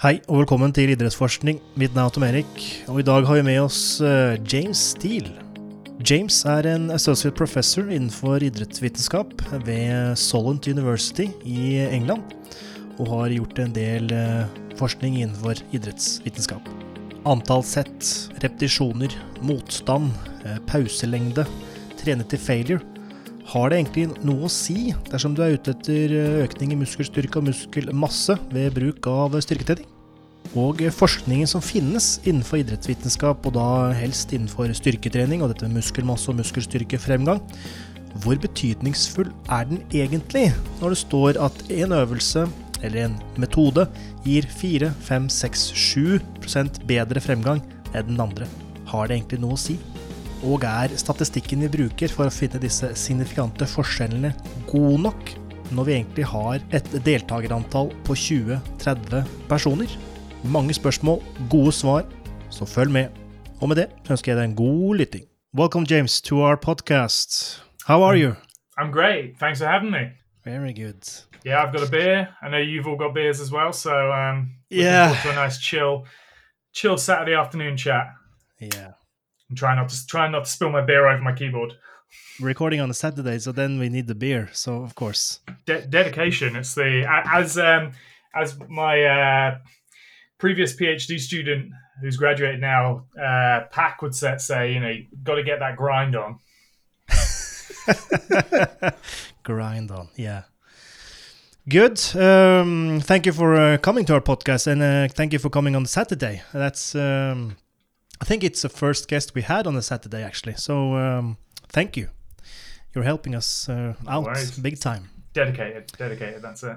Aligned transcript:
Hei 0.00 0.14
og 0.32 0.38
velkommen 0.38 0.72
til 0.72 0.88
Idrettsforskning. 0.94 1.58
Mitt 1.76 1.92
navn 1.92 2.08
er 2.08 2.14
Tom 2.14 2.24
Erik, 2.24 2.60
og 2.88 3.02
i 3.02 3.04
dag 3.04 3.26
har 3.28 3.36
vi 3.36 3.42
med 3.44 3.58
oss 3.60 3.98
uh, 4.00 4.32
James 4.48 4.80
Steele. 4.94 5.28
James 6.08 6.38
er 6.48 6.64
en 6.70 6.86
associate 6.94 7.36
professor 7.36 7.84
innenfor 7.84 8.40
idrettsvitenskap 8.46 9.34
ved 9.66 10.16
Solent 10.16 10.64
University 10.72 11.26
i 11.44 11.82
England, 11.84 12.32
og 12.96 13.10
har 13.12 13.34
gjort 13.34 13.60
en 13.60 13.74
del 13.76 14.08
uh, 14.16 14.48
forskning 14.80 15.18
innenfor 15.18 15.60
idrettsvitenskap. 15.76 16.72
Antall 17.28 17.66
sett, 17.68 18.08
repetisjoner, 18.40 19.12
motstand, 19.44 20.16
uh, 20.46 20.56
pauselengde, 20.72 21.44
trene 22.00 22.24
til 22.24 22.40
failure 22.40 22.99
har 23.50 23.70
det 23.70 23.80
egentlig 23.80 24.06
noe 24.22 24.46
å 24.46 24.52
si 24.52 24.92
dersom 25.10 25.34
du 25.34 25.42
er 25.42 25.56
ute 25.58 25.72
etter 25.74 26.12
økning 26.44 26.74
i 26.74 26.78
muskelstyrke 26.78 27.40
og 27.40 27.48
muskelmasse 27.48 28.36
ved 28.52 28.76
bruk 28.76 29.08
av 29.10 29.34
styrketrening? 29.42 29.88
Og 30.58 30.80
forskningen 30.96 31.50
som 31.50 31.62
finnes 31.62 32.16
innenfor 32.24 32.62
idrettsvitenskap, 32.62 33.44
og 33.46 33.54
da 33.54 33.92
helst 33.94 34.32
innenfor 34.34 34.72
styrketrening 34.74 35.44
og 35.44 35.52
dette 35.52 35.68
med 35.68 35.78
muskelmasse 35.78 36.30
og 36.32 36.40
muskelstyrkefremgang, 36.40 37.42
hvor 38.22 38.38
betydningsfull 38.42 39.30
er 39.54 39.68
den 39.70 39.84
egentlig 39.94 40.48
når 40.80 40.94
det 40.94 41.02
står 41.04 41.38
at 41.46 41.62
en 41.70 41.94
øvelse 41.94 42.48
eller 42.80 43.04
en 43.04 43.18
metode 43.38 43.86
gir 44.24 44.46
4, 44.62 44.90
5, 45.06 45.30
6, 45.30 45.68
7% 45.76 46.82
bedre 46.90 47.22
fremgang 47.22 47.62
enn 47.92 48.10
den 48.14 48.26
andre? 48.26 48.50
Har 48.90 49.06
det 49.06 49.20
egentlig 49.20 49.42
noe 49.44 49.58
å 49.58 49.60
si? 49.60 49.78
Og 50.40 50.62
er 50.64 50.94
statistikken 50.96 51.60
vi 51.66 51.68
bruker 51.68 52.08
for 52.08 52.24
å 52.24 52.32
finne 52.32 52.56
disse 52.62 52.88
signifikante 52.96 53.66
forskjellene 53.68 54.30
god 54.70 55.02
nok, 55.04 55.32
når 55.76 55.84
vi 55.86 55.92
egentlig 55.98 56.24
har 56.30 56.62
et 56.72 56.86
deltakerantall 57.04 57.90
på 58.06 58.16
20-30 58.16 59.26
personer? 59.50 59.92
Mange 60.48 60.72
spørsmål, 60.72 61.20
gode 61.52 61.74
svar, 61.76 62.06
så 62.48 62.64
følg 62.64 62.94
med. 62.94 63.18
Og 63.60 63.68
med 63.68 63.82
det 63.82 63.90
ønsker 64.08 64.32
jeg 64.32 64.38
deg 64.40 64.48
en 64.48 64.56
god 64.56 65.02
lytting. 65.02 65.26
Welcome, 65.52 65.84
James, 65.84 66.22
to 66.22 66.40
our 66.40 66.56
podcast. 66.56 67.60
How 67.84 68.00
are 68.02 68.16
you? 68.16 68.32
I'm 68.78 68.90
great. 68.90 69.36
Thanks 69.36 69.60
for 69.60 69.66
having 69.68 69.90
me. 69.90 70.16
Very 70.42 70.72
good. 70.72 71.04
Yeah, 71.44 71.62
I've 71.62 71.72
got 71.72 71.86
a 71.86 71.90
beer. 71.90 72.28
I 72.40 72.48
know 72.48 72.56
you've 72.56 72.86
all 72.86 72.96
got 72.96 73.12
beers 73.12 73.40
as 73.40 73.52
well, 73.52 73.74
so 73.74 74.10
um, 74.12 74.56
yeah, 74.70 75.20
to 75.22 75.32
a 75.32 75.34
nice 75.34 75.58
chill, 75.58 76.06
chill 76.72 76.96
Saturday 76.96 77.34
afternoon 77.34 77.76
chat. 77.76 78.06
Yeah. 78.58 78.92
I'm 79.50 79.56
trying 79.56 79.76
not 79.76 79.88
to 79.88 80.06
try 80.06 80.28
not 80.28 80.44
to 80.44 80.50
spill 80.50 80.70
my 80.70 80.80
beer 80.80 81.08
over 81.08 81.22
my 81.22 81.32
keyboard. 81.32 81.74
recording 82.40 82.80
on 82.80 82.88
a 82.88 82.94
Saturday, 82.94 83.38
so 83.38 83.52
then 83.52 83.78
we 83.78 83.88
need 83.88 84.06
the 84.06 84.14
beer. 84.14 84.48
So 84.52 84.82
of 84.82 84.94
course, 84.94 85.40
De- 85.66 85.86
dedication. 85.86 86.56
It's 86.56 86.74
the 86.74 87.04
as 87.08 87.58
um 87.58 87.92
as 88.34 88.56
my 88.68 89.02
uh, 89.04 89.58
previous 90.38 90.74
PhD 90.76 91.18
student 91.18 91.72
who's 92.00 92.16
graduated 92.16 92.60
now, 92.60 93.04
uh, 93.20 93.64
Pack 93.70 94.00
would 94.02 94.14
say, 94.14 94.36
say, 94.38 94.72
you 94.72 94.80
know, 94.80 94.94
got 95.22 95.34
to 95.34 95.42
get 95.42 95.58
that 95.58 95.76
grind 95.76 96.16
on. 96.16 96.38
grind 99.42 99.90
on, 99.90 100.08
yeah. 100.16 100.44
Good. 101.68 102.00
Um, 102.16 103.00
thank 103.02 103.26
you 103.26 103.32
for 103.32 103.54
uh, 103.54 103.78
coming 103.78 104.04
to 104.06 104.14
our 104.14 104.20
podcast, 104.20 104.66
and 104.66 104.82
uh, 104.82 105.08
thank 105.12 105.32
you 105.32 105.38
for 105.38 105.50
coming 105.50 105.76
on 105.76 105.84
Saturday. 105.86 106.42
That's 106.52 106.94
um, 106.94 107.56
I 108.20 108.24
think 108.24 108.44
it's 108.44 108.62
the 108.62 108.68
first 108.68 109.08
guest 109.08 109.34
we 109.34 109.42
had 109.42 109.66
on 109.66 109.76
a 109.76 109.82
Saturday, 109.82 110.22
actually. 110.22 110.54
So 110.56 110.94
um, 110.96 111.38
thank 111.68 111.96
you. 111.96 112.08
You're 112.94 113.04
helping 113.04 113.34
us 113.34 113.68
uh, 113.68 113.94
out 114.08 114.28
big 114.60 114.80
time. 114.80 115.10
Dedicated, 115.32 115.92
dedicated. 115.96 116.42
That's 116.42 116.62
it. 116.62 116.76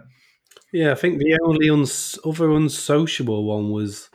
Yeah, 0.71 0.91
I 0.91 0.95
think 0.95 1.19
the 1.19 1.37
only 1.43 1.69
uns- 1.69 2.19
other 2.25 2.51
unsociable 2.51 3.43
one 3.43 3.71
was 3.71 4.09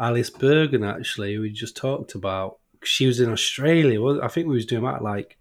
Alice 0.00 0.30
Bergen, 0.30 0.84
actually, 0.84 1.38
we 1.38 1.50
just 1.50 1.76
talked 1.76 2.14
about. 2.14 2.58
She 2.84 3.06
was 3.06 3.20
in 3.20 3.30
Australia. 3.30 4.00
Well, 4.00 4.22
I 4.22 4.28
think 4.28 4.46
we 4.46 4.54
was 4.54 4.66
doing 4.66 4.84
that 4.84 5.02
like 5.02 5.36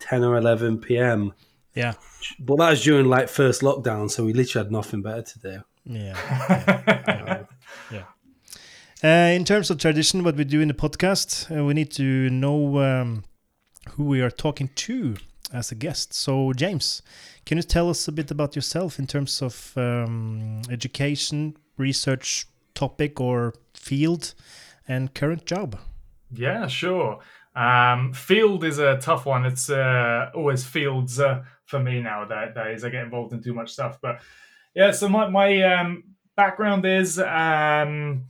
10 0.00 0.24
or 0.24 0.36
11 0.36 0.78
p.m. 0.78 1.32
Yeah. 1.74 1.94
But 2.38 2.56
that 2.56 2.70
was 2.70 2.82
during 2.82 3.06
like 3.06 3.28
first 3.28 3.62
lockdown, 3.62 4.10
so 4.10 4.24
we 4.24 4.32
literally 4.32 4.64
had 4.64 4.72
nothing 4.72 5.02
better 5.02 5.22
to 5.22 5.38
do. 5.38 5.62
Yeah. 5.84 6.16
yeah. 6.86 7.02
yeah. 7.06 7.42
Uh, 9.04 9.32
in 9.34 9.44
terms 9.44 9.68
of 9.68 9.78
tradition, 9.78 10.22
what 10.22 10.36
we 10.36 10.44
do 10.44 10.60
in 10.60 10.68
the 10.68 10.74
podcast, 10.74 11.50
uh, 11.50 11.64
we 11.64 11.74
need 11.74 11.90
to 11.90 12.30
know 12.30 12.78
um, 12.78 13.24
who 13.90 14.04
we 14.04 14.20
are 14.20 14.30
talking 14.30 14.70
to 14.76 15.16
as 15.52 15.72
a 15.72 15.74
guest. 15.74 16.14
So, 16.14 16.52
James, 16.52 17.02
can 17.44 17.58
you 17.58 17.64
tell 17.64 17.90
us 17.90 18.06
a 18.06 18.12
bit 18.12 18.30
about 18.30 18.54
yourself 18.54 19.00
in 19.00 19.08
terms 19.08 19.42
of 19.42 19.72
um, 19.76 20.62
education, 20.70 21.56
research 21.78 22.46
topic 22.74 23.20
or 23.20 23.54
field, 23.74 24.34
and 24.86 25.12
current 25.12 25.46
job? 25.46 25.80
Yeah, 26.32 26.68
sure. 26.68 27.18
Um, 27.56 28.12
field 28.12 28.62
is 28.62 28.78
a 28.78 28.98
tough 28.98 29.26
one. 29.26 29.44
It's 29.46 29.68
uh, 29.68 30.30
always 30.32 30.64
fields 30.64 31.18
uh, 31.18 31.42
for 31.66 31.80
me 31.80 32.00
now 32.00 32.24
nowadays. 32.24 32.84
I 32.84 32.88
get 32.90 33.02
involved 33.02 33.32
in 33.32 33.42
too 33.42 33.52
much 33.52 33.72
stuff, 33.72 33.98
but 34.00 34.20
yeah. 34.76 34.92
So 34.92 35.08
my 35.08 35.28
my 35.28 35.60
um, 35.62 36.04
background 36.36 36.86
is 36.86 37.18
um, 37.18 38.26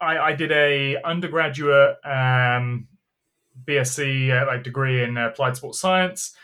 I, 0.00 0.18
I 0.18 0.32
did 0.34 0.52
a 0.52 0.96
undergraduate 1.02 1.96
um, 2.04 2.88
BSc 3.64 4.30
uh, 4.30 4.46
like 4.46 4.62
degree 4.62 5.02
in 5.02 5.16
applied 5.16 5.56
sports 5.56 5.80
science. 5.80 6.34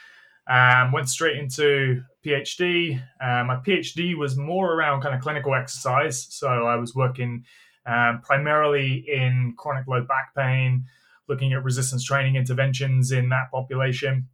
Um, 0.47 0.93
went 0.93 1.09
straight 1.09 1.39
into 1.39 2.03
PhD. 2.25 3.01
Um, 3.21 3.47
my 3.47 3.57
PhD 3.57 4.17
was 4.17 4.37
more 4.37 4.75
around 4.75 5.01
kind 5.01 5.15
of 5.15 5.23
clinical 5.23 5.55
exercise, 5.55 6.27
so 6.29 6.49
I 6.49 6.77
was 6.77 6.95
working 6.95 7.45
um, 7.87 8.21
primarily 8.23 9.07
in 9.09 9.55
chronic 9.57 9.87
low 9.87 10.03
back 10.03 10.35
pain, 10.37 10.85
looking 11.29 11.53
at 11.55 11.65
resistance 11.65 12.05
training 12.05 12.37
interventions 12.37 13.11
in 13.11 13.31
that 13.31 13.51
population. 13.53 14.29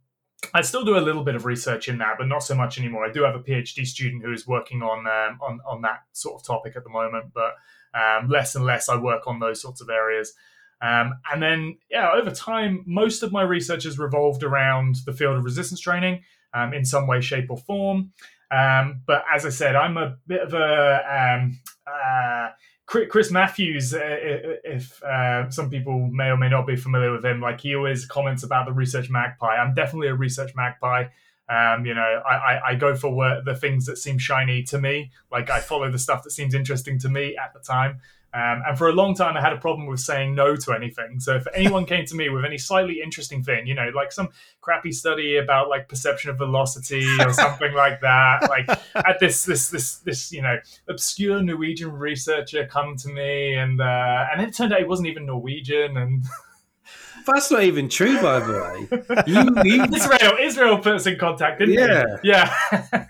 I 0.53 0.61
still 0.61 0.83
do 0.83 0.97
a 0.97 0.99
little 0.99 1.23
bit 1.23 1.35
of 1.35 1.45
research 1.45 1.87
in 1.87 1.99
that, 1.99 2.15
but 2.17 2.27
not 2.27 2.43
so 2.43 2.55
much 2.55 2.77
anymore. 2.79 3.05
I 3.05 3.11
do 3.11 3.23
have 3.23 3.35
a 3.35 3.39
PhD 3.39 3.85
student 3.85 4.23
who 4.23 4.33
is 4.33 4.47
working 4.47 4.81
on 4.81 5.07
um, 5.07 5.39
on 5.41 5.59
on 5.65 5.81
that 5.83 6.03
sort 6.13 6.35
of 6.39 6.45
topic 6.45 6.75
at 6.75 6.83
the 6.83 6.89
moment, 6.89 7.25
but 7.33 7.55
um, 7.93 8.29
less 8.29 8.55
and 8.55 8.65
less 8.65 8.89
I 8.89 8.97
work 8.97 9.27
on 9.27 9.39
those 9.39 9.61
sorts 9.61 9.81
of 9.81 9.89
areas. 9.89 10.33
Um, 10.81 11.19
and 11.31 11.41
then, 11.41 11.77
yeah, 11.91 12.11
over 12.11 12.31
time, 12.31 12.83
most 12.87 13.21
of 13.21 13.31
my 13.31 13.43
research 13.43 13.83
has 13.83 13.99
revolved 13.99 14.43
around 14.43 14.95
the 15.05 15.13
field 15.13 15.37
of 15.37 15.43
resistance 15.43 15.79
training 15.79 16.23
um, 16.53 16.73
in 16.73 16.85
some 16.85 17.05
way, 17.05 17.21
shape, 17.21 17.51
or 17.51 17.57
form. 17.57 18.13
Um, 18.49 19.01
but 19.05 19.23
as 19.33 19.45
I 19.45 19.49
said, 19.49 19.75
I'm 19.75 19.97
a 19.97 20.17
bit 20.27 20.41
of 20.41 20.53
a 20.53 21.37
um, 21.37 21.59
uh, 21.85 22.49
Chris 22.91 23.31
Matthews. 23.31 23.93
Uh, 23.93 24.17
if 24.65 25.01
uh, 25.03 25.49
some 25.49 25.69
people 25.69 26.07
may 26.11 26.25
or 26.25 26.37
may 26.37 26.49
not 26.49 26.67
be 26.67 26.75
familiar 26.75 27.11
with 27.13 27.23
him, 27.23 27.39
like 27.39 27.61
he 27.61 27.73
always 27.75 28.05
comments 28.05 28.43
about 28.43 28.65
the 28.65 28.73
research 28.73 29.09
magpie. 29.09 29.55
I'm 29.55 29.73
definitely 29.73 30.09
a 30.09 30.15
research 30.15 30.53
magpie. 30.55 31.05
Um, 31.47 31.85
you 31.85 31.93
know, 31.93 32.21
I, 32.29 32.33
I, 32.35 32.61
I, 32.69 32.75
go 32.75 32.95
for 32.95 33.41
the 33.43 33.55
things 33.55 33.85
that 33.87 33.97
seem 33.97 34.17
shiny 34.17 34.63
to 34.63 34.79
me. 34.79 35.11
Like 35.31 35.49
I 35.49 35.59
follow 35.59 35.91
the 35.91 35.99
stuff 35.99 36.23
that 36.23 36.31
seems 36.31 36.53
interesting 36.53 36.97
to 36.99 37.09
me 37.09 37.35
at 37.35 37.53
the 37.53 37.59
time. 37.59 37.99
Um, 38.33 38.63
and 38.65 38.77
for 38.77 38.87
a 38.87 38.93
long 38.93 39.13
time, 39.13 39.35
I 39.35 39.41
had 39.41 39.51
a 39.51 39.57
problem 39.57 39.87
with 39.87 39.99
saying 39.99 40.35
no 40.35 40.55
to 40.55 40.73
anything. 40.73 41.19
So 41.19 41.35
if 41.35 41.45
anyone 41.53 41.85
came 41.85 42.05
to 42.05 42.15
me 42.15 42.29
with 42.29 42.45
any 42.45 42.57
slightly 42.57 43.01
interesting 43.01 43.43
thing, 43.43 43.67
you 43.67 43.73
know, 43.73 43.91
like 43.93 44.13
some 44.13 44.29
crappy 44.61 44.93
study 44.93 45.37
about 45.37 45.67
like 45.67 45.89
perception 45.89 46.29
of 46.29 46.37
velocity 46.37 47.05
or 47.19 47.33
something 47.33 47.73
like 47.73 47.99
that, 48.01 48.49
like 48.49 48.69
at 48.95 49.19
this 49.19 49.43
this 49.43 49.69
this 49.69 49.97
this 49.99 50.31
you 50.31 50.41
know 50.41 50.57
obscure 50.89 51.41
Norwegian 51.41 51.91
researcher 51.91 52.65
come 52.67 52.95
to 52.97 53.09
me, 53.09 53.55
and 53.55 53.81
uh, 53.81 54.25
and 54.31 54.41
it 54.41 54.55
turned 54.55 54.71
out 54.71 54.79
he 54.79 54.85
wasn't 54.85 55.09
even 55.09 55.25
Norwegian, 55.25 55.97
and 55.97 56.23
That's 57.25 57.51
not 57.51 57.63
even 57.63 57.89
true, 57.89 58.19
by 58.21 58.39
the 58.39 58.53
way. 58.53 59.23
You, 59.27 59.61
you... 59.65 59.83
Israel, 59.93 60.37
Israel 60.39 60.77
put 60.77 60.95
us 60.95 61.05
in 61.05 61.17
contact, 61.17 61.59
didn't 61.59 61.75
yeah. 61.75 62.05
he? 62.21 62.29
Yeah. 62.29 63.07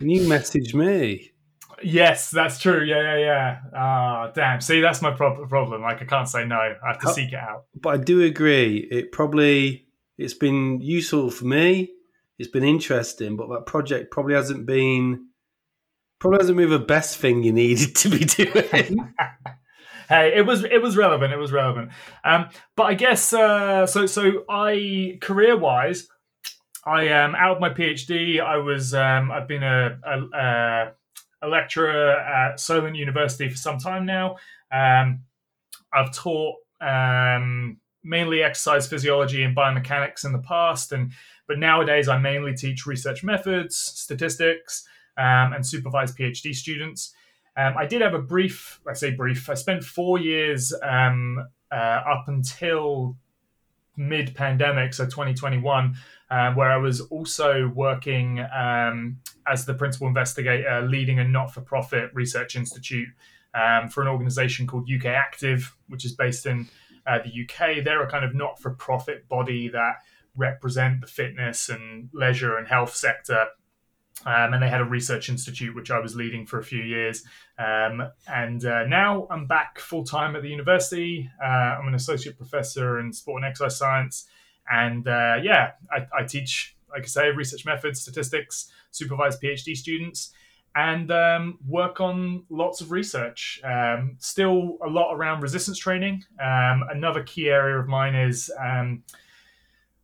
and 0.00 0.10
you 0.10 0.22
messaged 0.22 0.74
me. 0.74 1.31
Yes, 1.84 2.30
that's 2.30 2.58
true. 2.58 2.82
Yeah, 2.82 3.02
yeah, 3.02 3.18
yeah. 3.18 3.58
Ah, 3.74 4.26
oh, 4.28 4.32
damn. 4.34 4.60
See, 4.60 4.80
that's 4.80 5.02
my 5.02 5.10
pro- 5.10 5.46
problem. 5.46 5.82
Like, 5.82 6.02
I 6.02 6.04
can't 6.04 6.28
say 6.28 6.44
no. 6.44 6.56
I 6.56 6.76
have 6.86 6.98
to 7.00 7.12
seek 7.12 7.32
it 7.32 7.38
out. 7.38 7.64
But 7.74 7.90
I 7.90 7.96
do 7.98 8.22
agree. 8.22 8.78
It 8.90 9.12
probably 9.12 9.86
it's 10.18 10.34
been 10.34 10.80
useful 10.80 11.30
for 11.30 11.44
me. 11.44 11.90
It's 12.38 12.50
been 12.50 12.64
interesting, 12.64 13.36
but 13.36 13.48
that 13.48 13.66
project 13.66 14.10
probably 14.10 14.34
hasn't 14.34 14.66
been 14.66 15.28
probably 16.18 16.38
hasn't 16.38 16.56
been 16.56 16.70
the 16.70 16.78
best 16.78 17.18
thing 17.18 17.42
you 17.42 17.52
needed 17.52 17.96
to 17.96 18.08
be 18.08 18.18
doing. 18.24 19.14
hey, 20.08 20.32
it 20.36 20.46
was 20.46 20.64
it 20.64 20.82
was 20.82 20.96
relevant. 20.96 21.32
It 21.32 21.38
was 21.38 21.52
relevant. 21.52 21.90
Um, 22.24 22.48
but 22.76 22.84
I 22.84 22.94
guess 22.94 23.32
uh, 23.32 23.86
so. 23.86 24.06
So 24.06 24.44
I 24.48 25.18
career 25.20 25.56
wise, 25.56 26.08
I 26.84 27.04
am 27.04 27.34
out 27.34 27.56
of 27.56 27.60
my 27.60 27.70
PhD. 27.70 28.40
I 28.40 28.56
was 28.58 28.94
um, 28.94 29.30
I've 29.30 29.48
been 29.48 29.62
a, 29.62 29.98
a, 30.04 30.38
a 30.38 30.92
lecturer 31.48 32.12
at 32.12 32.60
Solent 32.60 32.96
University 32.96 33.48
for 33.48 33.56
some 33.56 33.78
time 33.78 34.06
now. 34.06 34.36
Um, 34.70 35.20
I've 35.92 36.12
taught 36.12 36.56
um, 36.80 37.78
mainly 38.02 38.42
exercise 38.42 38.86
physiology 38.86 39.42
and 39.42 39.56
biomechanics 39.56 40.24
in 40.24 40.32
the 40.32 40.38
past, 40.40 40.92
and 40.92 41.12
but 41.46 41.58
nowadays 41.58 42.08
I 42.08 42.18
mainly 42.18 42.54
teach 42.54 42.86
research 42.86 43.22
methods, 43.22 43.76
statistics, 43.76 44.86
um, 45.16 45.52
and 45.52 45.66
supervise 45.66 46.14
PhD 46.14 46.54
students. 46.54 47.14
Um, 47.56 47.74
I 47.76 47.84
did 47.86 48.00
have 48.00 48.14
a 48.14 48.18
brief, 48.18 48.80
I 48.88 48.94
say 48.94 49.10
brief, 49.10 49.50
I 49.50 49.54
spent 49.54 49.84
four 49.84 50.18
years 50.18 50.72
um, 50.82 51.44
uh, 51.70 51.74
up 51.74 52.24
until 52.28 53.16
mid 53.96 54.34
pandemic, 54.34 54.94
so 54.94 55.04
2021, 55.04 55.94
uh, 56.32 56.52
where 56.54 56.72
I 56.72 56.78
was 56.78 57.02
also 57.02 57.70
working 57.74 58.44
um, 58.56 59.18
as 59.46 59.66
the 59.66 59.74
principal 59.74 60.08
investigator 60.08 60.80
leading 60.88 61.18
a 61.18 61.24
not 61.24 61.52
for 61.52 61.60
profit 61.60 62.10
research 62.14 62.56
institute 62.56 63.08
um, 63.54 63.90
for 63.90 64.00
an 64.00 64.08
organization 64.08 64.66
called 64.66 64.88
UK 64.90 65.04
Active, 65.06 65.76
which 65.88 66.06
is 66.06 66.12
based 66.12 66.46
in 66.46 66.66
uh, 67.06 67.18
the 67.18 67.42
UK. 67.42 67.84
They're 67.84 68.02
a 68.02 68.10
kind 68.10 68.24
of 68.24 68.34
not 68.34 68.58
for 68.58 68.70
profit 68.70 69.28
body 69.28 69.68
that 69.68 69.96
represent 70.34 71.02
the 71.02 71.06
fitness 71.06 71.68
and 71.68 72.08
leisure 72.14 72.56
and 72.56 72.66
health 72.66 72.94
sector 72.94 73.48
um, 74.24 74.54
and 74.54 74.62
they 74.62 74.68
had 74.68 74.80
a 74.80 74.84
research 74.84 75.28
institute 75.28 75.74
which 75.74 75.90
I 75.90 75.98
was 75.98 76.14
leading 76.14 76.46
for 76.46 76.58
a 76.58 76.64
few 76.64 76.82
years. 76.82 77.24
Um, 77.58 78.08
and 78.28 78.64
uh, 78.64 78.84
now 78.86 79.26
I'm 79.30 79.46
back 79.46 79.78
full 79.78 80.04
time 80.04 80.36
at 80.36 80.42
the 80.42 80.48
university. 80.48 81.28
Uh, 81.42 81.46
I'm 81.78 81.88
an 81.88 81.94
associate 81.94 82.36
professor 82.36 83.00
in 83.00 83.12
sport 83.12 83.42
and 83.42 83.50
exercise 83.50 83.78
science, 83.78 84.28
and 84.70 85.06
uh, 85.06 85.36
yeah, 85.42 85.72
I, 85.90 86.06
I, 86.16 86.24
teach, 86.24 86.76
like 86.90 87.02
I 87.02 87.06
say, 87.06 87.30
research 87.30 87.64
methods, 87.64 88.00
statistics, 88.00 88.70
supervise 88.90 89.38
PhD 89.38 89.76
students, 89.76 90.32
and 90.74 91.10
um, 91.10 91.58
work 91.66 92.00
on 92.00 92.44
lots 92.48 92.80
of 92.80 92.90
research. 92.90 93.60
Um, 93.64 94.16
still 94.18 94.78
a 94.84 94.88
lot 94.88 95.12
around 95.12 95.42
resistance 95.42 95.78
training. 95.78 96.24
Um, 96.40 96.84
another 96.90 97.22
key 97.22 97.48
area 97.48 97.78
of 97.78 97.88
mine 97.88 98.14
is 98.14 98.50
um, 98.58 99.02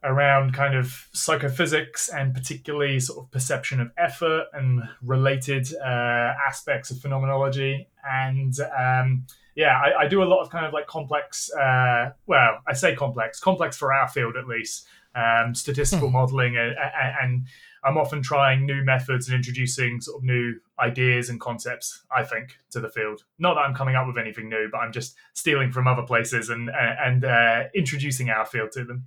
around 0.05 0.55
kind 0.55 0.75
of 0.75 1.09
psychophysics 1.13 2.09
and 2.09 2.35
particularly 2.35 3.01
sort 3.01 3.25
of 3.25 3.31
perception 3.31 3.81
of 3.81 3.91
effort 3.97 4.47
and 4.53 4.83
related 5.03 5.69
uh, 5.83 6.35
aspects 6.47 6.91
of 6.91 7.01
phenomenology. 7.01 7.89
And 8.09 8.55
um, 8.79 9.27
yeah, 9.59 9.77
I, 9.77 10.05
I, 10.05 10.09
do 10.09 10.23
a 10.23 10.25
lot 10.25 10.41
of 10.41 10.51
kind 10.51 10.65
of 10.65 10.73
like 10.73 10.87
complex, 10.87 11.53
uh, 11.53 12.11
well, 12.29 12.61
I 12.69 12.75
say 12.75 12.95
complex, 12.95 13.41
complex 13.41 13.77
for 13.77 13.93
our 13.93 14.07
field 14.07 14.37
at 14.37 14.47
least, 14.47 14.87
um, 15.17 15.53
statistical 15.53 16.09
hmm. 16.09 16.15
modeling. 16.15 16.57
And, 16.57 16.77
and, 17.21 17.47
I'm 17.85 17.97
often 17.97 18.23
trying 18.23 18.67
new 18.67 18.85
methods 18.85 19.29
and 19.29 19.37
introducing 19.37 20.01
sort 20.01 20.19
of 20.19 20.25
new 20.25 20.55
ideas 20.81 21.29
and 21.29 21.41
concepts, 21.41 22.05
I 22.15 22.25
think, 22.25 22.59
to 22.71 22.81
the 22.81 22.89
field. 22.89 23.23
Not 23.39 23.55
that 23.55 23.61
I'm 23.61 23.75
coming 23.75 23.95
up 23.95 24.07
with 24.09 24.19
anything 24.19 24.49
new, 24.49 24.69
but 24.71 24.79
I'm 24.79 24.93
just 24.93 25.15
stealing 25.33 25.71
from 25.71 25.87
other 25.87 26.03
places 26.03 26.51
and, 26.51 26.71
and 26.71 27.25
uh, 27.25 27.65
introducing 27.77 28.31
our 28.31 28.45
field 28.45 28.73
to 28.73 28.85
them. 28.85 29.07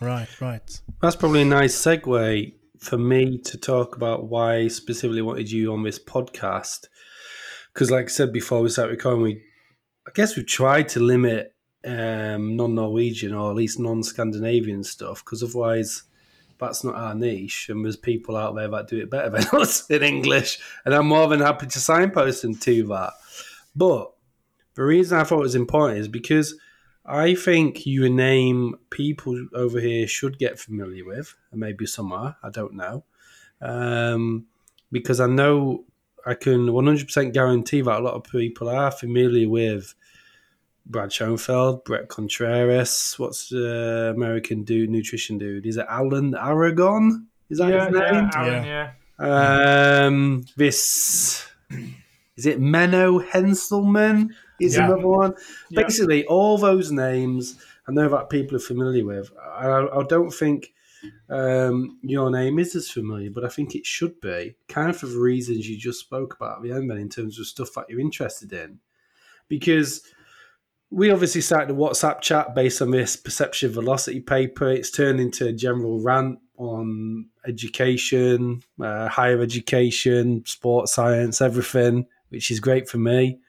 Right, 0.00 0.28
right. 0.40 0.80
That's 1.00 1.16
probably 1.16 1.42
a 1.42 1.46
nice 1.46 1.74
segue 1.74 2.52
for 2.78 2.98
me 2.98 3.38
to 3.38 3.56
talk 3.56 3.96
about 3.96 4.28
why 4.28 4.56
I 4.56 4.68
specifically 4.68 5.22
wanted 5.22 5.50
you 5.50 5.72
on 5.72 5.82
this 5.82 5.98
podcast. 5.98 6.86
Because, 7.72 7.90
like 7.90 8.04
I 8.04 8.08
said 8.08 8.34
before 8.34 8.60
we 8.60 8.68
started 8.68 8.92
recording, 8.92 9.22
we 9.22 9.42
I 10.06 10.10
guess 10.12 10.36
we've 10.36 10.46
tried 10.46 10.88
to 10.90 11.00
limit 11.00 11.54
um, 11.84 12.56
non-Norwegian 12.56 13.34
or 13.34 13.50
at 13.50 13.56
least 13.56 13.78
non-Scandinavian 13.78 14.84
stuff 14.84 15.24
because 15.24 15.42
otherwise 15.42 16.04
that's 16.58 16.84
not 16.84 16.94
our 16.94 17.14
niche. 17.14 17.68
And 17.68 17.84
there's 17.84 17.96
people 17.96 18.36
out 18.36 18.54
there 18.54 18.68
that 18.68 18.88
do 18.88 19.00
it 19.00 19.10
better 19.10 19.30
than 19.30 19.46
us 19.60 19.88
in 19.90 20.02
English, 20.02 20.58
and 20.84 20.94
I'm 20.94 21.06
more 21.06 21.28
than 21.28 21.40
happy 21.40 21.66
to 21.66 21.78
signpost 21.78 22.42
them 22.42 22.54
to 22.56 22.86
that. 22.88 23.12
But 23.74 24.12
the 24.74 24.84
reason 24.84 25.18
I 25.18 25.24
thought 25.24 25.40
it 25.40 25.42
was 25.42 25.54
important 25.54 26.00
is 26.00 26.08
because 26.08 26.56
I 27.04 27.34
think 27.34 27.86
your 27.86 28.08
name 28.08 28.76
people 28.90 29.48
over 29.54 29.78
here 29.78 30.06
should 30.06 30.38
get 30.38 30.58
familiar 30.58 31.04
with, 31.04 31.34
and 31.50 31.60
maybe 31.60 31.86
some 31.86 32.12
are. 32.12 32.36
I 32.42 32.50
don't 32.50 32.74
know, 32.74 33.04
um, 33.60 34.46
because 34.90 35.20
I 35.20 35.26
know 35.26 35.84
I 36.26 36.34
can 36.34 36.66
100% 36.66 37.32
guarantee 37.32 37.82
that 37.82 38.00
a 38.00 38.02
lot 38.02 38.14
of 38.14 38.24
people 38.24 38.68
are 38.68 38.90
familiar 38.90 39.48
with 39.48 39.94
Brad 40.86 41.12
Schoenfeld, 41.12 41.84
Bret 41.84 42.08
Contreras. 42.08 43.14
What's 43.18 43.48
the 43.48 44.12
American 44.14 44.64
dude, 44.64 44.90
nutrition 44.90 45.38
dude? 45.38 45.66
Is 45.66 45.76
it 45.76 45.86
Alan 45.88 46.34
Aragon? 46.34 47.26
Is 47.50 47.58
that 47.58 47.70
yeah, 47.70 47.84
his 47.86 47.94
name? 47.94 48.02
Yeah, 48.02 48.30
Alan, 48.34 48.64
yeah. 48.64 48.90
yeah. 49.20 50.06
Um, 50.06 50.44
this 50.56 51.46
is 52.36 52.46
it 52.46 52.60
Menno 52.60 53.24
Henselman? 53.26 54.30
is 54.60 54.76
yeah. 54.76 54.86
another 54.86 55.06
one. 55.06 55.34
Yeah. 55.70 55.82
Basically, 55.82 56.24
all 56.26 56.58
those 56.58 56.90
names 56.92 57.56
I 57.86 57.92
know 57.92 58.08
that 58.08 58.30
people 58.30 58.56
are 58.56 58.60
familiar 58.60 59.04
with. 59.04 59.30
I, 59.38 59.68
I 59.68 60.02
don't 60.08 60.30
think 60.30 60.72
um, 61.28 61.98
your 62.02 62.30
name 62.30 62.58
is 62.58 62.74
as 62.74 62.90
familiar, 62.90 63.30
but 63.30 63.44
I 63.44 63.48
think 63.48 63.74
it 63.74 63.86
should 63.86 64.20
be, 64.20 64.56
kind 64.68 64.90
of 64.90 64.96
for 64.96 65.06
the 65.06 65.18
reasons 65.18 65.68
you 65.68 65.78
just 65.78 66.00
spoke 66.00 66.34
about 66.34 66.58
at 66.58 66.62
the 66.62 66.72
end, 66.72 66.90
then, 66.90 66.98
in 66.98 67.08
terms 67.08 67.38
of 67.38 67.46
stuff 67.46 67.70
that 67.74 67.86
you're 67.88 68.00
interested 68.00 68.52
in. 68.52 68.78
Because 69.48 70.02
we 70.90 71.10
obviously 71.10 71.40
started 71.40 71.70
a 71.70 71.78
WhatsApp 71.78 72.20
chat 72.20 72.54
based 72.54 72.80
on 72.80 72.90
this 72.90 73.16
perception 73.16 73.72
velocity 73.72 74.20
paper. 74.20 74.68
It's 74.70 74.90
turned 74.90 75.20
into 75.20 75.46
a 75.46 75.52
general 75.52 76.00
rant 76.00 76.38
on 76.56 77.26
education, 77.46 78.62
uh, 78.80 79.08
higher 79.08 79.40
education, 79.40 80.44
sports 80.46 80.94
science, 80.94 81.40
everything, 81.40 82.06
which 82.28 82.50
is 82.50 82.60
great 82.60 82.88
for 82.88 82.98
me 82.98 83.40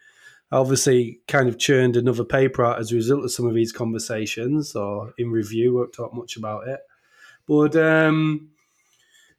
obviously 0.51 1.19
kind 1.27 1.49
of 1.49 1.57
churned 1.57 1.95
another 1.95 2.23
paper 2.23 2.63
out 2.63 2.79
as 2.79 2.91
a 2.91 2.95
result 2.95 3.23
of 3.23 3.31
some 3.31 3.47
of 3.47 3.53
these 3.53 3.71
conversations 3.71 4.75
or 4.75 5.13
in 5.17 5.31
review 5.31 5.73
won't 5.73 5.93
talk 5.93 6.13
much 6.13 6.37
about 6.37 6.67
it 6.67 6.79
but 7.47 7.75
um 7.75 8.49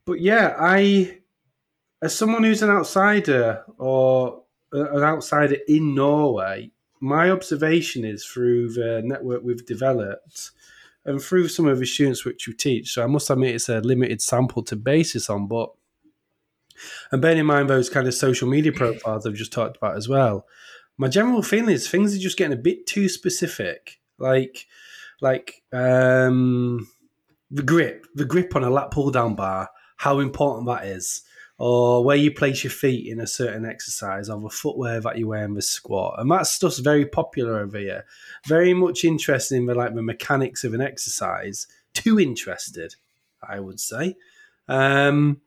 but 0.04 0.20
yeah 0.20 0.54
i 0.58 1.18
as 2.02 2.14
someone 2.14 2.44
who's 2.44 2.62
an 2.62 2.70
outsider 2.70 3.64
or 3.78 4.42
an 4.72 5.02
outsider 5.02 5.56
in 5.68 5.94
norway 5.94 6.70
my 7.00 7.30
observation 7.30 8.04
is 8.04 8.24
through 8.24 8.72
the 8.72 9.02
network 9.04 9.42
we've 9.42 9.66
developed 9.66 10.50
and 11.04 11.22
through 11.22 11.46
some 11.46 11.66
of 11.66 11.78
the 11.78 11.86
students 11.86 12.24
which 12.24 12.46
we 12.46 12.54
teach 12.54 12.92
so 12.92 13.02
i 13.02 13.06
must 13.06 13.30
admit 13.30 13.54
it's 13.54 13.68
a 13.68 13.80
limited 13.80 14.20
sample 14.20 14.62
to 14.62 14.76
basis 14.76 15.28
on 15.30 15.46
but 15.46 15.70
and 17.10 17.22
bearing 17.22 17.38
in 17.38 17.46
mind 17.46 17.68
those 17.68 17.88
kind 17.88 18.06
of 18.06 18.14
social 18.14 18.48
media 18.48 18.72
profiles 18.72 19.26
I've 19.26 19.34
just 19.34 19.52
talked 19.52 19.76
about 19.76 19.96
as 19.96 20.08
well, 20.08 20.46
my 20.98 21.08
general 21.08 21.42
feeling 21.42 21.74
is 21.74 21.88
things 21.88 22.14
are 22.14 22.20
just 22.20 22.38
getting 22.38 22.56
a 22.56 22.60
bit 22.60 22.86
too 22.86 23.08
specific. 23.08 24.00
Like, 24.18 24.66
like 25.20 25.62
um, 25.72 26.88
the 27.50 27.62
grip, 27.62 28.06
the 28.14 28.24
grip 28.24 28.56
on 28.56 28.64
a 28.64 28.70
lat 28.70 28.90
pull 28.90 29.10
down 29.10 29.34
bar, 29.34 29.70
how 29.98 30.18
important 30.18 30.66
that 30.66 30.86
is, 30.86 31.22
or 31.58 32.04
where 32.04 32.16
you 32.16 32.30
place 32.30 32.64
your 32.64 32.70
feet 32.70 33.10
in 33.10 33.20
a 33.20 33.26
certain 33.26 33.64
exercise, 33.64 34.28
or 34.28 34.40
the 34.40 34.50
footwear 34.50 35.00
that 35.00 35.16
you 35.18 35.28
wear 35.28 35.44
in 35.44 35.54
the 35.54 35.62
squat, 35.62 36.16
and 36.18 36.30
that 36.30 36.46
stuff's 36.46 36.78
very 36.78 37.06
popular 37.06 37.60
over 37.60 37.78
here. 37.78 38.04
Very 38.46 38.74
much 38.74 39.04
interested 39.04 39.56
in 39.56 39.66
the 39.66 39.74
like 39.74 39.94
the 39.94 40.02
mechanics 40.02 40.64
of 40.64 40.74
an 40.74 40.80
exercise. 40.80 41.66
Too 41.94 42.20
interested, 42.20 42.94
I 43.42 43.60
would 43.60 43.80
say. 43.80 44.16
Um, 44.68 45.40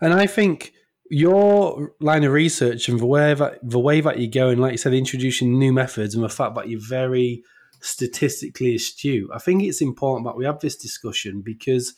and 0.00 0.12
I 0.12 0.26
think 0.26 0.72
your 1.08 1.92
line 2.00 2.24
of 2.24 2.32
research 2.32 2.88
and 2.88 2.98
the 2.98 3.06
way 3.06 3.32
that 3.32 3.58
the 3.62 3.78
way 3.78 4.00
that 4.00 4.18
you're 4.18 4.30
going, 4.30 4.58
like 4.58 4.72
you 4.72 4.78
said, 4.78 4.94
introducing 4.94 5.58
new 5.58 5.72
methods 5.72 6.14
and 6.14 6.24
the 6.24 6.28
fact 6.28 6.54
that 6.56 6.68
you're 6.68 6.80
very 6.80 7.42
statistically 7.86 8.74
astute. 8.74 9.30
I 9.32 9.38
think 9.38 9.62
it's 9.62 9.80
important 9.80 10.26
that 10.26 10.36
we 10.36 10.44
have 10.44 10.60
this 10.60 10.76
discussion 10.76 11.42
because, 11.42 11.94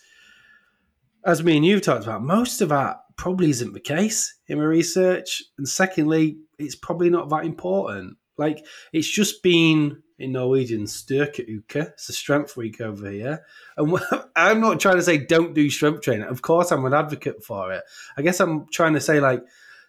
as 1.25 1.43
me 1.43 1.57
and 1.57 1.65
you've 1.65 1.83
talked 1.83 2.05
about, 2.05 2.23
most 2.23 2.61
of 2.61 2.69
that 2.69 2.99
probably 3.17 3.51
isn't 3.51 3.73
the 3.73 3.81
case 3.81 4.35
in 4.47 4.59
my 4.59 4.65
research. 4.65 5.43
And 5.59 5.69
secondly, 5.69 6.39
it's 6.59 6.77
probably 6.77 7.11
not 7.11 7.29
that 7.31 7.45
important. 7.45 8.17
Like 8.37 8.65
it's 8.93 9.09
just 9.09 9.43
been 9.43 10.03
in 10.19 10.33
Norwegian, 10.33 10.85
styrkeuke. 10.85 11.77
It's 11.77 12.09
a 12.09 12.13
strength 12.13 12.57
week 12.57 12.81
over 12.81 13.11
here. 13.11 13.45
And 13.77 13.99
I'm 14.37 14.61
not 14.61 14.81
trying 14.81 14.97
to 14.97 15.03
say 15.03 15.19
don't 15.19 15.55
do 15.55 15.69
strength 15.71 16.03
training. 16.03 16.27
Of 16.27 16.43
course, 16.43 16.71
I'm 16.71 16.85
an 16.85 16.95
advocate 16.95 17.45
for 17.45 17.73
it. 17.73 17.83
I 18.17 18.23
guess 18.23 18.41
I'm 18.41 18.67
trying 18.69 18.95
to 18.95 19.01
say, 19.01 19.21
like, 19.21 19.43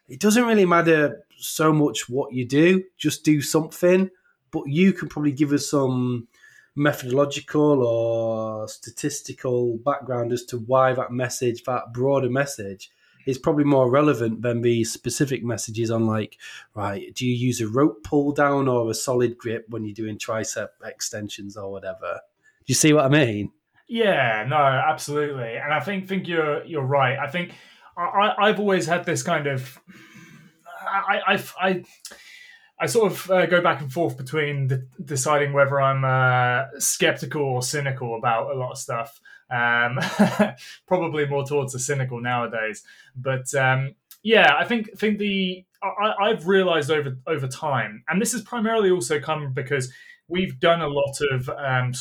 it 0.08 0.20
doesn't 0.20 0.46
really 0.46 0.65
matter 0.65 1.24
so 1.38 1.72
much 1.72 2.10
what 2.10 2.34
you 2.34 2.46
do, 2.46 2.84
just 2.98 3.24
do 3.24 3.41
something. 3.41 4.10
But 4.51 4.68
you 4.68 4.94
can 4.94 5.10
probably 5.10 5.32
give 5.32 5.51
us 5.51 5.70
some 5.70 6.27
methodological 6.75 7.84
or 7.84 8.68
statistical 8.68 9.77
background 9.77 10.32
as 10.32 10.44
to 10.46 10.58
why 10.58 10.94
that 10.94 11.12
message, 11.12 11.63
that 11.63 11.94
broader 11.94 12.29
message, 12.29 12.91
is 13.25 13.38
probably 13.38 13.63
more 13.63 13.89
relevant 13.89 14.41
than 14.41 14.62
the 14.62 14.84
specific 14.84 15.44
messages 15.44 15.91
on 15.91 16.06
like, 16.06 16.38
right, 16.74 17.13
do 17.13 17.27
you 17.27 17.34
use 17.34 17.62
a 17.62 17.68
rope 17.68 18.03
pull 18.03 18.32
down 18.32 18.68
or 18.68 18.89
a 18.89 18.94
solid 18.94 19.38
grip 19.38 19.65
when 19.70 19.84
you're 19.84 19.94
doing 19.94 20.18
tricep 20.18 20.70
extensions 20.84 21.58
or 21.58 21.72
whatever? 21.72 22.20
Do 22.60 22.72
you 22.72 22.75
see 22.75 22.94
what 22.94 23.06
I 23.06 23.10
mean? 23.10 23.51
Yeah, 23.88 24.46
no, 24.48 24.56
absolutely. 24.56 25.56
And 25.56 25.74
I 25.74 25.79
think 25.79 26.08
think 26.08 26.27
you're 26.27 26.63
you're 26.63 26.84
right. 26.84 27.18
I 27.18 27.27
think 27.27 27.53
I, 27.98 28.34
I've 28.38 28.60
always 28.60 28.86
had 28.86 29.03
this 29.03 29.24
kind 29.24 29.48
of 29.48 29.79
I 30.88 31.20
I 31.27 31.44
I, 31.60 31.84
I 32.80 32.86
sort 32.86 33.12
of 33.12 33.30
uh, 33.30 33.46
go 33.46 33.62
back 33.62 33.82
and 33.82 33.92
forth 33.92 34.18
between 34.18 34.68
the, 34.68 34.88
deciding 35.04 35.54
whether 35.54 35.82
I'm 35.82 36.06
uh, 36.06 36.80
skeptical 36.80 37.42
or 37.42 37.62
cynical 37.62 38.18
about 38.18 38.52
a 38.52 38.58
lot 38.58 38.72
of 38.72 38.78
stuff. 38.78 39.20
Um, 39.52 40.00
probably 40.88 41.26
more 41.26 41.44
towards 41.44 41.74
the 41.74 41.80
cynical 41.80 42.22
nowadays. 42.22 42.84
But 43.16 43.54
um, 43.56 43.96
yeah, 44.24 44.56
I 44.58 44.66
think 44.66 44.98
think 44.98 45.18
the 45.18 45.66
I, 45.82 46.14
I've 46.22 46.48
realized 46.48 46.92
over 46.92 47.18
over 47.28 47.48
time, 47.48 48.04
and 48.08 48.22
this 48.22 48.32
has 48.34 48.42
primarily 48.42 48.92
also 48.92 49.20
come 49.20 49.54
because 49.54 49.92
we've 50.28 50.60
done 50.60 50.82
a 50.82 50.88
lot 50.88 51.18
of 51.32 51.50
um, 51.50 51.94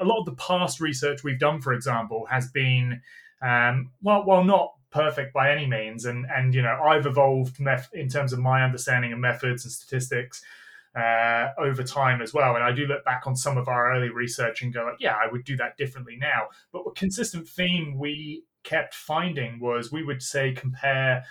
a 0.00 0.04
lot 0.04 0.20
of 0.20 0.26
the 0.26 0.34
past 0.36 0.80
research 0.80 1.22
we've 1.22 1.38
done, 1.38 1.60
for 1.60 1.72
example, 1.72 2.26
has 2.30 2.50
been 2.50 3.02
um, 3.42 3.90
well, 4.02 4.24
while 4.24 4.44
not 4.44 4.72
perfect 4.92 5.32
by 5.32 5.50
any 5.50 5.66
means, 5.66 6.04
and 6.04 6.26
and 6.34 6.54
you 6.54 6.62
know 6.62 6.78
I've 6.84 7.06
evolved 7.06 7.58
in 7.92 8.08
terms 8.08 8.32
of 8.32 8.38
my 8.38 8.62
understanding 8.62 9.12
of 9.12 9.18
methods 9.18 9.64
and 9.64 9.72
statistics 9.72 10.42
uh, 10.94 11.48
over 11.58 11.82
time 11.82 12.20
as 12.20 12.34
well. 12.34 12.54
And 12.54 12.64
I 12.64 12.72
do 12.72 12.86
look 12.86 13.04
back 13.04 13.22
on 13.26 13.34
some 13.34 13.56
of 13.56 13.68
our 13.68 13.92
early 13.94 14.10
research 14.10 14.62
and 14.62 14.72
go 14.72 14.84
like, 14.84 15.00
yeah, 15.00 15.16
I 15.16 15.30
would 15.30 15.44
do 15.44 15.56
that 15.56 15.76
differently 15.76 16.16
now. 16.16 16.48
But 16.72 16.82
a 16.86 16.92
consistent 16.92 17.48
theme 17.48 17.98
we 17.98 18.44
kept 18.62 18.94
finding 18.94 19.58
was 19.58 19.90
we 19.90 20.04
would 20.04 20.22
say 20.22 20.52
compare 20.52 21.24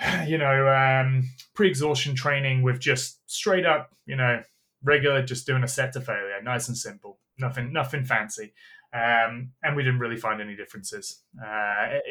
you 0.26 0.38
know 0.38 0.68
um, 0.68 1.28
pre-exhaustion 1.54 2.14
training 2.14 2.62
with 2.62 2.80
just 2.80 3.18
straight 3.30 3.66
up 3.66 3.92
you 4.06 4.16
know 4.16 4.42
regular 4.82 5.22
just 5.22 5.46
doing 5.46 5.62
a 5.62 5.68
set 5.68 5.92
to 5.92 6.00
failure 6.00 6.40
nice 6.42 6.68
and 6.68 6.76
simple 6.76 7.18
nothing 7.38 7.72
nothing 7.72 8.04
fancy 8.04 8.52
um, 8.92 9.52
and 9.62 9.76
we 9.76 9.84
didn't 9.84 10.00
really 10.00 10.16
find 10.16 10.40
any 10.40 10.56
differences. 10.56 11.22
Uh, 11.40 11.46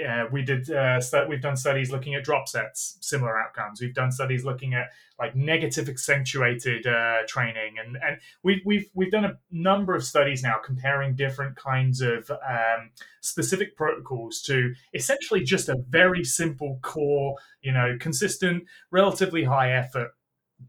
uh, 0.07 0.25
we 0.31 0.43
did 0.43 0.69
uh, 0.71 1.01
st- 1.01 1.27
we've 1.27 1.41
done 1.41 1.57
studies 1.57 1.91
looking 1.91 2.15
at 2.15 2.23
drop 2.23 2.47
sets, 2.47 2.97
similar 3.01 3.37
outcomes. 3.37 3.81
We've 3.81 3.93
done 3.93 4.13
studies 4.13 4.45
looking 4.45 4.73
at 4.73 4.87
like 5.19 5.35
negative 5.35 5.89
accentuated 5.89 6.87
uh, 6.87 7.17
training, 7.27 7.75
and 7.83 7.97
and 7.97 8.17
we've 8.43 8.61
we've 8.63 8.89
we've 8.93 9.11
done 9.11 9.25
a 9.25 9.37
number 9.51 9.93
of 9.93 10.05
studies 10.05 10.41
now 10.41 10.55
comparing 10.63 11.15
different 11.15 11.57
kinds 11.57 11.99
of 11.99 12.31
um, 12.31 12.91
specific 13.19 13.75
protocols 13.75 14.41
to 14.43 14.73
essentially 14.93 15.43
just 15.43 15.67
a 15.67 15.75
very 15.89 16.23
simple 16.23 16.79
core, 16.81 17.35
you 17.61 17.73
know, 17.73 17.97
consistent, 17.99 18.63
relatively 18.89 19.43
high 19.43 19.73
effort 19.73 20.11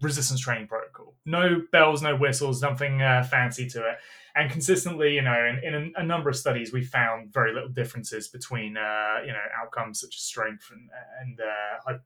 resistance 0.02 0.40
training 0.40 0.66
protocol. 0.66 1.14
No 1.24 1.62
bells, 1.70 2.02
no 2.02 2.16
whistles, 2.16 2.62
nothing 2.62 3.00
uh, 3.00 3.22
fancy 3.22 3.68
to 3.68 3.78
it 3.80 3.98
and 4.34 4.50
consistently, 4.50 5.14
you 5.14 5.22
know, 5.22 5.44
in, 5.44 5.74
in 5.74 5.92
a, 5.96 6.00
a, 6.00 6.04
number 6.04 6.28
of 6.28 6.36
studies, 6.36 6.72
we 6.72 6.84
found 6.84 7.32
very 7.32 7.52
little 7.52 7.68
differences 7.68 8.28
between, 8.28 8.76
uh, 8.76 9.16
you 9.22 9.32
know, 9.32 9.42
outcomes 9.60 10.00
such 10.00 10.14
as 10.14 10.22
strength 10.22 10.70
and, 10.70 10.88
and 11.20 11.40
uh, 11.40 11.98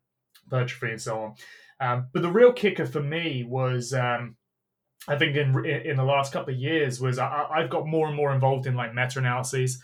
hypertrophy 0.51 0.93
and 0.93 1.01
so 1.01 1.19
on. 1.19 1.35
Um, 1.81 2.07
but 2.13 2.23
the 2.23 2.31
real 2.31 2.53
kicker 2.53 2.87
for 2.87 3.03
me 3.03 3.45
was, 3.45 3.93
um, 3.93 4.37
I 5.07 5.17
think, 5.17 5.37
in 5.37 5.65
in 5.67 5.97
the 5.97 6.05
last 6.05 6.33
couple 6.33 6.55
of 6.55 6.61
years, 6.61 7.01
was 7.01 7.19
I, 7.19 7.47
I've 7.53 7.71
got 7.71 7.87
more 7.87 8.07
and 8.07 8.17
more 8.17 8.33
involved 8.33 8.67
in 8.67 8.75
like 8.75 8.95
meta 8.95 9.19
analyses. 9.19 9.83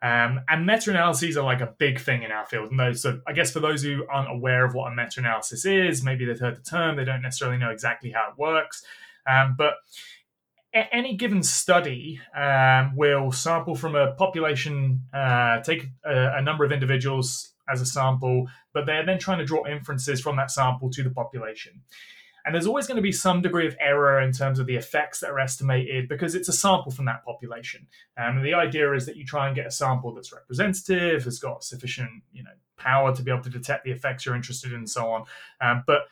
Um, 0.00 0.42
and 0.48 0.66
meta 0.66 0.90
analyses 0.90 1.38
are 1.38 1.44
like 1.44 1.62
a 1.62 1.74
big 1.78 1.98
thing 1.98 2.24
in 2.24 2.30
our 2.30 2.44
field. 2.44 2.70
And 2.70 2.78
those, 2.78 3.00
so 3.00 3.20
I 3.26 3.32
guess 3.32 3.50
for 3.50 3.60
those 3.60 3.82
who 3.82 4.04
aren't 4.10 4.30
aware 4.30 4.66
of 4.66 4.74
what 4.74 4.92
a 4.92 4.94
meta 4.94 5.20
analysis 5.20 5.64
is, 5.64 6.02
maybe 6.02 6.26
they've 6.26 6.38
heard 6.38 6.56
the 6.56 6.62
term, 6.62 6.96
they 6.96 7.06
don't 7.06 7.22
necessarily 7.22 7.56
know 7.56 7.70
exactly 7.70 8.10
how 8.10 8.28
it 8.30 8.38
works. 8.38 8.84
Um, 9.26 9.54
but 9.56 9.76
any 10.74 11.16
given 11.16 11.42
study 11.42 12.20
um, 12.36 12.96
will 12.96 13.30
sample 13.30 13.76
from 13.76 13.94
a 13.94 14.12
population, 14.12 15.02
uh, 15.12 15.60
take 15.60 15.86
a, 16.04 16.36
a, 16.36 16.42
number 16.42 16.64
of 16.64 16.72
individuals 16.72 17.52
as 17.72 17.80
a 17.80 17.86
sample, 17.86 18.48
but 18.72 18.84
they're 18.84 19.06
then 19.06 19.18
trying 19.18 19.38
to 19.38 19.44
draw 19.44 19.66
inferences 19.66 20.20
from 20.20 20.36
that 20.36 20.50
sample 20.50 20.90
to 20.90 21.02
the 21.02 21.10
population. 21.10 21.82
And 22.44 22.54
there's 22.54 22.66
always 22.66 22.86
going 22.86 22.96
to 22.96 23.02
be 23.02 23.12
some 23.12 23.40
degree 23.40 23.66
of 23.66 23.74
error 23.80 24.20
in 24.20 24.32
terms 24.32 24.58
of 24.58 24.66
the 24.66 24.76
effects 24.76 25.20
that 25.20 25.30
are 25.30 25.38
estimated 25.38 26.08
because 26.08 26.34
it's 26.34 26.48
a 26.48 26.52
sample 26.52 26.92
from 26.92 27.06
that 27.06 27.24
population. 27.24 27.86
Um, 28.18 28.36
and 28.36 28.44
the 28.44 28.52
idea 28.52 28.92
is 28.92 29.06
that 29.06 29.16
you 29.16 29.24
try 29.24 29.46
and 29.46 29.56
get 29.56 29.66
a 29.66 29.70
sample 29.70 30.12
that's 30.12 30.32
representative, 30.32 31.24
has 31.24 31.38
got 31.38 31.64
sufficient, 31.64 32.10
you 32.32 32.42
know, 32.42 32.50
power 32.76 33.14
to 33.14 33.22
be 33.22 33.30
able 33.30 33.44
to 33.44 33.50
detect 33.50 33.84
the 33.84 33.92
effects 33.92 34.26
you're 34.26 34.34
interested 34.34 34.72
in, 34.72 34.78
and 34.78 34.90
so 34.90 35.10
on. 35.10 35.24
Um, 35.60 35.84
but 35.86 36.02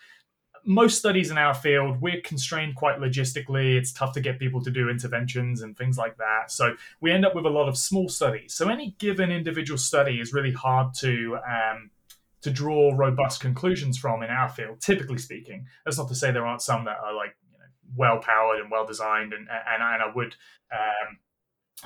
most 0.65 0.99
studies 0.99 1.31
in 1.31 1.39
our 1.39 1.55
field, 1.55 2.01
we're 2.01 2.21
constrained 2.21 2.77
quite 2.77 2.99
logistically. 2.99 3.77
It's 3.77 3.93
tough 3.93 4.13
to 4.13 4.21
get 4.21 4.39
people 4.39 4.63
to 4.63 4.71
do 4.71 4.89
interventions 4.89 5.63
and 5.63 5.77
things 5.77 5.99
like 5.99 6.17
that. 6.19 6.51
So 6.51 6.77
we 7.01 7.11
end 7.11 7.25
up 7.25 7.35
with 7.35 7.47
a 7.47 7.51
lot 7.51 7.69
of 7.69 7.77
small 7.77 8.09
studies. 8.09 8.55
So 8.55 8.69
any 8.69 8.95
given 8.99 9.31
individual 9.31 9.79
study 9.79 10.21
is 10.21 10.33
really 10.33 10.53
hard 10.53 10.95
to 11.01 11.39
um, 11.49 11.91
to 12.43 12.51
draw 12.51 12.93
robust 12.95 13.41
conclusions 13.41 13.97
from 13.99 14.23
in 14.23 14.31
our 14.31 14.49
field. 14.49 14.81
Typically 14.81 15.19
speaking, 15.19 15.67
that's 15.85 15.99
not 15.99 16.09
to 16.09 16.15
say 16.15 16.33
there 16.33 16.47
aren't 16.47 16.63
some 16.63 16.85
that 16.85 16.99
are 17.03 17.15
like 17.15 17.37
you 17.53 17.59
know, 17.59 17.65
well 17.97 18.19
powered 18.19 18.61
and 18.61 18.71
well 18.71 18.87
designed, 18.87 19.33
and 19.33 19.49
and, 19.49 19.83
and 19.83 20.03
I 20.03 20.13
would 20.15 20.37
um, 20.73 21.19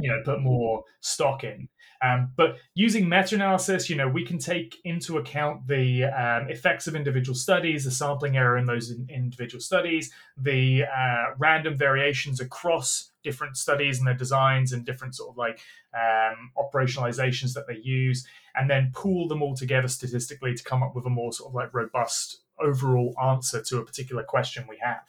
you 0.00 0.10
know 0.10 0.20
put 0.24 0.40
more 0.40 0.84
stock 1.00 1.44
in. 1.44 1.68
Um, 2.02 2.32
but 2.36 2.56
using 2.74 3.08
meta-analysis, 3.08 3.88
you 3.88 3.96
know, 3.96 4.08
we 4.08 4.24
can 4.24 4.38
take 4.38 4.76
into 4.84 5.18
account 5.18 5.66
the 5.66 6.04
um, 6.04 6.50
effects 6.50 6.86
of 6.86 6.94
individual 6.94 7.34
studies, 7.34 7.84
the 7.84 7.90
sampling 7.90 8.36
error 8.36 8.58
in 8.58 8.66
those 8.66 8.90
in, 8.90 9.08
individual 9.08 9.60
studies, 9.60 10.12
the 10.36 10.84
uh, 10.84 11.34
random 11.38 11.76
variations 11.76 12.40
across 12.40 13.12
different 13.22 13.56
studies 13.56 13.98
and 13.98 14.06
their 14.06 14.14
designs 14.14 14.72
and 14.72 14.84
different 14.84 15.14
sort 15.14 15.30
of 15.30 15.36
like 15.36 15.60
um, 15.94 16.50
operationalizations 16.58 17.54
that 17.54 17.66
they 17.66 17.78
use, 17.82 18.26
and 18.54 18.68
then 18.68 18.92
pool 18.94 19.26
them 19.28 19.42
all 19.42 19.54
together 19.54 19.88
statistically 19.88 20.54
to 20.54 20.62
come 20.64 20.82
up 20.82 20.94
with 20.94 21.06
a 21.06 21.10
more 21.10 21.32
sort 21.32 21.50
of 21.50 21.54
like 21.54 21.72
robust 21.72 22.40
overall 22.60 23.14
answer 23.22 23.62
to 23.62 23.78
a 23.78 23.84
particular 23.84 24.22
question 24.22 24.66
we 24.68 24.78
have. 24.82 25.02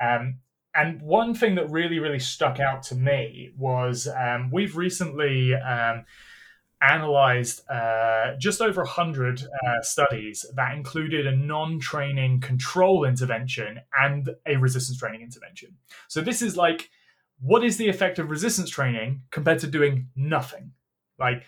Um, 0.00 0.38
and 0.74 1.00
one 1.02 1.34
thing 1.34 1.54
that 1.56 1.70
really, 1.70 1.98
really 1.98 2.18
stuck 2.18 2.60
out 2.60 2.82
to 2.84 2.94
me 2.94 3.50
was 3.56 4.08
um, 4.08 4.50
we've 4.50 4.76
recently 4.76 5.54
um, 5.54 6.04
analyzed 6.80 7.68
uh, 7.68 8.34
just 8.38 8.60
over 8.60 8.82
100 8.82 9.42
uh, 9.42 9.82
studies 9.82 10.46
that 10.54 10.76
included 10.76 11.26
a 11.26 11.36
non 11.36 11.80
training 11.80 12.40
control 12.40 13.04
intervention 13.04 13.80
and 13.98 14.30
a 14.46 14.56
resistance 14.56 14.98
training 14.98 15.22
intervention. 15.22 15.76
So, 16.08 16.20
this 16.20 16.42
is 16.42 16.56
like, 16.56 16.90
what 17.40 17.64
is 17.64 17.76
the 17.76 17.88
effect 17.88 18.18
of 18.18 18.30
resistance 18.30 18.70
training 18.70 19.22
compared 19.30 19.60
to 19.60 19.66
doing 19.66 20.08
nothing? 20.14 20.72
Like, 21.18 21.44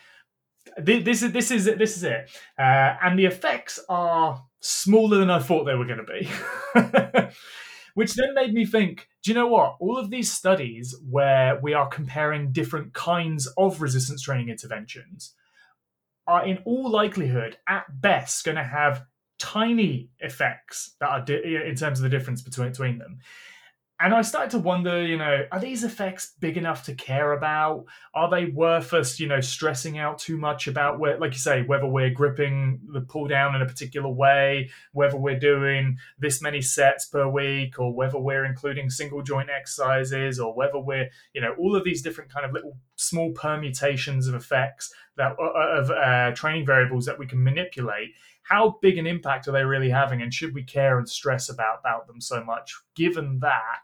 this 0.77 1.23
is 1.23 1.33
this 1.33 1.51
is 1.51 1.65
this 1.65 1.97
is 1.97 2.05
it, 2.05 2.31
uh, 2.59 2.95
and 3.03 3.19
the 3.19 3.27
effects 3.27 3.79
are 3.89 4.43
smaller 4.61 5.19
than 5.19 5.31
I 5.31 5.39
thought 5.39 5.65
they 5.65 5.75
were 5.75 5.87
going 5.87 6.05
to 6.05 7.29
be. 7.29 7.35
Which 7.95 8.15
then 8.15 8.35
made 8.35 8.53
me 8.53 8.65
think 8.65 9.09
do 9.23 9.31
you 9.31 9.35
know 9.35 9.49
what? 9.49 9.77
All 9.81 9.99
of 9.99 10.11
these 10.11 10.33
studies 10.33 10.95
where 11.09 11.61
we 11.61 11.75
are 11.75 11.87
comparing 11.87 12.53
different 12.53 12.95
kinds 12.95 13.47
of 13.59 13.83
resistance 13.83 14.23
training 14.23 14.49
interventions 14.49 15.35
are, 16.27 16.47
in 16.47 16.59
all 16.65 16.91
likelihood, 16.91 17.59
at 17.69 17.85
best, 18.01 18.45
going 18.45 18.57
to 18.57 18.65
have 18.65 19.05
tiny 19.39 20.09
effects 20.21 20.95
that 21.01 21.11
are 21.11 21.21
di- 21.21 21.67
in 21.67 21.75
terms 21.75 21.99
of 21.99 22.03
the 22.03 22.09
difference 22.09 22.41
between, 22.41 22.71
between 22.71 22.99
them. 22.99 23.19
And 24.03 24.15
I 24.15 24.23
started 24.23 24.51
to 24.53 24.59
wonder, 24.59 25.07
you 25.07 25.19
know, 25.19 25.45
are 25.53 25.61
these 25.61 25.85
effects 25.85 26.33
big 26.41 26.57
enough 26.57 26.85
to 26.85 26.95
care 26.95 27.33
about? 27.33 27.85
Are 28.15 28.31
they 28.31 28.47
worth 28.47 28.95
us, 28.95 29.21
you 29.21 29.29
know, 29.29 29.43
stressing 29.43 29.99
out 29.99 30.19
too 30.19 30.39
much 30.39 30.67
about 30.67 30.99
where, 30.99 31.19
like 31.19 31.33
you 31.33 31.39
say, 31.39 31.65
whether 31.65 31.87
we're 31.87 32.09
gripping 32.09 32.81
the 32.95 33.03
pull 33.03 33.29
down 33.29 33.55
in 33.55 33.61
a 33.61 33.67
particular 33.67 34.09
way, 34.09 34.71
whether 34.93 35.19
we're 35.19 35.39
doing 35.39 35.99
this 36.19 36.41
many 36.41 36.63
sets 36.63 37.05
per 37.05 37.29
week, 37.29 37.79
or 37.79 37.93
whether 37.93 38.19
we're 38.19 38.47
including 38.47 38.89
single 38.89 39.23
joint 39.23 39.51
exercises, 39.51 40.41
or 40.41 40.55
whether 40.55 40.79
we're, 40.79 41.11
you 41.35 41.43
know, 41.43 41.55
all 41.59 41.77
of 41.77 41.85
these 41.85 42.01
different 42.01 42.33
kind 42.33 42.47
of 42.47 42.55
little 42.55 42.79
small 42.97 43.33
permutations 43.33 44.27
of 44.27 44.35
effects 44.35 44.91
that 45.19 45.37
uh, 45.39 45.45
uh, 45.45 45.79
of 45.79 45.91
uh, 45.91 46.35
training 46.35 46.65
variables 46.65 47.05
that 47.05 47.19
we 47.19 47.27
can 47.27 47.45
manipulate 47.45 48.13
how 48.45 48.79
big 48.81 48.97
an 48.97 49.07
impact 49.07 49.47
are 49.47 49.53
they 49.53 49.63
really 49.63 49.91
having 49.91 50.23
and 50.23 50.33
should 50.33 50.55
we 50.55 50.63
care 50.63 50.99
and 50.99 51.09
stress 51.09 51.51
about, 51.51 51.79
about 51.81 52.07
them 52.07 52.21
so 52.21 52.43
much 52.43 52.75
given 52.97 53.39
that 53.41 53.81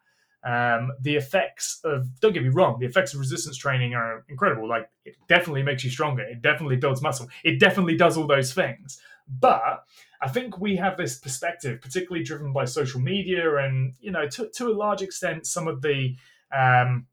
um, 0.47 0.93
the 1.01 1.17
effects 1.17 1.81
of 1.83 2.21
don't 2.21 2.33
get 2.33 2.45
me 2.45 2.51
wrong, 2.51 2.79
the 2.79 2.87
effects 2.87 3.13
of 3.13 3.21
resistance 3.21 3.57
training 3.57 3.95
are 3.95 4.25
incredible. 4.29 4.69
Like 4.69 4.89
it 5.05 5.17
definitely 5.29 5.65
makes 5.65 5.83
you 5.83 5.91
stronger. 5.91 6.23
It 6.23 6.41
definitely 6.41 6.77
builds 6.77 7.03
muscle. 7.03 7.29
It 7.43 7.59
definitely 7.59 7.97
does 7.97 8.17
all 8.17 8.29
those 8.29 8.55
things. 8.55 9.01
But 9.29 9.85
I 10.23 10.29
think 10.29 10.61
we 10.61 10.77
have 10.77 10.97
this 10.97 11.19
perspective, 11.19 11.81
particularly 11.81 12.25
driven 12.25 12.53
by 12.53 12.65
social 12.65 13.01
media, 13.01 13.57
and 13.57 13.95
you 14.01 14.13
know, 14.13 14.29
to 14.29 14.49
to 14.51 14.69
a 14.69 14.75
large 14.75 15.03
extent, 15.03 15.47
some 15.47 15.67
of 15.67 15.83
the 15.83 16.15
um, 16.57 17.07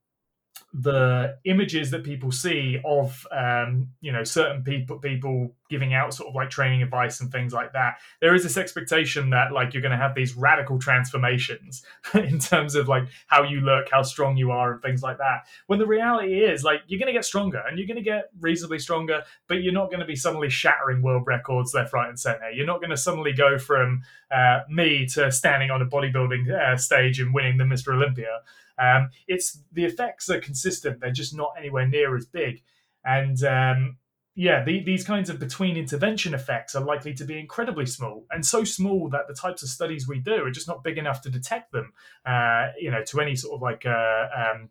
the 0.72 1.38
images 1.46 1.90
that 1.90 2.04
people 2.04 2.32
see 2.32 2.80
of 2.86 3.26
um, 3.32 3.90
you 4.00 4.12
know 4.12 4.24
certain 4.24 4.64
people 4.64 5.00
people 5.00 5.56
giving 5.70 5.94
out 5.94 6.14
sort 6.14 6.30
of 6.30 6.36
like 6.36 6.50
training 6.50 6.84
advice 6.84 7.20
and 7.22 7.32
things 7.32 7.54
like 7.54 7.74
that 7.74 7.96
there 8.22 8.36
is 8.36 8.44
this 8.44 8.58
expectation 8.58 9.30
that 9.30 9.52
like 9.52 9.74
you're 9.74 9.82
going 9.82 9.92
to 9.92 9.98
have 9.98 10.16
these 10.16 10.36
radical 10.36 10.80
transformations 10.80 11.84
in 12.14 12.40
terms 12.40 12.76
of 12.76 12.88
like 12.88 13.04
how 13.28 13.44
you 13.44 13.62
look 13.62 13.88
how 13.92 14.02
strong 14.02 14.38
you 14.38 14.52
are 14.52 14.74
and 14.74 14.82
things 14.82 15.02
like 15.02 15.18
that. 15.18 15.46
When 15.68 15.80
the 15.80 15.88
reality 15.88 16.44
is 16.44 16.64
like 16.64 16.82
you're 16.88 17.00
going 17.00 17.08
to 17.08 17.14
get 17.14 17.26
stronger 17.26 17.62
and 17.68 17.78
you're 17.78 17.88
going 17.88 17.98
to 17.98 18.04
get 18.04 18.30
reasonably 18.40 18.80
stronger 18.80 19.24
but 19.48 19.62
you're 19.62 19.74
not 19.74 19.90
going 19.90 20.00
to 20.00 20.06
be 20.06 20.16
suddenly 20.16 20.50
shattering 20.50 21.02
world 21.02 21.24
records 21.26 21.74
left 21.74 21.94
right 21.94 22.10
and 22.10 22.20
center. 22.20 22.50
You're 22.52 22.66
not 22.66 22.80
going 22.80 22.92
to 22.92 22.98
suddenly 22.98 23.34
go 23.34 23.58
from 23.58 24.04
uh, 24.32 24.62
me 24.70 25.06
to 25.08 25.32
standing 25.32 25.72
on 25.72 25.82
a 25.82 25.86
bodybuilding 25.86 26.52
uh, 26.52 26.78
stage 26.78 27.20
and 27.20 27.34
winning 27.34 27.58
the 27.58 27.64
mr 27.64 27.94
olympia. 27.94 28.42
Um, 28.78 29.10
it's 29.28 29.60
the 29.72 29.86
effects 29.86 30.30
are 30.30 30.40
consistent; 30.40 31.00
they're 31.00 31.12
just 31.12 31.36
not 31.36 31.54
anywhere 31.58 31.88
near 31.88 32.16
as 32.16 32.26
big. 32.26 32.64
And 33.06 33.44
um, 33.44 33.98
yeah, 34.36 34.64
the, 34.64 34.84
these 34.84 35.04
kinds 35.04 35.30
of 35.30 35.40
between 35.40 35.78
intervention 35.78 36.34
effects 36.34 36.74
are 36.74 36.84
likely 36.84 37.14
to 37.14 37.24
be 37.24 37.40
incredibly 37.40 37.86
small, 37.86 38.26
and 38.32 38.46
so 38.46 38.64
small 38.64 39.10
that 39.10 39.28
the 39.28 39.34
types 39.34 39.62
of 39.62 39.70
studies 39.70 40.08
we 40.08 40.20
do 40.20 40.44
are 40.44 40.52
just 40.52 40.68
not 40.68 40.84
big 40.84 40.98
enough 40.98 41.22
to 41.22 41.30
detect 41.30 41.72
them. 41.72 41.94
Uh, 42.26 42.68
you 42.80 42.90
know, 42.90 43.04
to 43.04 43.22
any 43.22 43.36
sort 43.36 43.56
of 43.56 43.62
like 43.62 43.86
uh, 43.86 44.28
um, 44.36 44.70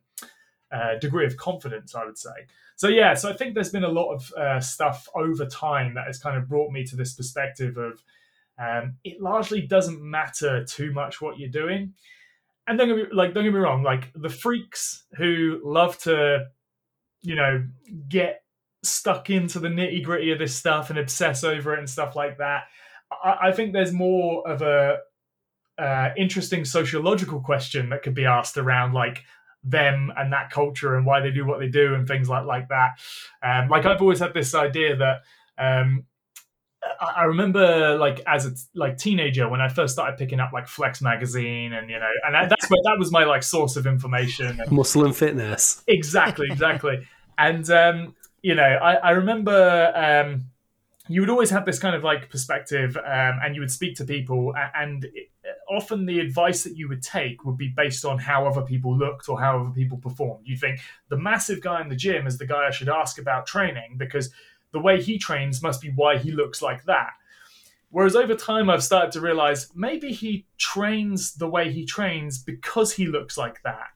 uh, 0.73 0.99
degree 1.01 1.27
of 1.27 1.37
confidence, 1.37 1.95
I 1.95 2.05
would 2.05 2.19
say. 2.19 2.31
So 2.75 2.89
yeah, 2.89 3.15
so 3.15 3.31
I 3.31 3.35
think 3.35 3.55
there's 3.55 3.71
been 3.71 3.85
a 3.85 3.89
lot 3.89 4.13
of 4.13 4.33
uh, 4.33 4.61
stuff 4.61 5.09
over 5.15 5.47
time 5.47 5.95
that 5.95 6.07
has 6.07 6.19
kind 6.19 6.37
of 6.37 6.49
brought 6.49 6.73
me 6.73 6.85
to 6.85 6.97
this 6.97 7.15
perspective 7.15 7.77
of 7.77 8.03
um, 8.59 8.97
it 9.05 9.21
largely 9.21 9.61
doesn't 9.61 10.03
matter 10.03 10.65
too 10.65 10.93
much 10.93 11.21
what 11.21 11.39
you're 11.39 11.49
doing. 11.49 11.95
And 12.67 12.79
don't 12.79 12.89
get 12.89 12.97
me 12.97 13.05
like 13.13 13.35
don't 13.35 13.45
get 13.45 13.53
me 13.53 13.59
wrong, 13.59 13.83
like 13.83 14.11
the 14.15 14.29
freaks 14.29 15.05
who 15.17 15.61
love 15.65 15.99
to, 16.01 16.47
you 17.21 17.35
know, 17.35 17.65
get 18.09 18.42
stuck 18.83 19.31
into 19.31 19.59
the 19.59 19.69
nitty 19.69 20.03
gritty 20.03 20.33
of 20.33 20.39
this 20.39 20.55
stuff 20.55 20.91
and 20.91 20.99
obsess 20.99 21.45
over 21.45 21.75
it 21.75 21.79
and 21.79 21.89
stuff 21.89 22.17
like 22.17 22.39
that. 22.39 22.65
I, 23.23 23.49
I 23.49 23.53
think 23.53 23.73
there's 23.73 23.93
more 23.93 24.47
of 24.49 24.63
a 24.63 24.99
uh, 25.79 26.11
interesting 26.17 26.65
sociological 26.65 27.41
question 27.41 27.89
that 27.91 28.03
could 28.03 28.15
be 28.15 28.27
asked 28.27 28.57
around 28.57 28.93
like 28.93 29.25
them 29.65 30.13
and 30.17 30.33
that 30.33 30.51
culture 30.51 30.97
and 30.97 31.07
why 31.07 31.21
they 31.21 31.31
do 31.31 31.47
what 31.47 31.61
they 31.61 31.69
do 31.69 31.95
and 31.95 32.07
things 32.07 32.29
like 32.29 32.45
like 32.45 32.69
that. 32.69 32.93
Um, 33.43 33.69
like 33.69 33.87
I've 33.87 34.01
always 34.01 34.19
had 34.19 34.35
this 34.35 34.55
idea 34.55 34.97
that 34.97 35.23
um, 35.59 36.05
I 37.01 37.25
remember 37.25 37.97
like 37.97 38.21
as 38.27 38.47
a 38.47 38.53
like 38.75 38.99
teenager 38.99 39.49
when 39.49 39.61
I 39.61 39.69
first 39.69 39.95
started 39.95 40.19
picking 40.19 40.41
up 40.41 40.53
like 40.53 40.67
Flex 40.67 41.01
magazine 41.01 41.73
and 41.73 41.89
you 41.89 41.99
know 41.99 42.11
and 42.27 42.51
that's 42.51 42.69
what 42.69 42.81
that 42.85 42.99
was 42.99 43.13
my 43.13 43.25
like 43.25 43.43
source 43.43 43.77
of 43.77 43.87
information. 43.87 44.61
Muscle 44.71 45.05
and 45.05 45.17
fitness. 45.17 45.83
Exactly, 45.87 46.49
exactly. 46.51 47.07
and 47.39 47.71
um, 47.71 48.15
you 48.43 48.55
know, 48.55 48.63
I, 48.63 48.95
I 48.95 49.11
remember 49.11 49.93
um, 49.95 50.47
you 51.09 51.21
would 51.21 51.31
always 51.31 51.51
have 51.51 51.65
this 51.65 51.79
kind 51.79 51.95
of 51.95 52.03
like 52.03 52.29
perspective, 52.29 52.97
um, 52.97 53.39
and 53.43 53.55
you 53.55 53.61
would 53.61 53.71
speak 53.71 53.97
to 53.97 54.05
people, 54.05 54.53
and 54.75 55.07
often 55.69 56.07
the 56.07 56.21
advice 56.21 56.65
that 56.65 56.77
you 56.77 56.89
would 56.89 57.03
take 57.03 57.45
would 57.45 57.57
be 57.57 57.69
based 57.69 58.05
on 58.05 58.19
how 58.19 58.47
other 58.47 58.63
people 58.63 58.97
looked 58.97 59.29
or 59.29 59.41
how 59.41 59.61
other 59.61 59.71
people 59.71 59.97
performed. 59.97 60.47
You'd 60.47 60.61
think 60.61 60.81
the 61.09 61.17
massive 61.17 61.61
guy 61.61 61.81
in 61.81 61.89
the 61.89 61.97
gym 61.97 62.27
is 62.27 62.39
the 62.39 62.47
guy 62.47 62.67
I 62.67 62.71
should 62.71 62.89
ask 62.89 63.19
about 63.19 63.47
training 63.47 63.97
because 63.97 64.31
the 64.73 64.81
way 64.81 65.01
he 65.01 65.19
trains 65.19 65.63
must 65.63 65.81
be 65.81 65.91
why 65.95 66.19
he 66.19 66.33
looks 66.33 66.61
like 66.61 66.85
that. 66.85 67.11
Whereas 67.91 68.17
over 68.17 68.35
time, 68.35 68.71
I've 68.71 68.83
started 68.83 69.13
to 69.13 69.21
realize 69.21 69.71
maybe 69.75 70.13
he 70.13 70.47
trains 70.57 71.35
the 71.35 71.49
way 71.49 71.71
he 71.71 71.85
trains 71.85 72.43
because 72.43 72.93
he 72.93 73.07
looks 73.07 73.37
like 73.37 73.63
that 73.63 73.89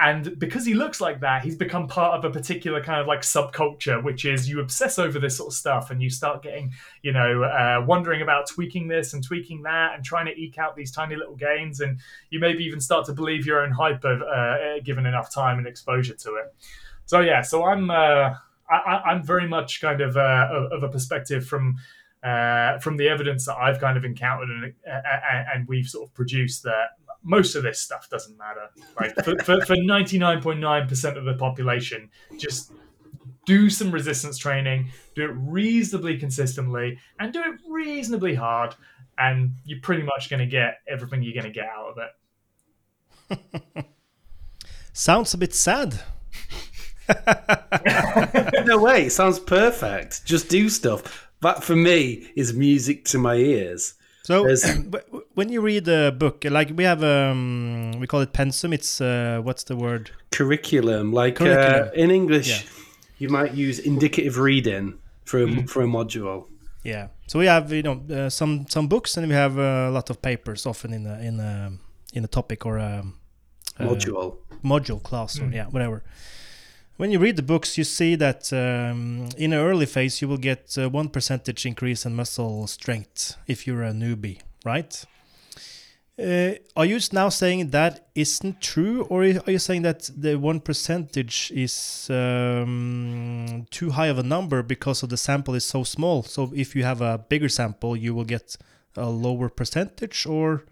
and 0.00 0.38
because 0.38 0.64
he 0.64 0.74
looks 0.74 1.00
like 1.00 1.20
that 1.20 1.42
he's 1.42 1.56
become 1.56 1.86
part 1.86 2.18
of 2.18 2.24
a 2.24 2.30
particular 2.30 2.82
kind 2.82 3.00
of 3.00 3.06
like 3.06 3.20
subculture 3.20 4.02
which 4.02 4.24
is 4.24 4.48
you 4.48 4.60
obsess 4.60 4.98
over 4.98 5.18
this 5.18 5.36
sort 5.36 5.48
of 5.48 5.54
stuff 5.54 5.90
and 5.90 6.02
you 6.02 6.08
start 6.08 6.42
getting 6.42 6.72
you 7.02 7.12
know 7.12 7.42
uh, 7.42 7.84
wondering 7.86 8.22
about 8.22 8.48
tweaking 8.48 8.88
this 8.88 9.12
and 9.12 9.22
tweaking 9.22 9.62
that 9.62 9.94
and 9.94 10.04
trying 10.04 10.26
to 10.26 10.32
eke 10.38 10.58
out 10.58 10.74
these 10.76 10.90
tiny 10.90 11.16
little 11.16 11.36
gains. 11.36 11.80
And 11.80 11.98
you 12.30 12.40
maybe 12.40 12.64
even 12.64 12.80
start 12.80 13.06
to 13.06 13.12
believe 13.12 13.46
your 13.46 13.62
own 13.62 13.70
hype 13.70 14.04
of, 14.04 14.22
uh, 14.22 14.80
given 14.84 15.06
enough 15.06 15.32
time 15.32 15.58
and 15.58 15.66
exposure 15.66 16.14
to 16.14 16.36
it. 16.36 16.54
So 17.06 17.20
yeah 17.20 17.42
so 17.42 17.64
i'm 17.64 17.90
uh, 17.90 18.34
I, 18.70 19.12
am 19.12 19.24
very 19.24 19.48
much 19.48 19.80
kind 19.80 20.00
of 20.00 20.16
uh, 20.16 20.68
of 20.70 20.84
a 20.84 20.88
perspective 20.88 21.44
from 21.44 21.76
uh, 22.22 22.78
from 22.78 22.96
the 22.98 23.08
evidence 23.08 23.46
that 23.46 23.56
I've 23.56 23.80
kind 23.80 23.96
of 23.96 24.04
encountered 24.04 24.50
and, 24.50 24.74
uh, 24.86 25.54
and 25.54 25.66
we've 25.66 25.88
sort 25.88 26.08
of 26.08 26.14
produced 26.14 26.62
that 26.64 26.90
most 27.22 27.54
of 27.54 27.62
this 27.62 27.80
stuff 27.80 28.08
doesn't 28.10 28.36
matter. 28.38 28.68
Like 28.98 29.14
for, 29.16 29.36
for, 29.38 29.60
for 29.64 29.76
99.9% 29.76 31.16
of 31.16 31.24
the 31.24 31.34
population, 31.34 32.10
just 32.38 32.72
do 33.46 33.68
some 33.70 33.90
resistance 33.90 34.38
training, 34.38 34.90
do 35.14 35.24
it 35.24 35.32
reasonably 35.34 36.18
consistently, 36.18 36.98
and 37.18 37.32
do 37.32 37.40
it 37.40 37.60
reasonably 37.68 38.34
hard, 38.34 38.74
and 39.18 39.54
you're 39.64 39.80
pretty 39.80 40.02
much 40.02 40.30
going 40.30 40.40
to 40.40 40.46
get 40.46 40.78
everything 40.88 41.22
you're 41.22 41.34
going 41.34 41.52
to 41.52 41.58
get 41.58 41.66
out 41.66 41.94
of 43.30 43.38
it. 43.76 43.84
Sounds 44.92 45.34
a 45.34 45.38
bit 45.38 45.54
sad. 45.54 46.00
no 48.64 48.78
way, 48.78 49.08
sounds 49.08 49.38
perfect. 49.38 50.24
Just 50.24 50.48
do 50.48 50.68
stuff. 50.68 51.30
That 51.42 51.64
for 51.64 51.74
me 51.76 52.30
is 52.36 52.52
music 52.52 53.04
to 53.06 53.18
my 53.18 53.34
ears. 53.36 53.94
So 54.22 54.54
when 55.34 55.48
you 55.48 55.60
read 55.60 55.88
a 55.88 56.12
book, 56.12 56.44
like 56.44 56.72
we 56.74 56.84
have, 56.84 57.02
um, 57.02 57.92
we 57.98 58.06
call 58.06 58.20
it 58.20 58.32
pensum. 58.32 58.72
It's 58.72 59.00
uh, 59.00 59.40
what's 59.42 59.64
the 59.64 59.76
word? 59.76 60.10
Curriculum. 60.30 61.12
Like 61.12 61.40
uh, 61.40 61.44
Curriculum. 61.44 61.88
Uh, 61.88 62.02
in 62.02 62.10
English, 62.10 62.48
yeah. 62.48 62.70
you 63.18 63.28
might 63.28 63.54
use 63.54 63.78
indicative 63.78 64.38
reading 64.38 64.98
for 65.24 65.42
a, 65.42 65.46
mm. 65.46 65.68
for 65.68 65.82
a 65.82 65.86
module. 65.86 66.46
Yeah. 66.82 67.08
So 67.26 67.38
we 67.38 67.46
have 67.46 67.72
you 67.72 67.82
know 67.82 68.02
uh, 68.10 68.30
some 68.30 68.66
some 68.68 68.88
books 68.88 69.16
and 69.16 69.26
we 69.28 69.34
have 69.34 69.56
a 69.58 69.90
lot 69.90 70.10
of 70.10 70.20
papers, 70.20 70.66
often 70.66 70.92
in 70.92 71.06
a, 71.06 71.18
in 71.20 71.40
a, 71.40 71.72
in 72.12 72.24
a 72.24 72.28
topic 72.28 72.66
or 72.66 72.78
a, 72.78 73.04
a 73.78 73.84
module 73.84 74.36
module 74.62 75.02
class 75.02 75.38
or 75.38 75.44
mm. 75.44 75.54
yeah 75.54 75.64
whatever 75.66 76.02
when 77.00 77.10
you 77.10 77.18
read 77.18 77.36
the 77.36 77.42
books, 77.42 77.78
you 77.78 77.84
see 77.84 78.14
that 78.14 78.52
um, 78.52 79.26
in 79.38 79.54
an 79.54 79.58
early 79.58 79.86
phase, 79.86 80.20
you 80.20 80.28
will 80.28 80.36
get 80.36 80.76
uh, 80.76 80.90
one 80.90 81.08
percentage 81.08 81.64
increase 81.64 82.04
in 82.04 82.14
muscle 82.14 82.66
strength 82.66 83.38
if 83.46 83.66
you're 83.66 83.82
a 83.82 83.92
newbie, 83.92 84.38
right? 84.66 85.06
Uh, 86.22 86.52
are 86.76 86.84
you 86.84 87.00
now 87.10 87.30
saying 87.30 87.70
that 87.70 88.10
isn't 88.14 88.60
true, 88.60 89.04
or 89.04 89.22
are 89.22 89.50
you 89.50 89.58
saying 89.58 89.80
that 89.80 90.10
the 90.14 90.36
one 90.36 90.60
percentage 90.60 91.50
is 91.54 92.06
um, 92.10 93.66
too 93.70 93.88
high 93.92 94.08
of 94.08 94.18
a 94.18 94.22
number 94.22 94.62
because 94.62 95.02
of 95.02 95.08
the 95.08 95.16
sample 95.16 95.54
is 95.54 95.64
so 95.64 95.82
small? 95.82 96.22
So 96.22 96.52
if 96.54 96.76
you 96.76 96.84
have 96.84 97.00
a 97.00 97.16
bigger 97.16 97.48
sample, 97.48 97.96
you 97.96 98.14
will 98.14 98.26
get 98.26 98.58
a 98.94 99.08
lower 99.08 99.48
percentage, 99.48 100.26
or 100.26 100.66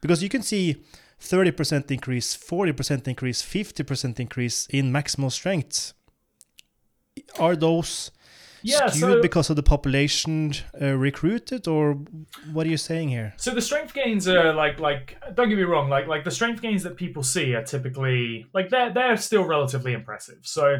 because 0.00 0.22
you 0.22 0.28
can 0.28 0.42
see 0.42 0.76
30% 1.20 1.90
increase, 1.90 2.36
40% 2.36 3.08
increase, 3.08 3.42
50% 3.42 4.20
increase 4.20 4.66
in 4.66 4.92
maximal 4.92 5.32
strength. 5.32 5.92
Are 7.38 7.56
those 7.56 8.10
yeah, 8.62 8.86
skewed 8.86 9.00
so, 9.00 9.22
because 9.22 9.50
of 9.50 9.56
the 9.56 9.62
population 9.62 10.52
uh, 10.80 10.94
recruited, 10.96 11.68
or 11.68 11.94
what 12.52 12.66
are 12.66 12.70
you 12.70 12.76
saying 12.76 13.08
here? 13.08 13.34
So 13.36 13.52
the 13.52 13.62
strength 13.62 13.94
gains 13.94 14.26
are 14.28 14.52
like 14.52 14.80
like 14.80 15.16
don't 15.34 15.48
get 15.48 15.56
me 15.56 15.64
wrong, 15.64 15.88
like 15.88 16.06
like 16.06 16.24
the 16.24 16.30
strength 16.30 16.62
gains 16.62 16.82
that 16.82 16.96
people 16.96 17.22
see 17.22 17.54
are 17.54 17.62
typically 17.62 18.46
like 18.52 18.70
they're 18.70 18.92
they're 18.92 19.16
still 19.16 19.44
relatively 19.44 19.92
impressive. 19.92 20.38
So 20.42 20.78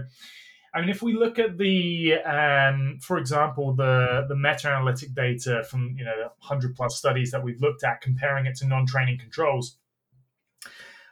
I 0.74 0.81
mean, 0.81 0.90
if 0.90 1.03
we 1.03 1.14
look 1.14 1.38
at 1.38 1.57
the, 1.57 2.14
um, 2.24 2.98
for 3.01 3.18
example, 3.18 3.74
the 3.74 4.27
the 4.29 4.37
meta-analytic 4.37 5.14
data 5.14 5.64
from 5.64 5.94
you 5.96 6.05
know 6.05 6.31
hundred 6.40 6.77
plus 6.77 6.96
studies 6.96 7.31
that 7.31 7.42
we've 7.42 7.61
looked 7.61 7.85
at, 7.85 8.01
comparing 8.01 8.46
it 8.46 8.57
to 8.57 8.66
non-training 8.66 9.18
controls, 9.18 9.77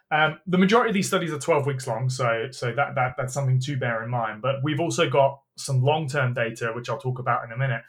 um, 0.09 0.39
the 0.47 0.57
majority 0.57 0.89
of 0.89 0.93
these 0.93 1.07
studies 1.07 1.33
are 1.33 1.39
12 1.39 1.65
weeks 1.65 1.85
long, 1.85 2.09
so 2.09 2.47
so 2.51 2.71
that, 2.73 2.95
that 2.95 3.15
that's 3.17 3.33
something 3.33 3.59
to 3.61 3.77
bear 3.77 4.03
in 4.03 4.09
mind. 4.09 4.41
But 4.41 4.63
we've 4.63 4.79
also 4.79 5.09
got 5.09 5.41
some 5.57 5.81
long-term 5.81 6.33
data, 6.33 6.71
which 6.73 6.89
I'll 6.89 6.99
talk 6.99 7.19
about 7.19 7.43
in 7.43 7.51
a 7.51 7.57
minute. 7.57 7.81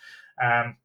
Um, 0.42 0.76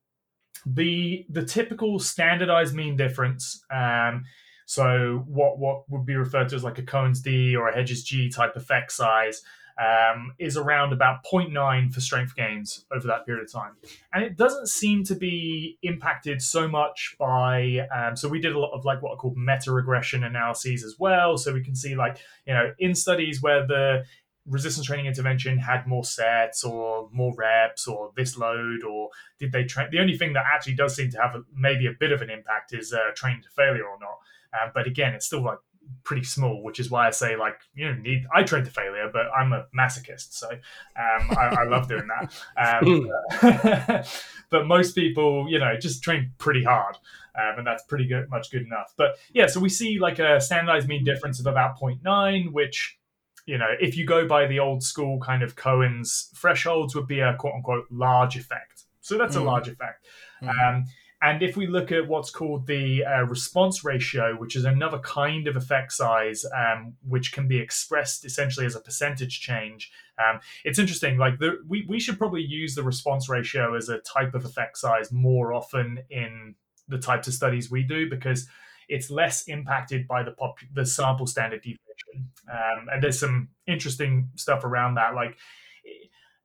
the 0.65 1.25
the 1.29 1.43
typical 1.43 1.97
standardized 1.99 2.75
mean 2.75 2.95
difference, 2.95 3.63
um, 3.71 4.25
so 4.65 5.23
what 5.27 5.57
what 5.57 5.89
would 5.89 6.05
be 6.05 6.15
referred 6.15 6.49
to 6.49 6.55
as 6.55 6.63
like 6.63 6.77
a 6.77 6.83
Cohen's 6.83 7.21
d 7.21 7.55
or 7.55 7.67
a 7.67 7.75
Hedges 7.75 8.03
g 8.03 8.29
type 8.29 8.55
effect 8.55 8.91
size, 8.91 9.41
um, 9.79 10.33
is 10.39 10.57
around 10.57 10.93
about 10.93 11.23
0.9 11.23 11.93
for 11.93 11.99
strength 11.99 12.35
gains 12.35 12.85
over 12.91 13.07
that 13.07 13.25
period 13.25 13.43
of 13.43 13.51
time. 13.51 13.73
And 14.13 14.23
it 14.23 14.37
doesn't 14.37 14.67
seem 14.67 15.03
to 15.05 15.15
be 15.15 15.77
impacted 15.81 16.41
so 16.41 16.67
much 16.67 17.15
by, 17.19 17.87
um, 17.95 18.15
so 18.15 18.29
we 18.29 18.39
did 18.39 18.53
a 18.53 18.59
lot 18.59 18.71
of 18.73 18.85
like 18.85 19.01
what 19.01 19.11
are 19.11 19.17
called 19.17 19.37
meta 19.37 19.71
regression 19.71 20.23
analyses 20.23 20.83
as 20.83 20.95
well. 20.99 21.37
So 21.37 21.53
we 21.53 21.63
can 21.63 21.75
see 21.75 21.95
like, 21.95 22.17
you 22.45 22.53
know, 22.53 22.71
in 22.79 22.95
studies 22.95 23.41
where 23.41 23.65
the 23.65 24.03
resistance 24.45 24.85
training 24.85 25.05
intervention 25.05 25.57
had 25.57 25.87
more 25.87 26.03
sets 26.03 26.63
or 26.63 27.09
more 27.13 27.33
reps 27.37 27.87
or 27.87 28.11
this 28.17 28.37
load 28.37 28.83
or 28.83 29.09
did 29.39 29.53
they 29.53 29.63
train 29.63 29.87
the 29.91 29.99
only 29.99 30.17
thing 30.17 30.33
that 30.33 30.43
actually 30.53 30.73
does 30.75 30.93
seem 30.93 31.09
to 31.09 31.17
have 31.17 31.33
a, 31.33 31.43
maybe 31.55 31.87
a 31.87 31.93
bit 31.97 32.11
of 32.11 32.21
an 32.21 32.29
impact 32.29 32.73
is 32.73 32.91
uh, 32.91 33.11
training 33.15 33.41
to 33.41 33.47
failure 33.55 33.85
or 33.85 33.97
not 34.01 34.17
uh, 34.53 34.69
but 34.73 34.85
again 34.85 35.13
it's 35.13 35.25
still 35.25 35.41
like 35.41 35.59
pretty 36.03 36.23
small, 36.23 36.61
which 36.63 36.79
is 36.79 36.89
why 36.91 37.07
I 37.07 37.11
say 37.11 37.35
like 37.35 37.59
you 37.73 37.87
know 37.87 37.99
need 37.99 38.25
I 38.33 38.43
train 38.43 38.63
to 38.65 38.71
failure, 38.71 39.09
but 39.11 39.27
I'm 39.35 39.53
a 39.53 39.65
masochist, 39.77 40.33
so 40.33 40.49
um, 40.49 41.37
I, 41.37 41.57
I, 41.59 41.63
love 41.65 41.87
doing 41.87 42.07
that. 42.07 42.81
Um, 42.81 44.03
but 44.49 44.67
most 44.67 44.93
people, 44.95 45.47
you 45.49 45.59
know, 45.59 45.75
just 45.77 46.03
train 46.03 46.31
pretty 46.37 46.63
hard. 46.63 46.95
Um, 47.35 47.57
and 47.59 47.67
that's 47.67 47.81
pretty 47.83 48.05
good, 48.05 48.29
much 48.29 48.51
good 48.51 48.61
enough. 48.61 48.93
But 48.95 49.17
yeah, 49.33 49.47
so 49.47 49.59
we 49.59 49.69
see 49.69 49.97
like 49.97 50.19
a 50.19 50.39
standardized 50.39 50.87
mean 50.87 51.03
difference 51.03 51.39
of 51.39 51.47
about 51.47 51.79
0.9, 51.79 52.51
which 52.51 52.99
you 53.45 53.57
know, 53.57 53.69
if 53.79 53.97
you 53.97 54.05
go 54.05 54.27
by 54.27 54.45
the 54.45 54.59
old 54.59 54.83
school 54.83 55.19
kind 55.19 55.43
of 55.43 55.55
Cohen's 55.55 56.29
thresholds, 56.35 56.95
would 56.95 57.07
be 57.07 57.19
a 57.19 57.35
quote 57.35 57.55
unquote 57.55 57.85
large 57.91 58.37
effect. 58.37 58.83
So 59.01 59.17
that's 59.17 59.35
mm. 59.35 59.41
a 59.41 59.43
large 59.43 59.67
effect. 59.67 60.05
Mm. 60.41 60.85
And 61.23 61.41
if 61.41 61.55
we 61.55 61.67
look 61.67 61.93
at 61.93 62.05
what's 62.05 62.29
called 62.29 62.67
the 62.67 63.05
uh, 63.05 63.21
response 63.23 63.85
ratio, 63.85 64.35
which 64.35 64.57
is 64.57 64.65
another 64.65 64.99
kind 64.99 65.47
of 65.47 65.55
effect 65.55 65.93
size, 65.93 66.45
um, 66.53 66.95
which 67.07 67.31
can 67.31 67.47
be 67.47 67.57
expressed 67.57 68.25
essentially 68.25 68.65
as 68.65 68.75
a 68.75 68.81
percentage 68.81 69.39
change, 69.39 69.89
um, 70.19 70.41
it's 70.65 70.79
interesting. 70.79 71.17
Like 71.17 71.39
the, 71.39 71.63
we 71.65 71.85
we 71.87 72.01
should 72.01 72.17
probably 72.17 72.41
use 72.41 72.75
the 72.75 72.83
response 72.83 73.29
ratio 73.29 73.73
as 73.73 73.87
a 73.87 73.99
type 73.99 74.33
of 74.33 74.43
effect 74.43 74.77
size 74.77 75.13
more 75.13 75.53
often 75.53 76.03
in 76.09 76.55
the 76.89 76.97
types 76.97 77.29
of 77.29 77.33
studies 77.33 77.71
we 77.71 77.83
do 77.83 78.09
because 78.09 78.45
it's 78.89 79.09
less 79.09 79.47
impacted 79.47 80.05
by 80.09 80.23
the 80.23 80.31
pop 80.31 80.57
the 80.73 80.85
sample 80.85 81.25
standard 81.25 81.61
deviation. 81.61 82.29
Um, 82.51 82.89
and 82.91 83.01
there's 83.01 83.17
some 83.17 83.47
interesting 83.65 84.29
stuff 84.35 84.65
around 84.65 84.95
that, 84.95 85.15
like 85.15 85.37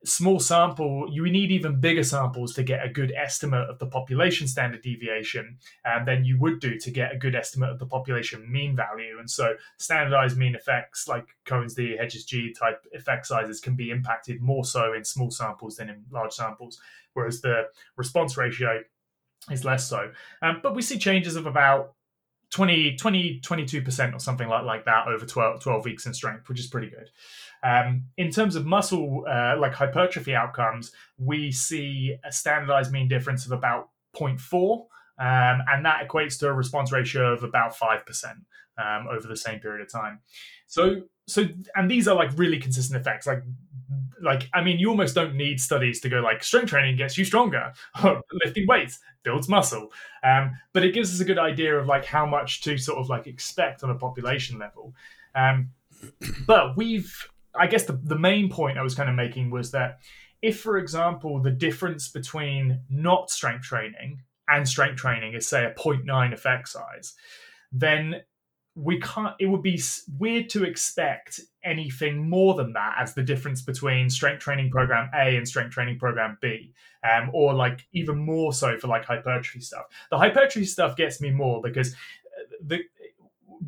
small 0.04 0.38
sample, 0.38 1.08
you 1.10 1.28
need 1.28 1.50
even 1.50 1.80
bigger 1.80 2.04
samples 2.04 2.54
to 2.54 2.62
get 2.62 2.84
a 2.84 2.88
good 2.88 3.12
estimate 3.16 3.68
of 3.68 3.78
the 3.78 3.86
population 3.86 4.46
standard 4.46 4.82
deviation 4.82 5.58
um, 5.84 6.04
than 6.04 6.24
you 6.24 6.38
would 6.38 6.60
do 6.60 6.78
to 6.78 6.90
get 6.90 7.12
a 7.12 7.18
good 7.18 7.34
estimate 7.34 7.70
of 7.70 7.78
the 7.78 7.86
population 7.86 8.50
mean 8.50 8.76
value. 8.76 9.18
And 9.18 9.28
so, 9.28 9.54
standardized 9.78 10.36
mean 10.36 10.54
effects 10.54 11.08
like 11.08 11.36
Cohen's 11.44 11.74
d, 11.74 11.96
Hedges 11.96 12.24
g 12.24 12.52
type 12.52 12.86
effect 12.92 13.26
sizes 13.26 13.60
can 13.60 13.74
be 13.74 13.90
impacted 13.90 14.40
more 14.40 14.64
so 14.64 14.92
in 14.92 15.04
small 15.04 15.30
samples 15.30 15.76
than 15.76 15.88
in 15.88 16.04
large 16.10 16.32
samples, 16.32 16.80
whereas 17.14 17.40
the 17.40 17.68
response 17.96 18.36
ratio 18.36 18.82
is 19.50 19.64
less 19.64 19.88
so. 19.88 20.10
Um, 20.42 20.60
but 20.62 20.74
we 20.74 20.82
see 20.82 20.98
changes 20.98 21.34
of 21.34 21.46
about 21.46 21.94
20, 22.50 22.96
20 22.96 23.40
22% 23.40 24.14
or 24.14 24.18
something 24.18 24.48
like, 24.48 24.64
like 24.64 24.84
that 24.86 25.06
over 25.06 25.26
12, 25.26 25.60
12 25.60 25.84
weeks 25.84 26.06
in 26.06 26.14
strength, 26.14 26.48
which 26.48 26.58
is 26.58 26.66
pretty 26.66 26.88
good. 26.88 27.10
Um, 27.62 28.04
in 28.16 28.30
terms 28.30 28.56
of 28.56 28.66
muscle, 28.66 29.24
uh, 29.28 29.56
like 29.58 29.74
hypertrophy 29.74 30.34
outcomes, 30.34 30.92
we 31.18 31.50
see 31.50 32.16
a 32.24 32.32
standardized 32.32 32.92
mean 32.92 33.08
difference 33.08 33.46
of 33.46 33.52
about 33.52 33.88
0.4, 34.16 34.80
um, 35.20 35.62
and 35.68 35.84
that 35.84 36.06
equates 36.06 36.38
to 36.40 36.48
a 36.48 36.52
response 36.52 36.92
ratio 36.92 37.32
of 37.32 37.42
about 37.42 37.74
5% 37.74 38.24
um, 38.78 39.08
over 39.08 39.26
the 39.26 39.36
same 39.36 39.58
period 39.58 39.82
of 39.82 39.90
time. 39.90 40.20
So, 40.66 41.02
so, 41.26 41.44
and 41.74 41.90
these 41.90 42.06
are 42.06 42.14
like 42.14 42.30
really 42.36 42.58
consistent 42.58 43.00
effects. 43.00 43.26
Like, 43.26 43.42
like 44.20 44.48
I 44.54 44.62
mean, 44.62 44.78
you 44.78 44.88
almost 44.90 45.14
don't 45.14 45.34
need 45.34 45.60
studies 45.60 46.00
to 46.00 46.08
go 46.08 46.20
like 46.20 46.42
strength 46.42 46.70
training 46.70 46.96
gets 46.96 47.18
you 47.18 47.24
stronger, 47.24 47.72
lifting 48.44 48.66
weights 48.66 49.00
builds 49.22 49.48
muscle. 49.48 49.92
Um, 50.22 50.56
but 50.72 50.84
it 50.84 50.94
gives 50.94 51.12
us 51.12 51.20
a 51.20 51.24
good 51.24 51.38
idea 51.38 51.76
of 51.76 51.86
like 51.86 52.04
how 52.04 52.26
much 52.26 52.62
to 52.62 52.78
sort 52.78 52.98
of 52.98 53.08
like 53.08 53.26
expect 53.26 53.82
on 53.82 53.90
a 53.90 53.94
population 53.94 54.58
level. 54.58 54.94
Um, 55.34 55.70
but 56.46 56.76
we've 56.76 57.12
I 57.58 57.66
guess 57.66 57.84
the, 57.84 58.00
the 58.02 58.18
main 58.18 58.48
point 58.48 58.78
I 58.78 58.82
was 58.82 58.94
kind 58.94 59.08
of 59.08 59.16
making 59.16 59.50
was 59.50 59.70
that 59.72 59.98
if, 60.42 60.60
for 60.60 60.78
example, 60.78 61.40
the 61.40 61.50
difference 61.50 62.08
between 62.08 62.80
not 62.88 63.30
strength 63.30 63.64
training 63.64 64.22
and 64.48 64.68
strength 64.68 64.96
training 64.96 65.34
is, 65.34 65.48
say, 65.48 65.64
a 65.64 65.72
0.9 65.72 66.32
effect 66.32 66.68
size, 66.68 67.14
then 67.72 68.22
we 68.74 69.00
can't, 69.00 69.34
it 69.40 69.46
would 69.46 69.62
be 69.62 69.80
weird 70.18 70.48
to 70.50 70.64
expect 70.64 71.40
anything 71.64 72.28
more 72.30 72.54
than 72.54 72.72
that 72.74 72.94
as 72.98 73.14
the 73.14 73.22
difference 73.22 73.60
between 73.60 74.08
strength 74.08 74.40
training 74.40 74.70
program 74.70 75.10
A 75.14 75.36
and 75.36 75.46
strength 75.46 75.72
training 75.72 75.98
program 75.98 76.38
B. 76.40 76.72
Um, 77.04 77.30
or 77.32 77.54
like 77.54 77.86
even 77.92 78.18
more 78.18 78.52
so 78.52 78.76
for 78.78 78.88
like 78.88 79.04
hypertrophy 79.04 79.60
stuff. 79.60 79.84
The 80.10 80.18
hypertrophy 80.18 80.66
stuff 80.66 80.96
gets 80.96 81.20
me 81.20 81.30
more 81.30 81.60
because 81.62 81.92
uh, 81.92 82.56
the 82.60 82.80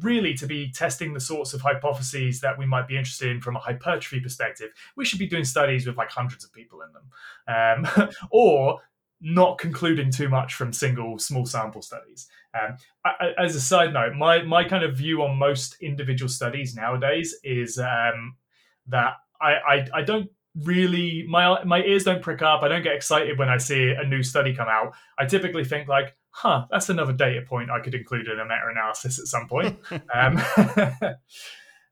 really 0.00 0.34
to 0.34 0.46
be 0.46 0.70
testing 0.70 1.12
the 1.12 1.20
sorts 1.20 1.52
of 1.52 1.60
hypotheses 1.60 2.40
that 2.40 2.58
we 2.58 2.66
might 2.66 2.88
be 2.88 2.96
interested 2.96 3.30
in 3.30 3.40
from 3.40 3.56
a 3.56 3.60
hypertrophy 3.60 4.20
perspective, 4.20 4.70
we 4.96 5.04
should 5.04 5.18
be 5.18 5.26
doing 5.26 5.44
studies 5.44 5.86
with 5.86 5.96
like 5.96 6.10
hundreds 6.10 6.44
of 6.44 6.52
people 6.52 6.80
in 6.82 6.92
them, 6.92 7.86
um, 7.98 8.08
or 8.30 8.80
not 9.20 9.58
concluding 9.58 10.10
too 10.10 10.28
much 10.28 10.54
from 10.54 10.72
single 10.72 11.18
small 11.18 11.44
sample 11.44 11.82
studies. 11.82 12.28
Um, 12.54 12.76
I, 13.04 13.32
as 13.38 13.54
a 13.54 13.60
side 13.60 13.92
note, 13.92 14.14
my 14.14 14.42
my 14.42 14.64
kind 14.64 14.84
of 14.84 14.96
view 14.96 15.22
on 15.22 15.36
most 15.36 15.76
individual 15.80 16.28
studies 16.28 16.74
nowadays 16.74 17.36
is 17.44 17.78
um, 17.78 18.36
that 18.86 19.14
I, 19.40 19.52
I 19.54 19.86
I 19.94 20.02
don't 20.02 20.30
really 20.64 21.24
my 21.28 21.62
my 21.64 21.82
ears 21.82 22.04
don't 22.04 22.22
prick 22.22 22.42
up. 22.42 22.62
I 22.62 22.68
don't 22.68 22.82
get 22.82 22.94
excited 22.94 23.38
when 23.38 23.48
I 23.48 23.58
see 23.58 23.90
a 23.90 24.04
new 24.04 24.22
study 24.22 24.54
come 24.54 24.68
out. 24.68 24.94
I 25.18 25.26
typically 25.26 25.64
think 25.64 25.88
like, 25.88 26.16
huh, 26.30 26.66
that's 26.70 26.88
another 26.88 27.12
data 27.12 27.42
point 27.42 27.70
I 27.70 27.80
could 27.80 27.94
include 27.94 28.28
in 28.28 28.38
a 28.38 28.44
meta-analysis 28.44 29.18
at 29.18 29.26
some 29.26 29.48
point. 29.48 29.78
um, 30.14 30.40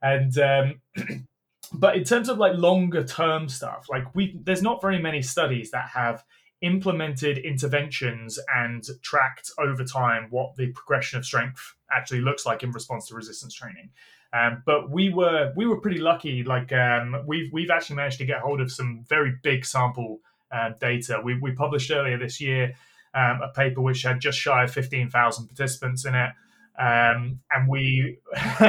and 0.02 0.38
um, 0.38 0.80
but 1.72 1.96
in 1.96 2.04
terms 2.04 2.28
of 2.28 2.38
like 2.38 2.56
longer 2.56 3.04
term 3.04 3.48
stuff, 3.48 3.86
like 3.90 4.14
we 4.14 4.38
there's 4.44 4.62
not 4.62 4.80
very 4.80 5.00
many 5.00 5.22
studies 5.22 5.70
that 5.72 5.88
have 5.90 6.24
implemented 6.60 7.38
interventions 7.38 8.38
and 8.52 8.84
tracked 9.02 9.50
over 9.58 9.84
time 9.84 10.26
what 10.30 10.56
the 10.56 10.72
progression 10.72 11.18
of 11.18 11.24
strength 11.24 11.74
actually 11.92 12.20
looks 12.20 12.44
like 12.44 12.64
in 12.64 12.72
response 12.72 13.06
to 13.06 13.14
resistance 13.14 13.54
training. 13.54 13.90
Um, 14.32 14.62
but 14.66 14.90
we 14.90 15.08
were 15.08 15.52
we 15.56 15.66
were 15.66 15.80
pretty 15.80 15.98
lucky. 15.98 16.42
Like 16.44 16.72
um, 16.72 17.22
we've 17.26 17.52
we've 17.52 17.70
actually 17.70 17.96
managed 17.96 18.18
to 18.18 18.26
get 18.26 18.40
hold 18.40 18.60
of 18.60 18.70
some 18.70 19.04
very 19.08 19.34
big 19.42 19.64
sample 19.64 20.20
uh, 20.52 20.70
data. 20.80 21.20
We 21.22 21.38
we 21.38 21.52
published 21.52 21.90
earlier 21.90 22.18
this 22.18 22.40
year 22.40 22.74
um, 23.14 23.40
a 23.42 23.52
paper 23.54 23.80
which 23.80 24.02
had 24.02 24.20
just 24.20 24.38
shy 24.38 24.64
of 24.64 24.70
15,000 24.70 25.46
participants 25.46 26.04
in 26.04 26.14
it. 26.14 26.30
Um, 26.78 27.40
and 27.50 27.68
we, 27.68 28.18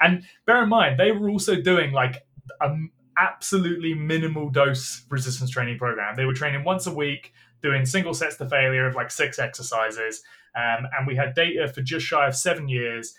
and 0.00 0.24
bear 0.46 0.62
in 0.62 0.68
mind, 0.68 0.98
they 0.98 1.12
were 1.12 1.28
also 1.28 1.60
doing 1.60 1.92
like 1.92 2.24
an 2.60 2.90
absolutely 3.18 3.94
minimal 3.94 4.48
dose 4.48 5.04
resistance 5.10 5.50
training 5.50 5.78
program. 5.78 6.16
They 6.16 6.24
were 6.24 6.32
training 6.32 6.64
once 6.64 6.86
a 6.86 6.94
week, 6.94 7.32
doing 7.62 7.84
single 7.84 8.14
sets 8.14 8.36
to 8.36 8.48
failure 8.48 8.86
of 8.86 8.94
like 8.94 9.10
six 9.10 9.38
exercises. 9.38 10.22
Um, 10.56 10.86
and 10.96 11.06
we 11.06 11.16
had 11.16 11.34
data 11.34 11.68
for 11.68 11.82
just 11.82 12.06
shy 12.06 12.26
of 12.26 12.34
seven 12.34 12.68
years. 12.68 13.14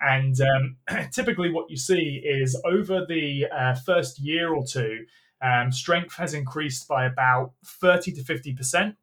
And 0.00 0.36
um, 0.40 0.76
typically, 1.12 1.50
what 1.50 1.70
you 1.70 1.76
see 1.76 2.22
is 2.24 2.60
over 2.64 3.06
the 3.06 3.46
uh, 3.46 3.74
first 3.74 4.18
year 4.18 4.52
or 4.52 4.64
two, 4.66 5.06
um, 5.40 5.72
strength 5.72 6.16
has 6.16 6.34
increased 6.34 6.88
by 6.88 7.06
about 7.06 7.52
30 7.64 8.12
to 8.12 8.22
50%. 8.22 8.96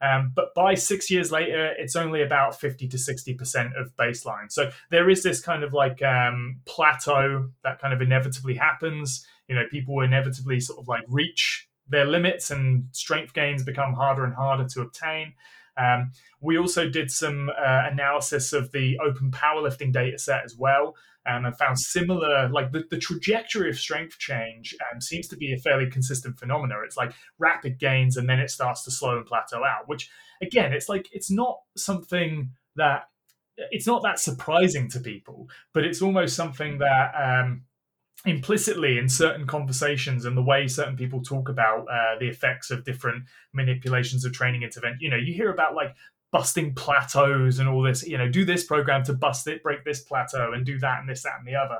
Um, 0.00 0.32
but 0.34 0.54
by 0.54 0.74
six 0.74 1.10
years 1.10 1.32
later, 1.32 1.72
it's 1.76 1.96
only 1.96 2.22
about 2.22 2.58
50 2.58 2.88
to 2.88 2.96
60% 2.96 3.80
of 3.80 3.96
baseline. 3.96 4.50
So 4.50 4.70
there 4.90 5.10
is 5.10 5.22
this 5.22 5.40
kind 5.40 5.64
of 5.64 5.72
like 5.72 6.02
um, 6.02 6.60
plateau 6.66 7.48
that 7.64 7.80
kind 7.80 7.92
of 7.92 8.00
inevitably 8.00 8.54
happens. 8.54 9.26
You 9.48 9.56
know, 9.56 9.64
people 9.70 10.00
inevitably 10.00 10.60
sort 10.60 10.78
of 10.78 10.88
like 10.88 11.02
reach 11.08 11.68
their 11.88 12.04
limits 12.04 12.50
and 12.50 12.84
strength 12.92 13.32
gains 13.34 13.64
become 13.64 13.94
harder 13.94 14.24
and 14.24 14.34
harder 14.34 14.66
to 14.68 14.82
obtain. 14.82 15.32
Um, 15.76 16.12
we 16.40 16.58
also 16.58 16.88
did 16.88 17.10
some 17.10 17.50
uh, 17.50 17.88
analysis 17.90 18.52
of 18.52 18.72
the 18.72 18.98
open 18.98 19.30
powerlifting 19.30 19.92
data 19.92 20.18
set 20.18 20.44
as 20.44 20.56
well 20.56 20.94
um, 21.28 21.44
and 21.44 21.56
found 21.56 21.78
similar, 21.78 22.48
like 22.48 22.72
the, 22.72 22.84
the 22.90 22.98
trajectory 22.98 23.68
of 23.68 23.78
strength 23.78 24.18
change 24.18 24.74
um, 24.92 25.00
seems 25.00 25.28
to 25.28 25.36
be 25.36 25.52
a 25.52 25.58
fairly 25.58 25.90
consistent 25.90 26.38
phenomenon. 26.38 26.78
It's 26.84 26.96
like 26.96 27.12
rapid 27.38 27.78
gains 27.78 28.16
and 28.16 28.28
then 28.28 28.40
it 28.40 28.50
starts 28.50 28.84
to 28.84 28.90
slow 28.90 29.16
and 29.16 29.26
plateau 29.26 29.64
out, 29.64 29.86
which 29.86 30.10
again, 30.42 30.72
it's 30.72 30.88
like, 30.88 31.08
it's 31.12 31.30
not 31.30 31.58
something 31.76 32.50
that, 32.76 33.08
it's 33.70 33.86
not 33.86 34.02
that 34.04 34.20
surprising 34.20 34.88
to 34.90 35.00
people, 35.00 35.48
but 35.74 35.84
it's 35.84 36.00
almost 36.00 36.36
something 36.36 36.78
that, 36.78 37.12
um, 37.14 37.62
implicitly 38.26 38.98
in 38.98 39.08
certain 39.08 39.46
conversations 39.46 40.24
and 40.24 40.36
the 40.36 40.42
way 40.42 40.66
certain 40.66 40.96
people 40.96 41.22
talk 41.22 41.48
about 41.48 41.86
uh, 41.88 42.18
the 42.18 42.26
effects 42.26 42.68
of 42.70 42.84
different 42.84 43.22
manipulations 43.52 44.24
of 44.24 44.32
training 44.32 44.64
intervention 44.64 44.98
you 45.00 45.08
know 45.08 45.16
you 45.16 45.32
hear 45.32 45.52
about 45.52 45.76
like 45.76 45.94
busting 46.30 46.74
plateaus 46.74 47.58
and 47.58 47.68
all 47.68 47.82
this 47.82 48.06
you 48.06 48.18
know 48.18 48.28
do 48.28 48.44
this 48.44 48.64
program 48.64 49.02
to 49.02 49.12
bust 49.12 49.46
it 49.46 49.62
break 49.62 49.84
this 49.84 50.00
plateau 50.00 50.52
and 50.52 50.66
do 50.66 50.78
that 50.78 51.00
and 51.00 51.08
this 51.08 51.22
that 51.22 51.38
and 51.38 51.46
the 51.46 51.54
other 51.54 51.78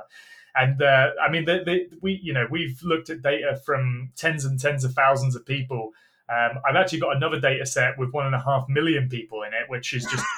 and 0.55 0.81
uh, 0.81 1.11
i 1.21 1.29
mean 1.29 1.45
the, 1.45 1.61
the, 1.65 1.87
we 2.01 2.19
you 2.23 2.33
know 2.33 2.47
we've 2.49 2.81
looked 2.81 3.09
at 3.09 3.21
data 3.21 3.59
from 3.63 4.11
tens 4.15 4.45
and 4.45 4.59
tens 4.59 4.83
of 4.83 4.93
thousands 4.93 5.35
of 5.35 5.45
people 5.45 5.93
um, 6.29 6.59
I've 6.63 6.75
actually 6.75 6.99
got 6.99 7.15
another 7.15 7.39
data 7.39 7.65
set 7.65 7.97
with 7.97 8.11
one 8.11 8.27
and 8.27 8.35
a 8.35 8.39
half 8.39 8.69
million 8.69 9.09
people 9.09 9.41
in 9.41 9.51
it, 9.51 9.67
which 9.67 9.93
is 9.93 10.05
just 10.05 10.23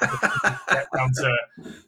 get 0.70 0.86
down 0.96 1.10
to 1.16 1.36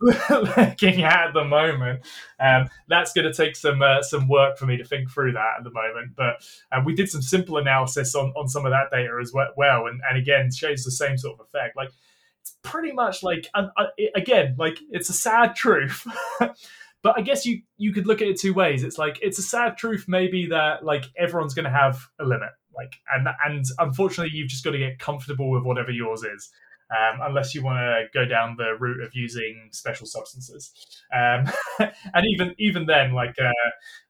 looking 0.02 1.02
at, 1.02 1.28
at 1.28 1.32
the 1.32 1.44
moment. 1.44 2.00
Um, 2.38 2.68
that's 2.86 3.14
going 3.14 3.26
to 3.26 3.32
take 3.32 3.56
some 3.56 3.80
uh, 3.80 4.02
some 4.02 4.28
work 4.28 4.58
for 4.58 4.66
me 4.66 4.76
to 4.76 4.84
think 4.84 5.10
through 5.10 5.32
that 5.32 5.54
at 5.56 5.64
the 5.64 5.70
moment. 5.70 6.12
But 6.16 6.46
uh, 6.70 6.82
we 6.84 6.94
did 6.94 7.08
some 7.08 7.22
simple 7.22 7.56
analysis 7.56 8.14
on, 8.14 8.34
on 8.36 8.46
some 8.46 8.66
of 8.66 8.72
that 8.72 8.90
data 8.90 9.18
as 9.22 9.32
well, 9.32 9.86
and, 9.86 10.02
and 10.06 10.18
again 10.18 10.52
shows 10.52 10.84
the 10.84 10.90
same 10.90 11.16
sort 11.16 11.40
of 11.40 11.46
effect. 11.46 11.74
Like 11.74 11.90
pretty 12.64 12.92
much 12.92 13.22
like 13.22 13.48
uh, 13.54 13.66
again, 14.16 14.56
like 14.58 14.78
it's 14.90 15.08
a 15.08 15.14
sad 15.14 15.54
truth. 15.54 16.04
but 16.40 17.14
I 17.16 17.20
guess 17.20 17.46
you 17.46 17.62
you 17.76 17.92
could 17.92 18.06
look 18.08 18.20
at 18.20 18.28
it 18.28 18.40
two 18.40 18.54
ways. 18.54 18.82
It's 18.82 18.98
like 18.98 19.18
it's 19.22 19.38
a 19.38 19.42
sad 19.42 19.76
truth, 19.76 20.06
maybe 20.08 20.46
that 20.46 20.84
like 20.84 21.04
everyone's 21.16 21.54
going 21.54 21.66
to 21.66 21.70
have 21.70 22.08
a 22.18 22.24
limit 22.24 22.50
like, 22.76 22.94
and 23.12 23.28
and 23.44 23.64
unfortunately, 23.78 24.36
you've 24.36 24.48
just 24.48 24.64
got 24.64 24.72
to 24.72 24.78
get 24.78 24.98
comfortable 24.98 25.50
with 25.50 25.64
whatever 25.64 25.90
yours 25.90 26.22
is. 26.22 26.50
Um, 26.90 27.20
unless 27.22 27.54
you 27.54 27.64
want 27.64 27.78
to 27.78 28.04
go 28.12 28.26
down 28.26 28.56
the 28.58 28.76
route 28.78 29.02
of 29.02 29.14
using 29.14 29.68
special 29.72 30.06
substances. 30.06 30.70
Um, 31.12 31.46
and 31.78 32.26
even 32.26 32.54
even 32.58 32.86
then, 32.86 33.14
like 33.14 33.34
uh, 33.40 33.50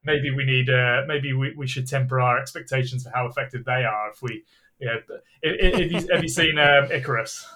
maybe 0.04 0.30
we 0.30 0.44
need 0.44 0.68
uh, 0.68 1.02
maybe 1.06 1.32
we, 1.32 1.54
we 1.56 1.66
should 1.66 1.86
temper 1.86 2.20
our 2.20 2.38
expectations 2.38 3.04
for 3.04 3.10
how 3.14 3.26
effective 3.26 3.64
they 3.64 3.84
are. 3.84 4.10
If 4.10 4.22
we, 4.22 4.44
you 4.80 4.88
know, 4.88 5.00
have, 5.44 5.92
you, 5.92 6.08
have 6.12 6.22
you 6.22 6.28
seen 6.28 6.58
um, 6.58 6.90
Icarus? 6.90 7.46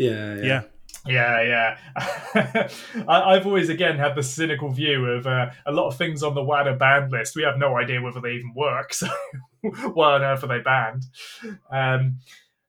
Yeah, 0.00 0.36
yeah. 0.36 0.42
Yeah. 0.42 0.62
Yeah, 1.06 1.42
yeah. 1.42 2.68
I, 3.08 3.34
I've 3.34 3.46
always, 3.46 3.68
again, 3.68 3.96
had 3.96 4.14
the 4.14 4.22
cynical 4.22 4.70
view 4.70 5.06
of 5.06 5.26
uh, 5.26 5.50
a 5.64 5.72
lot 5.72 5.88
of 5.88 5.96
things 5.96 6.22
on 6.22 6.34
the 6.34 6.42
WADA 6.42 6.76
banned 6.76 7.10
list. 7.10 7.36
We 7.36 7.42
have 7.42 7.58
no 7.58 7.76
idea 7.76 8.02
whether 8.02 8.20
they 8.20 8.32
even 8.32 8.52
work, 8.54 8.92
so 8.94 9.08
why 9.94 10.14
on 10.14 10.22
earth 10.22 10.44
are 10.44 10.46
they 10.46 10.60
banned? 10.60 11.04
Um, 11.70 12.18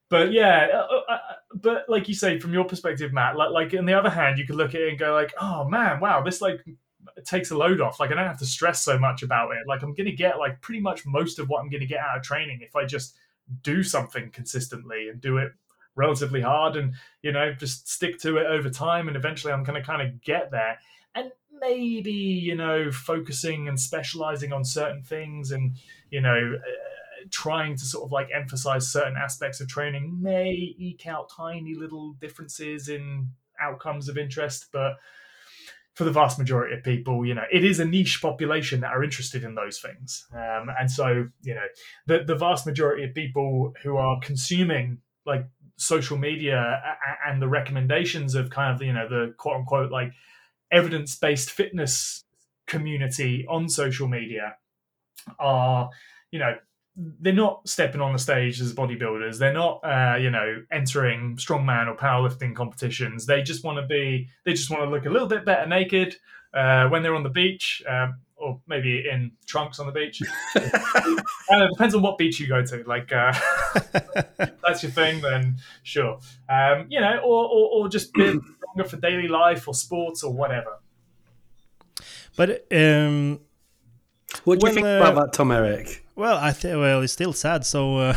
but 0.10 0.32
yeah, 0.32 0.67
uh, 0.74 1.12
uh, 1.12 1.17
but 1.56 1.86
like 1.89 2.08
you 2.08 2.13
say, 2.13 2.39
from 2.39 2.54
your 2.54 2.65
perspective, 2.65 3.12
Matt, 3.12 3.38
like, 3.38 3.52
like 3.52 3.74
on 3.74 3.86
the 3.86 3.94
other 3.94 4.10
hand, 4.10 4.38
you 4.38 4.46
could 4.46 4.56
look 4.56 4.76
at 4.76 4.82
it 4.82 4.89
and 4.89 5.00
go 5.00 5.13
like, 5.13 5.34
oh 5.41 5.67
man, 5.67 6.00
wow, 6.00 6.22
this 6.22 6.41
like 6.41 6.63
takes 7.26 7.52
a 7.52 7.58
load 7.58 7.82
off. 7.82 8.00
Like 8.00 8.12
I 8.12 8.15
don't 8.15 8.28
have 8.28 8.39
to 8.39 8.46
stress 8.46 8.82
so 8.82 8.98
much 9.00 9.24
about 9.24 9.52
it. 9.52 9.67
Like 9.67 9.84
I'm 9.84 9.94
going 9.94 10.06
to 10.06 10.15
get 10.15 10.38
like 10.38 10.62
pretty 10.62 10.82
much 10.82 11.06
most 11.06 11.39
of 11.39 11.50
what 11.50 11.62
I'm 11.62 11.70
going 11.70 11.82
to 11.82 11.88
get 11.88 12.00
out 12.00 12.17
of 12.17 12.24
training 12.24 12.60
if 12.62 12.76
I 12.76 12.86
just 12.86 13.15
do 13.63 13.84
something 13.84 14.30
consistently 14.32 15.10
and 15.10 15.20
do 15.20 15.38
it 15.38 15.52
relatively 15.95 16.41
hard 16.41 16.75
and 16.75 16.93
you 17.21 17.32
know 17.32 17.54
just 17.54 17.88
stick 17.89 18.19
to 18.19 18.38
it 18.38 18.45
over 18.45 18.69
time 18.69 19.08
and 19.08 19.17
eventually 19.17 19.51
i'm 19.51 19.63
going 19.63 19.80
to 19.80 19.86
kind 19.86 20.01
of 20.01 20.21
get 20.21 20.51
there 20.51 20.77
and 21.15 21.32
maybe 21.60 22.12
you 22.12 22.56
know 22.56 22.91
focusing 22.91 23.67
and 23.67 23.80
specializing 23.80 24.54
on 24.54 24.63
certain 24.63 25.04
things 25.04 25.51
and 25.51 25.77
you 26.10 26.21
know 26.21 26.56
uh, 26.56 27.25
trying 27.30 27.75
to 27.75 27.86
sort 27.86 28.04
of 28.06 28.12
like 28.12 28.30
emphasize 28.34 28.88
certain 28.88 29.15
aspects 29.17 29.60
of 29.60 29.67
training 29.67 30.17
may 30.21 30.51
eke 30.77 31.08
out 31.08 31.30
tiny 31.30 31.75
little 31.75 32.13
differences 32.13 32.88
in 32.88 33.30
outcomes 33.60 34.08
of 34.08 34.17
interest 34.17 34.67
but 34.71 34.93
for 35.93 36.06
the 36.06 36.12
vast 36.12 36.39
majority 36.39 36.75
of 36.75 36.84
people, 36.84 37.25
you 37.25 37.34
know, 37.34 37.43
it 37.51 37.65
is 37.65 37.80
a 37.80 37.86
niche 37.86 38.21
population 38.21 38.80
that 38.80 38.91
are 38.91 39.04
interested 39.04 39.43
in 39.43 39.56
those 39.56 39.80
things. 39.80 40.25
Um, 40.34 40.69
and 40.80 40.89
so, 40.89 41.27
you 41.41 41.54
know, 41.54 41.65
the, 42.08 42.23
the 42.23 42.36
vast 42.36 42.65
majority 42.65 43.04
of 43.04 43.13
people 43.13 43.73
who 43.84 43.97
are 43.97 44.17
consuming 44.21 44.99
like 45.25 45.45
social 45.82 46.17
media 46.17 46.82
and 47.26 47.41
the 47.41 47.48
recommendations 47.48 48.36
of 48.36 48.50
kind 48.50 48.74
of 48.74 48.82
you 48.82 48.94
know 48.94 49.08
the 49.10 49.34
quote 49.38 49.58
unquote 49.58 49.91
like 49.91 50.12
evidence 50.72 51.15
based 51.15 51.52
fitness 51.52 52.24
community 52.67 53.46
on 53.50 53.67
social 53.67 54.08
media 54.08 54.56
are 55.39 55.89
you 56.32 56.39
know 56.39 56.56
they're 56.96 57.34
not 57.34 57.67
stepping 57.67 58.02
on 58.02 58.13
the 58.13 58.20
stage 58.20 58.60
as 58.60 58.74
bodybuilders. 58.74 59.39
They're 59.39 59.54
not 59.54 59.80
uh, 59.84 60.17
you 60.17 60.30
know 60.30 60.63
entering 60.72 61.38
strongman 61.38 61.88
or 61.88 61.96
powerlifting 61.96 62.56
competitions. 62.56 63.26
They 63.26 63.41
just 63.41 63.63
want 63.63 63.78
to 63.78 63.88
be 63.88 64.28
they 64.46 64.54
just 64.54 64.70
want 64.70 64.84
to 64.84 64.89
look 64.89 65.06
a 65.06 65.10
little 65.10 65.28
bit 65.28 65.46
better 65.46 65.67
naked 65.67 66.15
uh, 66.54 66.89
when 66.89 67.02
they're 67.02 67.15
on 67.15 67.24
the 67.24 67.30
beach. 67.30 67.82
Um, 67.89 68.15
or 68.41 68.60
maybe 68.67 69.06
in 69.10 69.32
trunks 69.45 69.80
on 69.80 69.86
the 69.86 69.91
beach. 69.91 70.21
uh, 70.56 71.67
depends 71.67 71.95
on 71.95 72.01
what 72.01 72.17
beach 72.17 72.39
you 72.39 72.47
go 72.47 72.63
to. 72.63 72.84
Like, 72.84 73.12
uh, 73.13 73.34
that's 74.63 74.84
your 74.84 74.91
thing, 74.91 75.21
then 75.21 75.58
sure. 75.84 76.19
Um, 76.49 76.88
you 76.89 76.99
know, 76.99 77.19
or, 77.19 77.45
or, 77.45 77.69
or 77.71 77.89
just 77.89 78.13
be 78.13 78.27
stronger 78.27 78.89
for 78.89 78.97
daily 78.97 79.27
life 79.27 79.67
or 79.67 79.73
sports 79.73 80.23
or 80.23 80.34
whatever. 80.34 80.80
But 82.36 82.65
um, 82.71 83.41
what 84.43 84.60
do 84.60 84.67
you 84.67 84.73
think 84.73 84.88
uh, 84.88 85.01
about 85.01 85.15
that, 85.15 85.34
Tom 85.34 85.51
Erik? 85.51 86.06
Well, 86.15 86.38
I 86.38 86.51
think 86.51 86.77
well, 86.77 87.01
it's 87.01 87.13
still 87.13 87.34
sad. 87.34 87.65
So 87.65 87.97
uh, 87.97 88.15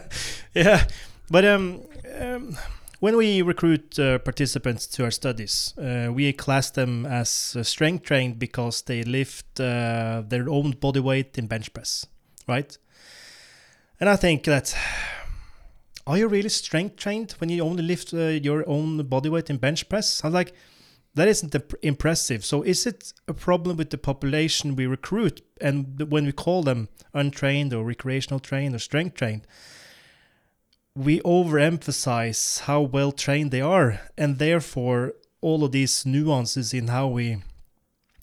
yeah, 0.54 0.86
but 1.30 1.44
um, 1.44 1.82
um 2.18 2.56
when 3.02 3.16
we 3.16 3.42
recruit 3.42 3.98
uh, 3.98 4.16
participants 4.18 4.86
to 4.86 5.02
our 5.02 5.10
studies, 5.10 5.74
uh, 5.76 6.08
we 6.12 6.32
class 6.32 6.70
them 6.70 7.04
as 7.04 7.56
uh, 7.58 7.64
strength 7.64 8.04
trained 8.04 8.38
because 8.38 8.82
they 8.82 9.02
lift 9.02 9.58
uh, 9.58 10.22
their 10.28 10.48
own 10.48 10.70
body 10.70 11.00
weight 11.00 11.36
in 11.36 11.48
bench 11.48 11.72
press, 11.74 12.06
right? 12.46 12.78
And 13.98 14.08
I 14.08 14.14
think 14.14 14.44
that 14.44 14.76
are 16.06 16.16
you 16.16 16.28
really 16.28 16.48
strength 16.48 16.94
trained 16.94 17.32
when 17.38 17.48
you 17.48 17.64
only 17.64 17.82
lift 17.82 18.14
uh, 18.14 18.38
your 18.40 18.62
own 18.68 19.02
body 19.08 19.28
weight 19.28 19.50
in 19.50 19.56
bench 19.56 19.88
press? 19.88 20.24
I'm 20.24 20.32
like, 20.32 20.54
that 21.16 21.26
isn't 21.26 21.56
impressive. 21.82 22.44
So 22.44 22.62
is 22.62 22.86
it 22.86 23.12
a 23.26 23.34
problem 23.34 23.78
with 23.78 23.90
the 23.90 23.98
population 23.98 24.76
we 24.76 24.86
recruit 24.86 25.42
and 25.60 26.00
when 26.08 26.24
we 26.24 26.32
call 26.32 26.62
them 26.62 26.88
untrained 27.12 27.74
or 27.74 27.84
recreational 27.84 28.38
trained 28.38 28.76
or 28.76 28.78
strength 28.78 29.16
trained? 29.16 29.44
We 30.94 31.20
overemphasize 31.20 32.60
how 32.60 32.82
well 32.82 33.12
trained 33.12 33.50
they 33.50 33.60
are, 33.60 34.00
and 34.16 34.38
therefore 34.38 35.14
all 35.40 35.64
of 35.64 35.72
these 35.72 36.04
nuances 36.04 36.74
in 36.74 36.88
how 36.88 37.08
we 37.08 37.38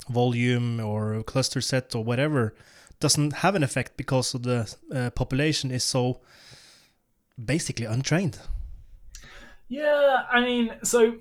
volume 0.08 0.79
or 0.79 1.21
cluster 1.23 1.62
set 1.62 1.93
or 1.95 2.03
whatever 2.03 2.53
doesn't 2.99 3.34
have 3.34 3.55
an 3.55 3.63
effect 3.63 3.95
because 3.97 4.34
of 4.34 4.43
the 4.43 4.75
uh, 4.93 5.10
population 5.12 5.71
is 5.71 5.84
so 5.84 6.19
basically 7.43 7.86
untrained. 7.86 8.39
Yeah, 9.67 10.23
I 10.32 10.41
mean, 10.41 10.75
so 10.84 11.15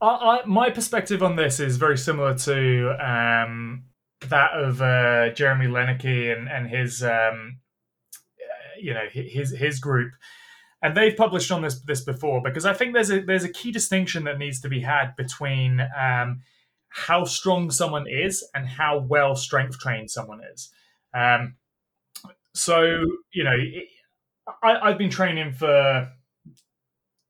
I, 0.00 0.06
I, 0.06 0.40
my 0.46 0.70
perspective 0.70 1.22
on 1.22 1.36
this 1.36 1.60
is 1.60 1.76
very 1.76 1.98
similar 1.98 2.34
to 2.34 2.90
um, 2.98 3.84
that 4.28 4.52
of 4.52 4.82
uh, 4.82 5.30
Jeremy 5.30 5.66
Loenneke 5.66 6.36
and 6.36 6.48
and 6.48 6.68
his 6.68 7.02
um, 7.02 7.58
uh, 8.40 8.80
you 8.80 8.94
know 8.94 9.06
his 9.12 9.50
his 9.50 9.78
group 9.78 10.12
and 10.82 10.96
they've 10.96 11.16
published 11.16 11.50
on 11.50 11.62
this 11.62 11.80
this 11.80 12.02
before 12.02 12.40
because 12.42 12.64
I 12.64 12.72
think 12.72 12.94
there's 12.94 13.10
a 13.10 13.20
there's 13.20 13.44
a 13.44 13.52
key 13.52 13.70
distinction 13.70 14.24
that 14.24 14.38
needs 14.38 14.60
to 14.60 14.68
be 14.68 14.80
had 14.80 15.14
between 15.16 15.80
um, 15.80 16.42
how 16.88 17.24
strong 17.24 17.70
someone 17.70 18.06
is 18.08 18.48
and 18.54 18.66
how 18.66 18.98
well 18.98 19.36
strength 19.36 19.78
trained 19.78 20.10
someone 20.10 20.40
is. 20.52 20.70
Um, 21.14 21.56
so 22.54 23.04
you 23.32 23.44
know, 23.44 23.56
I, 24.62 24.88
I've 24.88 24.98
been 24.98 25.10
training 25.10 25.52
for 25.52 26.08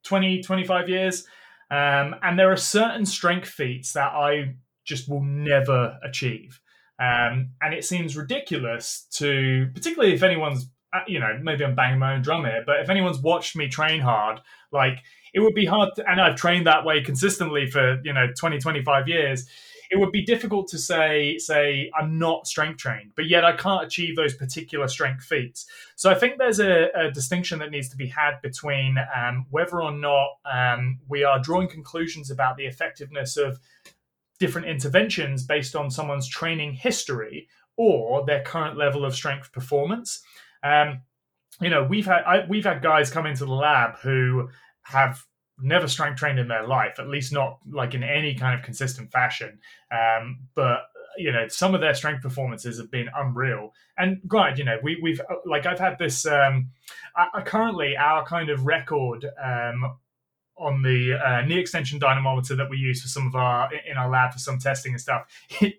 20, 0.04 0.42
25 0.42 0.88
years, 0.88 1.26
um, 1.70 2.16
and 2.22 2.38
there 2.38 2.50
are 2.50 2.56
certain 2.56 3.04
strength 3.04 3.48
feats 3.48 3.92
that 3.92 4.12
I 4.12 4.54
just 4.84 5.08
will 5.08 5.22
never 5.22 5.98
achieve. 6.02 6.60
Um, 6.98 7.50
and 7.62 7.72
it 7.72 7.84
seems 7.84 8.16
ridiculous 8.16 9.06
to, 9.12 9.68
particularly 9.72 10.14
if 10.14 10.22
anyone's 10.22 10.70
you 11.06 11.20
know, 11.20 11.38
maybe 11.42 11.64
I'm 11.64 11.74
banging 11.74 11.98
my 11.98 12.14
own 12.14 12.22
drum 12.22 12.44
here, 12.44 12.62
but 12.66 12.80
if 12.80 12.88
anyone's 12.88 13.18
watched 13.18 13.56
me 13.56 13.68
train 13.68 14.00
hard, 14.00 14.40
like 14.72 14.98
it 15.32 15.40
would 15.40 15.54
be 15.54 15.66
hard, 15.66 15.90
to, 15.96 16.10
and 16.10 16.20
I've 16.20 16.36
trained 16.36 16.66
that 16.66 16.84
way 16.84 17.02
consistently 17.02 17.70
for, 17.70 18.00
you 18.04 18.12
know, 18.12 18.26
20, 18.36 18.58
25 18.58 19.08
years. 19.08 19.46
It 19.92 19.98
would 19.98 20.12
be 20.12 20.24
difficult 20.24 20.68
to 20.68 20.78
say, 20.78 21.36
say, 21.38 21.90
I'm 21.98 22.16
not 22.16 22.46
strength 22.46 22.78
trained, 22.78 23.12
but 23.16 23.28
yet 23.28 23.44
I 23.44 23.56
can't 23.56 23.84
achieve 23.84 24.14
those 24.14 24.34
particular 24.34 24.86
strength 24.86 25.24
feats. 25.24 25.66
So 25.96 26.10
I 26.10 26.14
think 26.14 26.38
there's 26.38 26.60
a, 26.60 26.90
a 26.94 27.10
distinction 27.10 27.58
that 27.58 27.72
needs 27.72 27.88
to 27.88 27.96
be 27.96 28.06
had 28.06 28.40
between 28.40 28.96
um, 29.16 29.46
whether 29.50 29.82
or 29.82 29.90
not 29.90 30.28
um, 30.44 31.00
we 31.08 31.24
are 31.24 31.40
drawing 31.40 31.68
conclusions 31.68 32.30
about 32.30 32.56
the 32.56 32.66
effectiveness 32.66 33.36
of 33.36 33.58
different 34.38 34.68
interventions 34.68 35.44
based 35.44 35.74
on 35.74 35.90
someone's 35.90 36.28
training 36.28 36.72
history 36.72 37.48
or 37.76 38.24
their 38.26 38.42
current 38.42 38.76
level 38.76 39.04
of 39.04 39.14
strength 39.14 39.52
performance. 39.52 40.22
Um, 40.62 41.02
you 41.60 41.70
know, 41.70 41.84
we've 41.84 42.06
had 42.06 42.22
I, 42.24 42.46
we've 42.48 42.64
had 42.64 42.82
guys 42.82 43.10
come 43.10 43.26
into 43.26 43.44
the 43.44 43.52
lab 43.52 43.96
who 43.98 44.48
have 44.82 45.24
never 45.62 45.88
strength 45.88 46.18
trained 46.18 46.38
in 46.38 46.48
their 46.48 46.66
life, 46.66 46.98
at 46.98 47.08
least 47.08 47.32
not 47.32 47.58
like 47.70 47.94
in 47.94 48.02
any 48.02 48.34
kind 48.34 48.58
of 48.58 48.64
consistent 48.64 49.10
fashion. 49.12 49.58
Um, 49.92 50.40
but 50.54 50.82
you 51.18 51.32
know, 51.32 51.48
some 51.48 51.74
of 51.74 51.80
their 51.80 51.94
strength 51.94 52.22
performances 52.22 52.78
have 52.78 52.90
been 52.90 53.08
unreal. 53.14 53.74
And 53.98 54.20
granted, 54.26 54.58
you 54.58 54.64
know, 54.64 54.78
we, 54.82 54.98
we've 55.02 55.20
like 55.44 55.66
I've 55.66 55.78
had 55.78 55.98
this. 55.98 56.24
Um, 56.26 56.70
I, 57.16 57.42
currently, 57.42 57.96
our 57.96 58.24
kind 58.24 58.48
of 58.48 58.64
record 58.64 59.26
um, 59.42 59.96
on 60.60 60.82
the 60.82 61.14
uh, 61.14 61.42
knee 61.42 61.58
extension 61.58 61.98
dynamometer 61.98 62.54
that 62.54 62.68
we 62.68 62.76
use 62.76 63.00
for 63.02 63.08
some 63.08 63.26
of 63.26 63.34
our 63.34 63.70
in 63.90 63.96
our 63.96 64.10
lab 64.10 64.32
for 64.32 64.38
some 64.38 64.58
testing 64.58 64.92
and 64.92 65.00
stuff. 65.00 65.22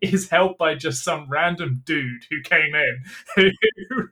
Is 0.02 0.30
held 0.30 0.58
by 0.58 0.76
just 0.76 1.04
some 1.04 1.28
random 1.30 1.82
dude 1.86 2.26
who 2.30 2.41
came 2.41 2.74
in 2.76 3.04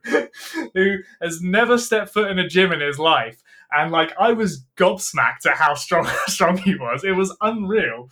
who, 0.04 0.70
who 0.74 0.96
has 1.20 1.42
never 1.42 1.76
stepped 1.76 2.12
foot 2.12 2.30
in 2.30 2.38
a 2.38 2.48
gym 2.48 2.72
in 2.72 2.80
his 2.80 2.98
life. 2.98 3.42
And 3.72 3.92
like 3.92 4.12
I 4.18 4.32
was 4.32 4.64
gobsmacked 4.76 5.46
at 5.46 5.56
how 5.56 5.74
strong 5.74 6.08
strong 6.28 6.56
he 6.56 6.76
was. 6.76 7.04
It 7.04 7.12
was 7.12 7.36
unreal. 7.40 8.08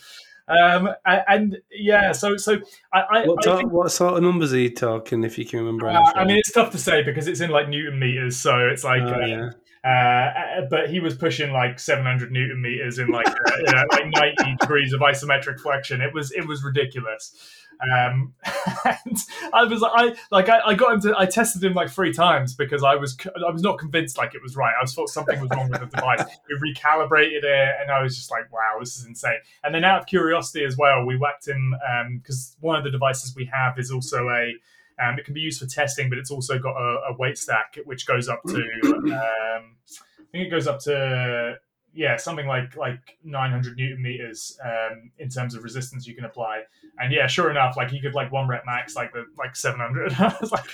Um, 0.49 0.89
and, 1.05 1.59
yeah 1.71 2.13
so 2.13 2.39
so 2.39 2.57
I, 2.91 3.01
I, 3.01 3.27
what, 3.27 3.47
I 3.47 3.57
think, 3.59 3.71
what, 3.71 3.93
sort 3.93 4.15
of 4.15 4.23
numbers 4.23 4.55
are 4.55 4.59
you 4.59 4.75
talking 4.75 5.23
if 5.23 5.37
you 5.37 5.45
can 5.45 5.59
remember 5.59 5.91
uh, 5.91 6.01
I 6.15 6.25
mean 6.25 6.39
it's 6.39 6.53
tough 6.53 6.71
to 6.71 6.79
say 6.79 7.03
because 7.03 7.29
it's 7.29 7.41
in 7.41 7.51
like 7.51 7.69
newton 7.69 7.99
meters 7.99 8.39
so 8.39 8.67
it's 8.67 8.83
like 8.83 9.03
oh, 9.03 9.13
uh, 9.13 9.27
yeah 9.27 9.51
uh, 9.89 10.63
but 10.69 10.91
he 10.91 11.01
was 11.01 11.15
pushing 11.15 11.53
like 11.53 11.79
700 11.79 12.31
newton 12.31 12.61
meters 12.61 12.99
in 12.99 13.09
like 13.09 13.27
uh, 13.27 13.85
like 13.93 14.37
90 14.37 14.57
degrees 14.61 14.93
of 14.93 15.01
isometric 15.01 15.61
flexion. 15.61 16.01
It 16.01 16.13
was 16.13 16.31
it 16.33 16.47
was 16.47 16.63
ridiculous. 16.63 17.35
Um, 17.81 18.35
and 18.85 19.17
I 19.55 19.65
was 19.65 19.83
I 19.85 20.15
like 20.31 20.49
I, 20.49 20.61
I, 20.67 20.75
got 20.75 20.95
him 20.95 21.01
to 21.03 21.15
I 21.17 21.27
tested 21.27 21.63
him 21.63 21.75
like 21.75 21.91
three 21.91 22.13
times 22.13 22.55
because 22.55 22.83
I 22.83 22.97
was 22.97 23.17
I 23.25 23.51
was 23.51 23.63
not 23.63 23.79
convinced 23.79 24.19
like 24.19 24.35
it 24.35 24.43
was 24.43 24.57
right. 24.57 24.75
I 24.77 24.83
was 24.83 24.95
thought 24.95 25.09
something 25.11 25.41
was 25.41 25.49
wrong 25.51 25.71
with 25.71 25.81
the 25.81 25.87
device. 25.87 26.25
We 26.49 26.73
recalibrated 26.73 27.45
it, 27.45 27.75
and 27.81 27.91
I 27.91 28.03
was 28.03 28.17
just 28.17 28.31
like, 28.31 28.53
wow, 28.53 28.79
this 28.81 28.97
is 28.97 29.07
insane. 29.07 29.39
And 29.63 29.75
then 29.75 29.85
out 29.85 30.01
of 30.01 30.07
curiosity 30.07 30.65
as 30.65 30.77
well, 30.77 31.07
we 31.07 31.17
whacked 31.17 31.47
him 31.47 31.75
because 32.17 32.57
um, 32.57 32.67
one 32.67 32.77
of 32.77 32.85
the 32.85 32.91
devices 32.91 33.35
we 33.37 33.45
have 33.53 33.79
is 33.79 33.91
also 33.91 34.29
a 34.29 34.55
um, 35.03 35.19
it 35.19 35.25
can 35.25 35.35
be 35.35 35.41
used 35.41 35.61
for 35.61 35.67
testing, 35.67 36.09
but 36.09 36.19
it's 36.19 36.31
also 36.31 36.59
got 36.59 36.77
a, 36.77 37.01
a 37.11 37.17
weight 37.19 37.39
stack 37.39 37.79
which 37.85 38.07
goes 38.07 38.29
up 38.29 38.43
to 38.49 38.57
um, 38.85 39.77
I 40.21 40.31
think 40.33 40.47
it 40.47 40.51
goes 40.51 40.67
up 40.67 40.81
to 40.81 41.57
yeah, 41.95 42.17
something 42.17 42.47
like 42.47 42.77
like 42.77 43.19
900 43.25 43.77
newton 43.77 44.03
meters 44.03 44.59
um, 44.65 45.11
in 45.19 45.29
terms 45.29 45.55
of 45.55 45.65
resistance 45.65 46.07
you 46.07 46.15
can 46.15 46.25
apply. 46.25 46.63
And 46.99 47.13
yeah, 47.13 47.27
sure 47.27 47.51
enough, 47.51 47.77
like 47.77 47.91
he 47.91 48.01
could 48.01 48.15
like 48.15 48.31
one 48.31 48.49
rep 48.49 48.65
max 48.67 48.95
like 48.95 49.13
the 49.13 49.25
like 49.37 49.57
700. 49.57 50.13
I 50.19 50.37
was 50.41 50.53
like, 50.53 50.71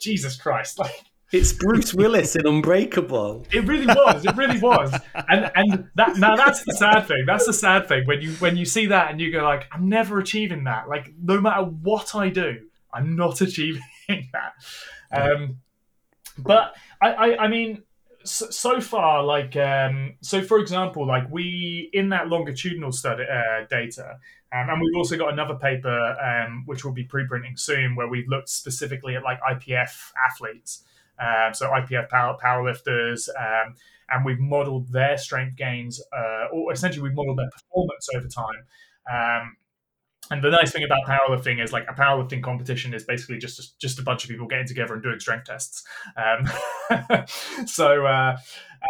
Jesus 0.00 0.36
Christ, 0.36 0.78
like 0.78 1.04
it's 1.30 1.52
Bruce 1.52 1.92
Willis 1.92 2.36
in 2.36 2.46
Unbreakable. 2.46 3.46
It 3.52 3.66
really 3.66 3.86
was. 3.86 4.24
It 4.24 4.34
really 4.36 4.58
was. 4.58 4.98
And 5.28 5.50
and 5.54 5.88
that 5.96 6.16
now 6.16 6.34
that's 6.36 6.64
the 6.64 6.72
sad 6.72 7.06
thing. 7.06 7.24
That's 7.26 7.46
the 7.46 7.52
sad 7.52 7.86
thing 7.86 8.06
when 8.06 8.22
you 8.22 8.32
when 8.34 8.56
you 8.56 8.64
see 8.64 8.86
that 8.86 9.10
and 9.10 9.20
you 9.20 9.30
go 9.30 9.42
like, 9.42 9.68
I'm 9.70 9.88
never 9.88 10.18
achieving 10.18 10.64
that. 10.64 10.88
Like 10.88 11.12
no 11.22 11.40
matter 11.40 11.64
what 11.64 12.14
I 12.14 12.30
do, 12.30 12.60
I'm 12.92 13.16
not 13.16 13.40
achieving 13.40 13.82
that. 14.08 14.52
Um, 15.10 15.58
but 16.38 16.74
I, 17.02 17.12
I, 17.12 17.44
I 17.44 17.48
mean, 17.48 17.82
so, 18.24 18.50
so, 18.50 18.80
far, 18.80 19.22
like, 19.22 19.56
um, 19.56 20.14
so 20.20 20.42
for 20.42 20.58
example, 20.58 21.06
like 21.06 21.30
we 21.30 21.88
in 21.92 22.10
that 22.10 22.28
longitudinal 22.28 22.92
study 22.92 23.24
uh, 23.24 23.64
data, 23.70 24.18
um, 24.52 24.68
and 24.70 24.80
we've 24.80 24.96
also 24.96 25.16
got 25.16 25.32
another 25.32 25.54
paper 25.54 26.16
um, 26.20 26.62
which 26.66 26.84
we'll 26.84 26.94
be 26.94 27.04
pre-printing 27.04 27.56
soon, 27.56 27.96
where 27.96 28.08
we've 28.08 28.28
looked 28.28 28.48
specifically 28.48 29.16
at 29.16 29.22
like 29.22 29.40
IPF 29.40 30.12
athletes, 30.30 30.84
um, 31.18 31.54
so 31.54 31.68
IPF 31.68 32.08
power 32.08 32.36
powerlifters, 32.42 33.28
um, 33.38 33.74
and 34.10 34.24
we've 34.24 34.40
modeled 34.40 34.92
their 34.92 35.16
strength 35.16 35.56
gains, 35.56 36.02
uh, 36.12 36.46
or 36.52 36.72
essentially 36.72 37.02
we've 37.02 37.14
modeled 37.14 37.38
their 37.38 37.50
performance 37.50 38.08
over 38.14 38.28
time. 38.28 38.64
And 40.30 40.42
the 40.42 40.50
nice 40.50 40.72
thing 40.72 40.84
about 40.84 41.04
powerlifting 41.06 41.62
is 41.62 41.72
like 41.72 41.86
a 41.88 41.94
powerlifting 41.94 42.42
competition 42.42 42.92
is 42.94 43.04
basically 43.04 43.38
just 43.38 43.78
just 43.80 43.98
a 43.98 44.02
bunch 44.02 44.24
of 44.24 44.30
people 44.30 44.46
getting 44.46 44.66
together 44.66 44.94
and 44.94 45.02
doing 45.02 45.20
strength 45.20 45.46
tests. 45.46 45.84
Um, 46.16 47.26
so 47.66 48.06
uh, 48.06 48.36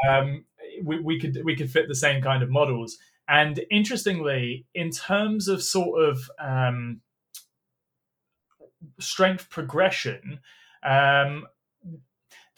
um, 0.09 0.44
we, 0.83 1.01
we 1.01 1.20
could 1.20 1.40
we 1.44 1.57
could 1.57 1.70
fit 1.70 1.88
the 1.88 1.94
same 1.94 2.22
kind 2.22 2.42
of 2.42 2.51
models. 2.51 2.98
And 3.29 3.61
interestingly, 3.70 4.66
in 4.74 4.90
terms 4.90 5.48
of 5.48 5.62
sort 5.62 6.03
of 6.03 6.31
um, 6.40 7.03
strength 8.98 9.51
progression, 9.51 10.40
um, 10.83 11.46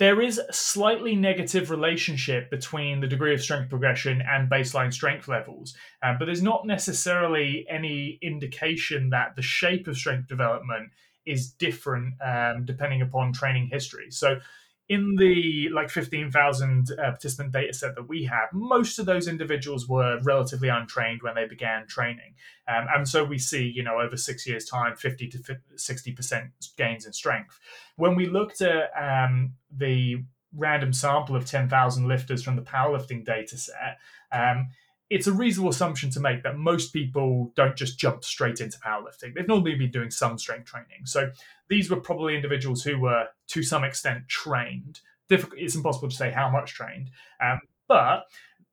there 0.01 0.23
is 0.23 0.39
a 0.39 0.53
slightly 0.53 1.15
negative 1.15 1.71
relationship 1.71 2.51
between 2.51 3.01
the 3.01 3.07
degree 3.07 3.35
of 3.35 3.43
strength 3.43 3.69
progression 3.69 4.23
and 4.23 4.51
baseline 4.51 4.91
strength 4.91 5.29
levels, 5.29 5.77
um, 6.03 6.17
but 6.19 6.25
there's 6.25 6.43
not 6.43 6.67
necessarily 6.67 7.67
any 7.69 8.19
indication 8.23 9.11
that 9.11 9.37
the 9.37 9.43
shape 9.43 9.87
of 9.87 9.99
strength 9.99 10.27
development 10.27 10.91
is 11.27 11.51
different 11.51 12.15
um, 12.25 12.65
depending 12.65 13.03
upon 13.03 13.31
training 13.31 13.69
history. 13.71 14.11
So 14.11 14.41
in 14.91 15.15
the 15.15 15.69
like 15.73 15.89
15,000 15.89 16.91
uh, 16.91 16.97
participant 16.97 17.53
data 17.53 17.73
set 17.73 17.95
that 17.95 18.09
we 18.09 18.25
have, 18.25 18.49
most 18.53 18.99
of 18.99 19.07
those 19.07 19.29
individuals 19.29 19.89
were 19.89 20.19
relatively 20.25 20.69
untrained 20.69 21.23
when 21.23 21.37
they 21.37 21.47
began 21.47 21.87
training. 21.87 22.35
Um, 22.67 22.89
and 22.93 23.09
so 23.09 23.23
we 23.23 23.39
see, 23.39 23.73
you 23.73 23.85
know, 23.85 24.01
over 24.01 24.17
six 24.17 24.49
years' 24.49 24.65
time, 24.65 24.97
50 24.97 25.29
to 25.29 25.39
60% 25.77 26.51
gains 26.77 27.07
in 27.07 27.13
strength. 27.13 27.61
When 27.95 28.17
we 28.17 28.27
looked 28.27 28.63
at 28.63 28.91
um, 29.01 29.53
the 29.71 30.25
random 30.57 30.93
sample 30.93 31.37
of 31.37 31.47
10,000 31.47 32.09
lifters 32.09 32.43
from 32.43 32.57
the 32.57 32.63
powerlifting 32.63 33.25
data 33.25 33.57
set, 33.59 33.99
um, 34.33 34.71
it's 35.11 35.27
a 35.27 35.33
reasonable 35.33 35.71
assumption 35.71 36.09
to 36.11 36.21
make 36.21 36.45
that 36.45 36.57
most 36.57 36.93
people 36.93 37.53
don't 37.57 37.77
just 37.77 37.99
jump 37.99 38.25
straight 38.25 38.61
into 38.61 38.79
powerlifting. 38.79 39.35
They've 39.35 39.49
normally 39.49 39.75
been 39.75 39.91
doing 39.91 40.11
some 40.11 40.39
strength 40.39 40.67
training. 40.67 41.05
So 41.05 41.31
these 41.69 41.91
were 41.91 42.01
probably 42.01 42.37
individuals 42.37 42.83
who 42.83 42.99
were 42.99 43.27
to 43.49 43.63
some 43.63 43.83
extent 43.83 44.29
trained. 44.29 45.01
It's 45.29 45.75
impossible 45.75 46.09
to 46.09 46.17
say 46.17 46.31
how 46.31 46.49
much 46.49 46.73
trained, 46.73 47.11
um, 47.43 47.61
but 47.87 48.25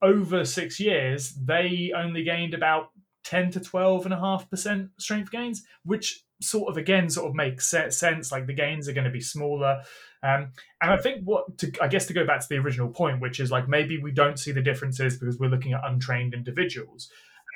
over 0.01 0.45
six 0.45 0.79
years, 0.79 1.33
they 1.33 1.91
only 1.95 2.23
gained 2.23 2.53
about 2.53 2.89
10 3.23 3.51
to 3.51 3.59
12 3.59 4.05
and 4.05 4.13
a 4.13 4.19
half 4.19 4.49
percent 4.49 4.89
strength 4.97 5.31
gains, 5.31 5.63
which 5.83 6.23
sort 6.41 6.69
of 6.69 6.77
again 6.77 7.09
sort 7.09 7.27
of 7.27 7.35
makes 7.35 7.67
sense. 7.67 8.31
Like 8.31 8.47
the 8.47 8.53
gains 8.53 8.87
are 8.87 8.93
going 8.93 9.05
to 9.05 9.11
be 9.11 9.21
smaller. 9.21 9.81
Um, 10.23 10.51
and 10.81 10.91
I 10.91 10.97
think 10.97 11.23
what 11.23 11.57
to, 11.59 11.71
I 11.81 11.87
guess 11.87 12.07
to 12.07 12.13
go 12.13 12.25
back 12.25 12.41
to 12.41 12.49
the 12.49 12.57
original 12.57 12.89
point, 12.89 13.21
which 13.21 13.39
is 13.39 13.51
like 13.51 13.67
maybe 13.67 13.97
we 13.97 14.11
don't 14.11 14.39
see 14.39 14.51
the 14.51 14.61
differences 14.61 15.17
because 15.17 15.37
we're 15.39 15.49
looking 15.49 15.73
at 15.73 15.81
untrained 15.83 16.33
individuals. 16.33 17.09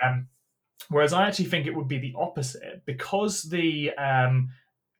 Um, 0.04 0.28
whereas 0.89 1.13
I 1.13 1.28
actually 1.28 1.46
think 1.46 1.67
it 1.67 1.76
would 1.76 1.88
be 1.88 2.00
the 2.00 2.13
opposite 2.17 2.84
because 2.86 3.44
the 3.44 3.91
um, 3.96 4.50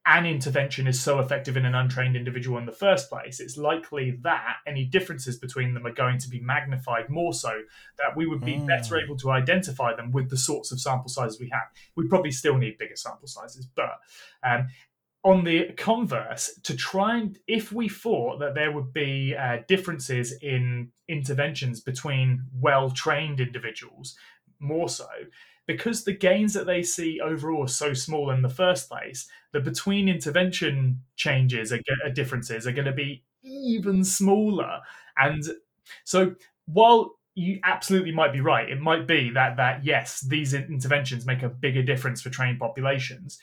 an 0.06 0.26
intervention 0.26 0.86
is 0.88 1.00
so 1.00 1.20
effective 1.20 1.56
in 1.56 1.64
an 1.64 1.74
untrained 1.74 2.16
individual 2.16 2.58
in 2.58 2.66
the 2.66 2.72
first 2.72 3.08
place, 3.08 3.38
it's 3.38 3.56
likely 3.56 4.18
that 4.22 4.56
any 4.66 4.84
differences 4.84 5.38
between 5.38 5.74
them 5.74 5.86
are 5.86 5.92
going 5.92 6.18
to 6.18 6.28
be 6.28 6.40
magnified 6.40 7.08
more 7.08 7.32
so 7.32 7.62
that 7.98 8.16
we 8.16 8.26
would 8.26 8.44
be 8.44 8.54
mm. 8.54 8.66
better 8.66 8.98
able 8.98 9.16
to 9.18 9.30
identify 9.30 9.94
them 9.94 10.10
with 10.10 10.28
the 10.28 10.36
sorts 10.36 10.72
of 10.72 10.80
sample 10.80 11.08
sizes 11.08 11.38
we 11.38 11.48
have. 11.50 11.62
We 11.94 12.08
probably 12.08 12.32
still 12.32 12.56
need 12.56 12.78
bigger 12.78 12.96
sample 12.96 13.28
sizes, 13.28 13.66
but 13.66 14.00
um, 14.42 14.68
on 15.24 15.44
the 15.44 15.70
converse, 15.76 16.58
to 16.64 16.76
try 16.76 17.18
and 17.18 17.38
if 17.46 17.70
we 17.70 17.88
thought 17.88 18.40
that 18.40 18.54
there 18.54 18.72
would 18.72 18.92
be 18.92 19.36
uh, 19.36 19.58
differences 19.68 20.32
in 20.42 20.90
interventions 21.08 21.80
between 21.80 22.42
well 22.60 22.90
trained 22.90 23.40
individuals, 23.40 24.16
more 24.58 24.88
so, 24.88 25.06
because 25.72 26.04
the 26.04 26.12
gains 26.12 26.54
that 26.54 26.66
they 26.66 26.82
see 26.82 27.20
overall 27.20 27.64
are 27.64 27.68
so 27.68 27.94
small 27.94 28.30
in 28.30 28.42
the 28.42 28.48
first 28.48 28.88
place, 28.88 29.26
the 29.52 29.60
between 29.60 30.08
intervention 30.08 31.02
changes 31.16 31.72
are, 31.72 31.80
differences 32.12 32.66
are 32.66 32.72
going 32.72 32.86
to 32.86 32.92
be 32.92 33.24
even 33.42 34.04
smaller. 34.04 34.80
And 35.16 35.42
so 36.04 36.34
while 36.66 37.12
you 37.34 37.60
absolutely 37.64 38.12
might 38.12 38.32
be 38.32 38.40
right, 38.40 38.68
it 38.68 38.80
might 38.80 39.06
be 39.06 39.30
that 39.30 39.56
that 39.56 39.84
yes, 39.84 40.20
these 40.20 40.54
interventions 40.54 41.26
make 41.26 41.42
a 41.42 41.48
bigger 41.48 41.82
difference 41.82 42.20
for 42.20 42.30
trained 42.30 42.58
populations. 42.58 43.38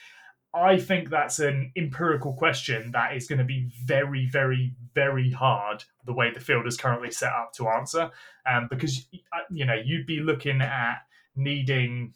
I 0.53 0.79
think 0.79 1.09
that's 1.09 1.39
an 1.39 1.71
empirical 1.75 2.33
question 2.33 2.91
that 2.91 3.15
is 3.15 3.27
going 3.27 3.37
to 3.37 3.45
be 3.45 3.71
very, 3.85 4.27
very, 4.27 4.73
very 4.95 5.29
hard 5.31 5.83
the 6.05 6.13
way 6.13 6.31
the 6.31 6.39
field 6.39 6.65
is 6.65 6.75
currently 6.75 7.11
set 7.11 7.31
up 7.31 7.53
to 7.53 7.67
answer, 7.67 8.09
um, 8.49 8.67
because 8.69 9.07
uh, 9.13 9.41
you 9.51 9.65
know 9.65 9.75
you'd 9.75 10.07
be 10.07 10.21
looking 10.21 10.61
at 10.61 11.01
needing 11.35 12.13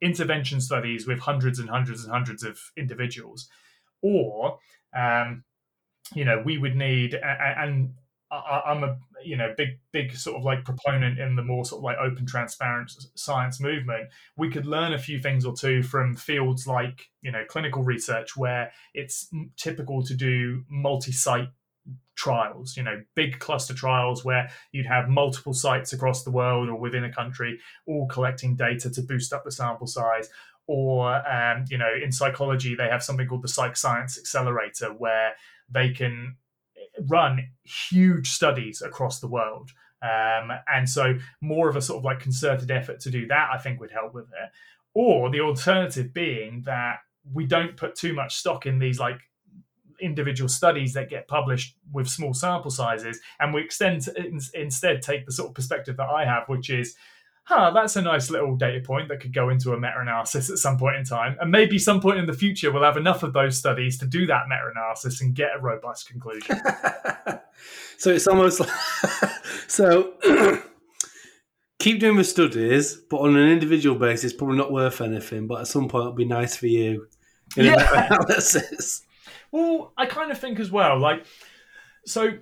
intervention 0.00 0.60
studies 0.60 1.06
with 1.06 1.18
hundreds 1.18 1.58
and 1.58 1.68
hundreds 1.68 2.04
and 2.04 2.12
hundreds 2.12 2.42
of 2.42 2.58
individuals, 2.76 3.48
or 4.02 4.58
um, 4.96 5.44
you 6.14 6.24
know 6.24 6.42
we 6.44 6.58
would 6.58 6.76
need 6.76 7.14
and 7.14 7.92
I'm 8.30 8.84
a 8.84 8.98
you 9.24 9.36
know 9.36 9.54
big 9.56 9.78
big 9.90 10.14
sort 10.14 10.36
of 10.36 10.44
like 10.44 10.64
proponent 10.64 11.18
in 11.18 11.34
the 11.34 11.42
more 11.42 11.64
sort 11.64 11.80
of 11.80 11.84
like 11.84 11.96
open 11.96 12.26
transparent 12.26 12.92
science 13.14 13.58
movement. 13.58 14.08
We 14.36 14.50
could 14.50 14.66
learn 14.66 14.92
a 14.92 14.98
few 14.98 15.18
things 15.18 15.46
or 15.46 15.54
two 15.54 15.82
from 15.82 16.14
fields 16.14 16.66
like 16.66 17.08
you 17.22 17.32
know 17.32 17.44
clinical 17.48 17.82
research 17.82 18.36
where 18.36 18.72
it's 18.92 19.30
typical 19.56 20.02
to 20.04 20.14
do 20.14 20.64
multi-site 20.68 21.48
trials, 22.18 22.76
you 22.76 22.82
know, 22.82 23.00
big 23.14 23.38
cluster 23.38 23.72
trials 23.72 24.24
where 24.24 24.50
you'd 24.72 24.86
have 24.86 25.08
multiple 25.08 25.54
sites 25.54 25.92
across 25.92 26.24
the 26.24 26.32
world 26.32 26.68
or 26.68 26.74
within 26.74 27.04
a 27.04 27.12
country 27.12 27.60
all 27.86 28.08
collecting 28.08 28.56
data 28.56 28.90
to 28.90 29.00
boost 29.02 29.32
up 29.32 29.44
the 29.44 29.52
sample 29.52 29.86
size. 29.86 30.28
Or, 30.66 31.26
um, 31.26 31.64
you 31.70 31.78
know, 31.78 31.90
in 32.02 32.10
psychology, 32.10 32.74
they 32.74 32.88
have 32.88 33.04
something 33.04 33.26
called 33.26 33.42
the 33.42 33.48
Psych 33.48 33.76
Science 33.76 34.18
Accelerator 34.18 34.88
where 34.88 35.32
they 35.70 35.90
can 35.90 36.36
run 37.08 37.50
huge 37.62 38.28
studies 38.28 38.82
across 38.82 39.20
the 39.20 39.28
world. 39.28 39.70
Um, 40.02 40.50
and 40.72 40.90
so, 40.90 41.14
more 41.40 41.68
of 41.68 41.76
a 41.76 41.80
sort 41.80 41.98
of 41.98 42.04
like 42.04 42.20
concerted 42.20 42.70
effort 42.70 43.00
to 43.00 43.10
do 43.10 43.26
that, 43.28 43.48
I 43.52 43.58
think, 43.58 43.80
would 43.80 43.92
help 43.92 44.12
with 44.12 44.26
it. 44.26 44.50
Or 44.92 45.30
the 45.30 45.40
alternative 45.40 46.12
being 46.12 46.62
that 46.66 46.98
we 47.32 47.46
don't 47.46 47.76
put 47.76 47.94
too 47.94 48.12
much 48.12 48.36
stock 48.36 48.66
in 48.66 48.78
these 48.78 49.00
like 49.00 49.20
individual 50.00 50.48
studies 50.48 50.92
that 50.94 51.10
get 51.10 51.28
published 51.28 51.76
with 51.92 52.08
small 52.08 52.34
sample 52.34 52.70
sizes, 52.70 53.20
and 53.40 53.52
we 53.52 53.62
extend 53.62 54.02
to, 54.02 54.40
instead 54.54 55.02
take 55.02 55.26
the 55.26 55.32
sort 55.32 55.50
of 55.50 55.54
perspective 55.54 55.96
that 55.96 56.08
I 56.08 56.24
have, 56.24 56.48
which 56.48 56.70
is, 56.70 56.94
huh, 57.44 57.70
that's 57.74 57.96
a 57.96 58.02
nice 58.02 58.30
little 58.30 58.56
data 58.56 58.80
point 58.80 59.08
that 59.08 59.20
could 59.20 59.32
go 59.32 59.48
into 59.48 59.72
a 59.72 59.80
meta-analysis 59.80 60.50
at 60.50 60.58
some 60.58 60.78
point 60.78 60.96
in 60.96 61.04
time, 61.04 61.36
and 61.40 61.50
maybe 61.50 61.78
some 61.78 62.00
point 62.00 62.18
in 62.18 62.26
the 62.26 62.32
future 62.32 62.72
we'll 62.72 62.82
have 62.82 62.96
enough 62.96 63.22
of 63.22 63.32
those 63.32 63.56
studies 63.56 63.98
to 63.98 64.06
do 64.06 64.26
that 64.26 64.48
meta-analysis 64.48 65.20
and 65.20 65.34
get 65.34 65.56
a 65.56 65.60
robust 65.60 66.08
conclusion. 66.08 66.56
so 67.98 68.10
it's 68.10 68.26
almost 68.26 68.60
like 68.60 68.70
so. 69.68 70.14
keep 71.78 72.00
doing 72.00 72.16
the 72.16 72.24
studies, 72.24 72.96
but 73.08 73.18
on 73.18 73.36
an 73.36 73.48
individual 73.48 73.96
basis, 73.96 74.32
probably 74.32 74.56
not 74.56 74.72
worth 74.72 75.00
anything. 75.00 75.46
But 75.46 75.60
at 75.60 75.68
some 75.68 75.88
point, 75.88 76.02
it'll 76.02 76.12
be 76.12 76.24
nice 76.24 76.56
for 76.56 76.66
you 76.66 77.06
in 77.56 77.66
yeah. 77.66 78.06
analysis. 78.06 79.02
Well, 79.50 79.92
I 79.96 80.06
kind 80.06 80.30
of 80.30 80.38
think 80.38 80.60
as 80.60 80.70
well, 80.70 80.98
like, 80.98 81.24
so. 82.04 82.38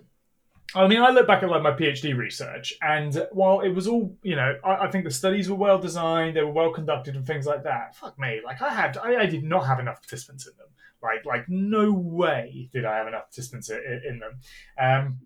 I 0.74 0.88
mean, 0.88 1.00
I 1.00 1.10
look 1.10 1.28
back 1.28 1.44
at 1.44 1.48
like 1.48 1.62
my 1.62 1.70
PhD 1.70 2.14
research, 2.16 2.74
and 2.82 3.24
while 3.30 3.60
it 3.60 3.68
was 3.68 3.86
all, 3.86 4.18
you 4.22 4.34
know, 4.34 4.56
I, 4.64 4.86
I 4.86 4.90
think 4.90 5.04
the 5.04 5.12
studies 5.12 5.48
were 5.48 5.56
well 5.56 5.78
designed, 5.78 6.36
they 6.36 6.42
were 6.42 6.50
well 6.50 6.72
conducted, 6.72 7.14
and 7.14 7.24
things 7.24 7.46
like 7.46 7.62
that. 7.62 7.94
Fuck 7.94 8.18
me, 8.18 8.40
like 8.44 8.60
I 8.60 8.74
had, 8.74 8.98
I, 8.98 9.16
I 9.16 9.26
did 9.26 9.44
not 9.44 9.64
have 9.64 9.78
enough 9.78 10.02
participants 10.02 10.44
in 10.44 10.54
them. 10.58 10.66
Like, 11.00 11.24
like 11.24 11.48
no 11.48 11.92
way 11.92 12.68
did 12.72 12.84
I 12.84 12.96
have 12.96 13.06
enough 13.06 13.26
participants 13.30 13.70
in, 13.70 14.02
in 14.08 14.18
them. 14.18 14.40
Um, 14.78 15.18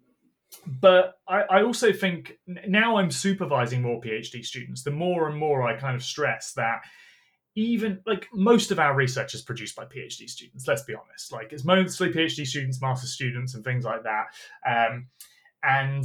but 0.66 1.14
I, 1.26 1.42
I 1.42 1.62
also 1.62 1.90
think 1.90 2.38
now 2.46 2.96
I'm 2.96 3.10
supervising 3.10 3.80
more 3.80 4.00
PhD 4.00 4.44
students. 4.44 4.82
The 4.82 4.90
more 4.90 5.26
and 5.26 5.38
more 5.38 5.62
I 5.62 5.74
kind 5.74 5.96
of 5.96 6.02
stress 6.02 6.52
that 6.52 6.82
even 7.56 8.00
like 8.06 8.28
most 8.32 8.70
of 8.70 8.78
our 8.78 8.94
research 8.94 9.34
is 9.34 9.42
produced 9.42 9.76
by 9.76 9.84
PhD 9.84 10.28
students. 10.28 10.66
Let's 10.66 10.84
be 10.84 10.94
honest. 10.94 11.32
Like 11.32 11.52
it's 11.52 11.64
mostly 11.64 12.10
PhD 12.10 12.46
students, 12.46 12.80
master 12.80 13.06
students, 13.06 13.54
and 13.54 13.64
things 13.64 13.84
like 13.84 14.02
that. 14.04 14.26
Um, 14.66 15.08
and 15.62 16.04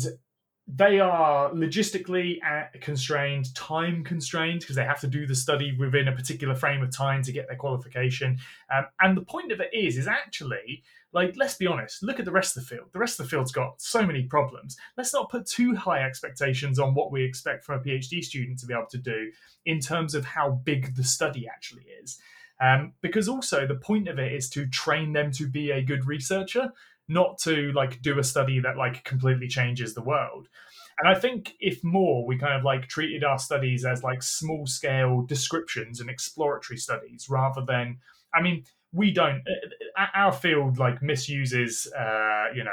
they 0.67 0.99
are 0.99 1.51
logistically 1.51 2.37
uh, 2.43 2.65
constrained, 2.81 3.53
time 3.53 4.03
constrained, 4.03 4.61
because 4.61 4.75
they 4.75 4.83
have 4.83 4.99
to 5.01 5.07
do 5.07 5.27
the 5.27 5.35
study 5.35 5.75
within 5.77 6.07
a 6.07 6.11
particular 6.11 6.55
frame 6.55 6.81
of 6.81 6.91
time 6.91 7.21
to 7.21 7.31
get 7.31 7.47
their 7.47 7.57
qualification. 7.57 8.39
Um, 8.73 8.85
and 8.99 9.15
the 9.15 9.21
point 9.21 9.51
of 9.51 9.59
it 9.59 9.69
is, 9.71 9.97
is 9.97 10.07
actually 10.07 10.83
like 11.15 11.33
let's 11.37 11.55
be 11.55 11.65
honest. 11.65 12.03
Look 12.03 12.19
at 12.19 12.25
the 12.25 12.31
rest 12.31 12.55
of 12.55 12.63
the 12.63 12.75
field. 12.75 12.89
The 12.91 12.99
rest 12.99 13.19
of 13.19 13.25
the 13.25 13.29
field's 13.29 13.53
got 13.53 13.81
so 13.81 14.05
many 14.05 14.23
problems. 14.23 14.75
Let's 14.97 15.13
not 15.13 15.31
put 15.31 15.47
too 15.47 15.73
high 15.73 16.03
expectations 16.03 16.77
on 16.77 16.93
what 16.93 17.11
we 17.11 17.23
expect 17.23 17.63
from 17.63 17.79
a 17.79 17.83
PhD 17.83 18.21
student 18.21 18.59
to 18.59 18.67
be 18.67 18.73
able 18.73 18.87
to 18.91 18.97
do 18.97 19.31
in 19.65 19.79
terms 19.79 20.13
of 20.13 20.25
how 20.25 20.51
big 20.65 20.95
the 20.95 21.05
study 21.05 21.47
actually 21.47 21.85
is. 22.03 22.19
Um, 22.61 22.93
because 23.01 23.29
also 23.29 23.65
the 23.65 23.75
point 23.75 24.09
of 24.09 24.19
it 24.19 24.33
is 24.33 24.49
to 24.51 24.67
train 24.67 25.13
them 25.13 25.31
to 25.31 25.47
be 25.47 25.71
a 25.71 25.81
good 25.81 26.05
researcher 26.05 26.71
not 27.07 27.37
to 27.37 27.71
like 27.73 28.01
do 28.01 28.19
a 28.19 28.23
study 28.23 28.59
that 28.59 28.77
like 28.77 29.03
completely 29.03 29.47
changes 29.47 29.93
the 29.93 30.01
world. 30.01 30.49
And 30.99 31.07
I 31.07 31.15
think 31.17 31.53
if 31.59 31.83
more, 31.83 32.25
we 32.25 32.37
kind 32.37 32.53
of 32.53 32.63
like 32.63 32.87
treated 32.87 33.23
our 33.23 33.39
studies 33.39 33.85
as 33.85 34.03
like 34.03 34.23
small 34.23 34.65
scale 34.65 35.21
descriptions 35.21 35.99
and 36.01 36.09
exploratory 36.09 36.77
studies 36.77 37.27
rather 37.29 37.61
than, 37.65 37.99
I 38.33 38.41
mean, 38.41 38.65
we 38.93 39.11
don't, 39.11 39.43
uh, 39.47 40.01
uh, 40.01 40.07
our 40.15 40.31
field 40.31 40.77
like 40.77 41.01
misuses, 41.01 41.91
uh, 41.93 42.45
you 42.55 42.63
know, 42.63 42.71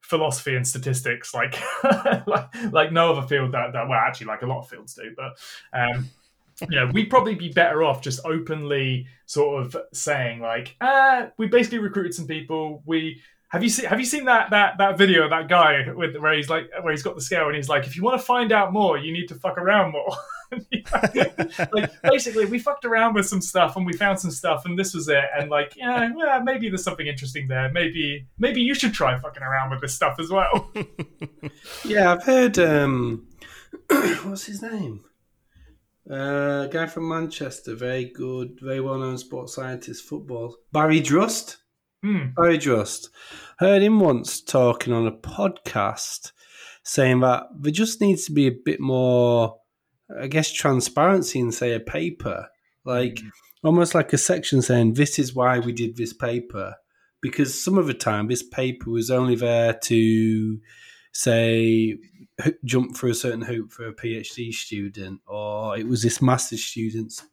philosophy 0.00 0.56
and 0.56 0.66
statistics 0.66 1.34
like, 1.34 1.58
like, 2.26 2.72
like 2.72 2.92
no 2.92 3.12
other 3.12 3.26
field 3.26 3.52
that, 3.52 3.72
that, 3.72 3.88
well, 3.88 3.98
actually, 3.98 4.26
like 4.26 4.42
a 4.42 4.46
lot 4.46 4.60
of 4.60 4.68
fields 4.68 4.94
do, 4.94 5.14
but, 5.16 5.38
um, 5.72 6.08
you 6.68 6.76
know, 6.76 6.90
we'd 6.92 7.10
probably 7.10 7.34
be 7.34 7.50
better 7.50 7.82
off 7.84 8.02
just 8.02 8.20
openly 8.24 9.06
sort 9.26 9.64
of 9.64 9.76
saying 9.92 10.40
like, 10.40 10.76
uh, 10.80 11.26
we 11.36 11.46
basically 11.46 11.78
recruited 11.78 12.14
some 12.14 12.26
people. 12.26 12.82
We 12.84 13.22
have 13.48 13.62
you 13.62 13.68
seen 13.70 13.86
Have 13.86 13.98
you 13.98 14.04
seen 14.04 14.26
that 14.26 14.50
that 14.50 14.76
that 14.78 14.98
video 14.98 15.24
of 15.24 15.30
that 15.30 15.48
guy 15.48 15.90
with 15.94 16.16
where 16.16 16.34
he's 16.34 16.50
like 16.50 16.70
where 16.82 16.92
he's 16.92 17.02
got 17.02 17.14
the 17.14 17.20
scale 17.22 17.46
and 17.46 17.56
he's 17.56 17.68
like, 17.68 17.86
if 17.86 17.96
you 17.96 18.02
want 18.02 18.20
to 18.20 18.24
find 18.24 18.52
out 18.52 18.72
more, 18.72 18.98
you 18.98 19.12
need 19.12 19.26
to 19.28 19.34
fuck 19.34 19.56
around 19.56 19.92
more. 19.92 20.10
like 21.72 21.90
basically, 22.02 22.44
we 22.44 22.58
fucked 22.58 22.84
around 22.84 23.14
with 23.14 23.26
some 23.26 23.40
stuff 23.40 23.76
and 23.76 23.86
we 23.86 23.94
found 23.94 24.20
some 24.20 24.30
stuff 24.30 24.66
and 24.66 24.78
this 24.78 24.92
was 24.92 25.08
it. 25.08 25.24
And 25.38 25.48
like, 25.48 25.74
yeah, 25.76 26.10
yeah, 26.14 26.40
maybe 26.44 26.68
there's 26.68 26.84
something 26.84 27.06
interesting 27.06 27.48
there. 27.48 27.70
Maybe 27.72 28.26
maybe 28.38 28.60
you 28.60 28.74
should 28.74 28.92
try 28.92 29.18
fucking 29.18 29.42
around 29.42 29.70
with 29.70 29.80
this 29.80 29.94
stuff 29.94 30.18
as 30.18 30.30
well. 30.30 30.70
yeah, 31.84 32.12
I've 32.12 32.24
heard. 32.24 32.58
um 32.58 33.26
What's 34.24 34.44
his 34.44 34.60
name? 34.60 35.04
Uh, 36.10 36.66
guy 36.66 36.86
from 36.86 37.08
Manchester, 37.08 37.74
very 37.74 38.06
good, 38.06 38.58
very 38.60 38.80
well 38.80 38.98
known 38.98 39.18
sports 39.18 39.54
scientist, 39.54 40.04
football. 40.04 40.56
Barry 40.72 41.00
Drust. 41.00 41.56
Hmm. 42.02 42.28
Very 42.36 42.58
just. 42.58 43.10
Heard 43.58 43.82
him 43.82 44.00
once 44.00 44.40
talking 44.40 44.92
on 44.92 45.06
a 45.06 45.12
podcast 45.12 46.32
saying 46.84 47.20
that 47.20 47.44
there 47.58 47.72
just 47.72 48.00
needs 48.00 48.24
to 48.26 48.32
be 48.32 48.46
a 48.46 48.52
bit 48.64 48.80
more, 48.80 49.58
I 50.20 50.26
guess, 50.28 50.52
transparency 50.52 51.40
in, 51.40 51.52
say, 51.52 51.74
a 51.74 51.80
paper. 51.80 52.48
Like 52.84 53.16
mm. 53.16 53.30
almost 53.62 53.94
like 53.94 54.12
a 54.12 54.18
section 54.18 54.62
saying, 54.62 54.94
this 54.94 55.18
is 55.18 55.34
why 55.34 55.58
we 55.58 55.72
did 55.72 55.96
this 55.96 56.12
paper. 56.12 56.76
Because 57.20 57.62
some 57.62 57.76
of 57.76 57.88
the 57.88 57.94
time, 57.94 58.28
this 58.28 58.44
paper 58.44 58.90
was 58.90 59.10
only 59.10 59.34
there 59.34 59.74
to 59.74 60.60
say, 61.12 61.98
jump 62.64 62.96
through 62.96 63.10
a 63.10 63.14
certain 63.14 63.42
hoop 63.42 63.72
for 63.72 63.88
a 63.88 63.94
PhD 63.94 64.52
student, 64.52 65.20
or 65.26 65.76
it 65.76 65.88
was 65.88 66.02
this 66.02 66.22
master's 66.22 66.64
student's 66.64 67.24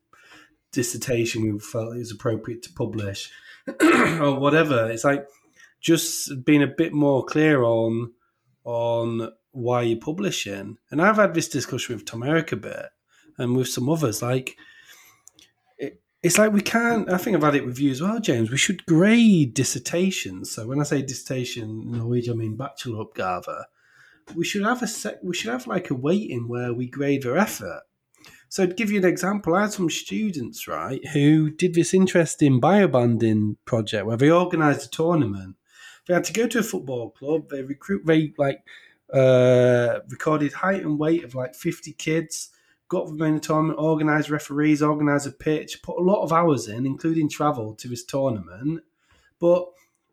dissertation 0.75 1.41
we 1.41 1.59
felt 1.59 1.95
it 1.95 1.99
was 1.99 2.11
appropriate 2.11 2.61
to 2.63 2.73
publish 2.73 3.31
or 3.81 4.39
whatever. 4.39 4.89
It's 4.91 5.03
like 5.03 5.27
just 5.81 6.45
being 6.45 6.63
a 6.63 6.67
bit 6.67 6.93
more 6.93 7.23
clear 7.23 7.63
on 7.63 8.13
on 8.63 9.31
why 9.51 9.83
you're 9.83 9.99
publishing. 9.99 10.77
And 10.91 11.01
I've 11.01 11.15
had 11.15 11.33
this 11.33 11.47
discussion 11.47 11.95
with 11.95 12.05
Tom 12.05 12.23
Erik 12.23 12.51
a 12.51 12.57
bit 12.57 12.87
and 13.37 13.55
with 13.55 13.69
some 13.69 13.89
others. 13.89 14.21
Like 14.21 14.57
it, 15.77 16.01
it's 16.21 16.37
like 16.37 16.51
we 16.51 16.61
can't. 16.61 17.11
I 17.11 17.17
think 17.17 17.35
I've 17.35 17.43
had 17.43 17.55
it 17.55 17.65
with 17.65 17.79
you 17.79 17.91
as 17.91 18.01
well, 18.01 18.19
James. 18.19 18.51
We 18.51 18.57
should 18.57 18.85
grade 18.85 19.53
dissertations. 19.53 20.51
So 20.51 20.67
when 20.67 20.79
I 20.79 20.83
say 20.83 21.01
dissertation 21.01 21.63
in 21.63 21.91
Norwegian, 21.91 22.33
I 22.33 22.37
mean 22.37 22.57
bachelor 22.57 23.05
bacheloroppgave. 23.05 23.63
We 24.35 24.43
should 24.43 24.63
have 24.63 24.81
a 24.81 24.87
sec. 24.87 25.17
We 25.23 25.35
should 25.35 25.51
have 25.51 25.67
like 25.67 25.89
a 25.89 25.95
weighting 25.95 26.47
where 26.47 26.73
we 26.73 26.87
grade 26.87 27.23
their 27.23 27.37
effort. 27.37 27.83
So 28.55 28.65
to 28.65 28.73
give 28.73 28.89
you 28.89 28.99
an 28.99 29.05
example, 29.05 29.53
I 29.53 29.63
had 29.63 29.73
some 29.73 29.89
students, 29.89 30.65
right, 30.65 31.05
who 31.09 31.49
did 31.51 31.73
this 31.73 31.93
interesting 31.93 32.61
biobanding 32.61 33.57
project 33.65 34.05
where 34.05 34.15
they 34.15 34.31
organised 34.31 34.85
a 34.85 34.89
tournament. 34.89 35.57
They 36.07 36.13
had 36.13 36.23
to 36.23 36.31
go 36.31 36.47
to 36.47 36.59
a 36.59 36.63
football 36.63 37.09
club. 37.09 37.49
They 37.49 37.63
recruit, 37.63 38.05
they 38.05 38.33
like 38.37 38.63
uh, 39.11 39.99
recorded 40.07 40.53
height 40.53 40.83
and 40.83 40.97
weight 40.97 41.25
of 41.25 41.35
like 41.35 41.53
fifty 41.53 41.91
kids. 41.91 42.51
Got 42.87 43.07
them 43.07 43.21
in 43.23 43.33
the 43.33 43.39
tournament, 43.41 43.77
organised 43.77 44.29
referees, 44.29 44.81
organised 44.81 45.27
a 45.27 45.31
pitch, 45.31 45.83
put 45.83 45.99
a 45.99 46.01
lot 46.01 46.23
of 46.23 46.31
hours 46.31 46.69
in, 46.69 46.85
including 46.85 47.27
travel 47.27 47.75
to 47.75 47.89
this 47.89 48.05
tournament. 48.05 48.85
But 49.37 49.65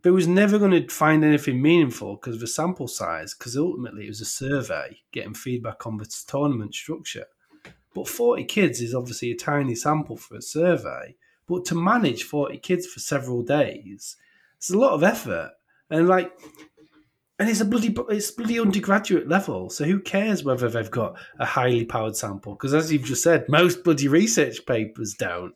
they 0.03 0.11
was 0.11 0.27
never 0.27 0.59
going 0.59 0.73
to 0.73 0.93
find 0.93 1.25
anything 1.25 1.63
meaningful 1.63 2.17
because 2.17 2.35
of 2.35 2.41
the 2.41 2.49
sample 2.49 2.89
size. 2.89 3.35
Because 3.35 3.57
ultimately, 3.57 4.07
it 4.07 4.09
was 4.09 4.21
a 4.21 4.25
survey 4.25 4.99
getting 5.13 5.35
feedback 5.35 5.87
on 5.87 5.99
the 5.99 6.13
tournament 6.27 6.75
structure. 6.75 7.27
But 7.95 8.09
40 8.09 8.45
kids 8.45 8.81
is 8.81 8.95
obviously 8.95 9.31
a 9.31 9.37
tiny 9.37 9.75
sample 9.75 10.17
for 10.17 10.37
a 10.37 10.43
survey. 10.43 11.17
But 11.47 11.65
to 11.67 11.75
manage 11.75 12.25
40 12.25 12.59
kids 12.59 12.87
for 12.87 13.01
several 13.01 13.43
days, 13.43 14.17
it's 14.57 14.71
a 14.71 14.79
lot 14.79 14.93
of 14.93 15.03
effort. 15.03 15.53
And 15.91 16.09
like, 16.09 16.33
and 17.39 17.51
it's 17.51 17.61
a 17.61 17.65
bloody, 17.65 17.95
it's 18.09 18.31
bloody 18.31 18.61
undergraduate 18.61 19.29
level. 19.29 19.69
So 19.69 19.85
who 19.85 20.01
cares 20.01 20.45
whether 20.45 20.69
they've 20.69 20.91
got 20.91 21.17
a 21.39 21.45
highly 21.45 21.85
powered 21.85 22.17
sample? 22.17 22.55
Because 22.55 22.73
as 22.73 22.93
you've 22.93 23.05
just 23.05 23.23
said, 23.23 23.49
most 23.49 23.85
bloody 23.85 24.09
research 24.09 24.65
papers 24.65 25.15
don't. 25.15 25.55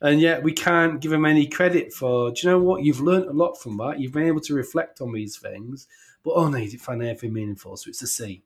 And 0.00 0.20
yet 0.20 0.42
we 0.42 0.52
can't 0.52 1.00
give 1.00 1.10
them 1.10 1.26
any 1.26 1.46
credit 1.46 1.92
for, 1.92 2.30
do 2.30 2.40
you 2.42 2.48
know 2.48 2.58
what? 2.58 2.84
You've 2.84 3.00
learned 3.00 3.26
a 3.26 3.32
lot 3.32 3.60
from 3.60 3.76
that. 3.78 4.00
You've 4.00 4.12
been 4.12 4.28
able 4.28 4.40
to 4.42 4.54
reflect 4.54 5.00
on 5.02 5.12
these 5.12 5.36
things. 5.36 5.86
But 6.22 6.32
oh 6.34 6.48
no, 6.48 6.56
you 6.56 6.70
didn't 6.70 6.82
find 6.82 7.02
anything 7.02 7.32
meaningful. 7.32 7.76
So 7.76 7.88
it's 7.88 8.02
a 8.02 8.06
C. 8.06 8.42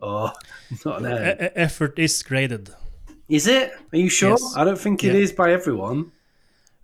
Oh, 0.00 0.32
not 0.84 1.02
there. 1.02 1.52
effort 1.54 1.98
is 1.98 2.22
graded. 2.22 2.70
Is 3.28 3.46
it? 3.46 3.72
Are 3.92 3.98
you 3.98 4.08
sure? 4.08 4.30
Yes. 4.30 4.54
I 4.56 4.64
don't 4.64 4.78
think 4.78 5.04
it 5.04 5.14
yeah. 5.14 5.20
is 5.20 5.32
by 5.32 5.52
everyone. 5.52 6.12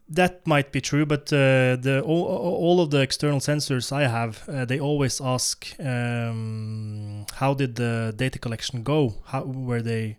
That 0.07 0.47
might 0.47 0.71
be 0.71 0.83
true, 0.83 1.07
but 1.07 1.33
uh, 1.33 1.77
the 1.77 2.03
all, 2.05 2.25
all 2.27 2.81
of 2.83 2.91
the 2.91 3.01
external 3.01 3.41
sensors 3.41 3.91
I 3.91 4.07
have, 4.07 4.47
uh, 4.47 4.67
they 4.67 4.79
always 4.79 5.19
ask, 5.19 5.75
um, 5.81 7.25
how 7.37 7.55
did 7.55 7.77
the 7.77 8.13
data 8.15 8.39
collection 8.39 8.83
go? 8.83 9.15
How 9.25 9.45
were 9.45 9.81
they 9.81 10.19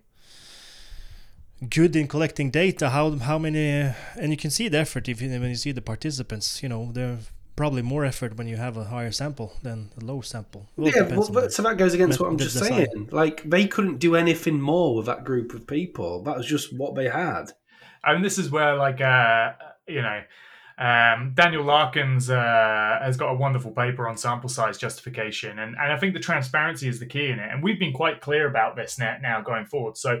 good 1.68 1.94
in 1.94 2.08
collecting 2.08 2.50
data? 2.50 2.90
How 2.90 3.12
how 3.12 3.38
many? 3.38 3.82
Uh, 3.82 3.92
and 4.16 4.32
you 4.32 4.36
can 4.36 4.50
see 4.50 4.66
the 4.66 4.78
effort 4.78 5.08
if 5.08 5.22
you, 5.22 5.30
when 5.30 5.50
you 5.50 5.54
see 5.54 5.70
the 5.70 5.82
participants. 5.82 6.64
You 6.64 6.68
know, 6.68 6.90
they're 6.92 7.18
probably 7.56 7.82
more 7.82 8.04
effort 8.04 8.36
when 8.36 8.46
you 8.46 8.56
have 8.56 8.76
a 8.76 8.84
higher 8.84 9.10
sample 9.10 9.54
than 9.62 9.90
a 10.00 10.04
low 10.04 10.20
sample. 10.20 10.68
yeah, 10.76 11.02
well, 11.02 11.28
but, 11.32 11.52
so 11.52 11.62
that 11.62 11.78
goes 11.78 11.94
against 11.94 12.20
what 12.20 12.28
I'm 12.28 12.38
just 12.38 12.58
saying. 12.58 13.08
Like 13.10 13.42
they 13.48 13.66
couldn't 13.66 13.98
do 13.98 14.14
anything 14.14 14.60
more 14.60 14.94
with 14.94 15.06
that 15.06 15.24
group 15.24 15.54
of 15.54 15.66
people. 15.66 16.22
That 16.22 16.36
was 16.36 16.46
just 16.46 16.72
what 16.72 16.94
they 16.94 17.08
had. 17.08 17.52
And 18.04 18.24
this 18.24 18.38
is 18.38 18.50
where, 18.50 18.76
like, 18.76 19.00
uh, 19.00 19.52
you 19.88 20.02
know, 20.02 20.22
um, 20.78 21.32
Daniel 21.34 21.64
Lakens 21.64 22.28
uh, 22.28 23.02
has 23.02 23.16
got 23.16 23.30
a 23.30 23.34
wonderful 23.34 23.70
paper 23.70 24.06
on 24.06 24.16
sample 24.18 24.50
size 24.50 24.76
justification, 24.76 25.58
and 25.58 25.74
and 25.74 25.92
I 25.92 25.98
think 25.98 26.12
the 26.12 26.20
transparency 26.20 26.86
is 26.86 27.00
the 27.00 27.06
key 27.06 27.28
in 27.30 27.38
it. 27.38 27.50
And 27.50 27.62
we've 27.62 27.78
been 27.78 27.94
quite 27.94 28.20
clear 28.20 28.46
about 28.46 28.76
this 28.76 28.98
now, 28.98 29.16
now 29.22 29.40
going 29.40 29.64
forward. 29.64 29.96
So 29.96 30.20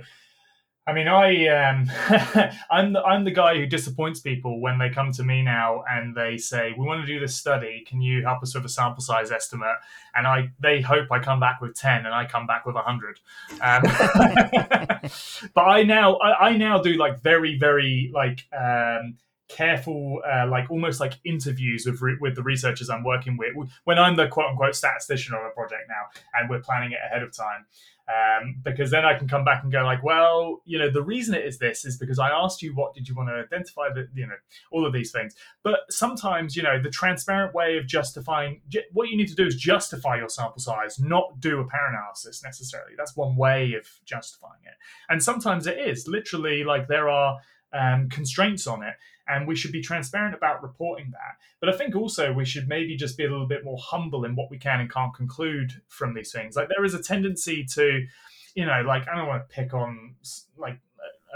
I 0.88 0.92
mean, 0.92 1.08
I 1.08 1.48
um, 1.48 1.90
I'm 2.70 2.92
the, 2.92 3.02
I'm 3.02 3.24
the 3.24 3.32
guy 3.32 3.56
who 3.56 3.66
disappoints 3.66 4.20
people 4.20 4.60
when 4.60 4.78
they 4.78 4.88
come 4.88 5.10
to 5.12 5.24
me 5.24 5.42
now 5.42 5.82
and 5.90 6.14
they 6.14 6.38
say, 6.38 6.74
"We 6.78 6.86
want 6.86 7.00
to 7.00 7.06
do 7.06 7.18
this 7.18 7.34
study. 7.34 7.84
Can 7.86 8.00
you 8.00 8.22
help 8.22 8.40
us 8.42 8.54
with 8.54 8.64
a 8.64 8.68
sample 8.68 9.02
size 9.02 9.32
estimate?" 9.32 9.76
And 10.14 10.28
I 10.28 10.48
they 10.60 10.80
hope 10.80 11.10
I 11.10 11.18
come 11.18 11.40
back 11.40 11.60
with 11.60 11.74
ten, 11.74 12.06
and 12.06 12.14
I 12.14 12.24
come 12.24 12.46
back 12.46 12.66
with 12.66 12.76
hundred. 12.76 13.18
Um, 13.60 13.82
but 15.54 15.62
I 15.62 15.82
now 15.82 16.16
I, 16.16 16.50
I, 16.50 16.56
now 16.56 16.78
do 16.80 16.92
like 16.94 17.20
very 17.20 17.58
very 17.58 18.12
like 18.14 18.44
um, 18.56 19.16
careful, 19.48 20.22
uh, 20.26 20.46
like 20.48 20.70
almost 20.70 21.00
like 21.00 21.14
interviews 21.24 21.86
with 21.86 22.00
re- 22.02 22.18
with 22.20 22.34
the 22.34 22.42
researchers 22.42 22.90
I'm 22.90 23.04
working 23.04 23.36
with. 23.36 23.54
When 23.84 23.98
I'm 23.98 24.16
the 24.16 24.28
quote 24.28 24.50
unquote 24.50 24.74
statistician 24.74 25.34
on 25.34 25.46
a 25.46 25.50
project 25.50 25.82
now, 25.88 26.20
and 26.34 26.50
we're 26.50 26.60
planning 26.60 26.92
it 26.92 26.98
ahead 27.04 27.22
of 27.22 27.36
time, 27.36 27.66
um, 28.08 28.56
because 28.62 28.90
then 28.90 29.04
I 29.04 29.18
can 29.18 29.28
come 29.28 29.44
back 29.44 29.62
and 29.62 29.72
go 29.72 29.82
like, 29.82 30.02
well, 30.02 30.62
you 30.64 30.78
know, 30.78 30.90
the 30.90 31.02
reason 31.02 31.34
it 31.34 31.44
is 31.44 31.58
this 31.58 31.84
is 31.84 31.96
because 31.96 32.18
I 32.18 32.30
asked 32.30 32.62
you 32.62 32.74
what 32.74 32.94
did 32.94 33.08
you 33.08 33.14
want 33.14 33.28
to 33.28 33.34
identify 33.34 33.88
that 33.94 34.08
you 34.14 34.26
know 34.26 34.34
all 34.70 34.86
of 34.86 34.92
these 34.92 35.10
things. 35.12 35.34
But 35.62 35.80
sometimes 35.90 36.56
you 36.56 36.62
know 36.62 36.80
the 36.80 36.90
transparent 36.90 37.54
way 37.54 37.76
of 37.78 37.86
justifying 37.86 38.62
what 38.92 39.08
you 39.08 39.16
need 39.16 39.28
to 39.28 39.34
do 39.34 39.46
is 39.46 39.56
justify 39.56 40.16
your 40.16 40.28
sample 40.28 40.60
size, 40.60 40.98
not 40.98 41.40
do 41.40 41.60
a 41.60 41.64
power 41.64 41.88
analysis 41.88 42.42
necessarily. 42.42 42.92
That's 42.96 43.16
one 43.16 43.36
way 43.36 43.74
of 43.74 43.88
justifying 44.04 44.62
it, 44.64 44.74
and 45.08 45.22
sometimes 45.22 45.66
it 45.66 45.78
is 45.78 46.08
literally 46.08 46.64
like 46.64 46.88
there 46.88 47.08
are 47.08 47.38
um, 47.72 48.08
constraints 48.08 48.66
on 48.66 48.82
it 48.82 48.94
and 49.28 49.46
we 49.46 49.56
should 49.56 49.72
be 49.72 49.80
transparent 49.80 50.34
about 50.34 50.62
reporting 50.62 51.10
that. 51.12 51.36
But 51.60 51.68
I 51.68 51.76
think 51.76 51.96
also 51.96 52.32
we 52.32 52.44
should 52.44 52.68
maybe 52.68 52.96
just 52.96 53.16
be 53.16 53.24
a 53.24 53.30
little 53.30 53.46
bit 53.46 53.64
more 53.64 53.78
humble 53.80 54.24
in 54.24 54.36
what 54.36 54.50
we 54.50 54.58
can 54.58 54.80
and 54.80 54.92
can't 54.92 55.14
conclude 55.14 55.72
from 55.88 56.14
these 56.14 56.32
things. 56.32 56.56
Like 56.56 56.68
there 56.68 56.84
is 56.84 56.94
a 56.94 57.02
tendency 57.02 57.64
to, 57.74 58.06
you 58.54 58.66
know, 58.66 58.82
like 58.86 59.08
I 59.08 59.16
don't 59.16 59.26
want 59.26 59.48
to 59.48 59.54
pick 59.54 59.74
on 59.74 60.14
like 60.56 60.78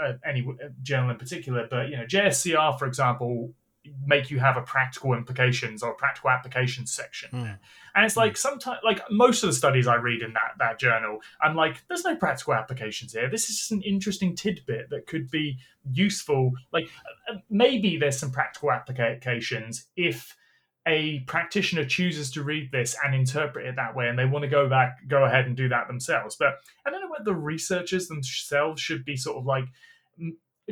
uh, 0.01 0.13
any 0.25 0.47
journal 0.81 1.11
in 1.11 1.17
particular, 1.17 1.67
but 1.69 1.89
you 1.89 1.97
know, 1.97 2.05
JSCR, 2.05 2.77
for 2.79 2.85
example, 2.85 3.53
make 4.05 4.29
you 4.29 4.39
have 4.39 4.57
a 4.57 4.61
practical 4.61 5.13
implications 5.13 5.81
or 5.81 5.93
practical 5.93 6.29
applications 6.29 6.93
section. 6.93 7.29
Mm. 7.31 7.59
And 7.95 8.05
it's 8.05 8.15
like 8.15 8.37
sometimes, 8.37 8.79
like 8.83 9.01
most 9.09 9.43
of 9.43 9.49
the 9.49 9.55
studies 9.55 9.87
I 9.87 9.95
read 9.95 10.21
in 10.21 10.33
that 10.33 10.53
that 10.59 10.79
journal, 10.79 11.19
I'm 11.41 11.55
like, 11.55 11.81
there's 11.87 12.03
no 12.03 12.15
practical 12.15 12.53
applications 12.53 13.13
here. 13.13 13.29
This 13.29 13.49
is 13.49 13.57
just 13.57 13.71
an 13.71 13.81
interesting 13.81 14.35
tidbit 14.35 14.89
that 14.91 15.07
could 15.07 15.31
be 15.31 15.57
useful. 15.91 16.51
Like 16.71 16.89
uh, 17.29 17.37
maybe 17.49 17.97
there's 17.97 18.19
some 18.19 18.31
practical 18.31 18.71
applications 18.71 19.87
if 19.95 20.35
a 20.87 21.19
practitioner 21.21 21.85
chooses 21.85 22.31
to 22.31 22.43
read 22.43 22.71
this 22.71 22.95
and 23.03 23.13
interpret 23.13 23.67
it 23.67 23.75
that 23.75 23.95
way 23.95 24.07
and 24.09 24.17
they 24.17 24.25
want 24.25 24.41
to 24.41 24.49
go 24.49 24.67
back 24.67 24.97
go 25.07 25.25
ahead 25.25 25.45
and 25.45 25.55
do 25.55 25.69
that 25.69 25.85
themselves 25.85 26.35
but 26.39 26.55
i 26.87 26.89
don't 26.89 27.01
know 27.01 27.07
whether 27.07 27.23
the 27.23 27.35
researchers 27.35 28.07
themselves 28.07 28.81
should 28.81 29.05
be 29.05 29.15
sort 29.15 29.37
of 29.37 29.45
like 29.45 29.65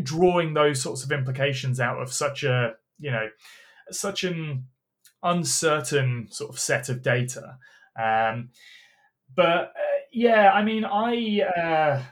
drawing 0.01 0.55
those 0.55 0.81
sorts 0.81 1.03
of 1.03 1.11
implications 1.11 1.79
out 1.79 2.01
of 2.01 2.11
such 2.11 2.43
a 2.43 2.73
you 2.99 3.11
know 3.11 3.29
such 3.91 4.23
an 4.23 4.65
uncertain 5.23 6.27
sort 6.29 6.49
of 6.51 6.59
set 6.59 6.89
of 6.89 7.01
data. 7.01 7.57
Um, 8.01 8.49
but 9.35 9.45
uh, 9.45 9.99
yeah, 10.11 10.51
I 10.51 10.63
mean, 10.63 10.85
I 10.85 11.41
uh, 11.41 12.03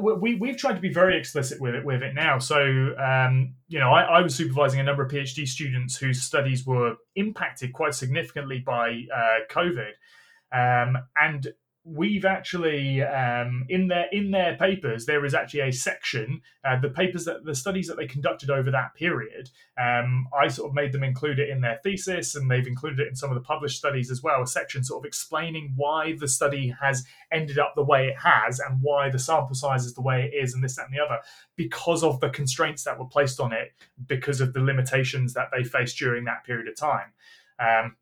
we 0.00 0.34
we've 0.34 0.56
tried 0.56 0.74
to 0.74 0.80
be 0.80 0.92
very 0.92 1.18
explicit 1.18 1.60
with 1.60 1.74
it 1.74 1.84
with 1.84 2.02
it 2.02 2.14
now. 2.14 2.38
So 2.38 2.94
um, 2.98 3.54
you 3.68 3.78
know, 3.78 3.92
I, 3.92 4.18
I, 4.18 4.20
was 4.20 4.34
supervising 4.34 4.80
a 4.80 4.82
number 4.82 5.04
of 5.04 5.10
PhD 5.10 5.46
students 5.46 5.96
whose 5.96 6.22
studies 6.22 6.66
were 6.66 6.96
impacted 7.14 7.72
quite 7.72 7.94
significantly 7.94 8.62
by 8.64 9.04
uh, 9.14 9.46
COVID, 9.50 9.92
um, 10.52 10.98
and 11.16 11.48
we've 11.86 12.24
actually 12.24 13.00
um, 13.02 13.64
in 13.68 13.86
their 13.86 14.06
in 14.10 14.32
their 14.32 14.56
papers 14.56 15.06
there 15.06 15.24
is 15.24 15.34
actually 15.34 15.60
a 15.60 15.72
section 15.72 16.40
uh, 16.64 16.78
the 16.80 16.90
papers 16.90 17.24
that 17.24 17.44
the 17.44 17.54
studies 17.54 17.86
that 17.86 17.96
they 17.96 18.06
conducted 18.06 18.50
over 18.50 18.72
that 18.72 18.92
period 18.96 19.50
um, 19.80 20.26
i 20.36 20.48
sort 20.48 20.68
of 20.68 20.74
made 20.74 20.90
them 20.90 21.04
include 21.04 21.38
it 21.38 21.48
in 21.48 21.60
their 21.60 21.78
thesis 21.84 22.34
and 22.34 22.50
they've 22.50 22.66
included 22.66 22.98
it 22.98 23.06
in 23.06 23.14
some 23.14 23.30
of 23.30 23.36
the 23.36 23.40
published 23.40 23.78
studies 23.78 24.10
as 24.10 24.20
well 24.20 24.42
a 24.42 24.46
section 24.46 24.82
sort 24.82 25.00
of 25.00 25.06
explaining 25.06 25.72
why 25.76 26.16
the 26.18 26.26
study 26.26 26.74
has 26.80 27.04
ended 27.30 27.58
up 27.58 27.72
the 27.76 27.84
way 27.84 28.08
it 28.08 28.16
has 28.18 28.58
and 28.58 28.82
why 28.82 29.08
the 29.08 29.18
sample 29.18 29.54
size 29.54 29.84
is 29.84 29.94
the 29.94 30.02
way 30.02 30.24
it 30.24 30.36
is 30.36 30.54
and 30.54 30.64
this 30.64 30.74
that 30.74 30.86
and 30.86 30.94
the 30.94 31.00
other 31.00 31.20
because 31.54 32.02
of 32.02 32.18
the 32.20 32.30
constraints 32.30 32.82
that 32.82 32.98
were 32.98 33.06
placed 33.06 33.38
on 33.38 33.52
it 33.52 33.72
because 34.08 34.40
of 34.40 34.52
the 34.52 34.60
limitations 34.60 35.34
that 35.34 35.48
they 35.56 35.62
faced 35.62 35.98
during 35.98 36.24
that 36.24 36.44
period 36.44 36.68
of 36.68 36.76
time. 36.76 37.12
Um, 37.58 37.96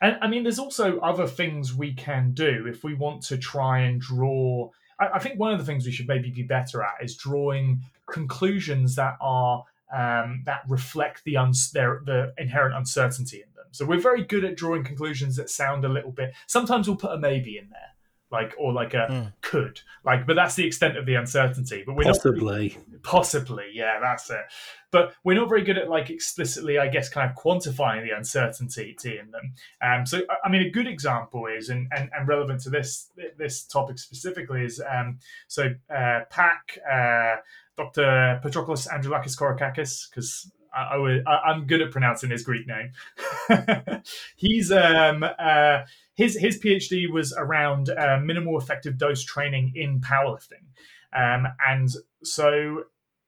and 0.00 0.18
I 0.20 0.28
mean, 0.28 0.42
there's 0.42 0.58
also 0.58 0.98
other 1.00 1.26
things 1.26 1.74
we 1.74 1.92
can 1.92 2.32
do 2.32 2.66
if 2.66 2.84
we 2.84 2.94
want 2.94 3.22
to 3.24 3.38
try 3.38 3.80
and 3.80 4.00
draw. 4.00 4.70
I, 4.98 5.08
I 5.14 5.18
think 5.18 5.38
one 5.38 5.52
of 5.52 5.58
the 5.58 5.64
things 5.64 5.86
we 5.86 5.92
should 5.92 6.08
maybe 6.08 6.30
be 6.30 6.42
better 6.42 6.82
at 6.82 7.02
is 7.02 7.16
drawing 7.16 7.82
conclusions 8.06 8.96
that 8.96 9.16
are 9.20 9.64
um, 9.92 10.42
that 10.46 10.62
reflect 10.68 11.22
the 11.24 11.36
uns- 11.36 11.70
their, 11.70 12.02
the 12.04 12.34
inherent 12.38 12.74
uncertainty 12.74 13.36
in 13.36 13.54
them. 13.54 13.66
So 13.70 13.84
we're 13.84 14.00
very 14.00 14.24
good 14.24 14.44
at 14.44 14.56
drawing 14.56 14.84
conclusions 14.84 15.36
that 15.36 15.50
sound 15.50 15.84
a 15.84 15.88
little 15.88 16.10
bit. 16.10 16.34
Sometimes 16.46 16.88
we'll 16.88 16.96
put 16.96 17.12
a 17.12 17.18
maybe 17.18 17.58
in 17.58 17.68
there 17.70 17.93
like 18.30 18.54
or 18.58 18.72
like 18.72 18.94
a 18.94 19.06
mm. 19.10 19.32
could 19.42 19.80
like 20.04 20.26
but 20.26 20.34
that's 20.34 20.54
the 20.54 20.66
extent 20.66 20.96
of 20.96 21.06
the 21.06 21.14
uncertainty 21.14 21.82
but 21.86 21.94
we're 21.94 22.04
possibly 22.04 22.76
not, 22.90 23.02
possibly 23.02 23.64
yeah 23.72 23.98
that's 24.00 24.30
it 24.30 24.40
but 24.90 25.14
we're 25.24 25.36
not 25.36 25.48
very 25.48 25.62
good 25.62 25.78
at 25.78 25.88
like 25.88 26.10
explicitly 26.10 26.78
i 26.78 26.88
guess 26.88 27.08
kind 27.08 27.30
of 27.30 27.36
quantifying 27.36 28.02
the 28.02 28.16
uncertainty 28.16 28.96
in 29.04 29.30
them 29.30 29.52
um 29.82 30.04
so 30.06 30.20
i 30.44 30.48
mean 30.48 30.62
a 30.62 30.70
good 30.70 30.86
example 30.86 31.46
is 31.46 31.68
and 31.68 31.86
and, 31.96 32.10
and 32.16 32.26
relevant 32.26 32.60
to 32.60 32.70
this 32.70 33.10
this 33.38 33.64
topic 33.64 33.98
specifically 33.98 34.64
is 34.64 34.82
um 34.90 35.18
so 35.46 35.72
uh 35.94 36.20
pac 36.30 36.78
uh 36.90 37.36
dr 37.76 38.40
patroklos 38.42 38.88
androulakis 38.88 39.38
korakakis 39.38 40.08
because 40.10 40.50
I, 40.76 41.20
I, 41.26 41.52
am 41.52 41.66
good 41.66 41.82
at 41.82 41.92
pronouncing 41.92 42.30
his 42.30 42.42
Greek 42.42 42.66
name. 42.66 42.90
He's 44.36 44.72
um, 44.72 45.22
uh, 45.22 45.82
his 46.14 46.36
his 46.36 46.60
PhD 46.60 47.10
was 47.10 47.32
around 47.32 47.90
uh, 47.90 48.18
minimal 48.22 48.58
effective 48.58 48.98
dose 48.98 49.22
training 49.22 49.72
in 49.74 50.00
powerlifting, 50.00 50.64
um, 51.12 51.46
and 51.66 51.90
so 52.22 52.84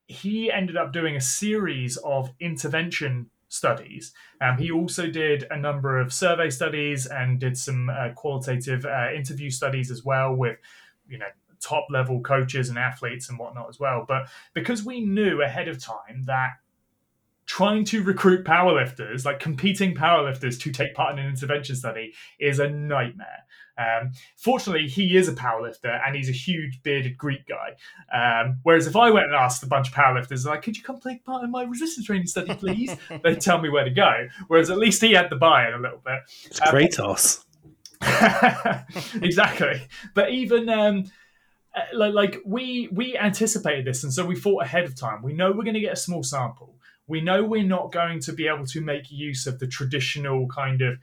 he 0.09 0.53
ended 0.53 0.76
up 0.76 0.93
doing 0.93 1.16
a 1.16 1.20
series 1.20 1.97
of 1.99 2.30
intervention 2.41 3.28
studies. 3.49 4.12
Um, 4.41 4.59
he 4.59 4.70
also 4.70 5.09
did 5.09 5.47
a 5.51 5.57
number 5.57 6.01
of 6.01 6.12
survey 6.12 6.51
studies 6.51 7.07
and 7.07 7.41
did 7.41 7.57
some 7.57 7.91
uh, 7.91 8.11
qualitative 8.14 8.84
uh, 8.84 9.12
interview 9.14 9.51
studies 9.51 9.91
as 9.91 10.05
well 10.05 10.34
with, 10.34 10.59
you 11.09 11.18
know, 11.18 11.26
top 11.61 11.87
level 11.91 12.20
coaches 12.20 12.68
and 12.68 12.78
athletes 12.78 13.28
and 13.28 13.39
whatnot 13.39 13.68
as 13.68 13.80
well. 13.80 14.05
But 14.07 14.28
because 14.55 14.84
we 14.84 15.01
knew 15.01 15.43
ahead 15.43 15.68
of 15.68 15.82
time 15.82 16.24
that 16.26 16.51
trying 17.47 17.85
to 17.85 18.03
recruit 18.03 18.45
powerlifters, 18.45 19.25
like 19.25 19.41
competing 19.41 19.95
powerlifters 19.95 20.61
to 20.61 20.73
take 20.73 20.95
part 20.95 21.13
in 21.13 21.25
an 21.25 21.31
intervention 21.31 21.77
study, 21.77 22.13
is 22.39 22.59
a 22.59 22.69
nightmare. 22.69 23.45
Um, 23.79 24.13
fortunately, 24.37 24.89
he 24.89 25.17
is 25.17 25.29
a 25.29 25.35
powerlifter 25.35 26.01
and 26.05 26.17
he's 26.17 26.29
a 26.29 26.33
huge 26.33 26.83
bearded 26.83 27.17
Greek 27.19 27.47
guy. 27.47 27.77
Um, 28.13 28.59
whereas 28.63 28.87
if 28.87 28.97
I 28.97 29.11
went 29.11 29.27
and 29.27 29.35
asked 29.35 29.63
a 29.63 29.67
bunch 29.67 29.89
of 29.89 29.95
powerlifters, 29.95 30.47
like, 30.47 30.63
could 30.63 30.77
you 30.77 30.83
come 30.83 30.99
take 30.99 31.25
part 31.25 31.45
in 31.45 31.51
my 31.51 31.63
resistance 31.63 32.07
training 32.07 32.27
study, 32.27 32.55
please? 32.55 32.97
They'd 33.23 33.41
tell 33.41 33.61
me 33.61 33.69
where 33.69 33.85
to 33.85 33.91
go. 33.91 34.29
Whereas 34.49 34.71
at 34.71 34.79
least 34.79 35.03
he 35.03 35.13
had 35.13 35.31
the 35.31 35.37
buy 35.37 35.69
in 35.69 35.75
a 35.75 35.79
little 35.79 36.03
bit. 36.05 36.21
It's 36.45 36.61
um, 36.61 36.69
Kratos. 36.69 37.45
exactly. 39.23 39.83
But 40.15 40.31
even. 40.31 40.69
Um, 40.69 41.05
uh, 41.75 41.81
like, 41.93 42.15
like 42.15 42.43
we 42.47 42.89
we 42.91 43.19
anticipated 43.19 43.85
this 43.85 44.03
and 44.03 44.11
so 44.11 44.25
we 44.25 44.35
thought 44.35 44.63
ahead 44.63 44.85
of 44.85 44.95
time 44.95 45.23
we 45.23 45.35
know 45.35 45.53
we're 45.53 45.63
going 45.63 45.75
to 45.75 45.81
get 45.81 45.93
a 45.93 45.97
small 45.97 46.23
sample 46.23 46.75
we 47.07 47.21
know 47.21 47.45
we're 47.45 47.63
not 47.63 47.93
going 47.93 48.21
to 48.21 48.33
be 48.33 48.49
able 48.49 48.67
to 48.67 48.81
make 48.81 49.11
use 49.11 49.47
of 49.47 49.59
the 49.59 49.67
traditional 49.67 50.49
kind 50.49 50.83
of 50.83 50.99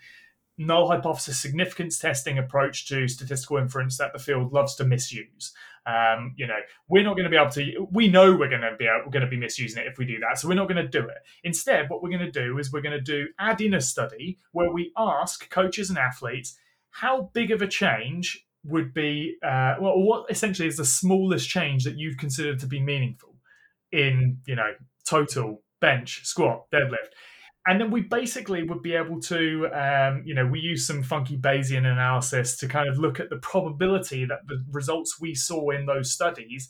null 0.58 0.88
hypothesis 0.88 1.40
significance 1.40 1.98
testing 1.98 2.38
approach 2.38 2.88
to 2.88 3.08
statistical 3.08 3.58
inference 3.58 3.98
that 3.98 4.14
the 4.14 4.20
field 4.20 4.54
loves 4.54 4.76
to 4.76 4.84
misuse. 4.84 5.54
Um, 5.86 6.34
you 6.38 6.48
know, 6.48 6.60
we're 6.88 7.04
not 7.04 7.16
going 7.16 7.26
to 7.26 7.30
be 7.30 7.36
able 7.36 7.52
to. 7.52 7.88
We 7.92 8.08
know 8.08 8.36
we're 8.36 8.50
going 8.50 8.62
to 8.62 8.76
be 8.78 8.86
able, 8.86 9.06
we're 9.06 9.12
going 9.12 9.26
to 9.26 9.30
be 9.30 9.38
misusing 9.38 9.84
it 9.84 9.88
if 9.88 9.98
we 9.98 10.06
do 10.06 10.20
that, 10.20 10.40
so 10.40 10.48
we're 10.48 10.54
not 10.54 10.70
going 10.70 10.84
to 10.84 10.88
do 10.88 11.08
it. 11.08 11.18
Instead, 11.44 11.90
what 11.90 12.02
we're 12.02 12.10
going 12.10 12.32
to 12.32 12.32
do 12.32 12.58
is 12.58 12.72
we're 12.72 12.82
going 12.82 12.98
to 12.98 13.02
do 13.02 13.28
add 13.40 13.60
in 13.60 13.74
a 13.74 13.82
study 13.82 14.40
where 14.52 14.72
we 14.72 14.92
ask 14.98 15.50
coaches 15.50 15.90
and 15.90 16.00
athletes 16.00 16.58
how 16.92 17.32
big 17.34 17.52
of 17.52 17.62
a 17.62 17.68
change 17.68 18.46
would 18.64 18.94
be, 18.94 19.36
uh, 19.44 19.76
well, 19.82 20.00
what 20.00 20.30
essentially 20.30 20.68
is 20.68 20.78
the 20.78 20.86
smallest 20.86 21.50
change 21.50 21.84
that 21.84 21.98
you'd 21.98 22.18
consider 22.18 22.56
to 22.56 22.68
be 22.68 22.80
meaningful 22.80 23.36
in, 23.92 24.38
you 24.46 24.56
know, 24.56 24.72
total 25.06 25.62
bench, 25.84 26.26
squat, 26.26 26.72
deadlift. 26.72 27.12
And 27.68 27.80
then 27.80 27.92
we 27.92 28.02
basically 28.02 28.64
would 28.64 28.82
be 28.82 28.94
able 28.94 29.20
to, 29.22 29.68
um, 29.68 30.24
you 30.26 30.34
know, 30.34 30.46
we 30.46 30.60
use 30.60 30.88
some 30.88 31.04
funky 31.04 31.38
Bayesian 31.38 31.86
analysis 31.86 32.58
to 32.58 32.68
kind 32.68 32.88
of 32.90 32.98
look 32.98 33.20
at 33.20 33.30
the 33.30 33.38
probability 33.38 34.26
that 34.26 34.48
the 34.48 34.64
results 34.72 35.20
we 35.20 35.36
saw 35.36 35.70
in 35.72 35.86
those 35.86 36.12
studies 36.12 36.70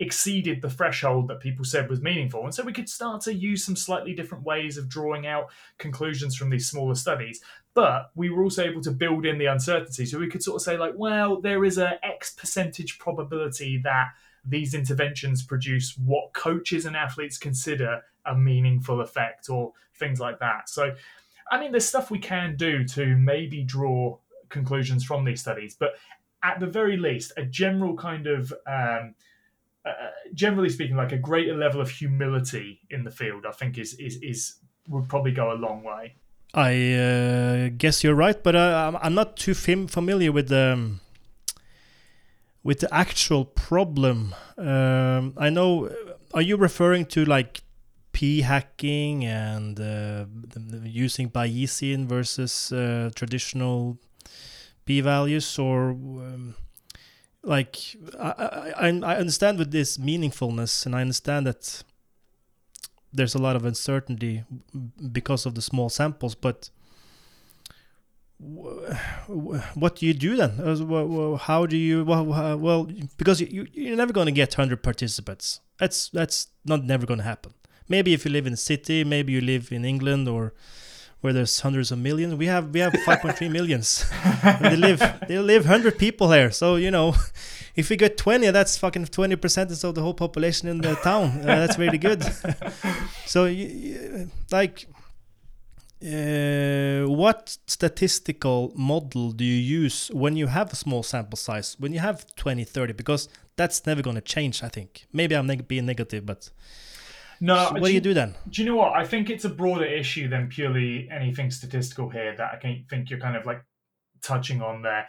exceeded 0.00 0.62
the 0.62 0.70
threshold 0.70 1.26
that 1.26 1.40
people 1.40 1.64
said 1.64 1.90
was 1.90 2.00
meaningful. 2.00 2.44
And 2.44 2.54
so 2.54 2.62
we 2.62 2.72
could 2.72 2.88
start 2.88 3.20
to 3.22 3.34
use 3.34 3.64
some 3.64 3.74
slightly 3.74 4.14
different 4.14 4.44
ways 4.44 4.78
of 4.78 4.88
drawing 4.88 5.26
out 5.26 5.46
conclusions 5.78 6.36
from 6.36 6.50
these 6.50 6.70
smaller 6.70 6.94
studies. 6.94 7.40
But 7.74 8.10
we 8.14 8.30
were 8.30 8.44
also 8.44 8.64
able 8.64 8.82
to 8.82 8.92
build 8.92 9.26
in 9.26 9.38
the 9.38 9.46
uncertainty. 9.46 10.06
So 10.06 10.18
we 10.18 10.28
could 10.28 10.42
sort 10.42 10.56
of 10.56 10.62
say, 10.62 10.76
like, 10.76 10.94
well, 10.96 11.40
there 11.40 11.64
is 11.64 11.78
a 11.78 11.98
X 12.04 12.34
percentage 12.34 12.98
probability 13.00 13.80
that 13.82 14.08
these 14.48 14.74
interventions 14.74 15.42
produce 15.42 15.96
what 15.98 16.32
coaches 16.32 16.86
and 16.86 16.96
athletes 16.96 17.38
consider 17.38 18.02
a 18.26 18.34
meaningful 18.34 19.00
effect 19.00 19.48
or 19.48 19.72
things 19.96 20.20
like 20.20 20.38
that. 20.38 20.68
So, 20.68 20.94
I 21.50 21.60
mean, 21.60 21.72
there's 21.72 21.86
stuff 21.86 22.10
we 22.10 22.18
can 22.18 22.56
do 22.56 22.84
to 22.88 23.16
maybe 23.16 23.62
draw 23.62 24.18
conclusions 24.48 25.04
from 25.04 25.24
these 25.24 25.40
studies, 25.40 25.76
but 25.78 25.94
at 26.42 26.60
the 26.60 26.66
very 26.66 26.96
least, 26.96 27.32
a 27.36 27.44
general 27.44 27.96
kind 27.96 28.26
of 28.26 28.52
um, 28.66 29.14
uh, 29.84 30.10
generally 30.34 30.68
speaking, 30.68 30.96
like 30.96 31.12
a 31.12 31.18
greater 31.18 31.56
level 31.56 31.80
of 31.80 31.90
humility 31.90 32.80
in 32.90 33.04
the 33.04 33.10
field, 33.10 33.46
I 33.46 33.52
think 33.52 33.78
is 33.78 33.94
is 33.94 34.16
is 34.22 34.56
would 34.88 35.08
probably 35.08 35.32
go 35.32 35.52
a 35.52 35.54
long 35.54 35.82
way. 35.82 36.14
I 36.54 36.92
uh, 36.94 37.68
guess 37.76 38.02
you're 38.02 38.14
right, 38.14 38.42
but 38.42 38.56
uh, 38.56 38.98
I'm 39.02 39.14
not 39.14 39.36
too 39.36 39.54
fam- 39.54 39.86
familiar 39.86 40.32
with 40.32 40.48
the 40.48 40.72
um, 40.72 41.00
with 42.62 42.80
the 42.80 42.92
actual 42.92 43.44
problem. 43.44 44.34
Um, 44.56 45.34
I 45.36 45.50
know. 45.50 45.90
Are 46.34 46.42
you 46.42 46.56
referring 46.56 47.06
to 47.06 47.24
like 47.24 47.62
p 48.12 48.42
hacking 48.42 49.24
and 49.24 49.80
uh, 49.80 50.26
using 50.84 51.30
Bayesian 51.30 52.06
versus 52.06 52.72
uh, 52.72 53.10
traditional 53.14 53.98
p 54.84 55.00
values, 55.00 55.58
or 55.58 55.90
um, 55.90 56.54
like 57.42 57.78
I, 58.18 58.72
I, 58.76 58.88
I 58.88 59.16
understand 59.16 59.58
with 59.58 59.70
this 59.70 59.98
meaningfulness, 59.98 60.84
and 60.84 60.94
I 60.94 61.00
understand 61.00 61.46
that 61.46 61.82
there's 63.12 63.34
a 63.34 63.38
lot 63.38 63.56
of 63.56 63.64
uncertainty 63.64 64.44
because 65.12 65.46
of 65.46 65.54
the 65.54 65.62
small 65.62 65.88
samples, 65.88 66.34
but 66.34 66.70
what 68.38 69.96
do 69.96 70.06
you 70.06 70.14
do 70.14 70.36
then? 70.36 70.52
How 71.40 71.66
do 71.66 71.76
you 71.76 72.04
well, 72.04 72.88
because 73.16 73.40
you, 73.40 73.66
you're 73.72 73.96
never 73.96 74.12
going 74.12 74.26
to 74.26 74.32
get 74.32 74.56
100 74.56 74.82
participants. 74.82 75.60
That's 75.78 76.08
that's 76.10 76.48
not 76.64 76.84
never 76.84 77.06
going 77.06 77.18
to 77.18 77.24
happen. 77.24 77.52
Maybe 77.88 78.12
if 78.12 78.24
you 78.24 78.30
live 78.30 78.46
in 78.46 78.52
a 78.52 78.56
city, 78.56 79.02
maybe 79.02 79.32
you 79.32 79.40
live 79.40 79.72
in 79.72 79.84
England 79.84 80.28
or 80.28 80.52
where 81.20 81.32
there's 81.32 81.60
hundreds 81.60 81.90
of 81.90 81.98
millions. 81.98 82.34
We 82.34 82.46
have 82.46 82.70
we 82.70 82.80
have 82.80 82.92
5.3 83.06 83.50
millions. 83.50 84.08
they 84.60 84.76
live 84.76 85.00
they 85.26 85.38
live 85.38 85.64
100 85.64 85.98
people 85.98 86.30
here. 86.32 86.50
So, 86.50 86.76
you 86.76 86.90
know, 86.90 87.14
if 87.76 87.90
we 87.90 87.96
get 87.96 88.16
20, 88.16 88.50
that's 88.50 88.76
fucking 88.76 89.06
20% 89.06 89.84
of 89.84 89.94
the 89.94 90.02
whole 90.02 90.14
population 90.14 90.68
in 90.68 90.78
the 90.78 90.94
town. 90.96 91.40
Uh, 91.40 91.66
that's 91.66 91.78
really 91.78 91.98
good. 91.98 92.22
so, 93.26 93.52
like, 94.52 94.86
uh, 96.02 97.08
what 97.08 97.56
statistical 97.66 98.72
model 98.76 99.32
do 99.32 99.44
you 99.44 99.80
use 99.82 100.10
when 100.12 100.36
you 100.36 100.46
have 100.46 100.72
a 100.72 100.76
small 100.76 101.02
sample 101.02 101.36
size, 101.36 101.76
when 101.78 101.92
you 101.92 102.00
have 102.00 102.24
20, 102.36 102.64
30? 102.64 102.92
Because 102.92 103.28
that's 103.56 103.86
never 103.86 104.02
going 104.02 104.16
to 104.16 104.22
change, 104.22 104.62
I 104.62 104.68
think. 104.68 105.06
Maybe 105.12 105.34
I'm 105.34 105.46
neg- 105.46 105.68
being 105.68 105.86
negative, 105.86 106.26
but. 106.26 106.50
No, 107.40 107.70
what 107.70 107.84
do 107.84 107.92
you 107.92 108.00
do 108.00 108.14
then? 108.14 108.34
Do 108.48 108.62
you 108.62 108.68
know 108.68 108.76
what? 108.76 108.94
I 108.94 109.04
think 109.04 109.30
it's 109.30 109.44
a 109.44 109.48
broader 109.48 109.84
issue 109.84 110.28
than 110.28 110.48
purely 110.48 111.08
anything 111.08 111.52
statistical 111.52 112.08
here 112.08 112.34
that 112.36 112.50
I 112.52 112.84
think 112.90 113.10
you're 113.10 113.20
kind 113.20 113.36
of 113.36 113.46
like 113.46 113.62
touching 114.20 114.60
on 114.60 114.82
there 114.82 115.06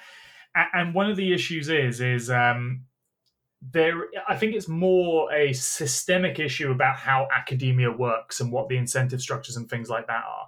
and 0.55 0.93
one 0.93 1.09
of 1.09 1.17
the 1.17 1.33
issues 1.33 1.69
is 1.69 2.01
is 2.01 2.29
um, 2.29 2.81
there 3.73 4.05
i 4.27 4.35
think 4.35 4.55
it's 4.55 4.67
more 4.67 5.31
a 5.33 5.51
systemic 5.53 6.39
issue 6.39 6.71
about 6.71 6.95
how 6.95 7.27
academia 7.35 7.91
works 7.91 8.39
and 8.39 8.51
what 8.51 8.69
the 8.69 8.77
incentive 8.77 9.21
structures 9.21 9.57
and 9.57 9.69
things 9.69 9.89
like 9.89 10.07
that 10.07 10.23
are 10.27 10.47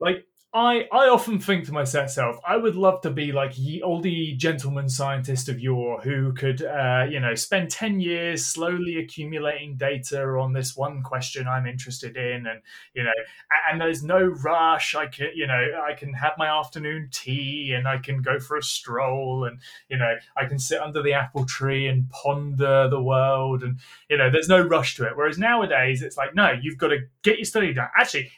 like 0.00 0.26
I, 0.56 0.88
I 0.90 1.08
often 1.08 1.38
think 1.38 1.66
to 1.66 1.72
myself, 1.72 2.38
I 2.46 2.56
would 2.56 2.76
love 2.76 3.02
to 3.02 3.10
be 3.10 3.30
like 3.30 3.58
ye 3.58 3.82
oldie 3.82 4.38
gentleman 4.38 4.88
scientist 4.88 5.50
of 5.50 5.60
yore 5.60 6.00
who 6.00 6.32
could, 6.32 6.62
uh, 6.62 7.04
you 7.10 7.20
know, 7.20 7.34
spend 7.34 7.70
10 7.70 8.00
years 8.00 8.46
slowly 8.46 8.96
accumulating 8.96 9.76
data 9.76 10.22
on 10.22 10.54
this 10.54 10.74
one 10.74 11.02
question 11.02 11.46
I'm 11.46 11.66
interested 11.66 12.16
in. 12.16 12.46
And, 12.46 12.62
you 12.94 13.02
know, 13.02 13.12
and 13.70 13.78
there's 13.78 14.02
no 14.02 14.18
rush. 14.22 14.94
I 14.94 15.08
can, 15.08 15.28
you 15.34 15.46
know, 15.46 15.62
I 15.86 15.92
can 15.92 16.14
have 16.14 16.32
my 16.38 16.46
afternoon 16.46 17.10
tea 17.12 17.74
and 17.76 17.86
I 17.86 17.98
can 17.98 18.22
go 18.22 18.38
for 18.38 18.56
a 18.56 18.62
stroll 18.62 19.44
and, 19.44 19.60
you 19.90 19.98
know, 19.98 20.14
I 20.38 20.46
can 20.46 20.58
sit 20.58 20.80
under 20.80 21.02
the 21.02 21.12
apple 21.12 21.44
tree 21.44 21.86
and 21.86 22.08
ponder 22.08 22.88
the 22.88 23.02
world. 23.02 23.62
And, 23.62 23.78
you 24.08 24.16
know, 24.16 24.30
there's 24.30 24.48
no 24.48 24.62
rush 24.62 24.96
to 24.96 25.04
it. 25.04 25.16
Whereas 25.16 25.36
nowadays 25.36 26.00
it's 26.00 26.16
like, 26.16 26.34
no, 26.34 26.54
you've 26.58 26.78
got 26.78 26.88
to 26.88 27.00
get 27.22 27.36
your 27.36 27.44
study 27.44 27.74
done. 27.74 27.88
Actually, 27.94 28.30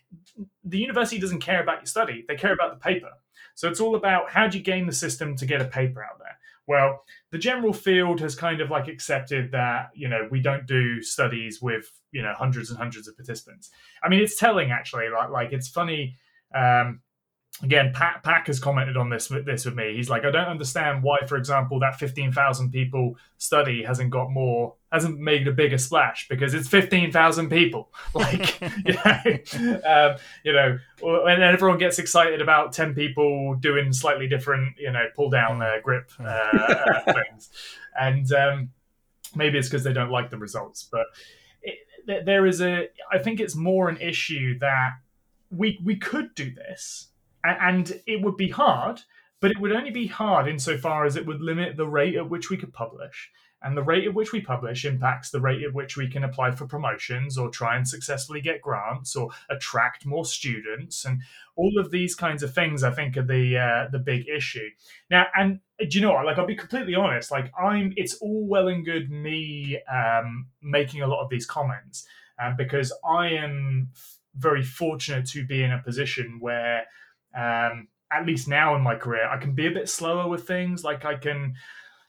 the 0.65 0.79
university 0.79 1.19
doesn't 1.21 1.41
care 1.41 1.63
about 1.63 1.81
your 1.81 1.87
study; 1.87 2.25
they 2.29 2.37
care 2.37 2.53
about 2.53 2.73
the 2.73 2.81
paper. 2.81 3.11
So 3.55 3.69
it's 3.69 3.81
all 3.81 3.97
about 3.97 4.31
how 4.31 4.47
do 4.47 4.59
you 4.59 4.65
game 4.65 4.87
the 4.87 4.93
system 4.93 5.37
to 5.37 5.47
get 5.47 5.61
a 5.61 5.65
paper 5.65 6.03
out 6.03 6.19
there. 6.19 6.39
Well, 6.69 7.03
the 7.33 7.39
general 7.39 7.73
field 7.73 8.21
has 8.21 8.35
kind 8.35 8.61
of 8.61 8.71
like 8.71 8.89
accepted 8.89 9.53
that 9.53 9.91
you 9.95 10.09
know 10.09 10.29
we 10.31 10.41
don't 10.41 10.67
do 10.67 11.03
studies 11.03 11.61
with 11.63 11.91
you 12.13 12.23
know 12.23 12.35
hundreds 12.35 12.71
and 12.71 12.79
hundreds 12.79 13.09
of 13.09 13.17
participants. 13.17 13.71
I 14.03 14.09
mean, 14.09 14.23
it's 14.23 14.39
telling 14.39 14.71
actually. 14.71 15.09
Like 15.09 15.31
like 15.31 15.53
it's 15.53 15.69
funny. 15.69 16.17
Um, 16.55 17.01
again, 17.63 17.93
Pat 17.95 18.23
Pack 18.23 18.47
has 18.47 18.61
commented 18.61 18.97
on 18.97 19.11
this 19.11 19.31
with 19.31 19.45
this 19.45 19.65
with 19.65 19.75
me. 19.75 19.97
He's 19.97 20.11
like, 20.11 20.25
I 20.25 20.31
don't 20.31 20.47
understand 20.47 21.03
why, 21.03 21.19
for 21.27 21.37
example, 21.37 21.81
that 21.81 21.99
fifteen 21.99 22.33
thousand 22.33 22.71
people 22.71 23.17
study 23.39 23.83
hasn't 23.83 24.11
got 24.11 24.31
more, 24.31 24.75
hasn't 24.93 25.19
made 25.19 25.47
a 25.47 25.53
bigger 25.53 25.79
splash 25.79 26.29
because 26.29 26.55
it's 26.55 26.69
fifteen 26.69 27.13
thousand 27.13 27.51
people. 27.51 27.91
Like, 28.15 28.61
you 28.85 28.95
know, 28.95 29.81
um, 29.87 30.17
you 30.45 30.53
know, 30.53 30.79
and 31.27 31.43
everyone 31.43 31.79
gets 31.79 31.99
excited 31.99 32.41
about 32.41 32.73
ten 32.73 32.95
people 32.95 33.55
doing 33.57 33.93
slightly 33.93 34.29
different, 34.29 34.77
you 34.79 34.91
know, 34.91 35.05
pull 35.15 35.31
down 35.31 35.63
uh, 35.63 35.77
grip 35.83 36.11
uh, 36.21 36.25
uh, 36.25 37.13
things, 37.13 37.51
and 37.99 38.33
um, 38.33 38.71
maybe 39.37 39.59
it's 39.59 39.69
because 39.69 39.85
they 39.85 39.93
don't 39.93 40.11
like 40.11 40.31
the 40.31 40.39
results, 40.39 40.89
but. 40.91 41.07
It, 41.63 42.25
there 42.25 42.47
is 42.47 42.63
a, 42.63 42.89
I 43.13 43.19
think 43.19 43.39
it's 43.39 43.55
more 43.55 43.91
an 43.91 43.99
issue 43.99 44.59
that 44.61 44.93
we 45.51 45.79
we 45.85 45.97
could 45.97 46.35
do 46.35 46.51
this 46.55 47.09
and 47.45 48.01
it 48.07 48.23
would 48.23 48.37
be 48.37 48.51
hard, 48.51 49.01
but 49.41 49.51
it 49.51 49.61
would 49.61 49.73
only 49.73 49.91
be 49.91 50.07
hard 50.07 50.49
insofar 50.49 51.05
as 51.05 51.17
it 51.17 51.27
would 51.27 51.41
limit 51.41 51.77
the 51.77 51.87
rate 51.87 52.17
at 52.17 52.29
which 52.29 52.51
we 52.51 52.57
could 52.57 52.73
publish. 52.73 53.31
And 53.63 53.77
the 53.77 53.83
rate 53.83 54.07
at 54.07 54.15
which 54.15 54.33
we 54.33 54.41
publish 54.41 54.85
impacts 54.85 55.31
the 55.31 55.41
rate 55.41 55.65
at 55.65 55.75
which 55.75 55.97
we 55.97 56.09
can 56.09 56.23
apply 56.23 56.53
for 56.53 56.67
promotions 56.67 57.37
or 57.37 57.51
try 57.51 57.77
and 57.77 57.87
successfully 57.87 58.41
get 58.41 58.63
grants 58.63 59.17
or 59.17 59.31
attract 59.51 60.07
more 60.07 60.25
students. 60.25 61.05
And 61.05 61.23
all 61.57 61.79
of 61.79 61.91
these 61.91 62.15
kinds 62.15 62.43
of 62.45 62.55
things, 62.55 62.85
I 62.85 62.93
think, 62.93 63.17
are 63.17 63.23
the 63.23 63.59
uh, 63.59 63.91
the 63.91 63.99
big 63.99 64.29
issue. 64.29 64.69
Now, 65.11 65.27
and 65.37 65.61
do 65.79 65.89
you 65.91 66.01
know 66.01 66.13
what? 66.13 66.25
Like, 66.25 66.39
I'll 66.39 66.47
be 66.47 66.55
completely 66.55 66.95
honest. 66.95 67.31
Like, 67.31 67.53
I'm. 67.59 67.93
It's 67.97 68.15
all 68.15 68.47
well 68.47 68.69
and 68.69 68.85
good 68.85 69.11
me 69.11 69.81
um, 69.93 70.47
making 70.63 71.03
a 71.03 71.09
lot 71.09 71.23
of 71.23 71.31
these 71.31 71.47
comments 71.47 72.07
um, 72.41 72.55
because 72.57 72.93
I 73.05 73.31
am 73.31 73.91
very 74.37 74.63
fortunate 74.63 75.27
to 75.27 75.45
be 75.45 75.63
in 75.63 75.73
a 75.73 75.83
position 75.83 76.39
where 76.41 76.85
um, 77.37 77.89
at 78.11 78.27
least 78.27 78.49
now 78.49 78.75
in 78.75 78.83
my 78.83 78.95
career, 78.95 79.29
I 79.29 79.39
can 79.39 79.55
be 79.55 79.67
a 79.67 79.73
bit 79.73 79.89
slower 79.89 80.29
with 80.29 80.47
things. 80.47 80.85
Like 80.85 81.05
I 81.05 81.17
can, 81.17 81.55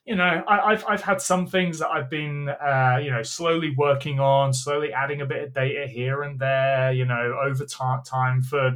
you 0.09 0.15
know, 0.15 0.43
I, 0.47 0.71
have 0.71 0.83
I've 0.87 1.03
had 1.03 1.21
some 1.21 1.45
things 1.45 1.77
that 1.77 1.89
I've 1.89 2.09
been, 2.09 2.49
uh, 2.49 2.99
you 2.99 3.11
know, 3.11 3.21
slowly 3.21 3.75
working 3.77 4.19
on, 4.19 4.55
slowly 4.55 4.91
adding 4.91 5.21
a 5.21 5.25
bit 5.25 5.43
of 5.43 5.53
data 5.53 5.85
here 5.85 6.23
and 6.23 6.39
there, 6.39 6.91
you 6.91 7.05
know, 7.05 7.37
over 7.43 7.63
time 7.63 8.41
for 8.41 8.69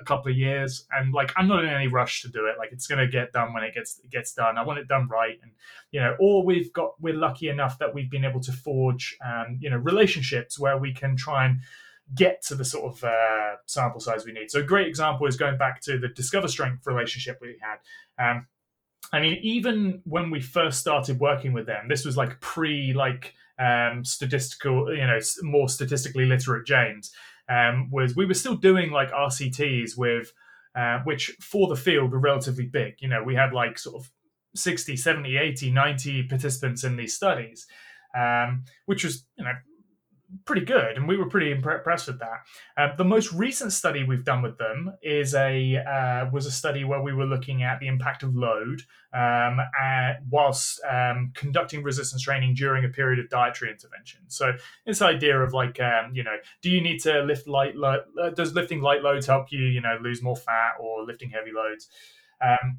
a 0.00 0.04
couple 0.06 0.32
of 0.32 0.38
years. 0.38 0.86
And 0.90 1.12
like, 1.12 1.30
I'm 1.36 1.46
not 1.46 1.62
in 1.62 1.68
any 1.68 1.88
rush 1.88 2.22
to 2.22 2.28
do 2.28 2.46
it. 2.46 2.56
Like, 2.56 2.72
it's 2.72 2.86
going 2.86 3.00
to 3.00 3.06
get 3.06 3.34
done 3.34 3.52
when 3.52 3.64
it 3.64 3.74
gets 3.74 4.00
it 4.02 4.08
gets 4.08 4.32
done. 4.32 4.56
I 4.56 4.64
want 4.64 4.78
it 4.78 4.88
done 4.88 5.08
right, 5.08 5.38
and 5.42 5.52
you 5.90 6.00
know, 6.00 6.16
or 6.18 6.42
we've 6.42 6.72
got 6.72 6.92
we're 6.98 7.12
lucky 7.12 7.50
enough 7.50 7.78
that 7.80 7.92
we've 7.92 8.10
been 8.10 8.24
able 8.24 8.40
to 8.40 8.52
forge, 8.52 9.14
um, 9.22 9.58
you 9.60 9.68
know, 9.68 9.76
relationships 9.76 10.58
where 10.58 10.78
we 10.78 10.94
can 10.94 11.16
try 11.16 11.44
and 11.44 11.60
get 12.14 12.40
to 12.44 12.54
the 12.54 12.64
sort 12.64 12.96
of 12.96 13.04
uh, 13.04 13.56
sample 13.66 14.00
size 14.00 14.24
we 14.24 14.32
need. 14.32 14.50
So 14.50 14.60
a 14.60 14.62
great 14.62 14.86
example 14.86 15.26
is 15.26 15.36
going 15.36 15.58
back 15.58 15.82
to 15.82 15.98
the 15.98 16.08
discover 16.08 16.48
strength 16.48 16.86
relationship 16.86 17.40
we 17.42 17.58
had. 17.60 17.76
Um, 18.18 18.46
I 19.12 19.20
mean, 19.20 19.38
even 19.42 20.02
when 20.04 20.30
we 20.30 20.40
first 20.40 20.80
started 20.80 21.18
working 21.18 21.52
with 21.52 21.66
them, 21.66 21.88
this 21.88 22.04
was 22.04 22.16
like 22.16 22.40
pre 22.40 22.92
like 22.92 23.34
um, 23.58 24.04
statistical, 24.04 24.94
you 24.94 25.06
know, 25.06 25.18
more 25.42 25.68
statistically 25.68 26.26
literate 26.26 26.66
James. 26.66 27.10
Um, 27.48 27.88
was 27.90 28.14
we 28.14 28.26
were 28.26 28.34
still 28.34 28.56
doing 28.56 28.90
like 28.90 29.10
RCTs 29.10 29.96
with, 29.96 30.32
uh, 30.76 30.98
which 31.04 31.36
for 31.40 31.68
the 31.68 31.76
field 31.76 32.12
were 32.12 32.18
relatively 32.18 32.66
big. 32.66 32.96
You 33.00 33.08
know, 33.08 33.22
we 33.22 33.34
had 33.34 33.52
like 33.52 33.78
sort 33.78 33.96
of 34.02 34.10
60, 34.54 34.96
70, 34.96 35.36
80, 35.36 35.70
90 35.70 36.22
participants 36.24 36.84
in 36.84 36.96
these 36.96 37.14
studies, 37.14 37.66
um, 38.16 38.64
which 38.86 39.04
was, 39.04 39.24
you 39.38 39.44
know, 39.44 39.54
pretty 40.44 40.64
good, 40.64 40.96
and 40.96 41.08
we 41.08 41.16
were 41.16 41.28
pretty 41.28 41.50
impressed 41.50 42.06
with 42.06 42.18
that. 42.18 42.42
Uh, 42.76 42.94
the 42.96 43.04
most 43.04 43.32
recent 43.32 43.72
study 43.72 44.04
we've 44.04 44.24
done 44.24 44.42
with 44.42 44.58
them 44.58 44.92
is 45.02 45.34
a 45.34 45.76
uh, 45.76 46.30
was 46.30 46.46
a 46.46 46.50
study 46.50 46.84
where 46.84 47.00
we 47.00 47.12
were 47.12 47.24
looking 47.24 47.62
at 47.62 47.80
the 47.80 47.86
impact 47.86 48.22
of 48.22 48.34
load 48.34 48.82
um, 49.12 49.58
whilst 50.30 50.80
um, 50.84 51.32
conducting 51.34 51.82
resistance 51.82 52.22
training 52.22 52.54
during 52.54 52.84
a 52.84 52.88
period 52.88 53.18
of 53.18 53.30
dietary 53.30 53.70
intervention. 53.70 54.20
So 54.28 54.52
this 54.86 55.00
idea 55.00 55.38
of 55.40 55.54
like 55.54 55.80
um, 55.80 56.12
you 56.14 56.24
know, 56.24 56.36
do 56.62 56.70
you 56.70 56.80
need 56.80 56.98
to 57.00 57.22
lift 57.22 57.46
light? 57.46 57.76
Lo- 57.76 58.04
uh, 58.20 58.30
does 58.30 58.54
lifting 58.54 58.82
light 58.82 59.02
loads 59.02 59.26
help 59.26 59.50
you 59.50 59.64
you 59.64 59.80
know 59.80 59.98
lose 60.02 60.22
more 60.22 60.36
fat 60.36 60.72
or 60.80 61.04
lifting 61.04 61.30
heavy 61.30 61.52
loads? 61.54 61.88
Um, 62.44 62.78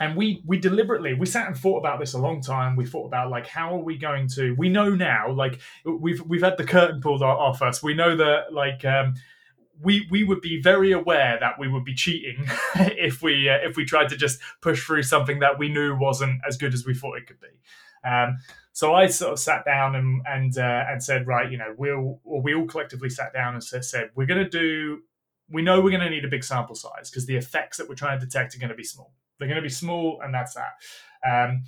and 0.00 0.16
we 0.16 0.42
we 0.44 0.58
deliberately 0.58 1.14
we 1.14 1.26
sat 1.26 1.46
and 1.46 1.56
thought 1.56 1.78
about 1.78 2.00
this 2.00 2.14
a 2.14 2.18
long 2.18 2.40
time 2.40 2.76
we 2.76 2.84
thought 2.84 3.06
about 3.06 3.30
like 3.30 3.46
how 3.46 3.74
are 3.74 3.82
we 3.82 3.96
going 3.96 4.26
to 4.28 4.54
we 4.58 4.68
know 4.68 4.90
now 4.90 5.30
like 5.30 5.60
we've 5.84 6.20
we've 6.22 6.42
had 6.42 6.56
the 6.56 6.64
curtain 6.64 7.00
pulled 7.00 7.22
off 7.22 7.62
us 7.62 7.82
we 7.82 7.94
know 7.94 8.16
that 8.16 8.52
like 8.52 8.84
um 8.84 9.14
we 9.82 10.06
we 10.10 10.22
would 10.22 10.40
be 10.40 10.60
very 10.60 10.92
aware 10.92 11.36
that 11.40 11.58
we 11.58 11.68
would 11.68 11.84
be 11.84 11.94
cheating 11.94 12.44
if 12.74 13.22
we 13.22 13.48
uh, 13.48 13.58
if 13.62 13.76
we 13.76 13.84
tried 13.84 14.08
to 14.08 14.16
just 14.16 14.40
push 14.60 14.84
through 14.84 15.02
something 15.02 15.40
that 15.40 15.58
we 15.58 15.68
knew 15.68 15.96
wasn't 15.96 16.40
as 16.46 16.56
good 16.56 16.74
as 16.74 16.84
we 16.86 16.94
thought 16.94 17.16
it 17.16 17.26
could 17.26 17.40
be 17.40 18.08
um 18.08 18.36
so 18.74 18.92
I 18.92 19.06
sort 19.06 19.32
of 19.32 19.38
sat 19.38 19.64
down 19.64 19.94
and 19.94 20.20
and 20.26 20.58
uh, 20.58 20.84
and 20.88 21.00
said, 21.00 21.28
right, 21.28 21.48
you 21.48 21.56
know, 21.56 21.74
we'll 21.78 22.18
or 22.24 22.42
we 22.42 22.54
all 22.56 22.66
collectively 22.66 23.08
sat 23.08 23.32
down 23.32 23.54
and 23.54 23.62
said, 23.62 24.10
we're 24.16 24.26
going 24.26 24.42
to 24.42 24.50
do. 24.50 25.02
We 25.48 25.62
know 25.62 25.80
we're 25.80 25.90
going 25.90 26.02
to 26.02 26.10
need 26.10 26.24
a 26.24 26.28
big 26.28 26.42
sample 26.42 26.74
size 26.74 27.08
because 27.08 27.26
the 27.26 27.36
effects 27.36 27.76
that 27.76 27.88
we're 27.88 27.94
trying 27.94 28.18
to 28.18 28.26
detect 28.26 28.56
are 28.56 28.58
going 28.58 28.70
to 28.70 28.74
be 28.74 28.82
small. 28.82 29.12
They're 29.38 29.48
going 29.48 29.56
to 29.56 29.62
be 29.62 29.68
small, 29.68 30.20
and 30.22 30.32
that's 30.32 30.54
that. 30.54 30.72
Um, 31.28 31.64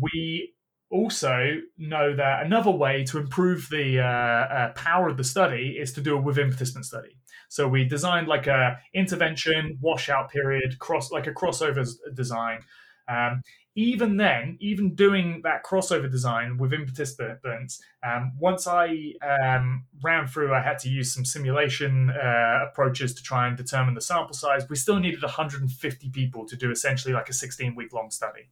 we 0.00 0.52
also 0.90 1.58
know 1.76 2.16
that 2.16 2.46
another 2.46 2.70
way 2.70 3.04
to 3.04 3.18
improve 3.18 3.68
the 3.70 4.00
uh, 4.00 4.04
uh, 4.04 4.72
power 4.72 5.08
of 5.08 5.16
the 5.16 5.24
study 5.24 5.76
is 5.78 5.92
to 5.92 6.00
do 6.00 6.16
a 6.16 6.20
within 6.20 6.48
participant 6.48 6.86
study. 6.86 7.18
So 7.48 7.68
we 7.68 7.84
designed 7.84 8.28
like 8.28 8.46
a 8.46 8.78
intervention 8.94 9.78
washout 9.80 10.30
period 10.30 10.78
cross 10.78 11.10
like 11.10 11.26
a 11.26 11.32
crossover 11.32 11.86
design. 12.14 12.60
Um, 13.08 13.42
even 13.78 14.16
then, 14.16 14.56
even 14.60 14.96
doing 14.96 15.40
that 15.44 15.64
crossover 15.64 16.10
design 16.10 16.58
within 16.58 16.84
participants, 16.84 17.80
um, 18.04 18.32
once 18.36 18.66
I 18.66 19.12
um, 19.22 19.84
ran 20.02 20.26
through, 20.26 20.52
I 20.52 20.60
had 20.60 20.80
to 20.80 20.88
use 20.88 21.14
some 21.14 21.24
simulation 21.24 22.10
uh, 22.10 22.66
approaches 22.68 23.14
to 23.14 23.22
try 23.22 23.46
and 23.46 23.56
determine 23.56 23.94
the 23.94 24.00
sample 24.00 24.34
size. 24.34 24.68
We 24.68 24.74
still 24.74 24.98
needed 24.98 25.22
150 25.22 26.10
people 26.10 26.44
to 26.46 26.56
do 26.56 26.72
essentially 26.72 27.14
like 27.14 27.28
a 27.28 27.32
16 27.32 27.76
week 27.76 27.92
long 27.92 28.10
study. 28.10 28.48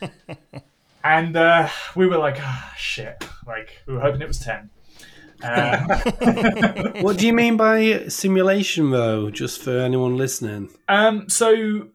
and 1.04 1.36
uh, 1.36 1.68
we 1.96 2.06
were 2.06 2.18
like, 2.18 2.36
oh, 2.40 2.72
shit. 2.76 3.24
Like, 3.48 3.82
we 3.88 3.94
were 3.94 4.00
hoping 4.00 4.22
it 4.22 4.28
was 4.28 4.38
10. 4.38 4.70
Um, 5.42 5.88
what 7.02 7.18
do 7.18 7.26
you 7.26 7.32
mean 7.32 7.56
by 7.56 8.06
simulation, 8.06 8.92
though, 8.92 9.30
just 9.30 9.62
for 9.62 9.78
anyone 9.78 10.16
listening? 10.16 10.70
Um, 10.88 11.28
so 11.28 11.88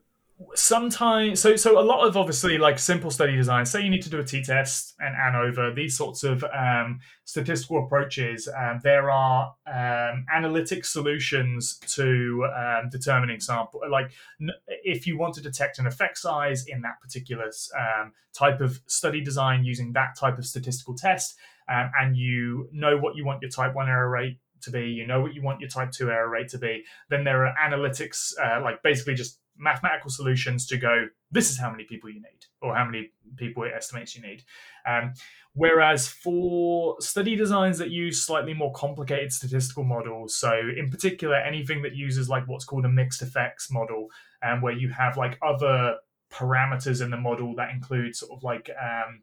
sometimes 0.53 1.39
so 1.39 1.55
so 1.55 1.79
a 1.79 1.81
lot 1.81 2.05
of 2.05 2.17
obviously 2.17 2.57
like 2.57 2.77
simple 2.77 3.09
study 3.09 3.35
design 3.35 3.65
say 3.65 3.81
you 3.81 3.89
need 3.89 4.01
to 4.01 4.09
do 4.09 4.19
a 4.19 4.23
t-test 4.23 4.93
and 4.99 5.15
ANOVA 5.15 5.73
these 5.73 5.97
sorts 5.97 6.23
of 6.23 6.43
um, 6.53 6.99
statistical 7.23 7.85
approaches 7.85 8.49
um, 8.49 8.81
there 8.83 9.09
are 9.09 9.53
um, 9.65 10.25
analytic 10.33 10.83
solutions 10.83 11.79
to 11.87 12.45
um, 12.53 12.89
determining 12.89 13.39
sample 13.39 13.79
like 13.89 14.11
if 14.67 15.07
you 15.07 15.17
want 15.17 15.33
to 15.33 15.41
detect 15.41 15.79
an 15.79 15.87
effect 15.87 16.17
size 16.17 16.65
in 16.67 16.81
that 16.81 16.99
particular 17.01 17.49
um, 17.77 18.11
type 18.33 18.59
of 18.59 18.81
study 18.87 19.21
design 19.21 19.63
using 19.63 19.93
that 19.93 20.17
type 20.19 20.37
of 20.37 20.45
statistical 20.45 20.95
test 20.95 21.37
um, 21.69 21.89
and 22.01 22.17
you 22.17 22.67
know 22.73 22.97
what 22.97 23.15
you 23.15 23.25
want 23.25 23.41
your 23.41 23.51
type 23.51 23.73
1 23.73 23.87
error 23.87 24.09
rate 24.09 24.37
to 24.61 24.69
be 24.69 24.83
you 24.83 25.07
know 25.07 25.21
what 25.21 25.33
you 25.33 25.41
want 25.41 25.61
your 25.61 25.69
type 25.69 25.91
2 25.91 26.09
error 26.09 26.29
rate 26.29 26.49
to 26.49 26.57
be 26.57 26.83
then 27.09 27.23
there 27.23 27.45
are 27.45 27.55
analytics 27.65 28.33
uh, 28.43 28.61
like 28.61 28.83
basically 28.83 29.13
just 29.13 29.39
mathematical 29.57 30.09
solutions 30.09 30.65
to 30.67 30.77
go, 30.77 31.07
this 31.31 31.49
is 31.49 31.57
how 31.57 31.71
many 31.71 31.83
people 31.83 32.09
you 32.09 32.21
need, 32.21 32.45
or 32.61 32.75
how 32.75 32.85
many 32.85 33.11
people 33.37 33.63
it 33.63 33.71
estimates 33.75 34.15
you 34.15 34.21
need. 34.21 34.43
Um, 34.87 35.13
whereas 35.53 36.07
for 36.07 36.99
study 36.99 37.35
designs 37.35 37.77
that 37.77 37.89
use 37.89 38.21
slightly 38.21 38.53
more 38.53 38.71
complicated 38.73 39.31
statistical 39.31 39.83
models, 39.83 40.35
so 40.35 40.53
in 40.77 40.89
particular, 40.89 41.35
anything 41.35 41.81
that 41.83 41.95
uses 41.95 42.29
like 42.29 42.47
what's 42.47 42.65
called 42.65 42.85
a 42.85 42.89
mixed 42.89 43.21
effects 43.21 43.71
model, 43.71 44.09
and 44.41 44.57
um, 44.57 44.61
where 44.61 44.73
you 44.73 44.89
have 44.89 45.17
like 45.17 45.37
other 45.41 45.97
parameters 46.31 47.01
in 47.01 47.09
the 47.09 47.17
model 47.17 47.55
that 47.55 47.69
include 47.69 48.15
sort 48.15 48.31
of 48.31 48.43
like 48.43 48.69
um, 48.81 49.21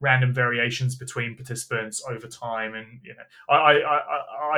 random 0.00 0.32
variations 0.32 0.96
between 0.96 1.36
participants 1.36 2.02
over 2.08 2.26
time 2.26 2.74
and 2.74 3.00
you 3.02 3.14
know 3.14 3.22
I, 3.48 3.80
I 3.80 4.00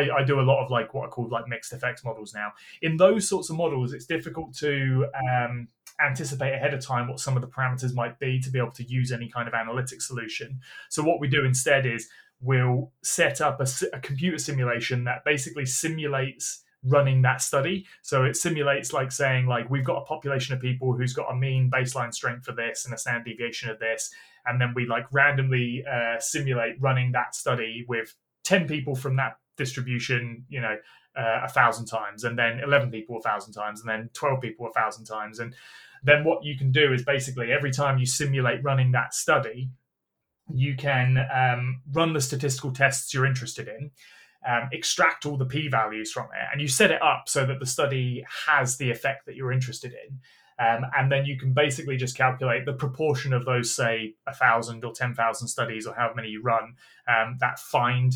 i 0.01 0.17
i 0.19 0.25
do 0.25 0.41
a 0.41 0.43
lot 0.43 0.65
of 0.65 0.71
like 0.71 0.95
what 0.95 1.07
i 1.07 1.09
call 1.09 1.29
like 1.29 1.47
mixed 1.49 1.73
effects 1.73 2.05
models 2.05 2.35
now. 2.35 2.53
In 2.83 2.97
those 2.97 3.29
sorts 3.29 3.51
of 3.51 3.57
models 3.57 3.93
it's 3.93 4.07
difficult 4.07 4.55
to 4.59 5.07
um, 5.31 5.69
anticipate 6.01 6.55
ahead 6.55 6.75
of 6.75 6.85
time 6.85 7.09
what 7.09 7.21
some 7.21 7.37
of 7.37 7.43
the 7.43 7.49
parameters 7.49 7.95
might 7.95 8.19
be 8.19 8.39
to 8.41 8.51
be 8.51 8.59
able 8.59 8.73
to 8.73 8.85
use 8.85 9.13
any 9.13 9.29
kind 9.29 9.49
of 9.49 9.55
analytic 9.55 10.03
solution. 10.03 10.61
So 10.91 11.03
what 11.03 11.21
we 11.21 11.29
do 11.29 11.45
instead 11.45 11.87
is 11.87 12.09
we'll 12.41 12.93
set 13.03 13.41
up 13.41 13.61
a, 13.61 13.67
a 13.93 14.01
computer 14.01 14.39
simulation 14.39 15.05
that 15.05 15.25
basically 15.25 15.65
simulates 15.65 16.65
running 16.85 17.23
that 17.23 17.41
study. 17.41 17.87
So 18.03 18.25
it 18.25 18.37
simulates 18.37 18.93
like 18.93 19.11
saying 19.11 19.47
like 19.47 19.69
we've 19.71 19.85
got 19.85 20.03
a 20.03 20.05
population 20.05 20.55
of 20.55 20.61
people 20.61 20.93
who's 20.93 21.13
got 21.13 21.31
a 21.31 21.35
mean 21.35 21.71
baseline 21.71 22.13
strength 22.13 22.45
for 22.45 22.53
this 22.53 22.85
and 22.85 22.95
a 22.95 22.99
standard 22.99 23.25
deviation 23.25 23.71
of 23.71 23.79
this, 23.79 24.11
and 24.47 24.61
then 24.61 24.73
we 24.75 24.87
like 24.87 25.07
randomly 25.13 25.85
uh, 25.91 26.19
simulate 26.21 26.81
running 26.81 27.13
that 27.13 27.35
study 27.35 27.85
with 27.89 28.15
10 28.45 28.69
people 28.69 28.95
from 28.95 29.17
that 29.17 29.39
distribution 29.57 30.45
you 30.49 30.61
know 30.61 30.77
uh, 31.17 31.41
a 31.45 31.49
thousand 31.49 31.87
times 31.87 32.25
and 32.25 32.39
then 32.39 32.61
11 32.61 32.91
people 32.91 33.17
a 33.17 33.23
thousand 33.23 33.53
times 33.55 33.81
and 33.81 33.89
then 33.89 34.11
12 34.13 34.41
people 34.41 34.67
a 34.67 34.73
thousand 34.73 35.07
times. 35.07 35.39
And 35.39 35.55
then 36.05 36.25
what 36.25 36.45
you 36.45 36.59
can 36.59 36.71
do 36.71 36.93
is 36.93 37.03
basically 37.03 37.53
every 37.53 37.71
time 37.71 37.99
you 37.99 38.07
simulate 38.07 38.63
running 38.63 38.93
that 38.93 39.15
study 39.15 39.71
you 40.55 40.77
can 40.77 41.19
um, 41.35 41.83
run 41.93 42.13
the 42.13 42.21
statistical 42.21 42.71
tests 42.71 43.13
you're 43.13 43.27
interested 43.27 43.67
in 43.67 43.91
um, 44.47 44.69
extract 44.73 45.27
all 45.27 45.37
the 45.37 45.45
p 45.45 45.69
values 45.69 46.13
from 46.13 46.25
it 46.27 46.47
and 46.53 46.61
you 46.61 46.69
set 46.69 46.91
it 46.91 47.03
up 47.03 47.29
so 47.29 47.45
that 47.45 47.59
the 47.59 47.67
study 47.67 48.25
has 48.47 48.77
the 48.77 48.91
effect 48.91 49.27
that 49.27 49.35
you're 49.35 49.53
interested 49.53 49.93
in 49.93 50.19
um, 50.59 50.87
and 50.97 51.13
then 51.13 51.27
you 51.27 51.39
can 51.39 51.53
basically 51.53 51.97
just 51.97 52.17
calculate 52.17 52.65
the 52.65 52.73
proportion 52.73 53.33
of 53.33 53.45
those, 53.45 53.75
say, 53.75 54.15
a 54.27 54.35
thousand 54.35 54.85
or 54.85 54.93
ten 54.93 55.15
thousand 55.15 55.49
studies, 55.49 55.87
or 55.87 55.95
however 55.95 56.15
many 56.17 56.29
you 56.29 56.41
run, 56.41 56.75
um, 57.07 57.37
that 57.41 57.59
find 57.59 58.15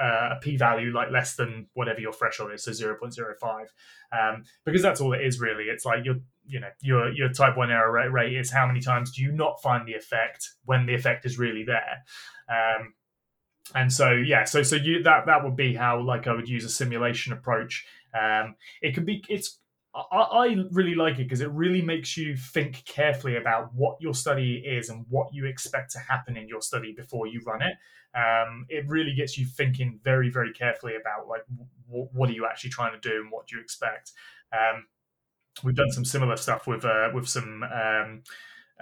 uh, 0.00 0.36
a 0.36 0.38
p-value 0.40 0.92
like 0.92 1.10
less 1.10 1.34
than 1.34 1.66
whatever 1.74 2.00
your 2.00 2.12
threshold 2.12 2.52
is, 2.52 2.64
so 2.64 2.72
zero 2.72 2.96
point 2.96 3.12
zero 3.12 3.34
five, 3.40 3.72
um, 4.12 4.44
because 4.64 4.82
that's 4.82 5.00
all 5.00 5.12
it 5.12 5.20
is 5.20 5.40
really. 5.40 5.64
It's 5.64 5.84
like 5.84 6.04
your, 6.04 6.16
you 6.46 6.60
know, 6.60 6.70
your 6.80 7.12
your 7.12 7.32
type 7.32 7.56
one 7.56 7.72
error 7.72 7.90
rate, 7.90 8.12
rate 8.12 8.36
is 8.36 8.52
how 8.52 8.66
many 8.66 8.80
times 8.80 9.10
do 9.10 9.22
you 9.22 9.32
not 9.32 9.60
find 9.60 9.86
the 9.86 9.94
effect 9.94 10.48
when 10.64 10.86
the 10.86 10.94
effect 10.94 11.26
is 11.26 11.38
really 11.38 11.64
there. 11.64 12.04
Um, 12.48 12.94
and 13.74 13.92
so 13.92 14.10
yeah, 14.12 14.44
so 14.44 14.62
so 14.62 14.76
you 14.76 15.02
that 15.02 15.26
that 15.26 15.44
would 15.44 15.56
be 15.56 15.74
how 15.74 16.00
like 16.00 16.26
I 16.26 16.34
would 16.34 16.48
use 16.48 16.64
a 16.64 16.68
simulation 16.68 17.32
approach. 17.32 17.86
Um, 18.18 18.56
it 18.82 18.94
could 18.94 19.06
be 19.06 19.24
it's 19.28 19.58
I, 19.94 20.16
I 20.16 20.56
really 20.70 20.94
like 20.94 21.14
it 21.14 21.24
because 21.24 21.40
it 21.40 21.50
really 21.50 21.82
makes 21.82 22.16
you 22.16 22.36
think 22.36 22.84
carefully 22.84 23.36
about 23.36 23.74
what 23.74 23.96
your 24.00 24.14
study 24.14 24.62
is 24.64 24.88
and 24.88 25.04
what 25.08 25.32
you 25.32 25.46
expect 25.46 25.92
to 25.92 25.98
happen 25.98 26.36
in 26.36 26.48
your 26.48 26.60
study 26.60 26.92
before 26.92 27.26
you 27.26 27.40
run 27.44 27.62
it. 27.62 27.74
Um, 28.16 28.66
it 28.68 28.88
really 28.88 29.14
gets 29.14 29.38
you 29.38 29.46
thinking 29.46 30.00
very, 30.02 30.30
very 30.30 30.52
carefully 30.52 30.94
about 31.00 31.28
like 31.28 31.42
w- 31.88 32.08
what 32.12 32.28
are 32.28 32.32
you 32.32 32.46
actually 32.46 32.70
trying 32.70 33.00
to 33.00 33.08
do 33.08 33.16
and 33.20 33.30
what 33.30 33.46
do 33.46 33.56
you 33.56 33.62
expect. 33.62 34.12
Um, 34.52 34.86
we've 35.62 35.76
done 35.76 35.90
some 35.90 36.04
similar 36.04 36.36
stuff 36.36 36.66
with 36.66 36.84
uh, 36.84 37.10
with 37.14 37.28
some 37.28 37.62
um, 37.62 38.22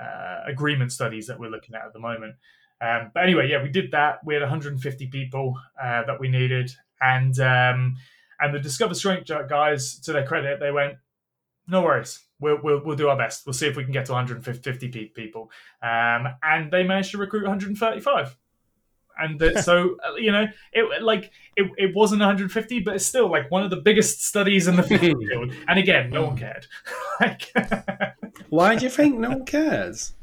uh, 0.01 0.41
agreement 0.47 0.93
studies 0.93 1.27
that 1.27 1.39
we're 1.39 1.51
looking 1.51 1.75
at 1.75 1.85
at 1.85 1.93
the 1.93 2.01
moment. 2.01 2.35
Um, 2.81 3.11
but 3.13 3.25
anyway, 3.25 3.49
yeah, 3.49 3.63
we 3.63 3.69
did 3.69 3.91
that. 3.91 4.25
We 4.25 4.35
had 4.35 4.43
150 4.43 5.07
people 5.09 5.59
uh, 5.83 6.05
that 6.05 6.21
we 6.21 6.29
needed, 6.29 6.71
and 7.01 7.39
um, 7.41 7.97
and 8.41 8.55
the 8.55 8.61
Discover 8.61 8.95
Strength 8.95 9.31
guys, 9.49 9.99
to 10.01 10.13
their 10.13 10.27
credit, 10.27 10.61
they 10.61 10.71
went, 10.71 10.95
no 11.67 11.83
worries. 11.83 12.21
We'll, 12.41 12.59
we'll, 12.63 12.83
we'll 12.85 12.97
do 12.97 13.09
our 13.09 13.17
best. 13.17 13.47
We'll 13.47 13.53
see 13.53 13.67
if 13.67 13.77
we 13.77 13.85
can 13.85 13.93
get 13.93 14.07
to 14.07 14.13
150 14.13 14.89
people. 15.15 15.51
Um, 15.83 16.29
and 16.43 16.71
they 16.71 16.85
managed 16.85 17.11
to 17.13 17.19
recruit 17.19 17.43
135. 17.43 18.37
And 19.21 19.41
the, 19.41 19.61
so, 19.63 19.97
uh, 20.07 20.15
you 20.15 20.31
know, 20.31 20.47
it 20.73 21.03
like 21.03 21.33
it, 21.57 21.71
it 21.77 21.95
wasn't 21.95 22.21
150, 22.21 22.81
but 22.81 22.95
it's 22.95 23.07
still 23.07 23.29
like 23.31 23.51
one 23.51 23.65
of 23.65 23.71
the 23.71 23.77
biggest 23.77 24.25
studies 24.25 24.69
in 24.69 24.77
the 24.77 24.83
field. 24.85 25.53
And 25.67 25.79
again, 25.79 26.11
no 26.11 26.27
one 26.27 26.37
cared. 26.37 26.67
like, 27.21 27.53
Why 28.49 28.77
do 28.77 28.85
you 28.85 28.91
think 28.91 29.19
no 29.19 29.31
one 29.31 29.45
cares? 29.45 30.15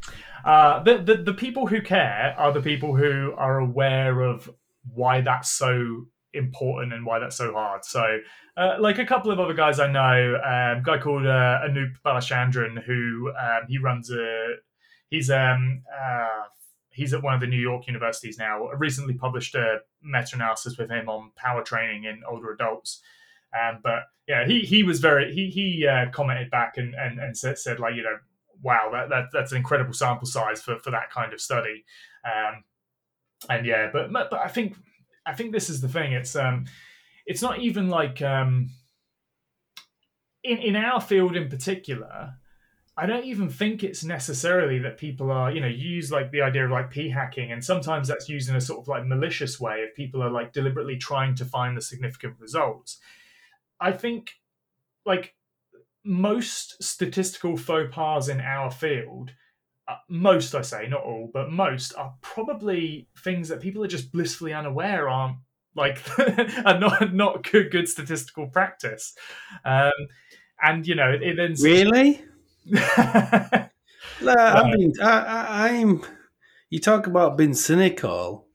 Uh, 0.46 0.84
the, 0.84 1.00
the 1.00 1.16
the 1.16 1.34
people 1.34 1.66
who 1.66 1.82
care 1.82 2.36
are 2.38 2.54
the 2.54 2.62
people 2.62 2.96
who 2.96 3.34
are 3.36 3.58
aware 3.60 4.22
of 4.22 4.50
why 4.94 5.20
that's 5.20 5.50
so 5.50 6.06
important 6.34 6.94
and 6.94 7.04
why 7.04 7.18
that's 7.18 7.36
so 7.36 7.52
hard. 7.52 7.84
So, 7.84 8.20
uh, 8.56 8.76
like 8.80 9.00
a 9.00 9.06
couple 9.06 9.32
of 9.32 9.40
other 9.40 9.56
guys 9.56 9.80
I 9.80 9.92
know, 9.92 10.36
um, 10.36 10.78
a 10.78 10.82
guy 10.84 11.00
called 11.00 11.26
uh, 11.26 11.60
Anoop 11.66 11.96
Balachandran, 12.06 12.84
who 12.84 13.32
um, 13.32 13.62
he 13.68 13.80
runs 13.80 14.12
a, 14.12 14.56
he's 15.10 15.32
um 15.32 15.82
uh, 15.92 16.44
he's 16.90 17.14
at 17.14 17.24
one 17.24 17.34
of 17.34 17.42
the 17.42 17.48
New 17.48 17.60
York 17.60 17.88
universities 17.88 18.38
now. 18.38 18.68
I 18.68 18.76
recently 18.76 19.16
published 19.16 19.56
a 19.56 19.80
meta-analysis 20.04 20.78
with 20.78 20.92
him 20.92 21.10
on 21.10 21.32
power 21.36 21.64
training 21.64 22.04
in 22.04 22.22
older 22.30 22.52
adults. 22.52 23.02
Um, 23.54 23.80
but 23.84 24.04
yeah, 24.28 24.46
he 24.46 24.60
he 24.60 24.84
was 24.84 25.00
very 25.00 25.34
he 25.34 25.50
he 25.50 25.88
uh, 25.88 26.12
commented 26.12 26.52
back 26.52 26.78
and 26.78 26.94
and, 26.94 27.20
and 27.20 27.36
said, 27.36 27.58
said 27.58 27.80
like 27.80 27.96
you 27.96 28.04
know 28.04 28.18
wow 28.66 28.90
that, 28.92 29.10
that 29.10 29.26
that's 29.32 29.52
an 29.54 29.58
incredible 29.58 29.94
sample 29.94 30.28
size 30.28 30.62
for 30.62 30.78
for 30.80 30.92
that 30.92 31.10
kind 31.10 31.32
of 31.34 31.40
study. 31.40 31.86
Um, 32.26 32.64
and 33.50 33.66
yeah, 33.66 33.90
but 33.94 34.12
but 34.12 34.34
I 34.34 34.48
think 34.48 34.76
I 35.26 35.34
think 35.34 35.52
this 35.52 35.70
is 35.70 35.82
the 35.82 35.88
thing. 35.88 36.14
It's 36.14 36.36
um, 36.36 36.66
it's 37.26 37.42
not 37.42 37.60
even 37.60 37.90
like 37.90 38.22
um, 38.22 38.70
in 40.44 40.58
in 40.58 40.76
our 40.76 41.00
field 41.00 41.36
in 41.36 41.50
particular. 41.50 42.36
I 42.98 43.08
don't 43.08 43.26
even 43.26 43.50
think 43.50 43.84
it's 43.84 44.06
necessarily 44.06 44.80
that 44.80 44.98
people 44.98 45.30
are, 45.30 45.52
you 45.52 45.60
know, 45.60 45.68
use 45.68 46.14
like 46.14 46.32
the 46.32 46.42
idea 46.42 46.64
of 46.66 46.72
like 46.72 46.92
p 46.92 47.10
hacking, 47.10 47.52
and 47.52 47.64
sometimes 47.64 48.08
that's 48.08 48.30
used 48.30 48.50
in 48.50 48.56
a 48.56 48.62
sort 48.62 48.80
of 48.80 48.88
like 48.88 49.06
malicious 49.06 49.60
way 49.60 49.80
if 49.80 49.96
people 49.96 50.24
are 50.24 50.32
like 50.32 50.54
deliberately 50.54 50.98
trying 50.98 51.36
to 51.36 51.46
find 51.46 51.76
the 51.76 51.82
significant 51.82 52.36
results. 52.40 53.00
I 53.80 53.92
think 53.92 54.32
like 55.06 55.35
most 56.06 56.82
statistical 56.84 57.58
faux 57.58 57.94
pas 57.94 58.30
in 58.30 58.40
our 58.40 58.72
field 58.72 59.32
uh, 59.88 59.96
most 60.10 60.56
I 60.56 60.62
say, 60.62 60.88
not 60.88 61.04
all, 61.04 61.30
but 61.32 61.52
most 61.52 61.94
are 61.96 62.16
probably 62.22 63.08
things 63.24 63.50
that 63.50 63.62
people 63.62 63.84
are 63.84 63.88
just 63.88 64.12
blissfully 64.12 64.54
unaware 64.54 65.08
aren't 65.08 65.38
like 65.76 66.02
are 66.66 66.80
not 66.80 67.14
not 67.14 67.50
good 67.50 67.72
good 67.72 67.88
statistical 67.88 68.48
practice. 68.48 69.14
Um, 69.64 69.92
and 70.62 70.88
you 70.88 70.96
know, 70.96 71.12
it 71.12 71.36
then 71.36 71.54
really. 71.62 72.24
no, 72.66 72.80
I 74.22 74.72
mean, 74.76 74.94
I, 75.02 75.70
I'm. 75.70 76.04
You 76.72 76.80
talk 76.80 77.06
about 77.06 77.38
being 77.38 77.54
cynical. 77.54 78.48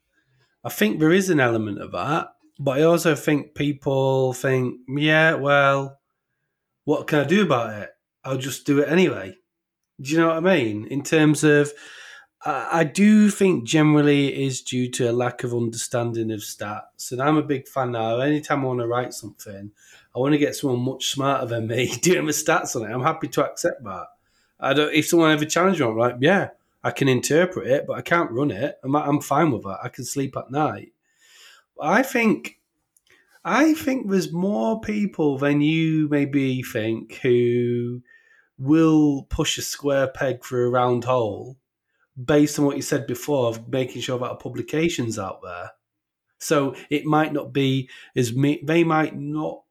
I 0.65 0.69
think 0.69 0.99
there 0.99 1.13
is 1.13 1.31
an 1.31 1.41
element 1.41 1.81
of 1.81 1.93
that, 1.93 2.29
but 2.59 2.79
I 2.79 2.83
also 2.83 3.15
think 3.15 3.55
people 3.55 4.35
think, 4.35 4.81
yeah, 4.89 5.35
well, 5.35 6.00
what 6.91 7.07
can 7.07 7.21
I 7.21 7.25
do 7.25 7.45
about 7.45 7.81
it? 7.81 7.91
I'll 8.25 8.37
just 8.37 8.67
do 8.67 8.81
it 8.81 8.89
anyway. 8.89 9.37
Do 10.01 10.11
you 10.11 10.19
know 10.19 10.27
what 10.27 10.39
I 10.39 10.41
mean? 10.41 10.87
In 10.87 11.05
terms 11.05 11.45
of, 11.45 11.73
I 12.45 12.83
do 12.83 13.31
think 13.31 13.63
generally 13.63 14.27
it 14.27 14.45
is 14.45 14.63
due 14.63 14.91
to 14.93 15.09
a 15.09 15.13
lack 15.13 15.45
of 15.45 15.55
understanding 15.55 16.33
of 16.33 16.41
stats. 16.41 17.13
And 17.13 17.23
I'm 17.23 17.37
a 17.37 17.45
big 17.45 17.69
fan 17.69 17.93
now. 17.93 18.19
Anytime 18.19 18.63
I 18.63 18.65
want 18.65 18.81
to 18.81 18.89
write 18.89 19.15
something, 19.15 19.71
I 20.17 20.19
want 20.19 20.33
to 20.33 20.39
get 20.39 20.57
someone 20.57 20.81
much 20.81 21.11
smarter 21.11 21.47
than 21.47 21.69
me 21.69 21.95
doing 22.03 22.27
the 22.27 22.33
stats 22.33 22.75
on 22.75 22.91
it. 22.91 22.93
I'm 22.93 23.05
happy 23.05 23.29
to 23.29 23.45
accept 23.49 23.85
that. 23.85 24.07
I 24.59 24.75
don't. 24.75 24.93
If 24.93 25.07
someone 25.07 25.31
ever 25.31 25.45
challenges 25.45 25.81
me, 25.81 25.87
I'm 25.87 25.97
like, 25.97 26.17
yeah, 26.19 26.49
I 26.83 26.91
can 26.91 27.07
interpret 27.07 27.69
it, 27.69 27.87
but 27.87 27.99
I 27.99 28.03
can't 28.03 28.33
run 28.33 28.51
it. 28.51 28.81
I'm, 28.83 28.97
I'm 28.97 29.21
fine 29.21 29.53
with 29.53 29.63
that. 29.63 29.79
I 29.85 29.91
can 29.91 30.05
sleep 30.05 30.37
at 30.37 30.51
night. 30.51 30.93
I 31.81 32.03
think, 32.03 32.59
I 33.45 33.75
think 33.75 34.11
there's 34.11 34.33
more 34.33 34.81
people 34.81 35.39
than 35.39 35.61
you 35.61 36.09
maybe 36.09 36.63
think 36.63 37.15
who 37.23 38.03
will 38.59 39.25
push 39.31 39.57
a 39.57 39.63
square 39.63 40.09
peg 40.09 40.45
through 40.45 40.67
a 40.67 40.71
round 40.71 41.05
hole 41.05 41.57
based 42.23 42.59
on 42.59 42.67
what 42.67 42.77
you 42.77 42.83
said 42.83 43.07
before 43.07 43.49
of 43.49 43.69
making 43.69 44.03
sure 44.03 44.19
that 44.19 44.41
publications 44.41 45.19
out 45.19 45.41
there. 45.43 45.71
So 46.39 46.75
it 46.91 47.05
might 47.07 47.33
not 47.33 47.53
be 47.53 47.89
as 48.15 48.35
me, 48.35 48.63
they 48.67 48.85
might 48.85 49.17
not 49.17 49.63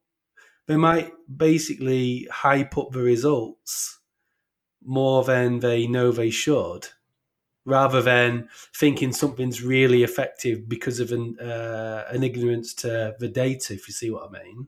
they 0.67 0.77
might 0.77 1.11
basically 1.35 2.27
hype 2.31 2.77
up 2.77 2.91
the 2.91 3.01
results 3.01 3.99
more 4.83 5.23
than 5.23 5.59
they 5.59 5.87
know 5.87 6.11
they 6.11 6.29
should, 6.29 6.87
rather 7.69 8.01
than 8.01 8.49
thinking 8.75 9.13
something's 9.13 9.61
really 9.61 10.03
effective 10.03 10.67
because 10.67 10.99
of 10.99 11.11
an 11.11 11.39
uh, 11.39 12.05
an 12.09 12.23
ignorance 12.23 12.73
to 12.75 13.15
the 13.19 13.27
data. 13.27 13.73
If 13.73 13.87
you 13.87 13.93
see 13.93 14.09
what 14.09 14.27
I 14.27 14.43
mean. 14.43 14.67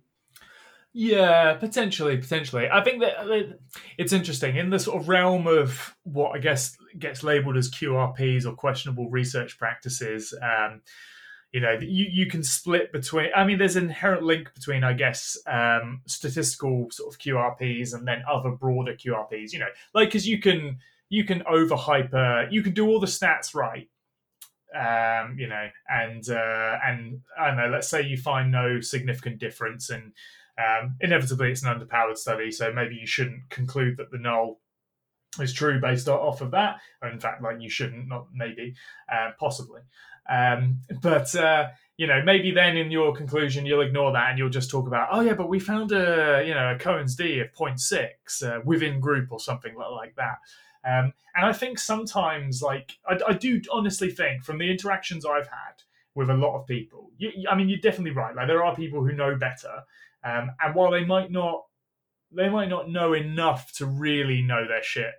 Yeah, 0.94 1.54
potentially, 1.54 2.18
potentially. 2.18 2.68
I 2.70 2.84
think 2.84 3.02
that 3.02 3.58
it's 3.98 4.12
interesting 4.12 4.58
in 4.58 4.72
the 4.72 4.80
sort 4.80 5.02
of 5.02 5.08
realm 5.08 5.48
of 5.48 5.96
what 6.04 6.36
I 6.36 6.40
guess 6.40 6.76
gets 7.00 7.24
labelled 7.24 7.56
as 7.56 7.72
QRPs 7.72 8.46
or 8.46 8.54
questionable 8.54 9.10
research 9.10 9.58
practices. 9.58 10.34
Um, 10.42 10.82
you 11.52 11.60
know 11.60 11.78
you, 11.82 12.06
you 12.10 12.26
can 12.28 12.44
split 12.44 12.92
between 12.92 13.30
i 13.36 13.44
mean 13.44 13.58
there's 13.58 13.76
an 13.76 13.86
inherent 13.86 14.24
link 14.24 14.54
between 14.54 14.84
i 14.84 14.94
guess 14.94 15.38
um, 15.48 16.02
statistical 16.08 16.88
sort 16.92 17.14
of 17.14 17.20
qrps 17.20 17.94
and 17.94 18.08
then 18.08 18.24
other 18.30 18.52
broader 18.52 18.94
qrps 18.94 19.52
you 19.52 19.60
know 19.60 19.68
like 19.94 20.10
because 20.10 20.28
you 20.28 20.40
can 20.40 20.78
you 21.12 21.26
can 21.26 21.44
over 21.48 21.76
hyper 21.76 22.48
you 22.50 22.64
can 22.64 22.74
do 22.74 22.88
all 22.88 23.00
the 23.00 23.06
stats 23.06 23.54
right 23.54 23.90
um, 24.74 25.38
you 25.38 25.48
know 25.48 25.68
and 25.90 26.30
uh, 26.30 26.78
and 26.84 27.20
i 27.38 27.48
don't 27.48 27.58
know 27.58 27.70
let's 27.70 27.90
say 27.90 28.02
you 28.02 28.18
find 28.18 28.52
no 28.52 28.80
significant 28.80 29.38
difference 29.38 29.90
and 29.90 30.14
um, 30.58 30.96
inevitably 31.02 31.52
it's 31.52 31.64
an 31.64 31.78
underpowered 31.78 32.18
study 32.18 32.50
so 32.50 32.72
maybe 32.72 32.96
you 32.96 33.06
shouldn't 33.06 33.50
conclude 33.50 33.98
that 33.98 34.10
the 34.10 34.18
null 34.18 34.62
is 35.40 35.54
true 35.54 35.80
based 35.80 36.08
off 36.08 36.42
of 36.42 36.52
that 36.52 36.78
in 37.12 37.20
fact 37.20 37.44
like 37.44 37.60
you 37.60 37.70
shouldn't 37.70 38.08
not 38.08 38.28
maybe 38.34 38.74
uh, 39.12 39.32
possibly 39.38 39.82
um, 40.30 40.80
but 41.02 41.34
uh, 41.36 41.68
you 41.98 42.08
know, 42.08 42.22
maybe 42.24 42.52
then 42.52 42.78
in 42.78 42.90
your 42.90 43.14
conclusion 43.14 43.66
you'll 43.66 43.82
ignore 43.82 44.12
that 44.14 44.30
and 44.30 44.40
you'll 44.40 44.50
just 44.50 44.72
talk 44.72 44.88
about, 44.88 45.10
oh 45.12 45.22
yeah, 45.22 45.34
but 45.34 45.50
we 45.50 45.60
found 45.60 45.92
a 45.92 46.44
you 46.46 46.54
know 46.54 46.74
a 46.74 46.80
Cohen's 46.80 47.16
d 47.16 47.40
of 47.40 47.52
0.6 47.54 48.10
uh, 48.44 48.62
within 48.66 49.00
group 49.00 49.32
or 49.32 49.40
something 49.40 49.76
like 49.76 50.16
that. 50.16 50.38
Um, 50.86 51.14
and 51.36 51.46
I 51.46 51.54
think 51.54 51.80
sometimes, 51.80 52.62
like, 52.62 52.98
I, 53.08 53.20
I, 53.30 53.34
do 53.34 53.62
honestly 53.72 54.10
think 54.10 54.44
from 54.44 54.58
the 54.58 54.70
interactions 54.70 55.26
I've 55.26 55.48
had 55.48 55.84
with 56.16 56.30
a 56.30 56.34
lot 56.34 56.60
of 56.60 56.68
people, 56.68 57.12
you, 57.18 57.32
I 57.50 57.56
mean, 57.56 57.70
you're 57.70 57.80
definitely 57.80 58.12
right. 58.12 58.36
Like, 58.36 58.48
there 58.48 58.64
are 58.64 58.76
people 58.76 59.04
who 59.04 59.14
know 59.14 59.36
better, 59.36 59.84
um, 60.24 60.52
and 60.60 60.76
while 60.76 60.92
they 60.92 61.06
might 61.06 61.32
not, 61.32 61.64
they 62.32 62.50
might 62.50 62.70
not 62.70 62.90
know 62.90 63.14
enough 63.14 63.72
to 63.74 63.86
really 63.86 64.42
know 64.42 64.68
their 64.68 64.84
shit 64.84 65.14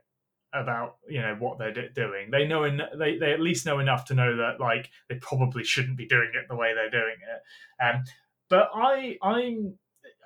about 0.55 0.97
you 1.09 1.21
know 1.21 1.35
what 1.39 1.59
they're 1.59 1.89
doing. 1.89 2.31
They 2.31 2.47
know 2.47 2.65
en- 2.65 2.83
they 2.99 3.17
they 3.17 3.33
at 3.33 3.41
least 3.41 3.65
know 3.65 3.79
enough 3.79 4.05
to 4.07 4.15
know 4.15 4.37
that 4.37 4.61
like 4.61 4.91
they 5.09 5.15
probably 5.17 5.65
shouldn't 5.65 5.97
be 5.97 6.07
doing 6.07 6.31
it 6.35 6.47
the 6.49 6.57
way 6.57 6.75
they're 6.75 6.91
doing 6.91 7.17
it. 7.17 7.83
Um, 7.83 8.05
but 8.51 8.71
I 8.75 9.17
I'm 9.23 9.79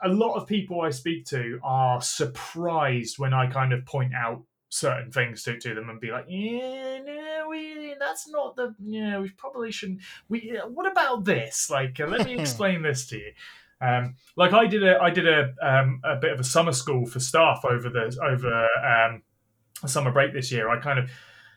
a 0.02 0.08
lot 0.08 0.34
of 0.34 0.46
people 0.46 0.80
I 0.80 0.90
speak 0.90 1.26
to 1.26 1.60
are 1.62 2.02
surprised 2.02 3.18
when 3.18 3.32
I 3.32 3.46
kind 3.46 3.72
of 3.72 3.86
point 3.86 4.14
out 4.14 4.42
certain 4.78 5.10
things 5.10 5.42
to, 5.44 5.58
to 5.58 5.74
them 5.74 5.88
and 5.88 6.00
be 6.00 6.10
like, 6.10 6.26
yeah, 6.28 7.00
no, 7.04 7.46
we 7.48 7.94
that's 7.98 8.28
not 8.28 8.56
the 8.56 8.74
yeah, 8.84 9.18
we 9.18 9.30
probably 9.30 9.72
shouldn't. 9.72 10.00
We 10.28 10.58
what 10.68 10.90
about 10.90 11.24
this? 11.24 11.70
Like, 11.70 11.98
uh, 12.00 12.06
let 12.06 12.26
me 12.26 12.34
explain 12.38 12.82
this 12.82 13.06
to 13.08 13.16
you. 13.16 13.32
Um, 13.80 14.16
like 14.36 14.52
I 14.52 14.66
did 14.66 14.82
a 14.82 14.98
I 15.00 15.10
did 15.10 15.28
a 15.28 15.54
um, 15.62 16.00
a 16.04 16.16
bit 16.16 16.32
of 16.32 16.40
a 16.40 16.44
summer 16.44 16.72
school 16.72 17.06
for 17.06 17.20
staff 17.20 17.64
over 17.64 17.90
the 17.90 18.16
over 18.22 18.68
um, 18.84 19.22
summer 19.84 20.10
break 20.10 20.32
this 20.32 20.50
year, 20.50 20.68
I 20.68 20.80
kind 20.80 20.98
of, 20.98 21.10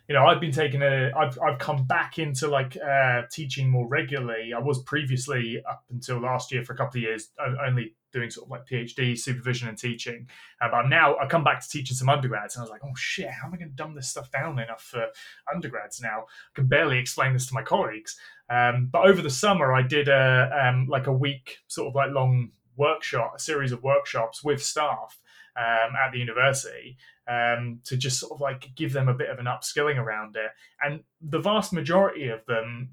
you 0.07 0.15
know, 0.15 0.25
I've 0.25 0.41
been 0.41 0.51
taking 0.51 0.81
a, 0.81 1.11
I've, 1.15 1.37
I've 1.39 1.59
come 1.59 1.85
back 1.85 2.19
into 2.19 2.47
like 2.47 2.77
uh, 2.77 3.23
teaching 3.31 3.69
more 3.69 3.87
regularly. 3.87 4.53
I 4.55 4.59
was 4.59 4.83
previously 4.83 5.61
up 5.69 5.83
until 5.91 6.19
last 6.19 6.51
year 6.51 6.63
for 6.63 6.73
a 6.73 6.77
couple 6.77 6.99
of 6.99 7.03
years 7.03 7.29
only 7.65 7.95
doing 8.11 8.29
sort 8.29 8.47
of 8.47 8.51
like 8.51 8.67
PhD 8.67 9.17
supervision 9.17 9.69
and 9.69 9.77
teaching. 9.77 10.27
Uh, 10.61 10.69
but 10.71 10.87
now 10.87 11.17
I 11.17 11.27
come 11.27 11.43
back 11.43 11.61
to 11.61 11.69
teaching 11.69 11.95
some 11.95 12.09
undergrads, 12.09 12.55
and 12.55 12.61
I 12.61 12.63
was 12.63 12.71
like, 12.71 12.83
oh 12.83 12.95
shit, 12.95 13.29
how 13.29 13.47
am 13.47 13.53
I 13.53 13.57
going 13.57 13.69
to 13.69 13.75
dumb 13.75 13.95
this 13.95 14.09
stuff 14.09 14.31
down 14.31 14.59
enough 14.59 14.83
for 14.83 15.07
undergrads 15.53 16.01
now? 16.01 16.21
I 16.21 16.55
can 16.55 16.67
barely 16.67 16.97
explain 16.97 17.33
this 17.33 17.47
to 17.47 17.53
my 17.53 17.63
colleagues. 17.63 18.17
Um, 18.49 18.89
but 18.91 19.05
over 19.05 19.21
the 19.21 19.29
summer, 19.29 19.73
I 19.73 19.81
did 19.81 20.07
a 20.07 20.49
um, 20.63 20.87
like 20.87 21.07
a 21.07 21.13
week 21.13 21.59
sort 21.67 21.87
of 21.87 21.95
like 21.95 22.11
long 22.11 22.51
workshop, 22.75 23.33
a 23.35 23.39
series 23.39 23.71
of 23.71 23.83
workshops 23.83 24.43
with 24.43 24.63
staff 24.63 25.19
um, 25.57 25.95
at 25.95 26.11
the 26.11 26.19
university 26.19 26.97
um, 27.29 27.79
to 27.83 27.97
just 27.97 28.19
sort 28.19 28.31
of 28.31 28.41
like 28.41 28.69
give 28.75 28.93
them 28.93 29.07
a 29.07 29.13
bit 29.13 29.29
of 29.29 29.39
an 29.39 29.45
upskilling 29.45 29.97
around 29.97 30.35
it. 30.35 30.51
And 30.81 31.03
the 31.21 31.39
vast 31.39 31.73
majority 31.73 32.29
of 32.29 32.45
them, 32.45 32.89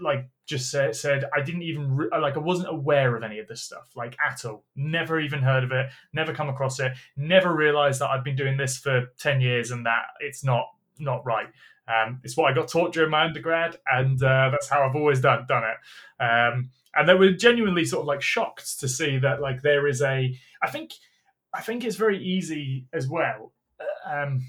like, 0.00 0.28
just 0.46 0.70
said, 0.70 0.96
said 0.96 1.24
I 1.34 1.42
didn't 1.42 1.62
even 1.62 1.96
re- 1.96 2.08
like 2.20 2.36
I 2.36 2.40
wasn't 2.40 2.68
aware 2.68 3.14
of 3.16 3.22
any 3.22 3.38
of 3.38 3.46
this 3.46 3.62
stuff 3.62 3.88
like 3.94 4.16
at 4.24 4.44
all. 4.44 4.64
Never 4.74 5.20
even 5.20 5.40
heard 5.40 5.62
of 5.62 5.70
it. 5.70 5.90
Never 6.12 6.34
come 6.34 6.48
across 6.48 6.80
it. 6.80 6.92
Never 7.16 7.54
realized 7.54 8.00
that 8.00 8.10
I've 8.10 8.24
been 8.24 8.34
doing 8.34 8.56
this 8.56 8.76
for 8.76 9.12
ten 9.16 9.40
years 9.40 9.70
and 9.70 9.86
that 9.86 10.06
it's 10.18 10.42
not 10.42 10.66
not 10.98 11.24
right. 11.24 11.46
Um, 11.86 12.20
it's 12.24 12.36
what 12.36 12.50
I 12.50 12.54
got 12.54 12.68
taught 12.68 12.92
during 12.92 13.10
my 13.10 13.24
undergrad, 13.24 13.76
and 13.86 14.20
uh, 14.22 14.50
that's 14.50 14.68
how 14.68 14.82
I've 14.82 14.96
always 14.96 15.20
done 15.20 15.46
done 15.46 15.62
it. 15.64 16.22
Um, 16.22 16.70
and 16.94 17.08
they 17.08 17.14
were 17.14 17.30
genuinely 17.30 17.84
sort 17.84 18.02
of 18.02 18.06
like 18.06 18.22
shocked 18.22 18.80
to 18.80 18.88
see 18.88 19.18
that 19.18 19.40
like 19.40 19.62
there 19.62 19.86
is 19.86 20.02
a. 20.02 20.36
I 20.62 20.70
think 20.70 20.92
I 21.54 21.60
think 21.60 21.84
it's 21.84 21.96
very 21.96 22.22
easy 22.22 22.86
as 22.92 23.08
well. 23.08 23.52
Uh, 23.80 24.22
um, 24.22 24.42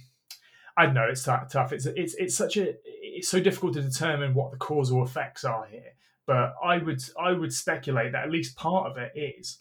I 0.78 0.88
know 0.88 1.08
it's 1.10 1.24
tough. 1.24 1.74
It's 1.74 1.86
it's 1.86 2.16
it's 2.16 2.36
such 2.36 2.58
a 2.58 2.74
it's 3.22 3.30
so 3.30 3.40
difficult 3.40 3.74
to 3.74 3.84
determine 3.84 4.34
what 4.34 4.50
the 4.50 4.58
causal 4.58 5.04
effects 5.04 5.44
are 5.44 5.68
here. 5.68 5.94
But 6.26 6.56
I 6.64 6.80
would 6.80 7.04
I 7.20 7.34
would 7.34 7.54
speculate 7.54 8.14
that 8.14 8.24
at 8.24 8.32
least 8.32 8.56
part 8.56 8.90
of 8.90 8.98
it 8.98 9.12
is 9.16 9.60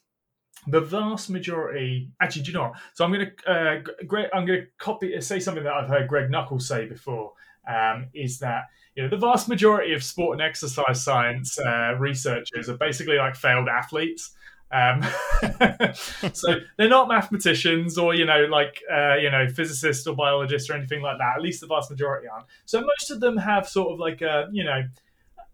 the 0.66 0.80
vast 0.80 1.28
majority. 1.28 2.10
Actually, 2.22 2.42
do 2.42 2.52
you 2.52 2.54
know 2.56 2.62
what? 2.62 2.72
So 2.94 3.04
I'm 3.04 3.12
going 3.12 3.26
to 3.26 3.50
uh, 3.50 3.82
Greg, 4.06 4.30
I'm 4.32 4.46
going 4.46 4.62
to 4.62 4.66
copy 4.78 5.20
say 5.20 5.40
something 5.40 5.62
that 5.64 5.74
I've 5.74 5.90
heard 5.90 6.08
Greg 6.08 6.30
Nuckols 6.30 6.66
say 6.66 6.86
before. 6.86 7.32
Um, 7.68 8.08
is 8.14 8.38
that 8.38 8.68
you 8.94 9.02
know 9.02 9.10
the 9.10 9.18
vast 9.18 9.46
majority 9.46 9.92
of 9.92 10.02
sport 10.02 10.32
and 10.32 10.40
exercise 10.40 11.04
science 11.04 11.58
uh, 11.58 11.94
researchers 11.98 12.70
are 12.70 12.78
basically 12.78 13.16
like 13.16 13.36
failed 13.36 13.68
athletes. 13.68 14.30
Um, 14.72 15.02
so 16.32 16.56
they're 16.76 16.88
not 16.88 17.08
mathematicians 17.08 17.98
or 17.98 18.14
you 18.14 18.24
know 18.24 18.46
like 18.48 18.80
uh, 18.90 19.16
you 19.16 19.30
know 19.30 19.48
physicists 19.48 20.06
or 20.06 20.14
biologists 20.14 20.70
or 20.70 20.74
anything 20.74 21.02
like 21.02 21.18
that. 21.18 21.36
At 21.36 21.42
least 21.42 21.60
the 21.60 21.66
vast 21.66 21.90
majority 21.90 22.28
aren't. 22.28 22.46
So 22.66 22.80
most 22.80 23.10
of 23.10 23.20
them 23.20 23.36
have 23.36 23.68
sort 23.68 23.92
of 23.92 23.98
like 23.98 24.22
a 24.22 24.48
you 24.52 24.64
know 24.64 24.82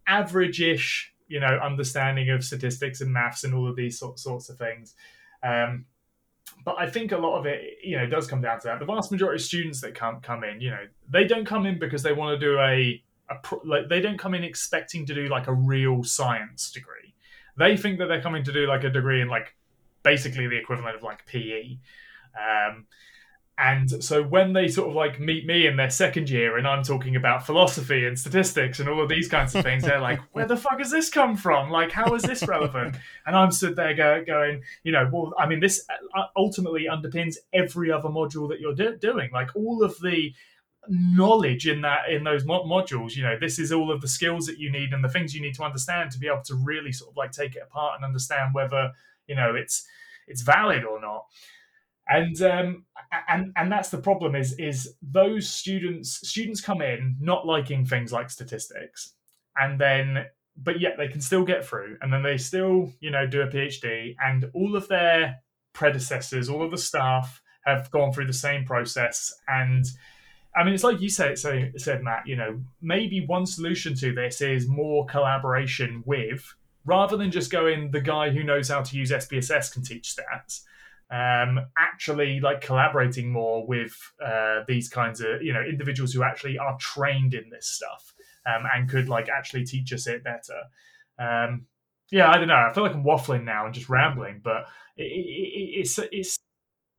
average-ish 0.06 1.12
you 1.28 1.40
know 1.40 1.58
understanding 1.62 2.30
of 2.30 2.44
statistics 2.44 3.00
and 3.00 3.12
maths 3.12 3.44
and 3.44 3.54
all 3.54 3.68
of 3.68 3.76
these 3.76 3.98
sort, 3.98 4.18
sorts 4.18 4.48
of 4.48 4.58
things. 4.58 4.94
Um, 5.42 5.86
but 6.64 6.76
I 6.78 6.88
think 6.88 7.12
a 7.12 7.18
lot 7.18 7.38
of 7.38 7.46
it, 7.46 7.78
you 7.82 7.96
know, 7.96 8.06
does 8.06 8.26
come 8.26 8.40
down 8.40 8.60
to 8.60 8.66
that. 8.66 8.80
The 8.80 8.86
vast 8.86 9.12
majority 9.12 9.36
of 9.36 9.42
students 9.42 9.80
that 9.80 9.94
come 9.94 10.20
come 10.20 10.44
in, 10.44 10.60
you 10.60 10.70
know, 10.70 10.84
they 11.08 11.24
don't 11.24 11.46
come 11.46 11.64
in 11.64 11.78
because 11.78 12.02
they 12.02 12.12
want 12.12 12.38
to 12.38 12.46
do 12.46 12.58
a, 12.58 13.02
a 13.30 13.56
like 13.64 13.88
they 13.88 14.00
don't 14.00 14.18
come 14.18 14.34
in 14.34 14.44
expecting 14.44 15.06
to 15.06 15.14
do 15.14 15.28
like 15.28 15.46
a 15.46 15.54
real 15.54 16.04
science 16.04 16.70
degree 16.70 17.14
they 17.58 17.76
think 17.76 17.98
that 17.98 18.06
they're 18.06 18.22
coming 18.22 18.44
to 18.44 18.52
do 18.52 18.66
like 18.66 18.84
a 18.84 18.90
degree 18.90 19.20
in 19.20 19.28
like 19.28 19.54
basically 20.02 20.46
the 20.46 20.56
equivalent 20.56 20.96
of 20.96 21.02
like 21.02 21.26
PE. 21.26 21.78
Um, 22.36 22.86
and 23.58 24.04
so 24.04 24.22
when 24.22 24.52
they 24.52 24.68
sort 24.68 24.90
of 24.90 24.94
like 24.94 25.18
meet 25.18 25.46
me 25.46 25.66
in 25.66 25.76
their 25.76 25.88
second 25.88 26.28
year 26.28 26.58
and 26.58 26.68
I'm 26.68 26.82
talking 26.82 27.16
about 27.16 27.46
philosophy 27.46 28.06
and 28.06 28.18
statistics 28.18 28.80
and 28.80 28.88
all 28.88 29.02
of 29.02 29.08
these 29.08 29.28
kinds 29.28 29.54
of 29.54 29.64
things, 29.64 29.82
they're 29.82 30.00
like, 30.00 30.20
where 30.32 30.46
the 30.46 30.58
fuck 30.58 30.78
has 30.78 30.90
this 30.90 31.08
come 31.08 31.36
from? 31.36 31.70
Like, 31.70 31.90
how 31.90 32.14
is 32.14 32.22
this 32.22 32.46
relevant? 32.46 32.96
And 33.24 33.34
I'm 33.34 33.50
stood 33.50 33.74
there 33.74 33.94
go, 33.94 34.22
going, 34.26 34.62
you 34.84 34.92
know, 34.92 35.08
well, 35.10 35.32
I 35.38 35.46
mean, 35.46 35.60
this 35.60 35.86
uh, 36.14 36.24
ultimately 36.36 36.86
underpins 36.90 37.36
every 37.54 37.90
other 37.90 38.10
module 38.10 38.46
that 38.50 38.60
you're 38.60 38.74
do- 38.74 38.98
doing. 38.98 39.30
Like 39.32 39.56
all 39.56 39.82
of 39.82 39.98
the 40.00 40.34
knowledge 40.88 41.66
in 41.66 41.80
that 41.82 42.08
in 42.10 42.24
those 42.24 42.44
modules 42.44 43.16
you 43.16 43.22
know 43.22 43.36
this 43.40 43.58
is 43.58 43.72
all 43.72 43.90
of 43.90 44.00
the 44.00 44.08
skills 44.08 44.46
that 44.46 44.58
you 44.58 44.70
need 44.70 44.92
and 44.92 45.02
the 45.02 45.08
things 45.08 45.34
you 45.34 45.40
need 45.40 45.54
to 45.54 45.62
understand 45.62 46.10
to 46.10 46.18
be 46.18 46.26
able 46.26 46.42
to 46.42 46.54
really 46.54 46.92
sort 46.92 47.10
of 47.10 47.16
like 47.16 47.32
take 47.32 47.56
it 47.56 47.62
apart 47.62 47.94
and 47.96 48.04
understand 48.04 48.54
whether 48.54 48.92
you 49.26 49.34
know 49.34 49.54
it's 49.54 49.86
it's 50.26 50.42
valid 50.42 50.84
or 50.84 51.00
not. 51.00 51.26
And 52.08 52.40
um, 52.42 52.84
and 53.28 53.52
and 53.56 53.72
that's 53.72 53.90
the 53.90 53.98
problem 53.98 54.36
is 54.36 54.52
is 54.58 54.94
those 55.02 55.48
students 55.48 56.28
students 56.28 56.60
come 56.60 56.80
in 56.80 57.16
not 57.20 57.46
liking 57.46 57.84
things 57.84 58.12
like 58.12 58.30
statistics 58.30 59.14
and 59.56 59.80
then 59.80 60.26
but 60.56 60.80
yet 60.80 60.94
they 60.96 61.08
can 61.08 61.20
still 61.20 61.44
get 61.44 61.64
through 61.64 61.96
and 62.00 62.12
then 62.12 62.22
they 62.22 62.36
still 62.36 62.92
you 63.00 63.10
know 63.10 63.26
do 63.26 63.42
a 63.42 63.48
phd 63.48 64.14
and 64.24 64.48
all 64.54 64.76
of 64.76 64.86
their 64.86 65.36
predecessors 65.72 66.48
all 66.48 66.62
of 66.62 66.70
the 66.70 66.78
staff 66.78 67.42
have 67.64 67.90
gone 67.90 68.12
through 68.12 68.26
the 68.26 68.32
same 68.32 68.64
process 68.64 69.34
and 69.48 69.84
i 70.56 70.64
mean 70.64 70.74
it's 70.74 70.84
like 70.84 71.00
you 71.00 71.08
said 71.08 71.38
so 71.38 71.64
said 71.76 72.02
matt 72.02 72.26
you 72.26 72.36
know 72.36 72.60
maybe 72.80 73.24
one 73.26 73.46
solution 73.46 73.94
to 73.94 74.14
this 74.14 74.40
is 74.40 74.68
more 74.68 75.06
collaboration 75.06 76.02
with 76.06 76.54
rather 76.84 77.16
than 77.16 77.30
just 77.30 77.50
going 77.50 77.90
the 77.90 78.00
guy 78.00 78.30
who 78.30 78.42
knows 78.42 78.68
how 78.68 78.82
to 78.82 78.96
use 78.96 79.10
spss 79.10 79.72
can 79.72 79.82
teach 79.82 80.14
stats 80.14 80.62
um, 81.08 81.60
actually 81.78 82.40
like 82.40 82.60
collaborating 82.60 83.30
more 83.30 83.64
with 83.64 83.94
uh, 84.24 84.62
these 84.66 84.88
kinds 84.88 85.20
of 85.20 85.40
you 85.40 85.52
know 85.52 85.62
individuals 85.62 86.12
who 86.12 86.24
actually 86.24 86.58
are 86.58 86.76
trained 86.78 87.32
in 87.32 87.48
this 87.48 87.68
stuff 87.68 88.12
um, 88.46 88.64
and 88.74 88.88
could 88.88 89.08
like 89.08 89.28
actually 89.28 89.64
teach 89.64 89.92
us 89.92 90.06
it 90.06 90.24
better. 90.24 90.62
Um, 91.18 91.66
yeah, 92.10 92.30
I 92.30 92.38
don't 92.38 92.48
know. 92.48 92.54
I 92.54 92.72
feel 92.72 92.84
like 92.84 92.94
I'm 92.94 93.04
waffling 93.04 93.44
now 93.44 93.66
and 93.66 93.74
just 93.74 93.88
rambling, 93.88 94.40
but 94.42 94.66
it, 94.96 95.04
it, 95.04 95.80
it's 95.80 95.98
it's 96.10 96.38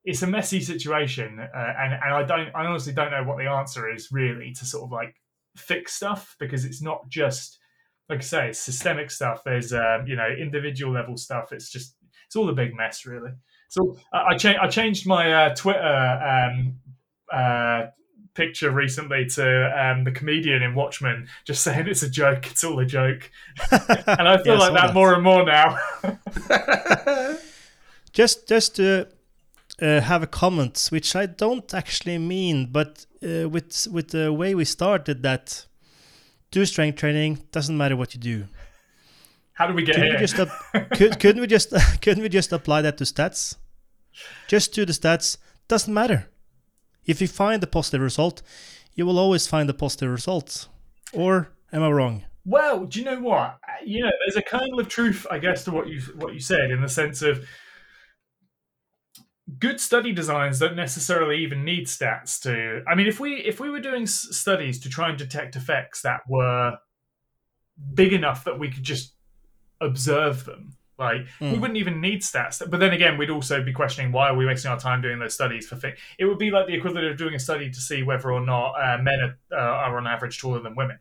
it's 0.07 0.21
a 0.21 0.27
messy 0.27 0.61
situation, 0.61 1.37
uh, 1.37 1.73
and 1.79 1.93
and 1.93 2.13
I 2.13 2.23
don't 2.23 2.49
I 2.55 2.65
honestly 2.65 2.93
don't 2.93 3.11
know 3.11 3.25
what 3.25 3.37
the 3.37 3.47
answer 3.47 3.93
is 3.93 4.09
really 4.09 4.53
to 4.53 4.65
sort 4.65 4.85
of 4.85 4.91
like 4.91 5.13
fix 5.57 5.95
stuff 5.95 6.37
because 6.39 6.63
it's 6.63 6.81
not 6.81 7.09
just 7.09 7.59
like 8.07 8.19
I 8.19 8.21
say, 8.21 8.49
it's 8.49 8.59
systemic 8.59 9.11
stuff. 9.11 9.41
There's 9.43 9.73
um, 9.73 10.07
you 10.07 10.15
know 10.15 10.29
individual 10.29 10.93
level 10.93 11.17
stuff. 11.17 11.51
It's 11.51 11.69
just 11.69 11.97
it's 12.25 12.37
all 12.37 12.49
a 12.49 12.53
big 12.53 12.73
mess 12.73 13.05
really. 13.05 13.31
So 13.67 13.97
I, 14.13 14.37
cha- 14.37 14.61
I 14.61 14.69
changed 14.69 15.05
my 15.05 15.33
uh, 15.33 15.55
Twitter 15.55 15.81
um, 15.81 16.77
uh, 17.29 17.87
picture 18.33 18.71
recently 18.71 19.25
to 19.25 19.77
um, 19.77 20.05
the 20.05 20.11
comedian 20.11 20.63
in 20.63 20.73
Watchmen, 20.73 21.27
just 21.43 21.63
saying 21.63 21.85
it's 21.89 22.01
a 22.01 22.09
joke. 22.09 22.49
It's 22.49 22.63
all 22.63 22.79
a 22.79 22.85
joke, 22.85 23.29
and 23.71 24.25
I 24.25 24.37
feel 24.41 24.53
yeah, 24.53 24.59
like 24.59 24.73
that, 24.73 24.87
that, 24.87 24.93
more 24.93 25.13
and 25.13 25.23
more 25.23 25.43
now. 25.43 25.77
just, 28.13 28.47
just 28.47 28.77
to 28.77 29.09
uh, 29.81 30.01
have 30.01 30.23
a 30.23 30.27
comment, 30.27 30.87
which 30.89 31.15
I 31.15 31.25
don't 31.25 31.73
actually 31.73 32.17
mean, 32.17 32.69
but 32.71 33.05
uh, 33.23 33.47
with 33.49 33.87
with 33.91 34.09
the 34.09 34.33
way 34.33 34.55
we 34.55 34.65
started, 34.65 35.23
that 35.23 35.65
do 36.51 36.65
strength 36.65 36.99
training 36.99 37.39
doesn't 37.51 37.77
matter 37.77 37.95
what 37.95 38.13
you 38.13 38.19
do. 38.19 38.45
How 39.53 39.67
do 39.67 39.73
we 39.73 39.83
get 39.83 39.95
couldn't 39.95 40.11
here? 40.11 40.19
We 40.19 40.25
just 40.25 40.35
could, 40.93 41.19
couldn't 41.19 41.41
we 41.41 41.47
just 41.47 41.73
couldn't 42.01 42.23
we 42.23 42.29
just 42.29 42.51
apply 42.51 42.81
that 42.81 42.97
to 42.97 43.03
stats? 43.03 43.55
Just 44.47 44.73
to 44.75 44.85
the 44.85 44.93
stats 44.93 45.37
doesn't 45.67 45.93
matter. 45.93 46.27
If 47.05 47.21
you 47.21 47.27
find 47.27 47.63
a 47.63 47.67
positive 47.67 48.01
result, 48.01 48.41
you 48.95 49.05
will 49.05 49.19
always 49.19 49.47
find 49.47 49.69
a 49.69 49.73
positive 49.73 50.09
result. 50.09 50.67
Or 51.13 51.49
am 51.71 51.83
I 51.83 51.89
wrong? 51.89 52.25
Well, 52.45 52.85
do 52.85 52.99
you 52.99 53.05
know 53.05 53.19
what? 53.19 53.59
You 53.85 54.03
know, 54.03 54.11
there's 54.25 54.37
a 54.37 54.41
kernel 54.41 54.79
of 54.79 54.87
truth, 54.87 55.25
I 55.29 55.37
guess, 55.37 55.63
to 55.65 55.71
what 55.71 55.87
you 55.87 56.01
what 56.15 56.33
you 56.33 56.39
said 56.39 56.71
in 56.71 56.81
the 56.81 56.89
sense 56.89 57.21
of 57.21 57.45
good 59.59 59.79
study 59.79 60.11
designs 60.11 60.59
don't 60.59 60.75
necessarily 60.75 61.37
even 61.37 61.63
need 61.63 61.87
stats 61.87 62.41
to. 62.41 62.83
I 62.87 62.95
mean, 62.95 63.07
if 63.07 63.19
we 63.19 63.35
if 63.35 63.59
we 63.59 63.69
were 63.69 63.79
doing 63.79 64.05
studies 64.05 64.79
to 64.81 64.89
try 64.89 65.09
and 65.09 65.17
detect 65.17 65.55
effects 65.55 66.01
that 66.01 66.21
were 66.27 66.77
big 67.93 68.13
enough 68.13 68.43
that 68.45 68.59
we 68.59 68.69
could 68.69 68.83
just 68.83 69.13
observe 69.81 70.45
them. 70.45 70.75
Like 70.99 71.21
mm. 71.21 71.27
we 71.41 71.49
hmm. 71.49 71.61
wouldn't 71.61 71.77
even 71.77 72.01
need 72.01 72.21
stats. 72.21 72.59
But 72.67 72.79
then 72.79 72.91
again, 72.91 73.17
we'd 73.17 73.29
also 73.29 73.63
be 73.63 73.71
questioning 73.71 74.11
why 74.11 74.29
are 74.29 74.35
we 74.35 74.47
wasting 74.47 74.71
our 74.71 74.79
time 74.79 75.01
doing 75.01 75.19
those 75.19 75.35
studies 75.35 75.67
for 75.67 75.75
things. 75.75 75.97
It 76.17 76.25
would 76.25 76.39
be 76.39 76.49
like 76.49 76.65
the 76.65 76.73
equivalent 76.73 77.07
of 77.07 77.17
doing 77.17 77.35
a 77.35 77.39
study 77.39 77.69
to 77.69 77.79
see 77.79 78.01
whether 78.01 78.31
or 78.31 78.41
not 78.41 78.71
uh, 78.71 78.97
men 79.01 79.19
are, 79.21 79.37
uh, 79.51 79.75
are 79.89 79.97
on 79.97 80.07
average 80.07 80.39
taller 80.39 80.59
than 80.59 80.75
women. 80.75 80.97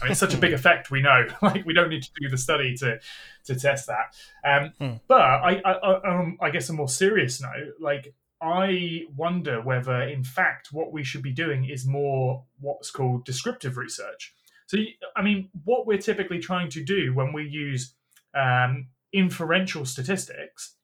I 0.00 0.04
mean, 0.04 0.10
it's 0.12 0.20
such 0.20 0.34
a 0.34 0.38
big 0.38 0.52
effect. 0.52 0.90
We 0.90 1.00
know, 1.00 1.26
like, 1.42 1.64
we 1.64 1.72
don't 1.72 1.88
need 1.88 2.02
to 2.02 2.10
do 2.20 2.28
the 2.28 2.38
study 2.38 2.76
to 2.78 2.98
to 3.44 3.54
test 3.54 3.88
that. 3.88 4.14
Um, 4.44 4.72
hmm. 4.78 4.96
But 5.08 5.20
I, 5.20 5.62
I, 5.64 6.00
um, 6.08 6.38
I 6.40 6.50
guess 6.50 6.68
a 6.68 6.72
more 6.72 6.88
serious 6.88 7.40
note, 7.40 7.74
like, 7.80 8.14
I 8.40 9.04
wonder 9.16 9.62
whether, 9.62 10.02
in 10.02 10.24
fact, 10.24 10.72
what 10.72 10.92
we 10.92 11.04
should 11.04 11.22
be 11.22 11.32
doing 11.32 11.64
is 11.64 11.86
more 11.86 12.44
what's 12.60 12.90
called 12.90 13.24
descriptive 13.24 13.76
research. 13.76 14.34
So, 14.66 14.78
I 15.16 15.22
mean, 15.22 15.48
what 15.64 15.86
we're 15.86 15.98
typically 15.98 16.40
trying 16.40 16.68
to 16.70 16.84
do 16.84 17.14
when 17.14 17.32
we 17.32 17.44
use 17.44 17.94
um, 18.34 18.88
inferential 19.12 19.86
statistics 19.86 20.74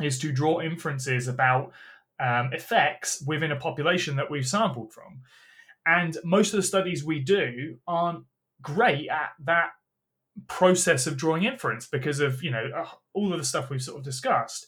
is 0.00 0.18
to 0.20 0.32
draw 0.32 0.60
inferences 0.60 1.28
about 1.28 1.72
um, 2.18 2.52
effects 2.52 3.22
within 3.26 3.52
a 3.52 3.56
population 3.56 4.16
that 4.16 4.30
we've 4.30 4.46
sampled 4.46 4.92
from. 4.92 5.20
And 5.86 6.16
most 6.24 6.52
of 6.52 6.56
the 6.56 6.62
studies 6.62 7.04
we 7.04 7.20
do 7.20 7.78
aren't 7.86 8.24
great 8.60 9.08
at 9.08 9.30
that 9.44 9.70
process 10.48 11.06
of 11.06 11.16
drawing 11.16 11.44
inference 11.44 11.86
because 11.86 12.20
of 12.20 12.42
you 12.42 12.50
know 12.50 12.70
uh, 12.74 12.86
all 13.12 13.32
of 13.32 13.38
the 13.38 13.44
stuff 13.44 13.68
we've 13.68 13.82
sort 13.82 13.98
of 13.98 14.04
discussed. 14.04 14.66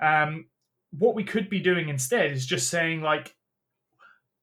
Um, 0.00 0.46
what 0.90 1.14
we 1.14 1.24
could 1.24 1.48
be 1.48 1.60
doing 1.60 1.88
instead 1.88 2.32
is 2.32 2.46
just 2.46 2.68
saying 2.68 3.02
like 3.02 3.34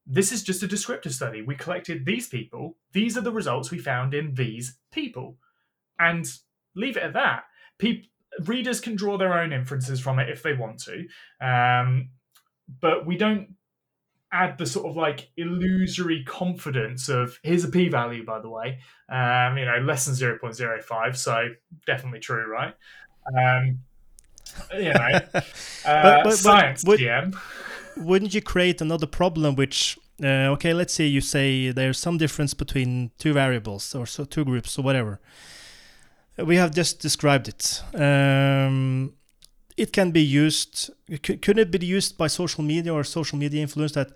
this 0.06 0.32
is 0.32 0.44
just 0.44 0.64
a 0.64 0.68
descriptive 0.68 1.14
study. 1.14 1.42
We 1.44 1.56
collected 1.56 2.06
these 2.06 2.28
people. 2.28 2.78
These 2.94 3.16
are 3.16 3.22
the 3.22 3.32
results 3.32 3.70
we 3.70 3.78
found 3.78 4.16
in 4.16 4.34
these 4.34 4.78
people. 4.92 5.38
And 6.00 6.26
leave 6.76 6.98
it 6.98 7.04
at 7.04 7.14
that. 7.14 7.44
People, 7.78 8.10
readers 8.46 8.82
can 8.82 8.96
draw 8.96 9.18
their 9.18 9.40
own 9.40 9.54
inferences 9.54 10.00
from 10.00 10.18
it 10.18 10.30
if 10.30 10.42
they 10.42 10.54
want 10.54 10.80
to, 10.80 11.06
um, 11.46 12.10
but 12.82 13.06
we 13.06 13.18
don't 13.18 13.56
add 14.32 14.58
the 14.58 14.66
sort 14.66 14.86
of 14.86 14.96
like 14.96 15.30
illusory 15.38 16.24
confidence 16.24 17.10
of 17.10 17.40
here's 17.44 17.64
a 17.64 17.70
p-value 17.70 18.24
by 18.24 18.40
the 18.40 18.50
way 18.50 18.80
um, 19.10 19.58
you 19.58 19.66
know 19.66 19.78
less 19.84 20.06
than 20.06 20.16
0.05 20.16 21.16
so 21.16 21.50
definitely 21.86 22.20
true 22.20 22.46
right 22.48 22.74
um, 23.38 23.80
you 24.74 24.94
know 24.94 25.20
uh, 25.34 25.42
but, 25.84 26.24
but, 26.24 26.34
science 26.34 26.84
but 26.84 26.92
would, 26.92 27.00
GM. 27.00 27.38
wouldn't 27.98 28.34
you 28.34 28.42
create 28.42 28.82
another 28.82 29.08
problem 29.08 29.56
which 29.56 29.98
uh, 30.24 30.54
okay 30.54 30.74
let's 30.74 30.94
say 30.94 31.06
you 31.06 31.22
say 31.22 31.72
there's 31.72 31.98
some 31.98 32.18
difference 32.18 32.54
between 32.54 33.12
two 33.18 33.34
variables 33.34 33.96
or 33.96 34.06
so 34.06 34.26
two 34.26 34.46
groups 34.46 34.78
or 34.78 34.84
whatever 34.84 35.20
we 36.46 36.56
have 36.56 36.74
just 36.74 37.00
described 37.00 37.48
it. 37.48 37.84
Um, 37.94 39.14
it 39.80 39.94
can 39.94 40.12
be 40.12 40.22
used. 40.22 40.92
Could 41.24 41.58
it 41.58 41.72
be 41.72 41.86
used 41.86 42.18
by 42.18 42.28
social 42.28 42.64
media 42.64 42.94
or 42.94 43.04
social 43.04 43.38
media 43.38 43.62
influence 43.62 43.94
that, 43.94 44.12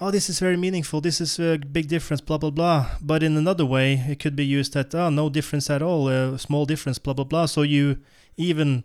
oh, 0.00 0.10
this 0.10 0.28
is 0.28 0.40
very 0.40 0.56
meaningful. 0.56 1.00
This 1.00 1.20
is 1.20 1.38
a 1.38 1.56
big 1.56 1.86
difference. 1.88 2.20
Blah 2.20 2.38
blah 2.38 2.50
blah. 2.50 2.90
But 3.00 3.22
in 3.22 3.36
another 3.36 3.64
way, 3.64 4.04
it 4.08 4.18
could 4.18 4.34
be 4.34 4.44
used 4.44 4.74
that 4.74 4.94
oh, 4.94 5.10
no 5.10 5.30
difference 5.30 5.70
at 5.70 5.82
all. 5.82 6.08
A 6.08 6.38
small 6.38 6.66
difference. 6.66 6.98
Blah 6.98 7.14
blah 7.14 7.24
blah. 7.24 7.46
So 7.46 7.62
you 7.62 7.98
even 8.36 8.84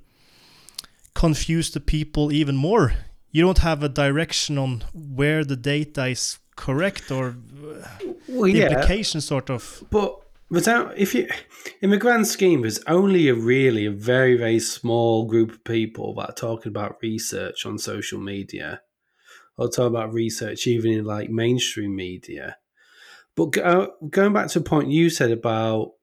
confuse 1.15 1.71
the 1.71 1.79
people 1.79 2.31
even 2.31 2.55
more. 2.55 2.93
You 3.31 3.41
don't 3.43 3.59
have 3.59 3.83
a 3.83 3.89
direction 3.89 4.59
on 4.59 4.83
where 4.93 5.43
the 5.43 5.55
data 5.55 6.05
is 6.05 6.39
correct 6.55 7.11
or 7.11 7.29
uh, 7.29 7.87
well, 8.27 8.43
the 8.43 8.51
yeah, 8.51 8.67
implication 8.67 9.19
sort 9.21 9.49
of. 9.49 9.83
But 9.89 10.22
without 10.53 10.87
uh, 10.87 10.93
if 10.95 11.15
you 11.15 11.27
in 11.81 11.89
the 11.89 11.97
grand 11.97 12.27
scheme 12.27 12.61
there's 12.61 12.79
only 12.85 13.27
a 13.27 13.33
really 13.33 13.87
a 13.87 13.91
very 13.91 14.37
very 14.37 14.59
small 14.59 15.25
group 15.25 15.51
of 15.51 15.63
people 15.63 16.13
that 16.13 16.29
are 16.29 16.33
talking 16.33 16.69
about 16.69 16.97
research 17.01 17.65
on 17.65 17.77
social 17.77 18.19
media 18.19 18.79
or 19.57 19.67
talk 19.67 19.87
about 19.87 20.13
research 20.13 20.67
even 20.67 20.91
in 20.91 21.05
like 21.05 21.29
mainstream 21.29 21.95
media. 21.95 22.57
But 23.35 23.51
go, 23.51 23.61
uh, 23.61 23.87
going 24.09 24.33
back 24.33 24.47
to 24.49 24.59
a 24.59 24.63
point 24.63 24.91
you 24.91 25.09
said 25.09 25.31
about 25.31 25.93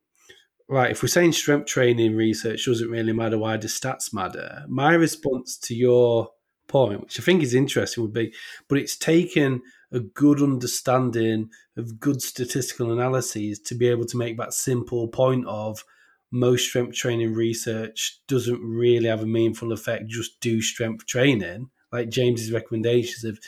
right 0.68 0.90
if 0.90 1.02
we're 1.02 1.08
saying 1.08 1.32
strength 1.32 1.66
training 1.66 2.16
research 2.16 2.66
doesn't 2.66 2.90
really 2.90 3.12
matter 3.12 3.38
why 3.38 3.56
the 3.56 3.68
stats 3.68 4.12
matter 4.12 4.64
my 4.68 4.94
response 4.94 5.56
to 5.58 5.74
your 5.74 6.30
point 6.68 7.00
which 7.00 7.18
i 7.18 7.22
think 7.22 7.42
is 7.42 7.54
interesting 7.54 8.04
would 8.04 8.12
be 8.12 8.32
but 8.68 8.78
it's 8.78 8.96
taken 8.96 9.60
a 9.92 10.00
good 10.00 10.40
understanding 10.42 11.50
of 11.76 11.98
good 11.98 12.22
statistical 12.22 12.92
analyses 12.92 13.58
to 13.58 13.74
be 13.74 13.88
able 13.88 14.04
to 14.04 14.16
make 14.16 14.36
that 14.36 14.54
simple 14.54 15.08
point 15.08 15.46
of 15.46 15.84
most 16.30 16.68
strength 16.68 16.94
training 16.94 17.34
research 17.34 18.20
doesn't 18.28 18.62
really 18.62 19.08
have 19.08 19.22
a 19.22 19.26
meaningful 19.26 19.72
effect. 19.72 20.06
Just 20.06 20.38
do 20.40 20.62
strength 20.62 21.06
training, 21.06 21.70
like 21.92 22.08
James's 22.08 22.52
recommendations 22.52 23.24
of 23.24 23.40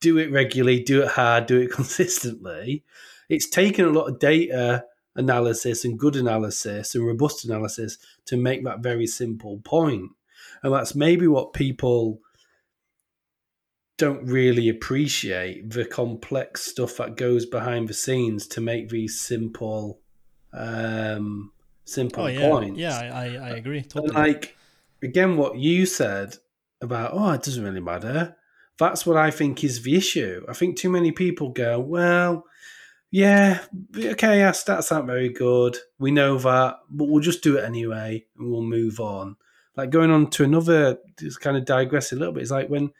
do 0.00 0.16
it 0.16 0.32
regularly, 0.32 0.82
do 0.82 1.02
it 1.02 1.08
hard, 1.08 1.46
do 1.46 1.58
it 1.58 1.72
consistently. 1.72 2.84
It's 3.28 3.48
taken 3.48 3.84
a 3.84 3.90
lot 3.90 4.06
of 4.06 4.18
data 4.18 4.84
analysis 5.14 5.84
and 5.84 5.98
good 5.98 6.16
analysis 6.16 6.94
and 6.94 7.06
robust 7.06 7.44
analysis 7.44 7.98
to 8.26 8.36
make 8.36 8.64
that 8.64 8.80
very 8.80 9.06
simple 9.06 9.58
point. 9.58 10.10
And 10.62 10.72
that's 10.72 10.94
maybe 10.94 11.26
what 11.26 11.52
people 11.52 12.20
don't 14.00 14.24
really 14.24 14.68
appreciate 14.70 15.68
the 15.70 15.84
complex 15.84 16.62
stuff 16.62 16.96
that 16.96 17.16
goes 17.16 17.44
behind 17.44 17.86
the 17.86 17.94
scenes 17.94 18.46
to 18.46 18.60
make 18.60 18.88
these 18.88 19.20
simple 19.20 20.00
um 20.54 21.52
simple 21.84 22.24
Oh 22.24 22.26
yeah, 22.28 22.48
points. 22.48 22.78
yeah, 22.78 22.98
I, 22.98 23.24
I 23.36 23.50
agree 23.50 23.82
totally. 23.82 24.08
And 24.08 24.16
like 24.16 24.56
again, 25.02 25.36
what 25.36 25.58
you 25.58 25.84
said 25.86 26.36
about 26.80 27.10
oh, 27.12 27.32
it 27.32 27.42
doesn't 27.42 27.62
really 27.62 27.80
matter. 27.80 28.36
That's 28.78 29.04
what 29.04 29.18
I 29.18 29.30
think 29.30 29.62
is 29.62 29.82
the 29.82 29.94
issue. 29.94 30.44
I 30.48 30.54
think 30.54 30.76
too 30.78 30.88
many 30.88 31.12
people 31.12 31.50
go, 31.50 31.78
well, 31.78 32.44
yeah, 33.10 33.60
okay, 33.94 34.42
our 34.42 34.52
stats 34.52 34.90
aren't 34.90 35.06
very 35.06 35.28
good. 35.28 35.76
We 35.98 36.10
know 36.10 36.38
that, 36.38 36.78
but 36.88 37.08
we'll 37.08 37.22
just 37.22 37.42
do 37.42 37.58
it 37.58 37.64
anyway 37.64 38.24
and 38.38 38.50
we'll 38.50 38.62
move 38.62 38.98
on. 38.98 39.36
Like 39.76 39.90
going 39.90 40.10
on 40.10 40.30
to 40.30 40.44
another, 40.44 40.98
just 41.18 41.42
kind 41.42 41.58
of 41.58 41.66
digress 41.66 42.12
a 42.12 42.16
little 42.16 42.32
bit. 42.32 42.42
It's 42.42 42.50
like 42.50 42.68
when 42.68 42.90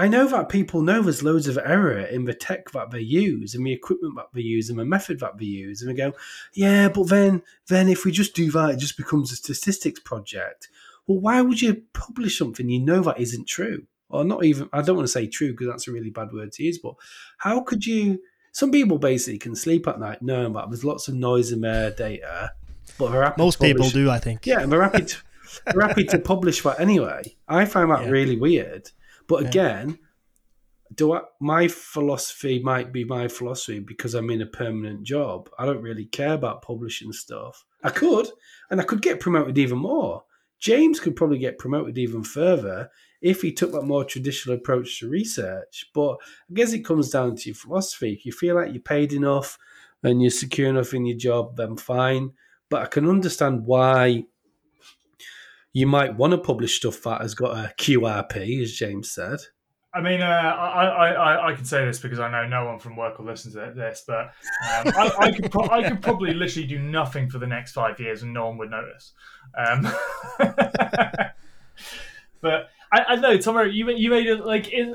I 0.00 0.08
know 0.08 0.26
that 0.28 0.48
people 0.48 0.80
know 0.82 1.02
there's 1.02 1.22
loads 1.22 1.46
of 1.48 1.58
error 1.58 1.98
in 2.00 2.24
the 2.24 2.34
tech 2.34 2.70
that 2.72 2.90
they 2.90 3.00
use 3.00 3.54
and 3.54 3.66
the 3.66 3.72
equipment 3.72 4.14
that 4.16 4.28
they 4.32 4.40
use 4.40 4.70
and 4.70 4.78
the 4.78 4.84
method 4.84 5.20
that 5.20 5.36
they 5.38 5.44
use, 5.44 5.82
and 5.82 5.90
they 5.90 5.94
go, 5.94 6.12
yeah, 6.54 6.88
but 6.88 7.08
then 7.08 7.42
then 7.68 7.88
if 7.88 8.04
we 8.04 8.10
just 8.12 8.34
do 8.34 8.50
that, 8.52 8.70
it 8.70 8.78
just 8.78 8.96
becomes 8.96 9.30
a 9.32 9.36
statistics 9.36 10.00
project. 10.00 10.68
Well, 11.06 11.18
why 11.20 11.40
would 11.42 11.60
you 11.60 11.82
publish 11.92 12.38
something 12.38 12.68
you 12.68 12.80
know 12.80 13.00
that 13.02 13.20
isn't 13.20 13.46
true? 13.48 13.86
Or 14.08 14.24
not 14.24 14.44
even, 14.44 14.68
I 14.72 14.82
don't 14.82 14.96
want 14.96 15.06
to 15.06 15.12
say 15.12 15.26
true 15.26 15.52
because 15.52 15.68
that's 15.68 15.86
a 15.86 15.92
really 15.92 16.10
bad 16.10 16.32
word 16.32 16.50
to 16.52 16.62
use, 16.64 16.78
but 16.78 16.94
how 17.38 17.60
could 17.60 17.84
you? 17.86 18.20
Some 18.52 18.72
people 18.72 18.98
basically 18.98 19.38
can 19.38 19.54
sleep 19.54 19.86
at 19.86 20.00
night 20.00 20.22
knowing 20.22 20.52
that 20.54 20.68
there's 20.70 20.82
lots 20.84 21.06
of 21.08 21.14
noise 21.14 21.52
in 21.52 21.60
their 21.60 21.90
data, 21.92 22.52
but 22.98 23.10
they're 23.12 23.22
happy 23.22 23.36
to 23.36 23.42
Most 23.44 23.60
people 23.60 23.88
do, 23.90 24.10
I 24.10 24.18
think. 24.18 24.46
yeah, 24.46 24.66
they're 24.66 24.82
happy 24.82 25.04
to 25.04 25.16
they're 25.66 25.86
happy 25.86 26.04
to 26.04 26.18
publish 26.18 26.62
that 26.62 26.80
anyway. 26.80 27.22
I 27.48 27.64
find 27.66 27.90
that 27.90 28.04
Yeah. 28.04 28.10
really 28.10 28.36
weird. 28.36 28.90
But 29.30 29.42
Yeah. 29.42 29.48
again, 29.48 29.98
do 30.92 31.12
I, 31.12 31.20
my 31.40 31.68
philosophy 31.68 32.60
might 32.60 32.92
be 32.92 33.04
my 33.04 33.28
philosophy 33.28 33.78
because 33.78 34.14
I'm 34.14 34.28
in 34.28 34.42
a 34.42 34.46
permanent 34.46 35.04
job. 35.04 35.48
I 35.56 35.66
don't 35.66 35.82
really 35.82 36.06
care 36.06 36.32
about 36.32 36.62
publishing 36.62 37.12
stuff. 37.12 37.64
I 37.84 37.90
could, 37.90 38.28
and 38.70 38.80
I 38.80 38.84
could 38.84 39.02
get 39.02 39.20
promoted 39.20 39.56
even 39.56 39.78
more. 39.78 40.24
James 40.58 40.98
could 40.98 41.14
probably 41.14 41.38
get 41.38 41.58
promoted 41.58 41.96
even 41.96 42.24
further 42.24 42.90
if 43.22 43.40
he 43.40 43.52
took 43.52 43.70
that 43.70 43.84
more 43.84 44.04
traditional 44.04 44.56
approach 44.56 44.98
to 44.98 45.08
research. 45.08 45.86
But 45.94 46.16
I 46.50 46.54
guess 46.54 46.72
it 46.72 46.84
comes 46.84 47.08
down 47.10 47.36
to 47.36 47.48
your 47.50 47.54
philosophy. 47.54 48.12
If 48.12 48.26
you 48.26 48.32
feel 48.32 48.56
like 48.56 48.72
you're 48.72 48.82
paid 48.82 49.12
enough 49.12 49.58
and 50.02 50.20
you're 50.20 50.30
secure 50.32 50.68
enough 50.68 50.92
in 50.92 51.06
your 51.06 51.16
job, 51.16 51.56
then 51.56 51.76
fine. 51.76 52.32
But 52.68 52.82
I 52.82 52.86
can 52.86 53.08
understand 53.08 53.64
why 53.64 54.24
you 55.72 55.86
might 55.86 56.16
want 56.16 56.32
to 56.32 56.38
publish 56.38 56.76
stuff 56.76 57.02
that 57.02 57.20
has 57.20 57.34
got 57.34 57.56
a 57.56 57.72
QRP, 57.76 58.62
as 58.62 58.72
James 58.72 59.12
said. 59.12 59.40
I 59.92 60.00
mean, 60.00 60.22
uh, 60.22 60.24
I, 60.24 60.84
I, 60.84 61.50
I, 61.50 61.54
can 61.54 61.64
say 61.64 61.84
this 61.84 61.98
because 61.98 62.20
I 62.20 62.30
know 62.30 62.46
no 62.46 62.64
one 62.64 62.78
from 62.78 62.96
work 62.96 63.18
will 63.18 63.26
listen 63.26 63.52
to 63.52 63.72
this, 63.74 64.04
but 64.06 64.18
um, 64.18 64.92
I, 64.96 65.12
I, 65.18 65.32
could 65.32 65.50
pro- 65.50 65.68
I 65.68 65.88
could 65.88 66.00
probably 66.00 66.32
literally 66.32 66.68
do 66.68 66.78
nothing 66.78 67.28
for 67.28 67.38
the 67.38 67.46
next 67.48 67.72
five 67.72 67.98
years 67.98 68.22
and 68.22 68.32
no 68.32 68.46
one 68.46 68.58
would 68.58 68.70
notice. 68.70 69.14
Um, 69.58 69.88
but 72.40 72.70
I, 72.92 73.04
I 73.08 73.16
know, 73.16 73.36
Tom, 73.36 73.68
you 73.70 73.90
you 73.90 74.10
made 74.10 74.28
it 74.28 74.46
like 74.46 74.68
in, 74.68 74.94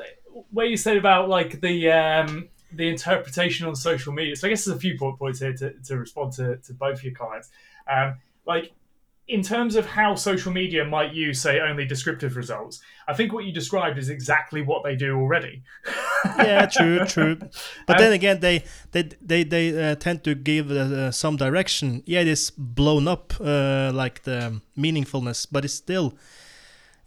where 0.51 0.65
you 0.65 0.77
said 0.77 0.95
about 0.95 1.27
like 1.27 1.59
the 1.59 1.91
um, 1.91 2.47
the 2.71 2.87
interpretation 2.87 3.67
on 3.67 3.75
social 3.75 4.13
media. 4.13 4.35
So 4.37 4.47
I 4.47 4.49
guess 4.49 4.63
there's 4.63 4.77
a 4.77 4.79
few 4.79 4.97
po- 4.97 5.17
points 5.17 5.39
here 5.39 5.53
to, 5.53 5.73
to 5.73 5.97
respond 5.97 6.33
to, 6.33 6.57
to 6.57 6.73
both 6.73 7.03
your 7.03 7.13
comments. 7.13 7.49
Um, 7.91 8.15
like 8.45 8.71
in 9.27 9.41
terms 9.41 9.75
of 9.75 9.87
how 9.87 10.13
social 10.13 10.51
media 10.51 10.85
might 10.85 11.13
use, 11.13 11.41
say, 11.41 11.59
only 11.59 11.83
descriptive 11.85 12.35
results, 12.35 12.81
I 13.07 13.13
think 13.13 13.33
what 13.33 13.43
you 13.43 13.51
described 13.51 13.97
is 13.97 14.09
exactly 14.09 14.61
what 14.61 14.83
they 14.83 14.95
do 14.95 15.17
already. 15.17 15.63
yeah, 16.37 16.67
true, 16.67 17.05
true. 17.05 17.37
But 17.87 17.97
Um, 17.97 18.03
then 18.03 18.13
again, 18.13 18.39
they 18.39 18.63
they 18.91 19.09
they 19.21 19.43
they 19.43 19.91
uh, 19.91 19.95
tend 19.95 20.23
to 20.25 20.35
give 20.35 20.69
uh, 20.69 21.11
some 21.11 21.37
direction. 21.37 22.03
Yeah, 22.05 22.21
it 22.21 22.27
is 22.27 22.51
blown 22.51 23.07
up, 23.07 23.33
uh, 23.39 23.91
like 23.93 24.23
the 24.23 24.61
meaningfulness, 24.77 25.47
but 25.51 25.65
it's 25.65 25.73
still 25.73 26.13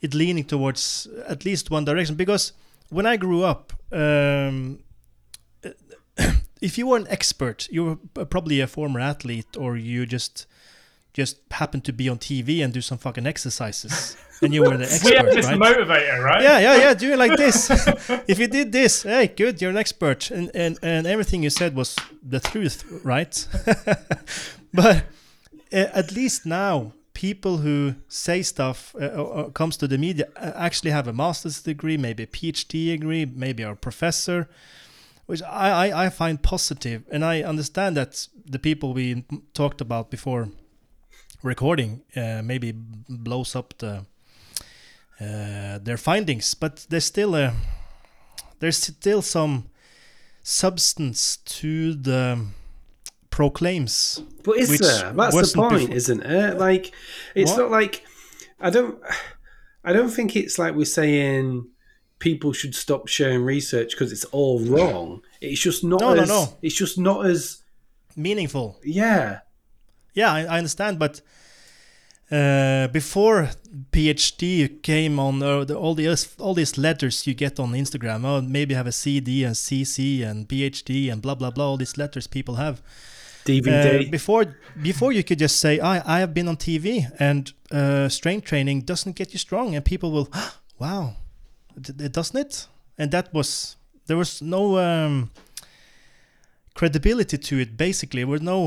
it 0.00 0.14
leaning 0.14 0.44
towards 0.44 1.06
at 1.28 1.44
least 1.44 1.70
one 1.70 1.84
direction. 1.84 2.16
Because 2.16 2.52
when 2.90 3.06
I 3.06 3.16
grew 3.16 3.44
up, 3.44 3.72
um, 3.92 4.80
if 6.60 6.78
you 6.78 6.88
were 6.88 6.96
an 6.96 7.06
expert, 7.08 7.68
you 7.70 7.84
were 7.84 8.24
probably 8.26 8.60
a 8.60 8.66
former 8.66 8.98
athlete, 9.00 9.56
or 9.56 9.76
you 9.76 10.04
just 10.04 10.46
just 11.18 11.38
happened 11.50 11.84
to 11.84 11.92
be 11.92 12.08
on 12.08 12.18
TV 12.18 12.64
and 12.64 12.72
do 12.72 12.80
some 12.80 12.96
fucking 12.96 13.26
exercises, 13.26 14.16
and 14.40 14.54
you 14.54 14.62
were 14.62 14.76
the 14.76 14.88
we 15.04 15.16
have 15.16 15.26
expert, 15.26 15.34
this 15.34 15.46
right? 15.46 15.58
motivator, 15.58 16.22
right? 16.22 16.42
yeah, 16.42 16.58
yeah, 16.60 16.76
yeah. 16.76 16.94
Do 16.94 17.12
it 17.12 17.18
like 17.18 17.36
this. 17.36 17.68
if 18.28 18.38
you 18.38 18.46
did 18.46 18.70
this, 18.70 19.02
hey, 19.02 19.26
good, 19.26 19.60
you're 19.60 19.72
an 19.72 19.76
expert, 19.76 20.30
and 20.30 20.50
and 20.54 20.78
and 20.82 21.06
everything 21.06 21.42
you 21.42 21.50
said 21.50 21.74
was 21.74 21.96
the 22.22 22.40
truth, 22.40 22.84
right? 23.04 23.34
but 24.72 24.96
uh, 25.72 26.00
at 26.02 26.12
least 26.12 26.46
now, 26.46 26.92
people 27.14 27.58
who 27.58 27.96
say 28.06 28.42
stuff 28.42 28.94
uh, 28.94 29.06
or, 29.08 29.26
or 29.36 29.50
comes 29.50 29.76
to 29.78 29.88
the 29.88 29.98
media 29.98 30.26
actually 30.36 30.92
have 30.92 31.08
a 31.08 31.12
master's 31.12 31.60
degree, 31.60 31.96
maybe 31.96 32.22
a 32.22 32.28
PhD 32.28 32.72
degree, 32.94 33.24
maybe 33.26 33.64
are 33.64 33.72
a 33.72 33.76
professor, 33.88 34.48
which 35.26 35.42
I, 35.42 35.88
I 35.88 36.04
I 36.04 36.10
find 36.10 36.40
positive, 36.40 37.02
and 37.10 37.24
I 37.24 37.42
understand 37.42 37.96
that 37.96 38.28
the 38.46 38.60
people 38.60 38.94
we 38.94 39.24
talked 39.52 39.80
about 39.80 40.10
before 40.10 40.48
recording 41.42 42.02
uh, 42.16 42.42
maybe 42.42 42.72
blows 43.08 43.54
up 43.56 43.74
the 43.78 44.04
uh, 45.20 45.78
their 45.78 45.96
findings, 45.96 46.54
but 46.54 46.86
there's 46.90 47.04
still 47.04 47.34
a 47.34 47.52
there's 48.60 48.76
still 48.76 49.22
some 49.22 49.66
substance 50.42 51.36
to 51.38 51.94
the 51.94 52.46
proclaims. 53.30 54.22
But 54.44 54.56
is 54.58 54.78
there? 54.78 55.12
That's 55.12 55.52
the 55.52 55.58
point, 55.58 55.80
before- 55.80 55.94
isn't 55.96 56.22
it? 56.22 56.58
Like, 56.58 56.92
it's 57.34 57.50
What? 57.52 57.58
not 57.58 57.70
like 57.70 58.04
I 58.60 58.70
don't. 58.70 58.98
I 59.84 59.92
don't 59.92 60.10
think 60.10 60.36
it's 60.36 60.58
like 60.58 60.74
we're 60.74 60.84
saying 60.84 61.66
people 62.18 62.52
should 62.52 62.74
stop 62.74 63.06
sharing 63.08 63.42
research 63.42 63.92
because 63.92 64.12
it's 64.12 64.24
all 64.26 64.60
wrong. 64.60 65.22
It's 65.40 65.60
just 65.60 65.84
not. 65.84 66.00
No, 66.00 66.14
no, 66.14 66.24
no. 66.24 66.56
It's 66.62 66.74
just 66.74 66.98
not 66.98 67.26
as. 67.26 67.62
Meaningful, 68.16 68.76
Yeah. 68.84 69.40
Yeah, 70.14 70.32
I, 70.32 70.40
I 70.44 70.58
understand, 70.58 70.98
but 70.98 71.20
uh, 72.30 72.88
before 72.88 73.50
PhD 73.90 74.82
came 74.82 75.18
on, 75.18 75.42
uh, 75.42 75.64
the, 75.64 75.74
all 75.74 75.94
the 75.94 76.08
all 76.38 76.54
these 76.54 76.76
letters 76.76 77.26
you 77.26 77.34
get 77.34 77.58
on 77.58 77.72
Instagram, 77.72 78.24
oh, 78.24 78.42
maybe 78.42 78.74
have 78.74 78.86
a 78.86 78.92
CD 78.92 79.44
and 79.44 79.54
CC 79.54 80.22
and 80.22 80.46
PhD 80.48 81.10
and 81.10 81.22
blah 81.22 81.34
blah 81.34 81.50
blah, 81.50 81.66
all 81.66 81.76
these 81.76 81.96
letters 81.96 82.26
people 82.26 82.56
have. 82.56 82.82
DVD. 83.44 84.06
Uh, 84.06 84.10
before 84.10 84.56
before 84.82 85.12
you 85.12 85.24
could 85.24 85.38
just 85.38 85.58
say 85.58 85.80
I 85.80 86.16
I 86.16 86.20
have 86.20 86.34
been 86.34 86.48
on 86.48 86.56
TV 86.56 87.10
and 87.18 87.50
uh, 87.70 88.08
strength 88.08 88.44
training 88.46 88.82
doesn't 88.82 89.16
get 89.16 89.32
you 89.32 89.38
strong 89.38 89.74
and 89.74 89.82
people 89.84 90.10
will 90.12 90.28
wow 90.78 91.14
it, 91.76 92.00
it 92.00 92.12
doesn't 92.12 92.38
it 92.38 92.68
and 92.98 93.10
that 93.10 93.32
was 93.32 93.76
there 94.06 94.18
was 94.18 94.42
no 94.42 94.78
um, 94.78 95.30
credibility 96.78 97.36
to 97.48 97.54
it 97.64 97.70
basically 97.76 98.20
there 98.22 98.32
was 98.36 98.40
no 98.54 98.58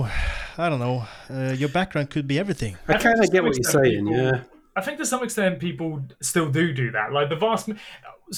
I 0.64 0.66
don't 0.70 0.80
know 0.88 0.98
uh, 1.30 1.54
your 1.62 1.70
background 1.70 2.08
could 2.14 2.28
be 2.34 2.38
everything 2.44 2.74
I 2.88 2.94
I 2.96 2.98
kind 3.08 3.20
of 3.24 3.32
get 3.32 3.42
what 3.44 3.56
you're 3.58 3.72
saying. 3.80 4.06
people- 4.06 4.18
Yeah. 4.18 4.42
I 4.80 4.82
think 4.86 4.98
to 5.00 5.06
some 5.06 5.24
extent 5.28 5.60
people 5.60 5.90
still 6.22 6.50
do 6.60 6.66
do 6.74 6.88
that. 6.98 7.08
Like 7.18 7.28
the 7.34 7.36
vast, 7.46 7.70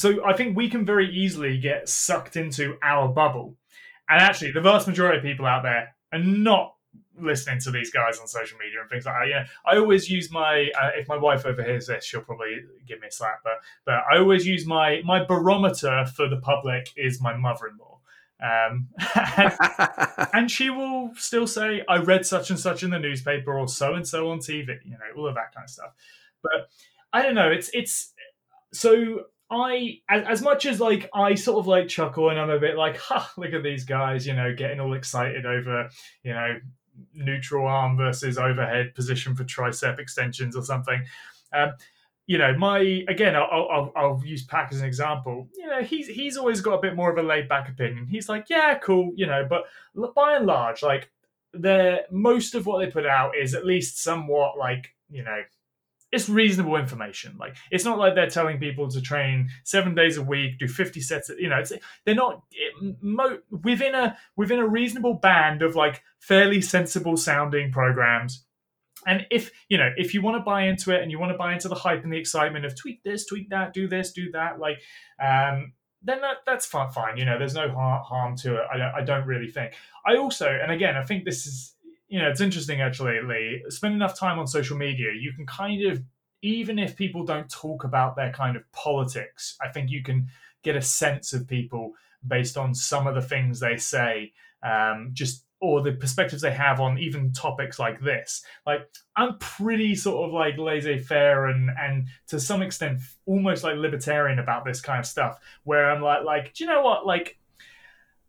so 0.01 0.07
I 0.32 0.34
think 0.38 0.57
we 0.61 0.67
can 0.74 0.84
very 0.93 1.07
easily 1.23 1.53
get 1.69 1.88
sucked 1.88 2.35
into 2.43 2.64
our 2.81 3.07
bubble, 3.22 3.47
and 4.10 4.19
actually, 4.19 4.52
the 4.52 4.61
vast 4.61 4.88
majority 4.88 5.18
of 5.19 5.23
people 5.30 5.45
out 5.53 5.61
there 5.69 5.84
are 6.11 6.23
not 6.49 6.65
listening 7.30 7.60
to 7.65 7.69
these 7.77 7.91
guys 7.91 8.19
on 8.19 8.26
social 8.27 8.57
media 8.57 8.81
and 8.81 8.89
things 8.89 9.06
like 9.06 9.15
that. 9.19 9.27
You 9.27 9.35
know, 9.35 9.45
I 9.72 9.77
always 9.81 10.10
use 10.10 10.31
my 10.31 10.53
uh, 10.81 10.89
if 11.02 11.07
my 11.07 11.18
wife 11.18 11.45
overhears 11.45 11.85
this, 11.85 12.03
she'll 12.03 12.22
probably 12.30 12.53
give 12.88 12.99
me 12.99 13.07
a 13.10 13.11
slap, 13.11 13.39
but 13.43 13.57
but 13.85 13.99
I 14.11 14.18
always 14.18 14.43
use 14.47 14.65
my 14.65 15.02
my 15.06 15.23
barometer 15.23 16.06
for 16.15 16.27
the 16.27 16.38
public 16.52 16.84
is 16.97 17.22
my 17.22 17.35
mother-in-law. 17.38 17.93
Um, 18.44 18.90
and 19.38 19.53
and 20.34 20.52
she 20.52 20.70
will 20.70 21.11
still 21.15 21.48
say, 21.48 21.84
"I 21.88 21.98
read 21.98 22.26
such 22.26 22.49
and 22.49 22.60
such 22.60 22.84
in 22.84 22.90
the 22.90 22.99
newspaper, 22.99 23.57
or 23.57 23.68
so 23.68 23.94
and 23.94 24.07
so 24.07 24.30
on 24.32 24.40
TV." 24.40 24.80
You 24.84 24.91
know, 24.91 25.18
all 25.18 25.28
of 25.28 25.36
that 25.36 25.53
kind 25.53 25.64
of 25.64 25.70
stuff. 25.70 25.94
But 26.41 26.70
I 27.14 27.22
don't 27.22 27.36
know. 27.36 27.49
It's 27.49 27.70
it's 27.74 28.14
so 28.74 29.26
I 29.49 29.99
as, 30.10 30.26
as 30.26 30.41
much 30.41 30.65
as 30.65 30.82
like 30.82 31.10
I 31.14 31.36
sort 31.36 31.60
of 31.60 31.68
like 31.68 31.88
chuckle 31.88 32.30
and 32.30 32.40
I'm 32.40 32.49
a 32.49 32.60
bit 32.60 32.76
like, 32.76 32.98
"Ha! 32.98 33.32
Look 33.38 33.53
at 33.53 33.64
these 33.64 33.86
guys!" 33.86 34.28
You 34.28 34.34
know, 34.34 34.53
getting 34.53 34.80
all 34.80 34.94
excited 34.94 35.45
over 35.45 35.90
you 36.24 36.34
know 36.34 36.60
neutral 37.14 37.65
arm 37.65 37.98
versus 37.98 38.38
overhead 38.38 38.94
position 38.94 39.36
for 39.36 39.44
tricep 39.44 39.99
extensions 39.99 40.56
or 40.56 40.64
something. 40.64 41.06
Um, 41.53 41.74
you 42.25 42.37
know, 42.37 42.57
my 42.57 42.79
again, 43.07 43.35
I'll, 43.35 43.67
I'll, 43.71 43.91
I'll 43.95 44.21
use 44.25 44.45
Pack 44.45 44.71
as 44.71 44.79
an 44.79 44.87
example. 44.87 45.49
You 45.55 45.67
know, 45.67 45.81
he's 45.81 46.07
he's 46.07 46.37
always 46.37 46.61
got 46.61 46.75
a 46.75 46.81
bit 46.81 46.95
more 46.95 47.11
of 47.11 47.17
a 47.17 47.27
laid 47.27 47.49
back 47.49 47.69
opinion. 47.69 48.07
He's 48.07 48.29
like, 48.29 48.49
yeah, 48.49 48.77
cool, 48.79 49.11
you 49.15 49.25
know, 49.25 49.47
but 49.49 49.65
by 50.15 50.35
and 50.35 50.45
large, 50.45 50.81
like, 50.83 51.09
the 51.53 52.03
most 52.09 52.55
of 52.55 52.65
what 52.65 52.79
they 52.79 52.89
put 52.89 53.05
out 53.05 53.37
is 53.37 53.53
at 53.53 53.65
least 53.65 54.01
somewhat 54.01 54.57
like 54.57 54.95
you 55.09 55.23
know 55.23 55.43
it's 56.13 56.29
reasonable 56.29 56.75
information. 56.75 57.35
Like 57.39 57.57
it's 57.71 57.83
not 57.83 57.97
like 57.97 58.13
they're 58.13 58.29
telling 58.29 58.59
people 58.59 58.87
to 58.89 59.01
train 59.01 59.49
seven 59.63 59.95
days 59.95 60.17
a 60.17 60.21
week, 60.21 60.59
do 60.59 60.67
fifty 60.67 61.01
sets. 61.01 61.29
Of, 61.29 61.39
you 61.39 61.49
know, 61.49 61.61
they're 62.05 62.15
not 62.15 62.43
it, 62.51 62.95
mo, 63.01 63.39
within 63.49 63.95
a 63.95 64.15
within 64.35 64.59
a 64.59 64.67
reasonable 64.67 65.15
band 65.15 65.63
of 65.63 65.75
like 65.75 66.03
fairly 66.19 66.61
sensible 66.61 67.17
sounding 67.17 67.71
programs. 67.71 68.45
And 69.05 69.25
if 69.31 69.51
you 69.69 69.77
know 69.77 69.91
if 69.97 70.13
you 70.13 70.21
want 70.21 70.38
to 70.38 70.43
buy 70.43 70.63
into 70.63 70.91
it 70.91 71.01
and 71.01 71.11
you 71.11 71.19
want 71.19 71.31
to 71.31 71.38
buy 71.38 71.53
into 71.53 71.67
the 71.67 71.75
hype 71.75 72.03
and 72.03 72.11
the 72.13 72.17
excitement 72.17 72.65
of 72.65 72.75
tweak 72.75 73.03
this, 73.03 73.25
tweak 73.25 73.49
that, 73.49 73.73
do 73.73 73.88
this, 73.88 74.11
do 74.11 74.31
that, 74.31 74.59
like 74.59 74.80
um, 75.21 75.73
then 76.01 76.21
that, 76.21 76.38
that's 76.45 76.65
fine. 76.65 77.17
You 77.17 77.25
know, 77.25 77.39
there's 77.39 77.55
no 77.55 77.69
harm, 77.69 78.03
harm 78.03 78.35
to 78.38 78.55
it. 78.55 78.63
I 78.73 78.77
don't, 78.77 78.93
I 78.95 79.03
don't 79.03 79.25
really 79.25 79.49
think. 79.49 79.73
I 80.05 80.17
also, 80.17 80.47
and 80.47 80.71
again, 80.71 80.97
I 80.97 81.05
think 81.05 81.23
this 81.23 81.45
is 81.45 81.73
you 82.13 82.19
know, 82.19 82.30
it's 82.30 82.41
interesting 82.41 82.80
actually, 82.80 83.19
Lee. 83.23 83.63
Spend 83.69 83.95
enough 83.95 84.15
time 84.15 84.38
on 84.38 84.45
social 84.45 84.77
media, 84.77 85.07
you 85.19 85.34
can 85.34 85.47
kind 85.47 85.84
of, 85.88 85.99
even 86.43 86.77
if 86.77 86.95
people 86.95 87.25
don't 87.25 87.49
talk 87.49 87.85
about 87.85 88.15
their 88.15 88.31
kind 88.31 88.55
of 88.55 88.71
politics, 88.71 89.57
I 89.59 89.69
think 89.69 89.89
you 89.89 90.03
can 90.03 90.27
get 90.61 90.75
a 90.75 90.81
sense 90.81 91.34
of 91.34 91.47
people 91.47 91.93
based 92.27 92.55
on 92.55 92.75
some 92.75 93.07
of 93.07 93.15
the 93.15 93.21
things 93.23 93.59
they 93.59 93.77
say, 93.77 94.31
um, 94.61 95.09
just 95.13 95.45
or 95.64 95.81
the 95.81 95.94
perspectives 95.94 96.41
they 96.41 96.52
have 96.52 96.81
on 96.81 96.99
even 96.99 97.31
topics 97.31 97.80
like 97.80 98.02
this. 98.02 98.44
Like 98.68 98.90
I'm 99.15 99.38
pretty 99.38 99.95
sort 99.95 100.27
of 100.27 100.34
like 100.34 100.57
laissez-faire 100.57 101.48
and 101.48 101.69
and 101.80 102.07
to 102.27 102.40
some 102.40 102.61
extent 102.61 102.99
almost 103.26 103.64
like 103.64 103.77
libertarian 103.77 104.40
about 104.40 104.65
this 104.65 104.81
kind 104.81 104.99
of 104.99 105.06
stuff. 105.06 105.40
Where 105.64 105.90
I'm 105.90 106.02
like 106.02 106.26
like, 106.26 106.53
do 106.53 106.65
you 106.65 106.69
know 106.69 106.81
what? 106.81 107.06
Like 107.06 107.40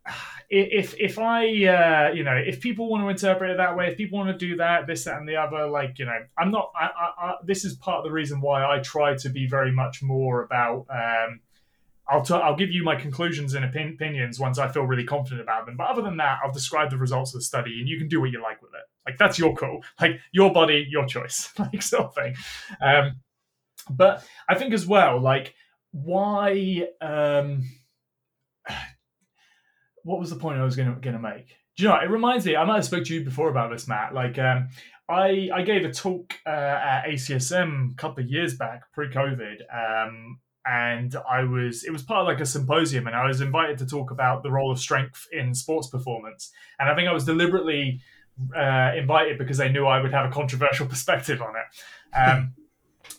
if 0.49 0.95
if 0.97 1.19
I 1.19 1.43
uh, 1.43 2.13
you 2.13 2.23
know 2.23 2.37
if 2.37 2.61
people 2.61 2.89
want 2.89 3.03
to 3.03 3.09
interpret 3.09 3.51
it 3.51 3.57
that 3.57 3.75
way, 3.75 3.91
if 3.91 3.97
people 3.97 4.17
want 4.17 4.29
to 4.29 4.47
do 4.47 4.55
that, 4.55 4.87
this 4.87 5.03
that 5.03 5.17
and 5.17 5.27
the 5.27 5.35
other, 5.35 5.67
like 5.67 5.99
you 5.99 6.05
know, 6.05 6.19
I'm 6.37 6.51
not. 6.51 6.71
I, 6.73 6.85
I, 6.85 7.25
I, 7.27 7.33
this 7.43 7.65
is 7.65 7.75
part 7.75 7.97
of 7.97 8.05
the 8.05 8.11
reason 8.13 8.39
why 8.39 8.63
I 8.63 8.79
try 8.79 9.17
to 9.17 9.29
be 9.29 9.45
very 9.45 9.73
much 9.73 10.01
more 10.01 10.41
about. 10.43 10.85
Um, 10.89 11.41
I'll 12.07 12.21
t- 12.21 12.33
I'll 12.33 12.55
give 12.55 12.71
you 12.71 12.83
my 12.83 12.95
conclusions 12.95 13.55
and 13.55 13.65
opin- 13.65 13.93
opinions 13.95 14.39
once 14.39 14.59
I 14.59 14.67
feel 14.67 14.83
really 14.83 15.03
confident 15.03 15.41
about 15.41 15.65
them. 15.65 15.75
But 15.75 15.87
other 15.87 16.01
than 16.01 16.17
that, 16.17 16.39
I'll 16.43 16.51
describe 16.51 16.89
the 16.91 16.97
results 16.97 17.33
of 17.33 17.39
the 17.39 17.45
study, 17.45 17.79
and 17.79 17.89
you 17.89 17.97
can 17.97 18.07
do 18.07 18.21
what 18.21 18.31
you 18.31 18.41
like 18.41 18.61
with 18.61 18.71
it. 18.73 18.83
Like 19.05 19.17
that's 19.17 19.39
your 19.39 19.55
call, 19.55 19.83
like 19.99 20.19
your 20.31 20.53
body, 20.53 20.85
your 20.89 21.05
choice, 21.05 21.51
like 21.59 21.81
sort 21.81 22.05
of 22.05 22.15
thing. 22.15 22.35
Um, 22.81 23.15
but 23.89 24.25
I 24.47 24.55
think 24.55 24.73
as 24.73 24.85
well, 24.85 25.19
like 25.19 25.53
why. 25.91 26.87
Um, 27.01 27.63
what 30.03 30.19
was 30.19 30.29
the 30.29 30.35
point 30.35 30.59
I 30.59 30.63
was 30.63 30.75
going 30.75 31.01
to 31.01 31.19
make? 31.19 31.47
Do 31.77 31.83
you 31.83 31.89
know? 31.89 31.95
It 31.95 32.09
reminds 32.09 32.45
me. 32.45 32.55
I 32.55 32.63
might 32.63 32.75
have 32.75 32.85
spoke 32.85 33.05
to 33.05 33.13
you 33.13 33.23
before 33.25 33.49
about 33.49 33.71
this, 33.71 33.87
Matt. 33.87 34.13
Like, 34.13 34.37
um, 34.37 34.69
I 35.09 35.49
I 35.53 35.61
gave 35.63 35.83
a 35.83 35.91
talk 35.91 36.35
uh, 36.45 36.49
at 36.49 37.05
ACSM 37.05 37.91
a 37.91 37.95
couple 37.95 38.23
of 38.23 38.29
years 38.29 38.55
back, 38.55 38.91
pre-COVID, 38.93 39.61
um, 39.73 40.39
and 40.65 41.15
I 41.29 41.43
was 41.43 41.83
it 41.83 41.91
was 41.91 42.03
part 42.03 42.21
of 42.21 42.27
like 42.27 42.39
a 42.39 42.45
symposium, 42.45 43.07
and 43.07 43.15
I 43.15 43.27
was 43.27 43.41
invited 43.41 43.77
to 43.79 43.85
talk 43.85 44.11
about 44.11 44.43
the 44.43 44.51
role 44.51 44.71
of 44.71 44.79
strength 44.79 45.27
in 45.31 45.53
sports 45.53 45.87
performance. 45.87 46.51
And 46.79 46.89
I 46.89 46.95
think 46.95 47.07
I 47.07 47.13
was 47.13 47.25
deliberately 47.25 48.01
uh, 48.55 48.91
invited 48.97 49.37
because 49.37 49.57
they 49.57 49.71
knew 49.71 49.85
I 49.85 50.01
would 50.01 50.11
have 50.11 50.29
a 50.29 50.33
controversial 50.33 50.87
perspective 50.87 51.41
on 51.41 51.53
it. 51.55 52.17
Um, 52.17 52.53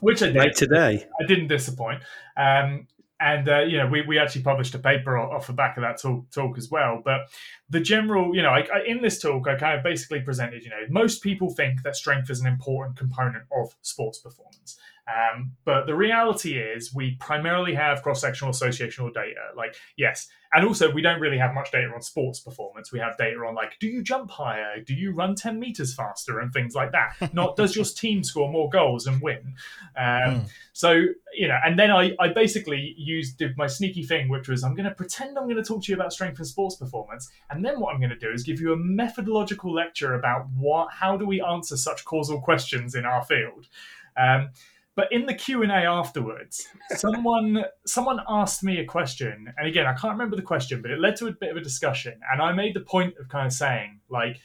which 0.00 0.22
I 0.22 0.26
did. 0.26 0.36
Like 0.36 0.54
today. 0.54 1.06
I 1.20 1.26
didn't 1.26 1.48
disappoint. 1.48 2.02
Um, 2.36 2.88
and 3.20 3.48
uh, 3.48 3.60
you 3.60 3.78
know 3.78 3.86
we, 3.86 4.02
we 4.02 4.18
actually 4.18 4.42
published 4.42 4.74
a 4.74 4.78
paper 4.78 5.16
off 5.16 5.46
the 5.46 5.52
back 5.52 5.76
of 5.76 5.82
that 5.82 6.00
talk, 6.00 6.30
talk 6.30 6.58
as 6.58 6.70
well 6.70 7.00
but 7.04 7.22
the 7.70 7.80
general 7.80 8.34
you 8.34 8.42
know 8.42 8.50
I, 8.50 8.66
I, 8.74 8.82
in 8.86 9.00
this 9.00 9.20
talk 9.20 9.48
i 9.48 9.54
kind 9.54 9.76
of 9.76 9.82
basically 9.82 10.20
presented 10.20 10.62
you 10.62 10.70
know 10.70 10.82
most 10.90 11.22
people 11.22 11.50
think 11.50 11.82
that 11.82 11.96
strength 11.96 12.30
is 12.30 12.40
an 12.40 12.46
important 12.46 12.96
component 12.96 13.44
of 13.56 13.74
sports 13.82 14.18
performance 14.18 14.78
um, 15.06 15.52
but 15.64 15.86
the 15.86 15.94
reality 15.94 16.58
is, 16.58 16.92
we 16.92 17.16
primarily 17.20 17.74
have 17.74 18.02
cross 18.02 18.20
sectional 18.20 18.52
associational 18.52 19.14
data. 19.14 19.40
Like, 19.56 19.76
yes, 19.96 20.28
and 20.52 20.66
also 20.66 20.90
we 20.90 21.00
don't 21.00 21.20
really 21.20 21.38
have 21.38 21.54
much 21.54 21.70
data 21.70 21.88
on 21.94 22.02
sports 22.02 22.40
performance. 22.40 22.90
We 22.90 22.98
have 22.98 23.16
data 23.16 23.38
on 23.38 23.54
like, 23.54 23.78
do 23.78 23.86
you 23.86 24.02
jump 24.02 24.30
higher? 24.30 24.80
Do 24.80 24.94
you 24.94 25.12
run 25.12 25.36
ten 25.36 25.60
meters 25.60 25.94
faster? 25.94 26.40
And 26.40 26.52
things 26.52 26.74
like 26.74 26.90
that. 26.92 27.32
Not 27.34 27.56
does 27.56 27.76
your 27.76 27.84
team 27.84 28.24
score 28.24 28.50
more 28.50 28.68
goals 28.68 29.06
and 29.06 29.22
win. 29.22 29.54
Um, 29.96 30.04
mm. 30.04 30.48
So 30.72 31.04
you 31.34 31.46
know, 31.46 31.58
and 31.64 31.78
then 31.78 31.92
I, 31.92 32.16
I 32.18 32.28
basically 32.28 32.94
used 32.98 33.40
my 33.56 33.68
sneaky 33.68 34.02
thing, 34.02 34.28
which 34.28 34.48
was 34.48 34.64
I'm 34.64 34.74
going 34.74 34.88
to 34.88 34.94
pretend 34.94 35.38
I'm 35.38 35.44
going 35.44 35.56
to 35.56 35.62
talk 35.62 35.84
to 35.84 35.92
you 35.92 35.96
about 35.96 36.12
strength 36.12 36.38
and 36.38 36.46
sports 36.46 36.74
performance, 36.76 37.30
and 37.50 37.64
then 37.64 37.78
what 37.78 37.94
I'm 37.94 38.00
going 38.00 38.10
to 38.10 38.18
do 38.18 38.32
is 38.32 38.42
give 38.42 38.60
you 38.60 38.72
a 38.72 38.76
methodological 38.76 39.72
lecture 39.72 40.14
about 40.14 40.46
what, 40.56 40.90
how 40.90 41.16
do 41.16 41.26
we 41.26 41.40
answer 41.40 41.76
such 41.76 42.04
causal 42.04 42.40
questions 42.40 42.96
in 42.96 43.04
our 43.04 43.22
field. 43.22 43.68
Um, 44.16 44.50
but 44.96 45.12
in 45.12 45.26
the 45.26 45.34
Q 45.34 45.62
and 45.62 45.70
A 45.70 45.84
afterwards, 45.84 46.66
someone 46.96 47.64
someone 47.86 48.20
asked 48.28 48.64
me 48.64 48.78
a 48.78 48.84
question, 48.84 49.52
and 49.56 49.68
again, 49.68 49.86
I 49.86 49.92
can't 49.92 50.14
remember 50.14 50.36
the 50.36 50.42
question, 50.42 50.82
but 50.82 50.90
it 50.90 50.98
led 50.98 51.16
to 51.16 51.26
a 51.28 51.32
bit 51.32 51.50
of 51.50 51.56
a 51.56 51.60
discussion, 51.60 52.18
and 52.32 52.42
I 52.42 52.52
made 52.52 52.74
the 52.74 52.80
point 52.80 53.14
of 53.18 53.28
kind 53.28 53.46
of 53.46 53.52
saying 53.52 54.00
like. 54.08 54.40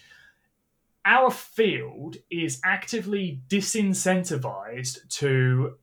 Our 1.03 1.32
field 1.32 2.18
is 2.30 2.61
actively 2.64 3.41
disincentivized 3.48 5.10
to 5.18 5.73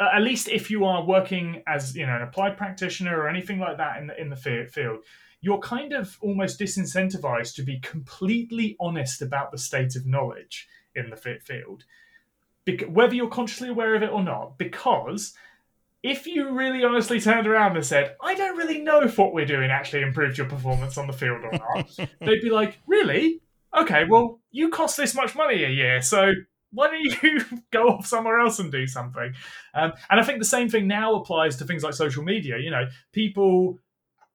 at 0.00 0.22
least 0.22 0.48
if 0.48 0.70
you 0.70 0.84
are 0.84 1.04
working 1.04 1.62
as 1.66 1.94
you 1.94 2.04
know 2.04 2.16
an 2.16 2.22
applied 2.22 2.56
practitioner 2.56 3.16
or 3.16 3.28
anything 3.28 3.60
like 3.60 3.76
that 3.76 3.98
in 3.98 4.08
the 4.08 4.20
in 4.20 4.30
the 4.30 4.36
field 4.36 5.04
you're 5.40 5.60
kind 5.60 5.92
of 5.92 6.18
almost 6.20 6.58
disincentivized 6.58 7.54
to 7.54 7.62
be 7.62 7.78
completely 7.80 8.76
honest 8.80 9.22
about 9.22 9.52
the 9.52 9.58
state 9.58 9.94
of 9.94 10.06
knowledge 10.06 10.66
in 10.94 11.10
the 11.10 11.16
field 11.16 11.84
whether 12.88 13.14
you're 13.14 13.28
consciously 13.28 13.68
aware 13.68 13.94
of 13.94 14.02
it 14.02 14.10
or 14.10 14.22
not, 14.22 14.58
because 14.58 15.34
if 16.02 16.26
you 16.26 16.50
really 16.50 16.84
honestly 16.84 17.20
turned 17.20 17.46
around 17.46 17.76
and 17.76 17.84
said, 17.84 18.14
I 18.22 18.34
don't 18.34 18.56
really 18.56 18.80
know 18.80 19.02
if 19.02 19.16
what 19.16 19.32
we're 19.32 19.46
doing 19.46 19.70
actually 19.70 20.02
improved 20.02 20.36
your 20.38 20.48
performance 20.48 20.98
on 20.98 21.06
the 21.06 21.12
field 21.12 21.42
or 21.44 21.52
not, 21.52 21.90
they'd 22.20 22.42
be 22.42 22.50
like, 22.50 22.78
Really? 22.86 23.40
Okay, 23.76 24.04
well, 24.08 24.40
you 24.52 24.68
cost 24.68 24.96
this 24.96 25.14
much 25.14 25.34
money 25.34 25.64
a 25.64 25.68
year, 25.68 26.00
so 26.00 26.32
why 26.74 26.90
don't 26.90 27.22
you 27.22 27.44
go 27.72 27.88
off 27.88 28.06
somewhere 28.06 28.38
else 28.38 28.58
and 28.58 28.70
do 28.70 28.86
something? 28.86 29.34
Um, 29.74 29.92
and 30.10 30.20
I 30.20 30.24
think 30.24 30.38
the 30.38 30.44
same 30.44 30.68
thing 30.68 30.86
now 30.86 31.14
applies 31.14 31.56
to 31.56 31.64
things 31.64 31.82
like 31.82 31.94
social 31.94 32.22
media. 32.22 32.58
You 32.58 32.70
know, 32.70 32.86
people 33.12 33.78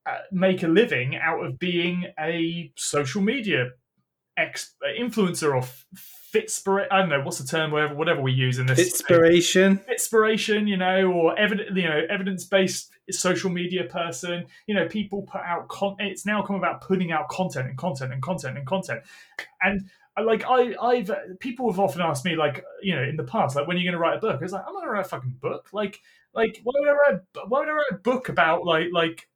uh, 0.05 0.17
make 0.31 0.63
a 0.63 0.67
living 0.67 1.15
out 1.15 1.45
of 1.45 1.59
being 1.59 2.05
a 2.19 2.71
social 2.75 3.21
media 3.21 3.69
ex- 4.37 4.75
influencer 4.99 5.53
or 5.53 5.67
fitspira- 6.33 6.87
I 6.91 6.99
don't 6.99 7.09
know 7.09 7.21
what's 7.21 7.39
the 7.39 7.47
term 7.47 7.71
whatever 7.71 7.95
whatever 7.95 8.21
we 8.21 8.31
use 8.31 8.59
in 8.59 8.65
this 8.65 8.79
inspiration 8.79 9.81
inspiration 9.89 10.67
you 10.67 10.77
know 10.77 11.11
or 11.11 11.37
evidence 11.37 11.71
you 11.75 11.87
know 11.87 12.01
evidence 12.09 12.45
based 12.45 12.91
social 13.11 13.49
media 13.49 13.85
person 13.85 14.45
you 14.67 14.75
know 14.75 14.87
people 14.87 15.23
put 15.23 15.41
out 15.41 15.67
con- 15.67 15.95
it's 15.99 16.25
now 16.25 16.41
come 16.41 16.55
about 16.55 16.81
putting 16.81 17.11
out 17.11 17.29
content 17.29 17.67
and 17.67 17.77
content 17.77 18.13
and 18.13 18.21
content 18.21 18.57
and 18.57 18.67
content 18.67 19.01
and 19.63 19.89
uh, 20.17 20.23
like 20.23 20.43
I, 20.45 20.75
I've 20.81 21.11
people 21.39 21.69
have 21.71 21.79
often 21.79 22.01
asked 22.01 22.25
me 22.25 22.35
like 22.35 22.63
you 22.81 22.95
know 22.95 23.03
in 23.03 23.15
the 23.15 23.23
past 23.23 23.55
like 23.55 23.67
when 23.67 23.77
are 23.77 23.79
you 23.79 23.85
going 23.85 23.93
to 23.93 23.99
write 23.99 24.17
a 24.17 24.21
book? 24.21 24.37
I 24.39 24.43
was 24.43 24.51
like 24.51 24.63
I'm 24.67 24.73
not 24.73 24.81
going 24.81 24.89
to 24.89 24.93
write 24.93 25.05
a 25.05 25.09
fucking 25.09 25.37
book. 25.39 25.69
Like 25.71 26.01
like 26.33 26.59
why 26.63 26.73
would 26.77 26.89
I 26.89 26.91
write 26.91 27.19
why 27.47 27.59
would 27.59 27.69
I 27.69 27.71
write 27.71 27.91
a 27.91 27.95
book 27.95 28.29
about 28.29 28.65
like 28.65 28.87
like 28.91 29.27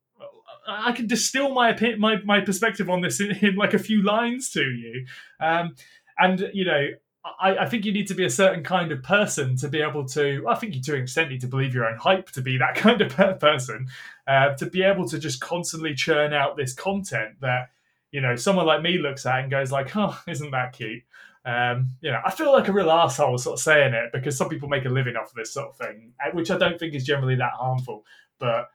I 0.68 0.92
can 0.94 1.08
distill 1.08 1.54
my 1.54 1.70
opinion, 1.70 2.00
my 2.00 2.18
my 2.24 2.42
perspective 2.42 2.90
on 2.90 3.02
this 3.02 3.20
in, 3.20 3.32
in 3.42 3.56
like 3.56 3.74
a 3.74 3.80
few 3.80 4.02
lines 4.02 4.50
to 4.52 4.62
you. 4.62 5.06
Um, 5.40 5.76
and 6.18 6.50
you 6.54 6.66
know, 6.66 6.88
I, 7.26 7.58
I, 7.60 7.70
think 7.70 7.86
you 7.86 7.94
need 7.94 8.08
to 8.08 8.14
be 8.14 8.26
a 8.26 8.30
certain 8.30 8.64
kind 8.64 8.92
of 8.92 9.02
person 9.02 9.56
to 9.58 9.70
be 9.70 9.82
able 9.82 10.06
to. 10.10 10.46
I 10.48 10.56
think 10.56 10.76
you 10.76 10.82
to 10.82 10.96
an 10.96 11.04
extent 11.04 11.40
to 11.40 11.48
believe 11.48 11.74
your 11.74 11.86
own 11.86 11.98
hype 11.98 12.32
to 12.32 12.42
be 12.42 12.58
that 12.58 12.76
kind 12.76 13.02
of 13.02 13.40
person, 13.40 13.88
uh, 14.28 14.56
to 14.56 14.66
be 14.66 14.84
able 14.84 15.08
to 15.10 15.18
just 15.18 15.40
constantly 15.40 15.94
churn 15.96 16.34
out 16.34 16.58
this 16.58 16.74
content 16.74 17.40
that 17.42 17.70
you 18.12 18.20
know 18.22 18.36
someone 18.36 18.66
like 18.66 18.82
me 18.82 18.98
looks 18.98 19.26
at 19.26 19.40
and 19.40 19.52
goes 19.52 19.72
like, 19.72 19.96
"Oh, 19.96 20.20
isn't 20.28 20.52
that 20.52 20.74
cute?" 20.74 21.04
Um, 21.46 21.92
you 22.02 22.12
know, 22.12 22.22
I 22.26 22.32
feel 22.32 22.52
like 22.54 22.68
a 22.68 22.74
real 22.74 22.92
asshole 22.92 23.38
sort 23.38 23.60
of 23.60 23.64
saying 23.64 23.94
it 23.94 24.12
because 24.14 24.38
some 24.38 24.50
people 24.50 24.70
make 24.70 24.86
a 24.86 24.90
living 24.90 25.16
off 25.16 25.30
of 25.30 25.36
this 25.36 25.54
sort 25.54 25.70
of 25.70 25.78
thing, 25.78 26.14
uh, 26.26 26.32
which 26.32 26.52
I 26.52 26.58
don't 26.58 26.80
think 26.80 26.94
is 26.94 27.06
generally 27.06 27.36
that 27.36 27.54
harmful. 27.54 28.06
But 28.40 28.70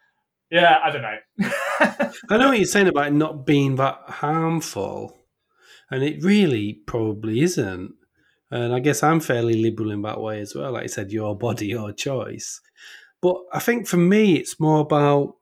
yeah, 0.51 0.79
I 0.83 0.91
don't 0.91 1.03
know. 1.03 1.19
I 2.31 2.37
know 2.39 2.49
what 2.49 2.59
you're 2.59 2.67
saying 2.67 2.89
about 2.89 3.13
not 3.13 3.45
being 3.45 3.77
that 3.77 4.01
harmful 4.07 5.18
and 5.91 6.03
it 6.03 6.23
really 6.23 6.75
probably 6.87 7.41
isn't. 7.41 7.95
And 8.51 8.73
I 8.73 8.81
guess 8.81 9.03
I'm 9.03 9.21
fairly 9.21 9.55
liberal 9.55 9.91
in 9.91 10.03
that 10.03 10.21
way 10.21 10.41
as 10.41 10.55
well. 10.55 10.73
Like 10.73 10.85
I 10.85 10.87
said, 10.87 11.13
your 11.13 11.37
body, 11.37 11.67
your 11.67 11.93
choice. 11.93 12.61
But 13.21 13.37
I 13.53 13.59
think 13.59 13.87
for 13.87 13.97
me, 13.99 14.37
it's 14.37 14.59
more 14.59 14.81
about 14.81 15.35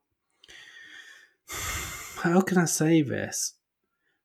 how 2.18 2.40
can 2.40 2.58
I 2.58 2.64
say 2.64 3.02
this? 3.02 3.54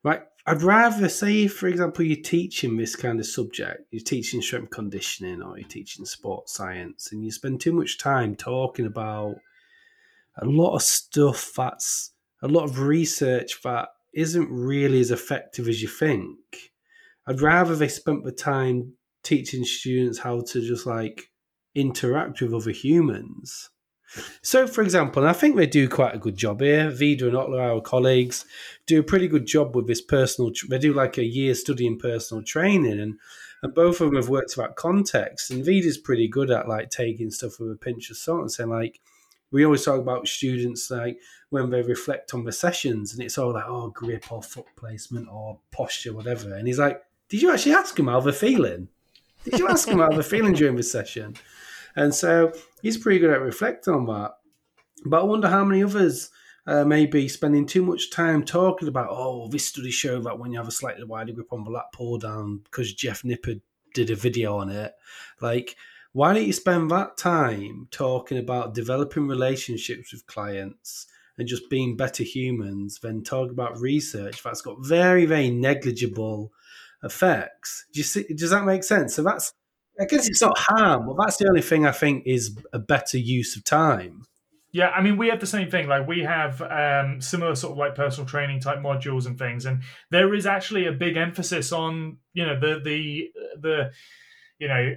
Right. 0.03 0.21
I'd 0.47 0.63
rather 0.63 1.07
say, 1.07 1.47
for 1.47 1.67
example, 1.67 2.03
you're 2.03 2.23
teaching 2.23 2.75
this 2.75 2.95
kind 2.95 3.19
of 3.19 3.27
subject, 3.27 3.83
you're 3.91 4.01
teaching 4.01 4.41
strength 4.41 4.71
conditioning 4.71 5.43
or 5.43 5.59
you're 5.59 5.67
teaching 5.67 6.05
sports 6.05 6.55
science, 6.55 7.11
and 7.11 7.23
you 7.23 7.31
spend 7.31 7.61
too 7.61 7.73
much 7.73 7.99
time 7.99 8.35
talking 8.35 8.87
about 8.87 9.35
a 10.37 10.45
lot 10.45 10.73
of 10.73 10.81
stuff 10.81 11.51
that's 11.55 12.13
a 12.41 12.47
lot 12.47 12.63
of 12.63 12.79
research 12.79 13.61
that 13.61 13.89
isn't 14.13 14.49
really 14.49 14.99
as 14.99 15.11
effective 15.11 15.67
as 15.67 15.81
you 15.81 15.87
think. 15.87 16.37
I'd 17.27 17.41
rather 17.41 17.75
they 17.75 17.87
spent 17.87 18.23
the 18.23 18.31
time 18.31 18.93
teaching 19.23 19.63
students 19.63 20.19
how 20.19 20.41
to 20.41 20.61
just 20.61 20.85
like 20.85 21.29
interact 21.75 22.41
with 22.41 22.53
other 22.53 22.71
humans. 22.71 23.69
So, 24.41 24.67
for 24.67 24.81
example, 24.81 25.25
I 25.25 25.31
think 25.31 25.55
they 25.55 25.67
do 25.67 25.87
quite 25.87 26.13
a 26.13 26.19
good 26.19 26.35
job 26.35 26.59
here. 26.59 26.89
Vida 26.89 27.27
and 27.27 27.35
Otler, 27.35 27.61
our 27.61 27.79
colleagues, 27.79 28.45
do 28.85 28.99
a 28.99 29.03
pretty 29.03 29.27
good 29.27 29.45
job 29.45 29.73
with 29.73 29.87
this 29.87 30.01
personal. 30.01 30.51
They 30.69 30.79
do 30.79 30.91
like 30.91 31.17
a 31.17 31.23
year 31.23 31.55
studying 31.55 31.97
personal 31.97 32.43
training, 32.43 32.99
and 32.99 33.19
and 33.61 33.73
both 33.73 34.01
of 34.01 34.07
them 34.07 34.15
have 34.15 34.29
worked 34.29 34.55
about 34.55 34.75
context. 34.75 35.51
And 35.51 35.63
Vida's 35.63 35.97
pretty 35.97 36.27
good 36.27 36.49
at 36.49 36.67
like 36.67 36.89
taking 36.89 37.29
stuff 37.29 37.59
with 37.59 37.71
a 37.71 37.75
pinch 37.75 38.09
of 38.09 38.17
salt 38.17 38.41
and 38.41 38.51
saying 38.51 38.69
like, 38.69 38.99
we 39.51 39.65
always 39.65 39.83
talk 39.83 39.99
about 39.99 40.27
students 40.27 40.89
like 40.89 41.19
when 41.49 41.69
they 41.69 41.81
reflect 41.81 42.33
on 42.33 42.43
the 42.45 42.51
sessions, 42.51 43.13
and 43.13 43.21
it's 43.21 43.37
all 43.37 43.53
like 43.53 43.65
oh 43.67 43.89
grip 43.89 44.31
or 44.31 44.41
foot 44.41 44.65
placement 44.75 45.27
or 45.29 45.59
posture, 45.71 46.13
whatever. 46.13 46.53
And 46.55 46.67
he's 46.67 46.79
like, 46.79 47.01
did 47.29 47.41
you 47.41 47.51
actually 47.51 47.73
ask 47.75 47.95
them 47.95 48.07
how 48.07 48.19
they're 48.19 48.33
feeling? 48.33 48.87
Did 49.43 49.59
you 49.59 49.67
ask 49.67 49.87
them 49.87 49.99
how 49.99 50.09
they're 50.09 50.23
feeling 50.23 50.53
during 50.53 50.75
the 50.75 50.83
session? 50.83 51.35
And 51.95 52.13
so 52.13 52.53
he's 52.81 52.97
pretty 52.97 53.19
good 53.19 53.31
at 53.31 53.41
reflecting 53.41 53.93
on 53.93 54.05
that. 54.05 54.31
But 55.05 55.21
I 55.21 55.23
wonder 55.23 55.49
how 55.49 55.65
many 55.65 55.83
others 55.83 56.29
uh, 56.67 56.85
may 56.85 57.05
be 57.05 57.27
spending 57.27 57.65
too 57.65 57.83
much 57.83 58.11
time 58.11 58.43
talking 58.43 58.87
about, 58.87 59.09
oh, 59.09 59.47
this 59.47 59.67
study 59.67 59.91
showed 59.91 60.23
that 60.25 60.37
when 60.37 60.51
you 60.51 60.59
have 60.59 60.67
a 60.67 60.71
slightly 60.71 61.03
wider 61.03 61.33
grip 61.33 61.51
on 61.51 61.63
the 61.63 61.71
lat 61.71 61.85
pull 61.91 62.17
down, 62.17 62.61
because 62.63 62.93
Jeff 62.93 63.23
Nippard 63.23 63.61
did 63.93 64.11
a 64.11 64.15
video 64.15 64.57
on 64.57 64.69
it. 64.69 64.93
Like, 65.41 65.75
why 66.13 66.33
don't 66.33 66.45
you 66.45 66.53
spend 66.53 66.91
that 66.91 67.17
time 67.17 67.87
talking 67.91 68.37
about 68.37 68.73
developing 68.73 69.27
relationships 69.27 70.11
with 70.11 70.25
clients 70.27 71.07
and 71.37 71.47
just 71.47 71.69
being 71.69 71.95
better 71.95 72.23
humans 72.23 72.99
than 73.01 73.23
talk 73.23 73.49
about 73.51 73.79
research 73.79 74.43
that's 74.43 74.61
got 74.61 74.85
very, 74.85 75.25
very 75.25 75.49
negligible 75.49 76.51
effects? 77.03 77.85
Do 77.93 77.99
you 77.99 78.03
see, 78.03 78.25
does 78.35 78.49
that 78.49 78.65
make 78.65 78.83
sense? 78.83 79.15
So 79.15 79.23
that's 79.23 79.53
I 79.99 80.05
guess 80.05 80.27
it's 80.27 80.41
not 80.41 80.57
harm, 80.57 81.05
but 81.05 81.15
that's 81.17 81.37
the 81.37 81.47
only 81.47 81.61
thing 81.61 81.85
I 81.85 81.91
think 81.91 82.23
is 82.25 82.57
a 82.73 82.79
better 82.79 83.17
use 83.17 83.55
of 83.55 83.63
time. 83.63 84.23
Yeah, 84.71 84.89
I 84.89 85.01
mean, 85.01 85.17
we 85.17 85.27
have 85.27 85.41
the 85.41 85.47
same 85.47 85.69
thing. 85.69 85.87
Like, 85.87 86.07
we 86.07 86.21
have 86.21 86.61
um, 86.61 87.19
similar 87.19 87.55
sort 87.55 87.73
of 87.73 87.77
like 87.77 87.93
personal 87.93 88.25
training 88.25 88.61
type 88.61 88.79
modules 88.79 89.25
and 89.25 89.37
things, 89.37 89.65
and 89.65 89.83
there 90.09 90.33
is 90.33 90.45
actually 90.45 90.87
a 90.87 90.93
big 90.93 91.17
emphasis 91.17 91.73
on 91.73 92.17
you 92.33 92.45
know 92.45 92.57
the 92.57 92.79
the 92.79 93.31
the 93.59 93.91
you 94.59 94.69
know 94.69 94.95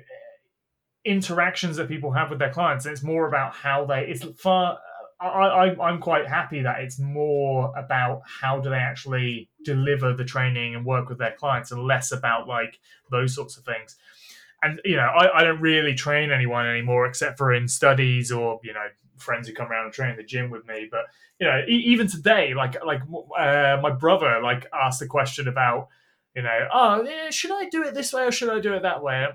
interactions 1.05 1.77
that 1.77 1.89
people 1.89 2.13
have 2.13 2.31
with 2.31 2.39
their 2.39 2.53
clients. 2.53 2.85
And 2.87 2.93
it's 2.93 3.03
more 3.03 3.27
about 3.27 3.55
how 3.55 3.85
they. 3.85 4.07
It's 4.09 4.25
far. 4.41 4.79
I, 5.21 5.27
I 5.27 5.89
I'm 5.89 6.01
quite 6.01 6.27
happy 6.27 6.63
that 6.63 6.81
it's 6.81 6.99
more 6.99 7.73
about 7.77 8.23
how 8.27 8.61
do 8.61 8.71
they 8.71 8.77
actually 8.77 9.49
deliver 9.65 10.13
the 10.13 10.25
training 10.25 10.75
and 10.75 10.85
work 10.85 11.09
with 11.09 11.19
their 11.19 11.33
clients, 11.33 11.71
and 11.71 11.85
less 11.85 12.13
about 12.13 12.49
like 12.49 12.79
those 13.11 13.35
sorts 13.35 13.57
of 13.57 13.65
things 13.65 13.97
and 14.65 14.81
you 14.85 14.97
know, 14.97 15.03
I, 15.03 15.41
I 15.41 15.45
don't 15.45 15.61
really 15.61 15.95
train 15.95 16.33
anyone 16.33 16.67
anymore 16.67 17.07
except 17.07 17.37
for 17.37 17.53
in 17.53 17.69
studies 17.69 18.33
or 18.33 18.61
you 18.65 18.73
know 18.73 18.87
friends 19.19 19.47
who 19.47 19.55
come 19.55 19.71
around 19.71 19.85
and 19.85 19.95
train 19.95 20.11
in 20.11 20.17
the 20.17 20.23
gym 20.23 20.51
with 20.51 20.67
me. 20.67 20.89
But 20.91 21.05
you 21.39 21.47
know, 21.47 21.63
e- 21.69 21.85
even 21.87 22.09
today, 22.09 22.55
like 22.55 22.83
like 22.85 23.03
uh, 23.39 23.79
my 23.83 23.91
brother 23.91 24.41
like 24.43 24.67
asked 24.73 25.03
a 25.03 25.07
question 25.07 25.47
about 25.47 25.89
you 26.35 26.43
know, 26.43 26.69
oh, 26.73 27.03
yeah, 27.03 27.31
should 27.31 27.53
I 27.53 27.69
do 27.69 27.85
it 27.85 27.95
this 27.95 28.13
way 28.13 28.25
or 28.25 28.33
should 28.33 28.49
I 28.49 28.59
do 28.59 28.75
it 28.75 28.83
that 28.83 29.03
way? 29.03 29.29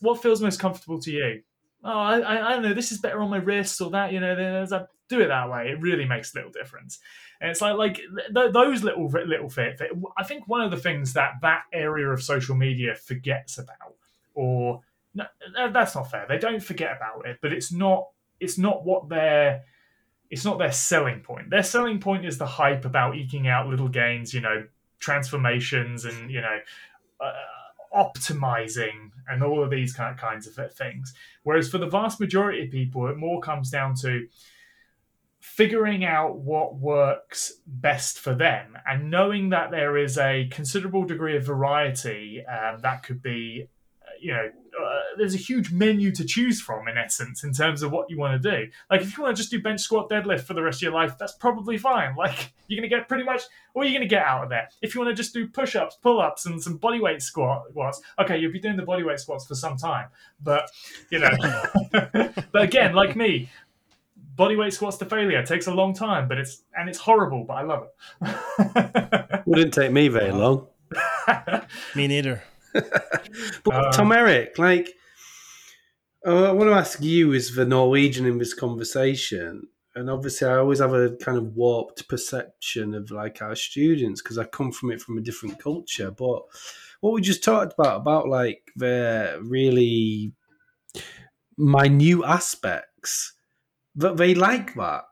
What 0.00 0.22
feels 0.22 0.42
most 0.42 0.60
comfortable 0.60 1.00
to 1.00 1.10
you? 1.10 1.42
Oh, 1.84 1.90
I, 1.90 2.48
I 2.48 2.52
don't 2.52 2.62
know. 2.62 2.74
This 2.74 2.92
is 2.92 2.98
better 2.98 3.20
on 3.20 3.30
my 3.30 3.38
wrist 3.38 3.80
or 3.80 3.90
that. 3.90 4.12
You 4.12 4.20
know, 4.20 4.34
there's 4.34 4.72
a, 4.72 4.88
do 5.08 5.20
it 5.20 5.28
that 5.28 5.50
way. 5.50 5.68
It 5.68 5.80
really 5.80 6.04
makes 6.04 6.34
little 6.34 6.50
difference. 6.50 6.98
And 7.40 7.50
it's 7.50 7.60
like 7.60 7.76
like 7.76 7.96
th- 7.96 8.52
those 8.52 8.82
little 8.82 9.08
little 9.08 9.48
fit, 9.48 9.78
fit. 9.78 9.90
I 10.16 10.24
think 10.24 10.48
one 10.48 10.62
of 10.62 10.70
the 10.70 10.76
things 10.76 11.12
that 11.12 11.34
that 11.42 11.62
area 11.72 12.08
of 12.08 12.22
social 12.22 12.56
media 12.56 12.94
forgets 12.94 13.58
about 13.58 13.94
or 14.34 14.80
no, 15.14 15.24
that's 15.72 15.94
not 15.94 16.10
fair. 16.10 16.26
They 16.28 16.38
don't 16.38 16.62
forget 16.62 16.96
about 16.96 17.26
it, 17.26 17.38
but 17.40 17.52
it's 17.52 17.72
not 17.72 18.08
it's 18.40 18.58
not 18.58 18.84
what 18.84 19.08
their 19.08 19.62
it's 20.30 20.44
not 20.44 20.58
their 20.58 20.72
selling 20.72 21.20
point. 21.20 21.50
Their 21.50 21.62
selling 21.62 22.00
point 22.00 22.26
is 22.26 22.38
the 22.38 22.46
hype 22.46 22.84
about 22.84 23.16
eking 23.16 23.48
out 23.48 23.68
little 23.68 23.88
gains, 23.88 24.34
you 24.34 24.40
know, 24.40 24.64
transformations 24.98 26.04
and 26.04 26.30
you 26.30 26.40
know, 26.40 26.58
uh, 27.20 27.32
optimizing 27.94 29.10
and 29.28 29.42
all 29.42 29.62
of 29.62 29.70
these 29.70 29.92
kind 29.92 30.12
of 30.12 30.20
kinds 30.20 30.46
of 30.46 30.72
things. 30.74 31.14
Whereas 31.42 31.70
for 31.70 31.78
the 31.78 31.86
vast 31.86 32.20
majority 32.20 32.64
of 32.64 32.70
people, 32.70 33.08
it 33.08 33.16
more 33.16 33.40
comes 33.40 33.70
down 33.70 33.94
to 34.02 34.26
figuring 35.40 36.04
out 36.04 36.38
what 36.38 36.76
works 36.76 37.60
best 37.66 38.18
for 38.18 38.34
them 38.34 38.76
and 38.84 39.10
knowing 39.10 39.50
that 39.50 39.70
there 39.70 39.96
is 39.96 40.18
a 40.18 40.48
considerable 40.50 41.04
degree 41.04 41.36
of 41.36 41.44
variety 41.44 42.44
um, 42.46 42.80
that 42.80 43.02
could 43.04 43.22
be 43.22 43.68
you 44.20 44.32
know, 44.32 44.50
uh, 44.80 45.00
there's 45.16 45.34
a 45.34 45.38
huge 45.38 45.72
menu 45.72 46.12
to 46.12 46.24
choose 46.24 46.60
from 46.60 46.88
in 46.88 46.98
essence 46.98 47.44
in 47.44 47.52
terms 47.52 47.82
of 47.82 47.92
what 47.92 48.10
you 48.10 48.18
want 48.18 48.40
to 48.40 48.50
do. 48.50 48.70
Like 48.90 49.00
if 49.00 49.16
you 49.16 49.22
want 49.22 49.36
to 49.36 49.40
just 49.40 49.50
do 49.50 49.60
bench 49.60 49.80
squat 49.80 50.10
deadlift 50.10 50.42
for 50.42 50.54
the 50.54 50.62
rest 50.62 50.78
of 50.78 50.82
your 50.82 50.92
life, 50.92 51.16
that's 51.18 51.32
probably 51.32 51.78
fine. 51.78 52.14
Like 52.26 52.52
you're 52.66 52.80
gonna 52.80 52.88
get 52.88 53.08
pretty 53.08 53.22
much 53.22 53.42
what 53.72 53.86
are 53.86 53.88
you 53.88 53.94
gonna 53.94 54.08
get 54.08 54.24
out 54.24 54.42
of 54.42 54.48
there. 54.48 54.68
If 54.82 54.94
you 54.94 55.00
want 55.00 55.14
to 55.14 55.22
just 55.22 55.32
do 55.32 55.46
push-ups, 55.46 55.96
pull-ups, 56.02 56.46
and 56.46 56.60
some 56.60 56.78
bodyweight 56.78 57.22
squats, 57.22 58.00
okay, 58.18 58.38
you'll 58.38 58.52
be 58.52 58.58
doing 58.58 58.76
the 58.76 58.82
bodyweight 58.82 59.20
squats 59.20 59.46
for 59.46 59.54
some 59.54 59.76
time. 59.76 60.08
But 60.42 60.68
you 61.10 61.20
know, 61.20 61.30
but 61.92 62.62
again, 62.62 62.94
like 62.94 63.14
me, 63.14 63.48
bodyweight 64.36 64.72
squats 64.72 64.96
to 64.98 65.04
failure 65.04 65.44
takes 65.44 65.66
a 65.66 65.74
long 65.74 65.94
time, 65.94 66.26
but 66.26 66.38
it's 66.38 66.62
and 66.74 66.88
it's 66.88 66.98
horrible, 66.98 67.44
but 67.44 67.54
I 67.54 67.62
love 67.62 67.86
it. 68.22 69.42
Wouldn't 69.46 69.74
take 69.74 69.92
me 69.92 70.08
very 70.08 70.32
long. 70.32 70.66
me 71.94 72.08
neither. 72.08 72.42
But 73.64 73.86
um, 73.86 73.92
Tom 73.92 74.12
Erik, 74.12 74.58
like, 74.58 74.90
uh, 76.26 76.50
I 76.50 76.52
want 76.52 76.70
to 76.70 76.74
ask 76.74 77.02
you 77.02 77.34
as 77.34 77.54
the 77.54 77.64
Norwegian 77.64 78.26
in 78.26 78.38
this 78.38 78.54
conversation, 78.54 79.68
and 79.94 80.10
obviously 80.10 80.48
I 80.48 80.56
always 80.56 80.78
have 80.80 80.92
a 80.92 81.16
kind 81.16 81.38
of 81.38 81.54
warped 81.54 82.08
perception 82.08 82.94
of 82.94 83.10
like 83.10 83.42
our 83.42 83.54
students 83.54 84.22
because 84.22 84.38
I 84.38 84.44
come 84.44 84.72
from 84.72 84.90
it 84.90 85.00
from 85.00 85.18
a 85.18 85.22
different 85.22 85.58
culture. 85.58 86.10
But 86.10 86.42
what 87.00 87.12
we 87.12 87.20
just 87.20 87.44
talked 87.44 87.74
about 87.74 88.00
about 88.00 88.28
like 88.28 88.62
the 88.76 89.40
really 89.42 90.32
minute 91.56 92.24
aspects 92.24 93.32
that 93.94 94.16
they 94.16 94.34
like 94.34 94.74
that 94.74 95.04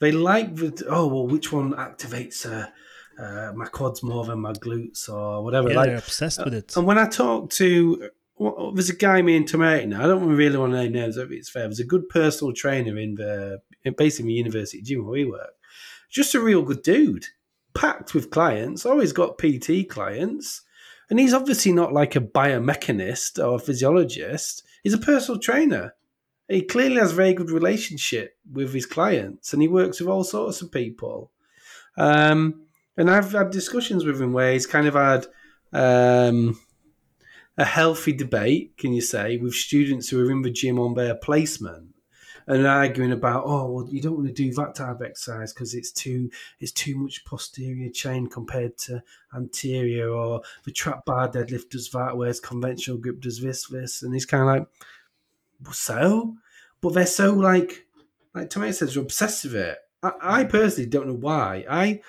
they 0.00 0.12
like 0.12 0.54
the 0.56 0.84
oh 0.88 1.06
well 1.06 1.26
which 1.26 1.52
one 1.52 1.72
activates 1.72 2.44
a 2.44 2.72
uh, 3.20 3.52
my 3.54 3.66
quads 3.66 4.02
more 4.02 4.24
than 4.24 4.40
my 4.40 4.52
glutes 4.52 5.08
or 5.08 5.44
whatever. 5.44 5.70
Yeah, 5.70 5.76
like, 5.76 5.86
they're 5.88 5.98
obsessed 5.98 6.42
with 6.44 6.54
it. 6.54 6.76
And 6.76 6.86
when 6.86 6.98
I 6.98 7.06
talk 7.06 7.50
to, 7.50 8.10
well, 8.36 8.72
there's 8.72 8.88
a 8.88 8.96
guy 8.96 9.20
me 9.20 9.36
in 9.36 9.44
Tomato 9.44 9.86
now. 9.86 10.04
I 10.04 10.06
don't 10.06 10.26
really 10.26 10.56
want 10.56 10.72
to 10.72 10.78
name 10.78 10.92
names. 10.92 11.16
If 11.16 11.30
it's 11.30 11.50
fair. 11.50 11.64
There's 11.64 11.80
a 11.80 11.84
good 11.84 12.08
personal 12.08 12.54
trainer 12.54 12.96
in 12.96 13.16
the 13.16 13.60
in 13.84 13.94
basically 13.96 14.32
university 14.32 14.82
gym 14.82 15.04
where 15.04 15.12
we 15.12 15.24
work. 15.24 15.52
Just 16.08 16.34
a 16.34 16.40
real 16.40 16.62
good 16.62 16.82
dude, 16.82 17.26
packed 17.74 18.14
with 18.14 18.30
clients. 18.30 18.86
Always 18.86 19.12
got 19.12 19.38
PT 19.38 19.88
clients, 19.88 20.62
and 21.10 21.20
he's 21.20 21.34
obviously 21.34 21.72
not 21.72 21.92
like 21.92 22.16
a 22.16 22.20
biomechanist 22.20 23.38
or 23.38 23.56
a 23.56 23.60
physiologist. 23.60 24.64
He's 24.82 24.94
a 24.94 24.98
personal 24.98 25.40
trainer. 25.40 25.94
He 26.48 26.62
clearly 26.62 26.96
has 26.96 27.12
a 27.12 27.16
very 27.16 27.34
good 27.34 27.50
relationship 27.50 28.36
with 28.50 28.72
his 28.72 28.86
clients, 28.86 29.52
and 29.52 29.60
he 29.60 29.68
works 29.68 30.00
with 30.00 30.08
all 30.08 30.24
sorts 30.24 30.62
of 30.62 30.72
people. 30.72 31.30
Um, 31.96 32.62
and 32.96 33.10
I've 33.10 33.32
had 33.32 33.50
discussions 33.50 34.04
with 34.04 34.20
him 34.20 34.32
where 34.32 34.52
he's 34.52 34.66
kind 34.66 34.86
of 34.86 34.94
had 34.94 35.26
um, 35.72 36.58
a 37.56 37.64
healthy 37.64 38.12
debate, 38.12 38.76
can 38.76 38.92
you 38.92 39.00
say, 39.00 39.36
with 39.36 39.54
students 39.54 40.08
who 40.08 40.26
are 40.26 40.30
in 40.30 40.42
the 40.42 40.50
gym 40.50 40.78
on 40.78 40.94
their 40.94 41.14
placement 41.14 41.88
and 42.46 42.66
arguing 42.66 43.12
about, 43.12 43.44
oh, 43.46 43.70
well, 43.70 43.88
you 43.90 44.00
don't 44.00 44.16
want 44.16 44.26
to 44.26 44.32
do 44.32 44.52
that 44.54 44.74
type 44.74 44.96
of 44.96 45.02
exercise 45.02 45.52
because 45.52 45.74
it's 45.74 45.92
too 45.92 46.30
it's 46.58 46.72
too 46.72 46.96
much 46.96 47.24
posterior 47.24 47.90
chain 47.90 48.26
compared 48.26 48.76
to 48.78 49.02
anterior, 49.36 50.08
or 50.08 50.42
the 50.64 50.72
trap 50.72 51.04
bar 51.04 51.28
deadlift 51.28 51.70
does 51.70 51.90
that, 51.90 52.16
whereas 52.16 52.40
conventional 52.40 52.98
grip 52.98 53.20
does 53.20 53.40
this, 53.40 53.68
this, 53.68 54.02
and 54.02 54.14
he's 54.14 54.26
kind 54.26 54.42
of 54.42 54.48
like, 54.48 55.74
so, 55.74 56.34
but 56.80 56.94
they're 56.94 57.06
so 57.06 57.34
like, 57.34 57.86
like 58.34 58.50
Tom 58.50 58.62
Erik 58.64 58.74
says, 58.74 58.94
they're 58.94 59.02
obsessed 59.02 59.44
with 59.44 59.54
it. 59.54 59.78
I, 60.02 60.12
I 60.20 60.44
personally 60.44 60.88
don't 60.88 61.06
know 61.06 61.14
why. 61.14 61.64
I 61.70 62.00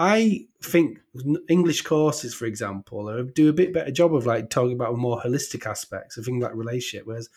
I 0.00 0.46
think 0.62 1.00
English 1.48 1.82
courses, 1.82 2.32
for 2.32 2.46
example, 2.46 3.24
do 3.34 3.48
a 3.48 3.52
bit 3.52 3.72
better 3.72 3.90
job 3.90 4.14
of 4.14 4.26
like 4.26 4.48
talking 4.48 4.74
about 4.74 4.96
more 4.96 5.20
holistic 5.20 5.66
aspects 5.66 6.16
of 6.16 6.24
things 6.24 6.42
like 6.42 6.54
relationship. 6.54 7.04
Whereas 7.04 7.28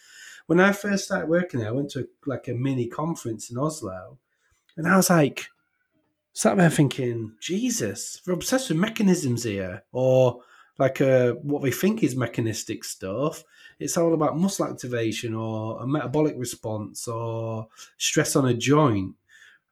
when 0.46 0.60
I 0.60 0.72
first 0.72 1.06
started 1.06 1.28
working 1.28 1.60
there, 1.60 1.70
I 1.70 1.74
went 1.74 1.90
to 1.92 2.08
like 2.28 2.48
a 2.48 2.54
mini 2.54 2.88
conference 2.88 3.50
in 3.50 3.58
Oslo, 3.58 4.20
and 4.78 4.88
I 4.88 4.96
was 4.96 5.10
like, 5.10 5.48
sat 6.34 6.56
there 6.56 6.70
thinking, 6.70 7.34
Jesus, 7.40 8.22
we're 8.26 8.34
obsessed 8.34 8.70
with 8.70 8.78
mechanisms 8.78 9.44
here, 9.44 9.84
or 9.92 10.42
like 10.78 11.02
uh, 11.02 11.34
what 11.34 11.64
we 11.64 11.72
think 11.72 12.04
is 12.04 12.16
mechanistic 12.16 12.84
stuff. 12.84 13.44
It's 13.80 13.98
all 13.98 14.14
about 14.14 14.38
muscle 14.38 14.68
activation 14.68 15.34
or 15.34 15.82
a 15.82 15.88
metabolic 15.88 16.36
response 16.38 17.08
or 17.08 17.68
stress 17.98 18.36
on 18.36 18.48
a 18.48 18.54
joint. 18.54 19.16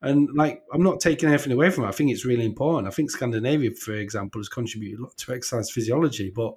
And 0.01 0.29
like, 0.33 0.63
I'm 0.73 0.83
not 0.83 1.01
taking 1.01 1.27
anything 1.27 1.51
away 1.51 1.69
from 1.69 1.83
it. 1.83 1.87
I 1.87 1.91
think 1.91 2.11
it's 2.11 2.25
really 2.25 2.45
important. 2.45 2.87
I 2.87 2.91
think 2.91 3.11
Scandinavia, 3.11 3.71
for 3.71 3.93
example, 3.93 4.39
has 4.39 4.47
contributed 4.47 4.99
a 4.99 5.03
lot 5.03 5.17
to 5.17 5.33
exercise 5.33 5.69
physiology, 5.69 6.31
but 6.33 6.55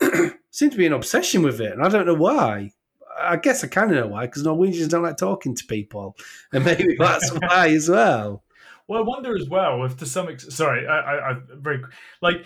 seems 0.50 0.72
to 0.72 0.78
be 0.78 0.86
an 0.86 0.92
obsession 0.92 1.42
with 1.42 1.60
it, 1.60 1.72
and 1.72 1.82
I 1.82 1.88
don't 1.88 2.06
know 2.06 2.14
why. 2.14 2.72
I 3.20 3.36
guess 3.36 3.62
I 3.62 3.68
kind 3.68 3.90
of 3.90 3.96
know 3.96 4.06
why, 4.08 4.26
because 4.26 4.42
Norwegians 4.42 4.88
don't 4.88 5.02
like 5.02 5.16
talking 5.16 5.54
to 5.54 5.64
people, 5.66 6.16
and 6.52 6.64
maybe 6.64 6.96
that's 6.98 7.30
why 7.42 7.68
as 7.68 7.88
well. 7.88 8.42
Well, 8.88 9.00
I 9.00 9.04
wonder 9.06 9.36
as 9.36 9.48
well 9.48 9.84
if 9.84 9.96
to 9.98 10.06
some 10.06 10.28
extent. 10.28 10.52
Sorry, 10.52 10.86
I, 10.86 10.98
I, 10.98 11.30
I 11.30 11.36
very 11.54 11.82
like 12.20 12.44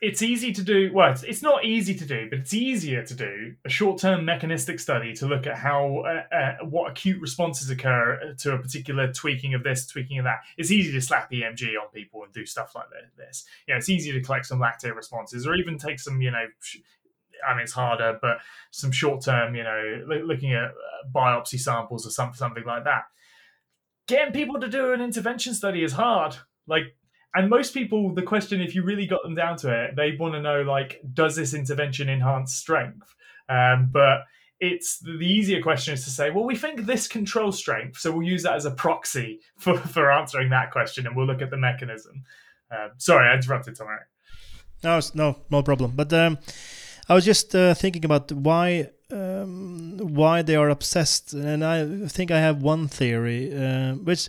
it's 0.00 0.22
easy 0.22 0.52
to 0.52 0.62
do 0.62 0.90
well 0.94 1.12
it's, 1.12 1.22
it's, 1.22 1.42
not 1.42 1.64
easy 1.64 1.94
to 1.94 2.06
do 2.06 2.28
but 2.30 2.38
it's 2.38 2.54
easier 2.54 3.04
to 3.04 3.14
do 3.14 3.54
a 3.64 3.68
short-term 3.68 4.24
mechanistic 4.24 4.80
study 4.80 5.12
to 5.12 5.26
look 5.26 5.46
at 5.46 5.56
how 5.56 5.98
uh, 6.06 6.34
uh, 6.34 6.64
what 6.64 6.90
acute 6.90 7.20
responses 7.20 7.68
occur 7.70 8.34
to 8.38 8.52
a 8.52 8.58
particular 8.58 9.12
tweaking 9.12 9.52
of 9.54 9.62
this 9.62 9.86
tweaking 9.86 10.18
of 10.18 10.24
that 10.24 10.40
it's 10.56 10.70
easy 10.70 10.90
to 10.90 11.00
slap 11.00 11.30
emg 11.30 11.62
on 11.80 11.88
people 11.92 12.22
and 12.24 12.32
do 12.32 12.46
stuff 12.46 12.74
like 12.74 12.86
this 13.16 13.44
you 13.66 13.74
know 13.74 13.78
it's 13.78 13.88
easy 13.88 14.10
to 14.12 14.20
collect 14.22 14.46
some 14.46 14.58
lactate 14.58 14.94
responses 14.94 15.46
or 15.46 15.54
even 15.54 15.76
take 15.76 16.00
some 16.00 16.20
you 16.22 16.30
know 16.30 16.46
I 17.46 17.54
mean, 17.54 17.62
it's 17.62 17.72
harder, 17.72 18.18
but 18.20 18.38
some 18.70 18.92
short 18.92 19.24
term, 19.24 19.54
you 19.54 19.62
know, 19.62 20.04
looking 20.06 20.52
at 20.52 20.64
uh, 20.64 21.08
biopsy 21.10 21.58
samples 21.58 22.06
or 22.06 22.10
something, 22.10 22.36
something 22.36 22.64
like 22.64 22.84
that. 22.84 23.04
Getting 24.06 24.34
people 24.34 24.60
to 24.60 24.68
do 24.68 24.92
an 24.92 25.00
intervention 25.00 25.54
study 25.54 25.82
is 25.82 25.92
hard. 25.92 26.36
Like 26.66 26.96
and 27.34 27.48
most 27.48 27.74
people 27.74 28.14
the 28.14 28.22
question 28.22 28.60
if 28.60 28.74
you 28.74 28.82
really 28.82 29.06
got 29.06 29.22
them 29.22 29.34
down 29.34 29.56
to 29.56 29.72
it 29.72 29.96
they 29.96 30.16
want 30.18 30.34
to 30.34 30.42
know 30.42 30.62
like 30.62 31.00
does 31.12 31.36
this 31.36 31.54
intervention 31.54 32.08
enhance 32.08 32.54
strength? 32.54 33.14
Um, 33.48 33.90
but 33.92 34.24
it's 34.60 34.98
the 34.98 35.26
easier 35.26 35.62
question 35.62 35.94
is 35.94 36.04
to 36.04 36.10
say 36.10 36.30
well 36.30 36.44
we 36.44 36.56
think 36.56 36.86
this 36.86 37.08
controls 37.08 37.58
strength 37.58 37.98
so 37.98 38.12
we'll 38.12 38.26
use 38.26 38.42
that 38.42 38.54
as 38.54 38.66
a 38.66 38.70
proxy 38.70 39.40
for, 39.58 39.76
for 39.76 40.10
answering 40.10 40.50
that 40.50 40.70
question 40.70 41.06
and 41.06 41.16
we'll 41.16 41.26
look 41.26 41.42
at 41.42 41.50
the 41.50 41.56
mechanism. 41.56 42.24
Um, 42.70 42.90
sorry 42.98 43.28
i 43.28 43.34
interrupted 43.34 43.76
Tom 43.76 43.88
no 44.82 45.00
no 45.14 45.38
no 45.50 45.62
problem. 45.62 45.92
But 45.94 46.12
um, 46.12 46.38
i 47.08 47.14
was 47.14 47.24
just 47.24 47.54
uh, 47.54 47.74
thinking 47.74 48.04
about 48.04 48.30
why 48.32 48.90
um, 49.12 49.98
why 49.98 50.42
they 50.42 50.54
are 50.54 50.68
obsessed 50.68 51.32
and 51.32 51.64
i 51.64 52.06
think 52.06 52.30
i 52.30 52.38
have 52.38 52.62
one 52.62 52.86
theory 52.86 53.52
uh, 53.52 53.94
which 53.94 54.28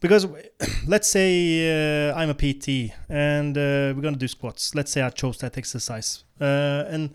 because 0.00 0.26
let's 0.86 1.08
say 1.08 2.10
uh, 2.10 2.14
I'm 2.14 2.30
a 2.30 2.34
PT 2.34 2.92
and 3.08 3.56
uh, 3.56 3.92
we're 3.94 4.02
gonna 4.02 4.16
do 4.16 4.28
squats. 4.28 4.74
Let's 4.74 4.92
say 4.92 5.02
I 5.02 5.10
chose 5.10 5.38
that 5.38 5.56
exercise, 5.58 6.24
uh, 6.40 6.84
and 6.88 7.14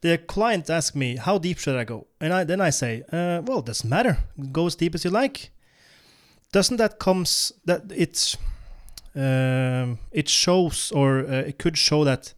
the 0.00 0.18
client 0.18 0.70
asks 0.70 0.96
me, 0.96 1.16
"How 1.16 1.38
deep 1.38 1.58
should 1.58 1.76
I 1.76 1.84
go?" 1.84 2.06
And 2.20 2.32
I 2.32 2.44
then 2.44 2.60
I 2.60 2.70
say, 2.70 3.02
uh, 3.12 3.42
"Well, 3.44 3.60
it 3.60 3.66
doesn't 3.66 3.88
matter. 3.88 4.18
Go 4.52 4.66
as 4.66 4.74
deep 4.74 4.94
as 4.94 5.04
you 5.04 5.10
like." 5.10 5.50
Doesn't 6.52 6.76
that 6.76 6.98
comes 6.98 7.52
that 7.64 7.84
it's 7.94 8.36
um, 9.14 9.98
it 10.10 10.28
shows 10.28 10.92
or 10.92 11.20
uh, 11.20 11.48
it 11.48 11.58
could 11.58 11.76
show 11.76 12.04
that, 12.04 12.34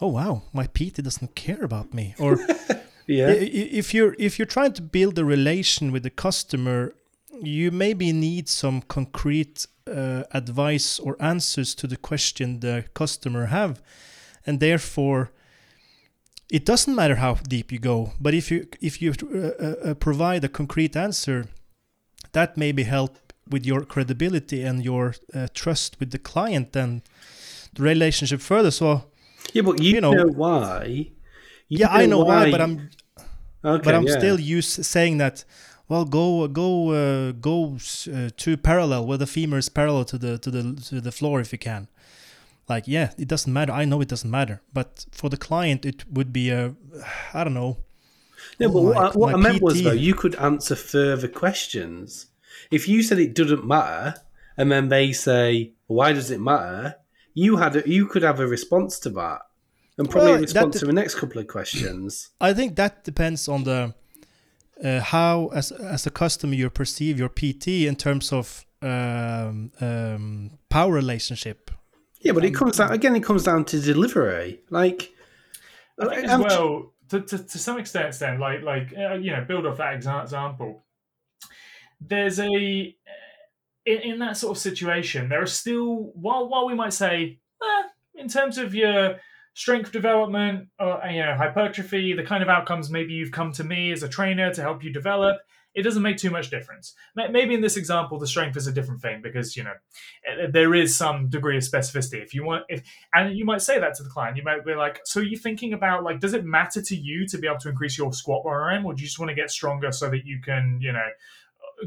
oh 0.00 0.08
wow, 0.08 0.42
my 0.52 0.66
PT 0.66 1.02
doesn't 1.02 1.34
care 1.34 1.62
about 1.62 1.94
me, 1.94 2.14
or 2.18 2.38
yeah, 3.06 3.28
if 3.28 3.94
you're 3.94 4.14
if 4.18 4.38
you're 4.38 4.46
trying 4.46 4.72
to 4.74 4.82
build 4.82 5.18
a 5.18 5.24
relation 5.24 5.92
with 5.92 6.02
the 6.02 6.10
customer 6.10 6.94
you 7.42 7.70
maybe 7.70 8.12
need 8.12 8.48
some 8.48 8.82
concrete 8.82 9.66
uh, 9.86 10.24
advice 10.32 10.98
or 10.98 11.16
answers 11.20 11.74
to 11.74 11.86
the 11.86 11.96
question 11.96 12.60
the 12.60 12.84
customer 12.94 13.46
have 13.46 13.80
and 14.46 14.60
therefore 14.60 15.30
it 16.50 16.64
doesn't 16.64 16.94
matter 16.94 17.16
how 17.16 17.34
deep 17.34 17.72
you 17.72 17.78
go 17.78 18.12
but 18.20 18.34
if 18.34 18.50
you 18.50 18.66
if 18.80 19.00
you 19.00 19.12
uh, 19.12 19.90
uh, 19.90 19.94
provide 19.94 20.44
a 20.44 20.48
concrete 20.48 20.96
answer 20.96 21.46
that 22.32 22.56
maybe 22.56 22.82
help 22.82 23.18
with 23.48 23.64
your 23.64 23.82
credibility 23.82 24.62
and 24.62 24.84
your 24.84 25.14
uh, 25.34 25.46
trust 25.54 25.98
with 26.00 26.10
the 26.10 26.18
client 26.18 26.76
and 26.76 27.02
the 27.74 27.82
relationship 27.82 28.40
further 28.40 28.70
so 28.70 29.04
yeah 29.52 29.62
but 29.62 29.80
you, 29.80 29.94
you 29.94 30.00
know, 30.00 30.12
know, 30.12 30.26
why 30.26 30.84
you 30.86 31.06
yeah 31.68 31.86
know 31.86 31.92
i 31.92 32.06
know 32.06 32.18
why, 32.18 32.44
why 32.44 32.50
but 32.50 32.60
i'm 32.60 32.90
okay, 33.64 33.84
but 33.84 33.94
i'm 33.94 34.06
yeah. 34.06 34.18
still 34.18 34.38
used 34.38 34.84
saying 34.84 35.18
that 35.18 35.44
well 35.88 36.04
go 36.04 36.46
go 36.48 36.90
uh, 36.90 37.32
go 37.32 37.76
uh, 38.12 38.30
to 38.36 38.56
parallel 38.56 39.06
where 39.06 39.18
the 39.18 39.26
femur 39.26 39.58
is 39.58 39.68
parallel 39.68 40.04
to 40.04 40.18
the 40.18 40.38
to 40.38 40.50
the 40.50 40.74
to 40.74 41.00
the 41.00 41.12
floor 41.12 41.40
if 41.40 41.52
you 41.52 41.58
can 41.58 41.88
like 42.68 42.84
yeah 42.86 43.12
it 43.18 43.28
doesn't 43.28 43.52
matter 43.52 43.72
i 43.72 43.84
know 43.84 44.00
it 44.00 44.08
doesn't 44.08 44.30
matter 44.30 44.60
but 44.72 45.06
for 45.10 45.28
the 45.30 45.36
client 45.36 45.86
it 45.86 46.04
would 46.10 46.32
be 46.32 46.50
a 46.50 46.74
i 47.34 47.44
don't 47.44 47.54
know 47.54 47.78
no, 48.58 48.68
but 48.70 48.82
what, 48.82 49.16
what 49.16 49.34
I 49.34 49.36
meant 49.36 49.58
PT. 49.58 49.62
was 49.62 49.82
though 49.82 49.92
you 49.92 50.14
could 50.14 50.34
answer 50.36 50.76
further 50.76 51.28
questions. 51.28 52.26
If 52.70 52.88
you 52.88 53.02
said 53.02 53.18
it 53.18 53.34
doesn't 53.34 53.66
matter, 53.66 54.14
and 54.56 54.70
then 54.70 54.88
they 54.88 55.12
say, 55.12 55.72
"Why 55.86 56.12
does 56.12 56.30
it 56.30 56.40
matter?" 56.40 56.96
You 57.34 57.56
had 57.56 57.76
a, 57.76 57.88
you 57.88 58.06
could 58.06 58.22
have 58.22 58.40
a 58.40 58.46
response 58.46 58.98
to 59.00 59.10
that, 59.10 59.42
and 59.96 60.10
probably 60.10 60.30
well, 60.30 60.38
a 60.38 60.42
response 60.42 60.74
de- 60.74 60.80
to 60.80 60.86
the 60.86 60.92
next 60.92 61.14
couple 61.16 61.40
of 61.40 61.46
questions. 61.46 62.30
I 62.40 62.52
think 62.52 62.76
that 62.76 63.04
depends 63.04 63.48
on 63.48 63.64
the 63.64 63.94
uh, 64.84 65.00
how 65.00 65.48
as 65.54 65.72
as 65.72 66.06
a 66.06 66.10
customer 66.10 66.54
you 66.54 66.70
perceive 66.70 67.18
your 67.18 67.28
PT 67.28 67.68
in 67.86 67.96
terms 67.96 68.32
of 68.32 68.64
um, 68.82 69.72
um, 69.80 70.50
power 70.68 70.92
relationship. 70.92 71.70
Yeah, 72.20 72.32
but 72.32 72.44
it 72.44 72.54
comes 72.54 72.78
down 72.78 72.92
again. 72.92 73.14
It 73.16 73.22
comes 73.22 73.44
down 73.44 73.64
to 73.66 73.80
delivery. 73.80 74.60
Like, 74.70 75.12
I 76.00 76.14
think 76.14 76.28
as 76.28 76.40
well 76.40 76.92
to, 77.10 77.20
to, 77.20 77.38
to 77.38 77.58
some 77.58 77.78
extent, 77.78 78.14
then 78.18 78.38
like 78.38 78.62
like 78.62 78.94
uh, 78.96 79.14
you 79.14 79.30
know, 79.30 79.44
build 79.46 79.66
off 79.66 79.78
that 79.78 79.94
example. 79.94 80.84
There's 82.00 82.38
a 82.38 82.46
in, 82.46 82.94
in, 84.02 84.18
that 84.18 84.36
sort 84.36 84.56
of 84.56 84.62
situation, 84.62 85.28
there 85.28 85.42
are 85.42 85.46
still 85.46 86.12
while 86.14 86.48
while 86.48 86.66
we 86.66 86.74
might 86.74 86.92
say, 86.92 87.38
eh, 87.62 87.82
in 88.14 88.28
terms 88.28 88.58
of 88.58 88.74
your 88.74 89.18
strength 89.58 89.90
development, 89.90 90.68
or, 90.78 91.04
uh, 91.04 91.10
you 91.10 91.20
know, 91.20 91.34
hypertrophy, 91.34 92.12
the 92.12 92.22
kind 92.22 92.44
of 92.44 92.48
outcomes 92.48 92.90
maybe 92.90 93.12
you've 93.12 93.32
come 93.32 93.50
to 93.50 93.64
me 93.64 93.90
as 93.90 94.04
a 94.04 94.08
trainer 94.08 94.54
to 94.54 94.62
help 94.62 94.84
you 94.84 94.92
develop, 94.92 95.38
it 95.74 95.82
doesn't 95.82 96.02
make 96.02 96.16
too 96.16 96.30
much 96.30 96.48
difference. 96.48 96.94
Maybe 97.16 97.54
in 97.54 97.60
this 97.60 97.76
example, 97.76 98.20
the 98.20 98.26
strength 98.28 98.56
is 98.56 98.68
a 98.68 98.72
different 98.72 99.02
thing 99.02 99.20
because 99.20 99.56
you 99.56 99.64
know 99.64 99.74
eh, 100.28 100.46
there 100.48 100.76
is 100.76 100.96
some 100.96 101.28
degree 101.28 101.56
of 101.56 101.64
specificity. 101.64 102.22
If 102.22 102.34
you 102.34 102.44
want, 102.44 102.66
if 102.68 102.82
and 103.12 103.36
you 103.36 103.44
might 103.44 103.60
say 103.60 103.80
that 103.80 103.94
to 103.94 104.04
the 104.04 104.08
client, 104.08 104.36
you 104.36 104.44
might 104.44 104.64
be 104.64 104.74
like, 104.74 105.00
"So 105.04 105.18
you're 105.18 105.30
you 105.30 105.36
thinking 105.36 105.72
about 105.72 106.04
like, 106.04 106.20
does 106.20 106.34
it 106.34 106.44
matter 106.44 106.80
to 106.80 106.96
you 106.96 107.26
to 107.26 107.38
be 107.38 107.48
able 107.48 107.58
to 107.58 107.68
increase 107.68 107.98
your 107.98 108.12
squat 108.12 108.44
RM, 108.46 108.86
or 108.86 108.94
do 108.94 109.02
you 109.02 109.06
just 109.06 109.18
want 109.18 109.30
to 109.30 109.34
get 109.34 109.50
stronger 109.50 109.90
so 109.90 110.08
that 110.08 110.24
you 110.24 110.40
can, 110.40 110.78
you 110.80 110.92
know, 110.92 111.08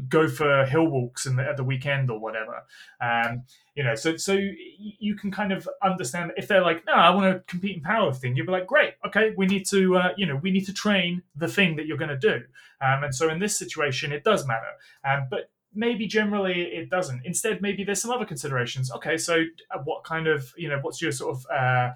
go 0.08 0.28
for 0.28 0.64
hill 0.66 0.86
walks 0.86 1.24
the, 1.24 1.42
at 1.42 1.56
the 1.56 1.64
weekend 1.64 2.10
or 2.10 2.18
whatever. 2.18 2.64
Um, 3.00 3.44
you 3.74 3.82
know, 3.82 3.94
so 3.94 4.16
so 4.16 4.38
you 4.78 5.14
can 5.16 5.30
kind 5.30 5.52
of 5.52 5.68
understand 5.82 6.32
if 6.36 6.46
they're 6.46 6.62
like, 6.62 6.84
no, 6.86 6.92
I 6.92 7.10
want 7.10 7.32
to 7.32 7.40
compete 7.46 7.76
in 7.76 7.82
powerlifting. 7.82 8.36
You'll 8.36 8.46
be 8.46 8.52
like, 8.52 8.66
great, 8.66 8.94
okay, 9.06 9.32
we 9.36 9.46
need 9.46 9.66
to, 9.70 9.96
uh, 9.96 10.08
you 10.16 10.26
know, 10.26 10.36
we 10.36 10.50
need 10.50 10.66
to 10.66 10.74
train 10.74 11.22
the 11.36 11.48
thing 11.48 11.76
that 11.76 11.86
you're 11.86 11.96
going 11.96 12.10
to 12.10 12.18
do. 12.18 12.42
Um, 12.80 13.04
and 13.04 13.14
so 13.14 13.30
in 13.30 13.38
this 13.38 13.56
situation, 13.56 14.12
it 14.12 14.24
does 14.24 14.46
matter. 14.46 14.72
Um, 15.08 15.26
but 15.30 15.50
maybe 15.74 16.06
generally 16.06 16.62
it 16.62 16.90
doesn't. 16.90 17.22
Instead, 17.24 17.62
maybe 17.62 17.82
there's 17.82 18.02
some 18.02 18.10
other 18.10 18.26
considerations. 18.26 18.92
Okay, 18.92 19.16
so 19.16 19.44
uh, 19.70 19.78
what 19.84 20.04
kind 20.04 20.26
of, 20.26 20.52
you 20.56 20.68
know, 20.68 20.78
what's 20.82 21.00
your 21.00 21.12
sort 21.12 21.36
of 21.36 21.46
uh, 21.50 21.94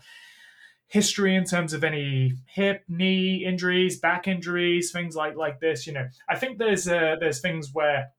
history 0.88 1.34
in 1.34 1.44
terms 1.44 1.72
of 1.72 1.84
any 1.84 2.32
hip, 2.46 2.84
knee 2.88 3.44
injuries, 3.44 3.98
back 3.98 4.28
injuries, 4.28 4.92
things 4.92 5.14
like 5.14 5.36
like 5.36 5.60
this. 5.60 5.86
You 5.86 5.92
know, 5.92 6.08
I 6.28 6.36
think 6.36 6.58
there's 6.58 6.88
uh, 6.88 7.16
there's 7.20 7.40
things 7.40 7.70
where 7.72 8.12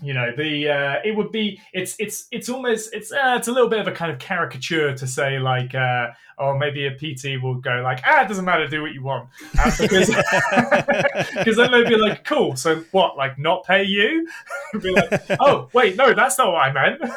you 0.00 0.14
know 0.14 0.30
the 0.36 0.68
uh, 0.68 0.96
it 1.04 1.16
would 1.16 1.32
be 1.32 1.60
it's 1.72 1.96
it's 1.98 2.28
it's 2.30 2.48
almost 2.48 2.94
it's 2.94 3.12
uh, 3.12 3.34
it's 3.36 3.48
a 3.48 3.52
little 3.52 3.68
bit 3.68 3.80
of 3.80 3.88
a 3.88 3.92
kind 3.92 4.12
of 4.12 4.18
caricature 4.18 4.94
to 4.94 5.06
say 5.06 5.38
like 5.38 5.74
uh, 5.74 6.08
or 6.38 6.56
maybe 6.56 6.86
a 6.86 6.92
PT 6.92 7.42
will 7.42 7.56
go 7.56 7.80
like 7.82 8.00
ah 8.04 8.22
it 8.22 8.28
doesn't 8.28 8.44
matter 8.44 8.68
do 8.68 8.82
what 8.82 8.92
you 8.92 9.02
want. 9.02 9.28
Uh, 9.58 9.70
because 9.80 10.08
because 11.34 11.56
then 11.56 11.72
they'd 11.72 11.88
be 11.88 11.96
like 11.96 12.24
cool 12.24 12.54
so 12.54 12.84
what 12.92 13.16
like 13.16 13.38
not 13.38 13.64
pay 13.64 13.82
you? 13.82 14.28
Be 14.80 14.90
like 14.90 15.22
oh 15.40 15.68
wait 15.72 15.96
no 15.96 16.14
that's 16.14 16.38
not 16.38 16.52
what 16.52 16.62
I 16.62 16.72
meant. 16.72 17.02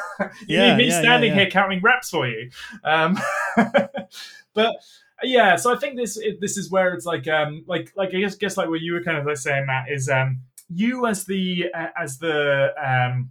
You 0.46 0.58
yeah, 0.58 0.70
need 0.70 0.84
me 0.84 0.88
yeah, 0.88 1.00
standing 1.00 1.30
yeah, 1.30 1.40
here 1.40 1.50
counting 1.50 1.80
reps 1.82 2.10
for 2.10 2.26
you. 2.26 2.50
Um, 2.84 3.18
but 4.54 4.74
yeah, 5.22 5.56
so 5.56 5.72
I 5.72 5.78
think 5.78 5.96
this 5.96 6.18
this 6.40 6.56
is 6.56 6.70
where 6.70 6.94
it's 6.94 7.06
like 7.06 7.28
um 7.28 7.64
like 7.66 7.92
like 7.96 8.14
I 8.14 8.20
guess 8.20 8.34
guess 8.34 8.56
like 8.56 8.68
what 8.68 8.80
you 8.80 8.94
were 8.94 9.02
kind 9.02 9.18
of 9.18 9.26
like 9.26 9.36
saying, 9.36 9.66
Matt, 9.66 9.90
is 9.90 10.08
um 10.08 10.40
you 10.74 11.06
as 11.06 11.24
the 11.24 11.66
uh, 11.74 11.88
as 11.96 12.18
the 12.18 12.72
um 12.82 13.30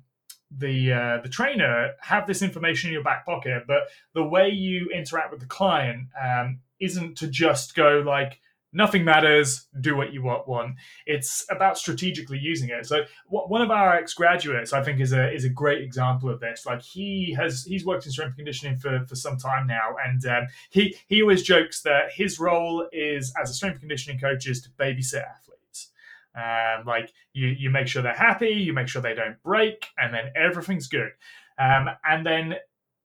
the 0.55 0.91
uh, 0.91 1.21
the 1.21 1.29
trainer 1.29 1.91
have 2.01 2.27
this 2.27 2.41
information 2.41 2.89
in 2.89 2.93
your 2.93 3.03
back 3.03 3.25
pocket, 3.25 3.63
but 3.67 3.83
the 4.13 4.23
way 4.23 4.49
you 4.49 4.89
interact 4.93 5.31
with 5.31 5.39
the 5.39 5.45
client 5.45 6.07
um, 6.21 6.59
isn't 6.79 7.17
to 7.17 7.27
just 7.27 7.75
go 7.75 8.03
like 8.05 8.39
nothing 8.73 9.03
matters. 9.03 9.67
Do 9.79 9.95
what 9.95 10.13
you 10.13 10.23
want. 10.23 10.47
One, 10.47 10.75
It's 11.05 11.45
about 11.49 11.77
strategically 11.77 12.37
using 12.37 12.69
it. 12.69 12.85
So 12.85 13.03
one 13.27 13.61
of 13.61 13.71
our 13.71 13.95
ex 13.95 14.13
graduates, 14.13 14.73
I 14.73 14.83
think, 14.83 14.99
is 14.99 15.13
a 15.13 15.31
is 15.31 15.45
a 15.45 15.49
great 15.49 15.81
example 15.81 16.29
of 16.29 16.39
this. 16.39 16.65
Like 16.65 16.81
he 16.81 17.33
has 17.37 17.63
he's 17.63 17.85
worked 17.85 18.05
in 18.05 18.11
strength 18.11 18.35
conditioning 18.35 18.77
for, 18.77 19.05
for 19.07 19.15
some 19.15 19.37
time 19.37 19.67
now, 19.67 19.95
and 20.05 20.25
um, 20.25 20.47
he 20.69 20.95
he 21.07 21.21
always 21.21 21.43
jokes 21.43 21.81
that 21.83 22.11
his 22.13 22.39
role 22.39 22.87
is 22.91 23.33
as 23.41 23.49
a 23.49 23.53
strength 23.53 23.79
conditioning 23.79 24.19
coach 24.19 24.47
is 24.47 24.61
to 24.63 24.69
babysit 24.71 25.23
athletes. 25.23 25.50
Um, 26.35 26.85
like 26.85 27.11
you 27.33 27.47
you 27.47 27.69
make 27.69 27.87
sure 27.87 28.01
they're 28.01 28.13
happy, 28.13 28.49
you 28.49 28.73
make 28.73 28.87
sure 28.87 29.01
they 29.01 29.15
don't 29.15 29.41
break, 29.43 29.87
and 29.97 30.13
then 30.13 30.31
everything's 30.35 30.87
good. 30.87 31.11
Um, 31.59 31.89
and 32.05 32.25
then 32.25 32.55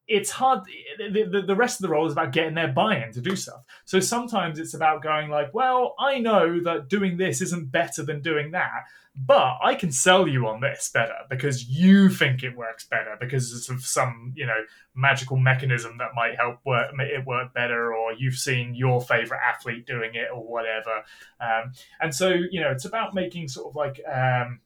it's 0.08 0.30
hard 0.30 0.60
the, 0.98 1.24
the, 1.24 1.42
the, 1.42 1.56
rest 1.56 1.80
of 1.80 1.82
the 1.82 1.88
role 1.88 2.06
is 2.06 2.12
about 2.12 2.32
getting 2.32 2.54
their 2.54 2.68
buy-in 2.68 3.12
to 3.12 3.20
do 3.20 3.34
stuff. 3.34 3.62
So 3.84 3.98
sometimes 3.98 4.58
it's 4.58 4.74
about 4.74 5.02
going 5.02 5.30
like 5.30 5.52
well 5.52 5.94
i 5.98 6.18
know 6.18 6.60
that 6.60 6.88
doing 6.88 7.16
this 7.16 7.40
isn't 7.40 7.70
better 7.70 8.02
than 8.02 8.20
doing 8.20 8.52
that 8.52 8.84
but 9.16 9.58
i 9.62 9.74
can 9.74 9.90
sell 9.90 10.28
you 10.28 10.46
on 10.46 10.60
this 10.60 10.90
better 10.92 11.16
because 11.30 11.68
you 11.68 12.08
think 12.08 12.42
it 12.42 12.56
works 12.56 12.86
better 12.86 13.16
because 13.18 13.68
of 13.68 13.84
some 13.84 14.32
you 14.36 14.46
know 14.46 14.62
magical 14.96 15.36
mechanism 15.36 15.98
that 15.98 16.14
might 16.14 16.36
help 16.36 16.58
work 16.64 16.90
it 16.98 17.26
work 17.26 17.52
better 17.52 17.94
or 17.94 18.12
you've 18.14 18.34
seen 18.34 18.74
your 18.74 19.00
favorite 19.00 19.40
athlete 19.46 19.86
doing 19.86 20.14
it 20.14 20.28
or 20.32 20.42
whatever. 20.42 21.04
Um, 21.40 21.72
and 22.00 22.14
so 22.14 22.30
you 22.30 22.60
know 22.60 22.70
it's 22.70 22.86
about 22.86 23.14
making 23.14 23.48
sort 23.48 23.68
of 23.68 23.76
like 23.76 24.00
um, 24.10 24.60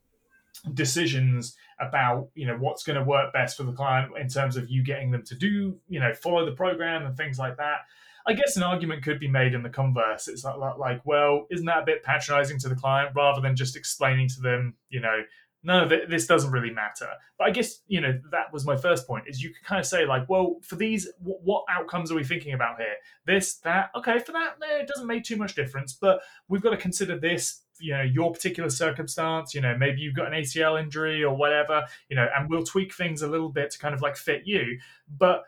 decisions 0.74 1.56
about 1.80 2.28
you 2.34 2.46
know 2.46 2.56
what's 2.56 2.82
going 2.82 2.98
to 2.98 3.04
work 3.04 3.32
best 3.32 3.56
for 3.56 3.62
the 3.62 3.72
client 3.72 4.12
in 4.18 4.28
terms 4.28 4.56
of 4.56 4.70
you 4.70 4.82
getting 4.82 5.10
them 5.10 5.22
to 5.22 5.34
do 5.34 5.78
you 5.88 6.00
know 6.00 6.12
follow 6.12 6.44
the 6.44 6.52
program 6.52 7.06
and 7.06 7.16
things 7.16 7.38
like 7.38 7.56
that. 7.56 7.78
I 8.26 8.34
guess 8.34 8.56
an 8.56 8.62
argument 8.62 9.02
could 9.02 9.18
be 9.18 9.28
made 9.28 9.54
in 9.54 9.62
the 9.62 9.70
converse. 9.70 10.28
It's 10.28 10.44
like, 10.44 10.78
like 10.78 11.00
well 11.04 11.46
isn't 11.50 11.66
that 11.66 11.82
a 11.82 11.86
bit 11.86 12.02
patronizing 12.02 12.58
to 12.60 12.68
the 12.68 12.74
client 12.74 13.12
rather 13.14 13.40
than 13.40 13.56
just 13.56 13.76
explaining 13.76 14.28
to 14.28 14.40
them 14.40 14.74
you 14.88 15.00
know 15.00 15.22
no 15.62 15.86
this 15.88 16.26
doesn't 16.26 16.52
really 16.52 16.70
matter? 16.70 17.08
But 17.38 17.48
i 17.48 17.50
guess 17.50 17.80
you 17.86 18.00
know 18.00 18.18
that 18.30 18.52
was 18.52 18.66
my 18.66 18.76
first 18.76 19.06
point 19.06 19.24
is 19.26 19.42
you 19.42 19.50
can 19.50 19.64
kind 19.64 19.80
of 19.80 19.86
say 19.86 20.04
like 20.04 20.28
well 20.28 20.56
for 20.62 20.76
these 20.76 21.08
what 21.20 21.64
outcomes 21.70 22.12
are 22.12 22.16
we 22.16 22.24
thinking 22.24 22.52
about 22.52 22.78
here? 22.78 22.96
This 23.24 23.56
that 23.60 23.90
okay 23.96 24.18
for 24.18 24.32
that 24.32 24.56
no 24.60 24.66
it 24.76 24.88
doesn't 24.88 25.06
make 25.06 25.24
too 25.24 25.36
much 25.36 25.54
difference 25.54 25.94
but 25.94 26.20
we've 26.48 26.62
got 26.62 26.70
to 26.70 26.76
consider 26.76 27.18
this 27.18 27.62
you 27.81 27.93
know 27.93 28.02
your 28.02 28.32
particular 28.32 28.70
circumstance 28.70 29.55
you 29.55 29.61
know 29.61 29.77
maybe 29.77 30.01
you've 30.01 30.15
got 30.15 30.27
an 30.27 30.32
acl 30.32 30.81
injury 30.81 31.24
or 31.24 31.36
whatever 31.36 31.82
you 32.09 32.16
know 32.16 32.27
and 32.36 32.48
we'll 32.48 32.65
tweak 32.65 32.94
things 32.94 33.23
a 33.23 33.28
little 33.28 33.48
bit 33.48 33.70
to 33.70 33.78
kind 33.78 33.94
of 33.94 34.02
like 34.02 34.16
fit 34.16 34.43
you. 34.44 34.78
But 35.19 35.44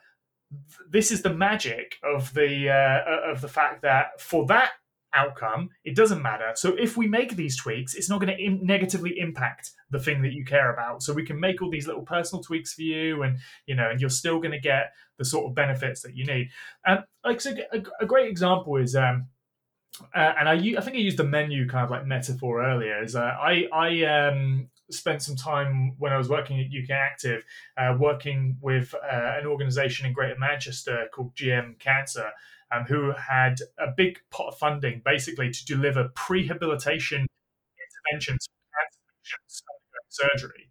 this 0.90 1.10
is 1.10 1.22
the 1.22 1.32
magic 1.32 1.96
of 2.02 2.32
the 2.34 2.70
uh, 2.70 3.30
of 3.32 3.40
the 3.40 3.48
fact 3.48 3.82
that 3.82 4.20
for 4.20 4.46
that 4.46 4.72
outcome 5.14 5.68
it 5.84 5.94
doesn't 5.94 6.22
matter. 6.22 6.52
So 6.54 6.74
if 6.74 6.96
we 6.96 7.06
make 7.06 7.36
these 7.36 7.56
tweaks 7.56 7.94
it's 7.94 8.08
not 8.08 8.20
going 8.20 8.34
to 8.34 8.42
Im- 8.42 8.64
negatively 8.64 9.18
impact 9.18 9.72
the 9.90 9.98
thing 9.98 10.22
that 10.22 10.32
you 10.32 10.44
care 10.44 10.72
about. 10.72 11.02
So 11.02 11.12
we 11.12 11.24
can 11.24 11.38
make 11.38 11.60
all 11.60 11.70
these 11.70 11.86
little 11.86 12.02
personal 12.02 12.42
tweaks 12.42 12.72
for 12.72 12.82
you 12.82 13.22
and 13.22 13.38
you 13.66 13.74
know 13.74 13.90
and 13.90 14.00
you're 14.00 14.10
still 14.10 14.38
going 14.38 14.52
to 14.52 14.60
get 14.60 14.92
the 15.18 15.24
sort 15.24 15.46
of 15.46 15.54
benefits 15.54 16.00
that 16.02 16.16
you 16.16 16.24
need. 16.24 16.48
And 16.86 17.04
like 17.24 17.40
so 17.40 17.52
a, 17.72 17.82
a 18.00 18.06
great 18.06 18.28
example 18.28 18.76
is 18.76 18.96
um 18.96 19.26
uh, 20.14 20.32
and 20.38 20.48
I, 20.48 20.54
I 20.54 20.80
think 20.80 20.96
I 20.96 21.00
used 21.00 21.18
the 21.18 21.24
menu 21.24 21.68
kind 21.68 21.84
of 21.84 21.90
like 21.90 22.06
metaphor 22.06 22.64
earlier. 22.64 23.02
Is 23.02 23.14
uh, 23.14 23.20
I 23.20 23.66
I 23.72 24.04
um, 24.04 24.68
spent 24.90 25.22
some 25.22 25.36
time 25.36 25.94
when 25.98 26.12
I 26.12 26.18
was 26.18 26.28
working 26.28 26.60
at 26.60 26.66
UK 26.66 26.90
Active, 26.90 27.42
uh, 27.76 27.96
working 27.98 28.56
with 28.60 28.94
uh, 28.94 29.38
an 29.38 29.46
organisation 29.46 30.06
in 30.06 30.12
Greater 30.12 30.38
Manchester 30.38 31.06
called 31.12 31.34
GM 31.34 31.78
Cancer, 31.78 32.30
um, 32.72 32.84
who 32.84 33.12
had 33.12 33.56
a 33.78 33.88
big 33.94 34.18
pot 34.30 34.48
of 34.48 34.58
funding 34.58 35.02
basically 35.04 35.50
to 35.50 35.64
deliver 35.66 36.08
prehabilitation 36.10 37.26
interventions 38.10 38.46
for 38.46 38.78
cancer 38.78 38.98
patients 39.22 39.62
surgery 40.08 40.68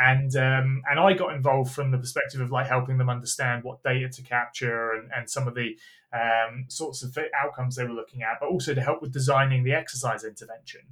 and 0.00 0.34
um, 0.36 0.82
and 0.88 1.00
I 1.00 1.12
got 1.14 1.34
involved 1.34 1.72
from 1.72 1.90
the 1.90 1.98
perspective 1.98 2.40
of 2.40 2.50
like 2.50 2.66
helping 2.66 2.98
them 2.98 3.10
understand 3.10 3.64
what 3.64 3.82
data 3.82 4.08
to 4.08 4.22
capture 4.22 4.92
and, 4.92 5.10
and 5.14 5.28
some 5.28 5.48
of 5.48 5.54
the 5.54 5.76
um, 6.12 6.66
sorts 6.68 7.02
of 7.02 7.16
outcomes 7.34 7.76
they 7.76 7.84
were 7.84 7.92
looking 7.94 8.22
at, 8.22 8.38
but 8.40 8.48
also 8.48 8.74
to 8.74 8.80
help 8.80 9.02
with 9.02 9.12
designing 9.12 9.64
the 9.64 9.72
exercise 9.72 10.24
intervention. 10.24 10.82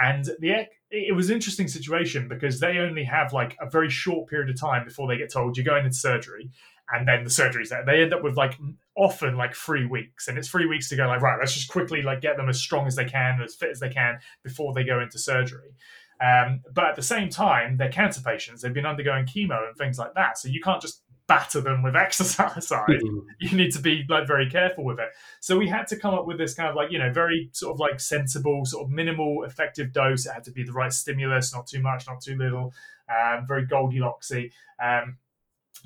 And 0.00 0.24
the 0.40 0.66
it 0.90 1.14
was 1.14 1.28
an 1.28 1.36
interesting 1.36 1.68
situation 1.68 2.28
because 2.28 2.58
they 2.58 2.78
only 2.78 3.04
have 3.04 3.32
like 3.32 3.56
a 3.60 3.70
very 3.70 3.90
short 3.90 4.28
period 4.28 4.50
of 4.50 4.60
time 4.60 4.84
before 4.84 5.06
they 5.06 5.16
get 5.16 5.32
told 5.32 5.56
you're 5.56 5.64
going 5.64 5.84
into 5.84 5.96
surgery, 5.96 6.50
and 6.92 7.06
then 7.06 7.22
the 7.22 7.30
surgery's 7.30 7.70
there. 7.70 7.84
They 7.84 8.02
end 8.02 8.14
up 8.14 8.22
with 8.22 8.36
like 8.36 8.58
often 8.96 9.36
like 9.36 9.54
three 9.54 9.86
weeks, 9.86 10.26
and 10.26 10.36
it's 10.36 10.48
three 10.48 10.66
weeks 10.66 10.88
to 10.88 10.96
go 10.96 11.06
like 11.06 11.20
right, 11.20 11.38
let's 11.38 11.54
just 11.54 11.68
quickly 11.68 12.02
like 12.02 12.20
get 12.20 12.36
them 12.36 12.48
as 12.48 12.60
strong 12.60 12.86
as 12.86 12.96
they 12.96 13.04
can, 13.04 13.40
as 13.42 13.54
fit 13.54 13.70
as 13.70 13.80
they 13.80 13.90
can 13.90 14.18
before 14.42 14.72
they 14.74 14.84
go 14.84 15.00
into 15.00 15.18
surgery. 15.18 15.74
Um, 16.20 16.60
but 16.72 16.84
at 16.84 16.96
the 16.96 17.02
same 17.02 17.30
time, 17.30 17.76
they're 17.76 17.90
cancer 17.90 18.20
patients. 18.20 18.62
They've 18.62 18.74
been 18.74 18.86
undergoing 18.86 19.24
chemo 19.24 19.66
and 19.66 19.76
things 19.76 19.98
like 19.98 20.14
that. 20.14 20.38
So 20.38 20.48
you 20.48 20.60
can't 20.60 20.82
just 20.82 21.02
batter 21.26 21.60
them 21.60 21.82
with 21.82 21.96
exercise. 22.06 22.68
Mm-hmm. 22.68 23.18
you 23.38 23.56
need 23.56 23.72
to 23.72 23.80
be 23.80 24.04
like 24.08 24.26
very 24.26 24.50
careful 24.50 24.84
with 24.84 24.98
it. 24.98 25.08
So 25.40 25.56
we 25.56 25.68
had 25.68 25.86
to 25.88 25.96
come 25.96 26.12
up 26.12 26.26
with 26.26 26.38
this 26.38 26.54
kind 26.54 26.68
of 26.68 26.74
like, 26.74 26.90
you 26.90 26.98
know, 26.98 27.12
very 27.12 27.48
sort 27.52 27.72
of 27.72 27.80
like 27.80 28.00
sensible, 28.00 28.66
sort 28.66 28.84
of 28.84 28.90
minimal 28.90 29.44
effective 29.44 29.92
dose. 29.92 30.26
It 30.26 30.32
had 30.32 30.44
to 30.44 30.52
be 30.52 30.64
the 30.64 30.72
right 30.72 30.92
stimulus, 30.92 31.54
not 31.54 31.66
too 31.66 31.80
much, 31.80 32.06
not 32.06 32.20
too 32.20 32.36
little, 32.36 32.74
um, 33.08 33.46
very 33.46 33.66
Goldilocksy. 33.66 34.50
Um, 34.82 35.18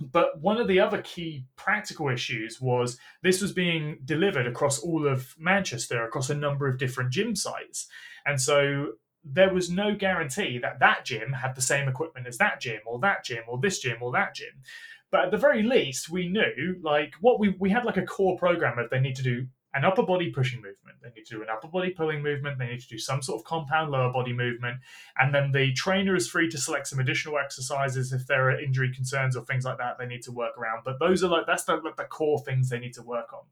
but 0.01 0.40
one 0.40 0.56
of 0.56 0.66
the 0.66 0.81
other 0.81 1.02
key 1.02 1.44
practical 1.56 2.09
issues 2.09 2.61
was 2.61 2.98
this 3.23 3.40
was 3.40 3.52
being 3.52 3.98
delivered 4.05 4.47
across 4.47 4.81
all 4.81 5.06
of 5.06 5.35
Manchester, 5.39 6.05
across 6.05 6.31
a 6.31 6.35
number 6.35 6.66
of 6.66 6.78
different 6.78 7.12
gym 7.12 7.36
sites. 7.36 7.86
And 8.27 8.40
so 8.40 8.94
there 9.25 9.53
was 9.53 9.71
no 9.71 9.95
guarantee 9.95 10.59
that 10.59 10.81
that 10.81 11.05
gym 11.05 11.33
had 11.33 11.55
the 11.55 11.63
same 11.63 11.89
equipment 11.89 12.27
as 12.27 12.39
that 12.39 12.61
gym 12.61 12.81
or 12.87 12.99
that 13.01 13.25
gym 13.25 13.43
or 13.49 13.59
this 13.59 13.79
gym 13.79 13.99
or 14.03 14.13
that 14.13 14.35
gym. 14.35 14.63
But 15.11 15.27
at 15.27 15.31
the 15.31 15.39
very 15.39 15.63
least, 15.63 16.11
we 16.11 16.29
knew 16.29 16.81
like 16.83 17.15
what 17.21 17.39
we 17.39 17.51
we 17.59 17.71
had 17.71 17.85
like 17.85 17.97
a 17.97 18.03
core 18.03 18.37
program 18.37 18.79
of 18.79 18.91
they 18.91 19.01
need 19.01 19.17
to 19.17 19.23
do 19.23 19.47
an 19.75 19.85
upper 19.85 20.03
body 20.03 20.31
pushing 20.31 20.63
movement, 20.63 20.99
they 21.03 21.11
need 21.17 21.27
to 21.27 21.37
do 21.37 21.43
an 21.43 21.49
upper 21.51 21.67
body 21.67 21.91
pulling 21.91 22.23
movement, 22.23 22.59
they 22.59 22.67
need 22.67 22.81
to 22.81 22.89
do 22.89 22.99
some 22.99 23.21
sort 23.21 23.41
of 23.41 23.45
compound 23.45 23.91
lower 23.91 24.13
body 24.13 24.33
movement, 24.33 24.79
and 25.19 25.35
then 25.35 25.51
the 25.51 25.73
trainer 25.73 26.15
is 26.15 26.29
free 26.29 26.49
to 26.49 26.57
select 26.57 26.87
some 26.87 27.01
additional 27.01 27.39
exercises 27.39 28.13
if 28.13 28.27
there 28.27 28.51
are 28.51 28.61
injury 28.61 28.93
concerns 28.95 29.37
or 29.37 29.45
things 29.45 29.65
like 29.65 29.79
that 29.79 29.99
they 29.99 30.07
need 30.07 30.23
to 30.23 30.33
work 30.33 30.57
around. 30.57 30.83
But 30.85 31.01
those 31.01 31.25
are 31.25 31.29
like 31.29 31.47
that's 31.47 31.65
the, 31.65 31.81
the 31.97 32.05
core 32.05 32.39
things 32.41 32.69
they 32.69 32.79
need 32.79 32.95
to 32.95 33.03
work 33.03 33.33
on. 33.33 33.43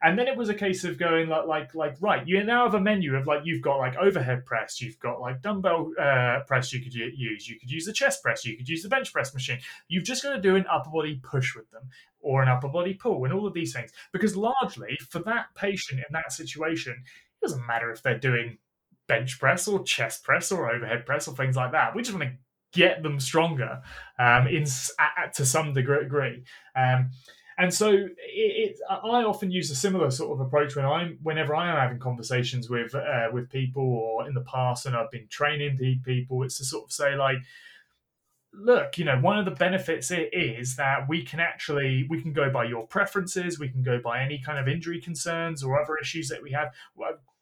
And 0.00 0.16
then 0.16 0.28
it 0.28 0.36
was 0.36 0.48
a 0.48 0.54
case 0.54 0.84
of 0.84 0.96
going 0.96 1.28
like, 1.28 1.46
like, 1.46 1.74
like, 1.74 1.96
right, 2.00 2.26
you 2.26 2.42
now 2.44 2.64
have 2.64 2.74
a 2.74 2.80
menu 2.80 3.16
of 3.16 3.26
like, 3.26 3.40
you've 3.44 3.62
got 3.62 3.78
like 3.78 3.96
overhead 3.96 4.44
press, 4.44 4.80
you've 4.80 4.98
got 5.00 5.20
like 5.20 5.42
dumbbell 5.42 5.90
uh, 6.00 6.40
press 6.46 6.72
you 6.72 6.80
could 6.80 6.94
use, 6.94 7.48
you 7.48 7.58
could 7.58 7.70
use 7.70 7.84
the 7.84 7.92
chest 7.92 8.22
press, 8.22 8.44
you 8.44 8.56
could 8.56 8.68
use 8.68 8.82
the 8.82 8.88
bench 8.88 9.12
press 9.12 9.34
machine. 9.34 9.58
You've 9.88 10.04
just 10.04 10.22
got 10.22 10.34
to 10.36 10.40
do 10.40 10.54
an 10.54 10.66
upper 10.70 10.90
body 10.90 11.20
push 11.22 11.56
with 11.56 11.68
them 11.72 11.82
or 12.20 12.42
an 12.42 12.48
upper 12.48 12.68
body 12.68 12.94
pull 12.94 13.24
and 13.24 13.34
all 13.34 13.46
of 13.46 13.54
these 13.54 13.72
things. 13.72 13.90
Because 14.12 14.36
largely 14.36 14.96
for 15.08 15.18
that 15.20 15.46
patient 15.56 15.98
in 15.98 16.12
that 16.12 16.32
situation, 16.32 16.92
it 16.92 17.44
doesn't 17.44 17.66
matter 17.66 17.90
if 17.90 18.02
they're 18.02 18.18
doing 18.18 18.58
bench 19.08 19.40
press 19.40 19.66
or 19.66 19.82
chest 19.82 20.22
press 20.22 20.52
or 20.52 20.70
overhead 20.70 21.06
press 21.06 21.26
or 21.26 21.34
things 21.34 21.56
like 21.56 21.72
that. 21.72 21.96
We 21.96 22.02
just 22.02 22.16
want 22.16 22.30
to 22.30 22.36
get 22.72 23.02
them 23.02 23.18
stronger 23.18 23.82
um, 24.18 24.46
in 24.46 24.64
to 25.34 25.46
some 25.46 25.72
degree. 25.72 26.44
Um, 26.76 27.10
and 27.58 27.74
so 27.74 27.90
it, 27.90 28.08
it, 28.24 28.76
I 28.88 29.24
often 29.24 29.50
use 29.50 29.68
a 29.72 29.74
similar 29.74 30.12
sort 30.12 30.32
of 30.32 30.46
approach 30.46 30.76
when 30.76 30.86
I'm 30.86 31.18
whenever 31.24 31.56
I 31.56 31.70
am 31.70 31.76
having 31.76 31.98
conversations 31.98 32.70
with 32.70 32.94
uh, 32.94 33.28
with 33.32 33.50
people 33.50 33.82
or 33.82 34.28
in 34.28 34.34
the 34.34 34.42
past 34.42 34.86
and 34.86 34.94
I've 34.94 35.10
been 35.10 35.26
training 35.28 35.76
people. 36.04 36.44
It's 36.44 36.58
to 36.58 36.64
sort 36.64 36.84
of 36.84 36.92
say 36.92 37.16
like, 37.16 37.38
look, 38.54 38.96
you 38.96 39.04
know, 39.04 39.18
one 39.18 39.40
of 39.40 39.44
the 39.44 39.50
benefits 39.50 40.12
it 40.12 40.30
is 40.32 40.76
that 40.76 41.08
we 41.08 41.24
can 41.24 41.40
actually 41.40 42.06
we 42.08 42.22
can 42.22 42.32
go 42.32 42.48
by 42.48 42.62
your 42.62 42.86
preferences, 42.86 43.58
we 43.58 43.68
can 43.68 43.82
go 43.82 44.00
by 44.00 44.22
any 44.22 44.38
kind 44.38 44.60
of 44.60 44.68
injury 44.68 45.00
concerns 45.00 45.64
or 45.64 45.82
other 45.82 45.96
issues 46.00 46.28
that 46.28 46.40
we 46.40 46.52
have 46.52 46.68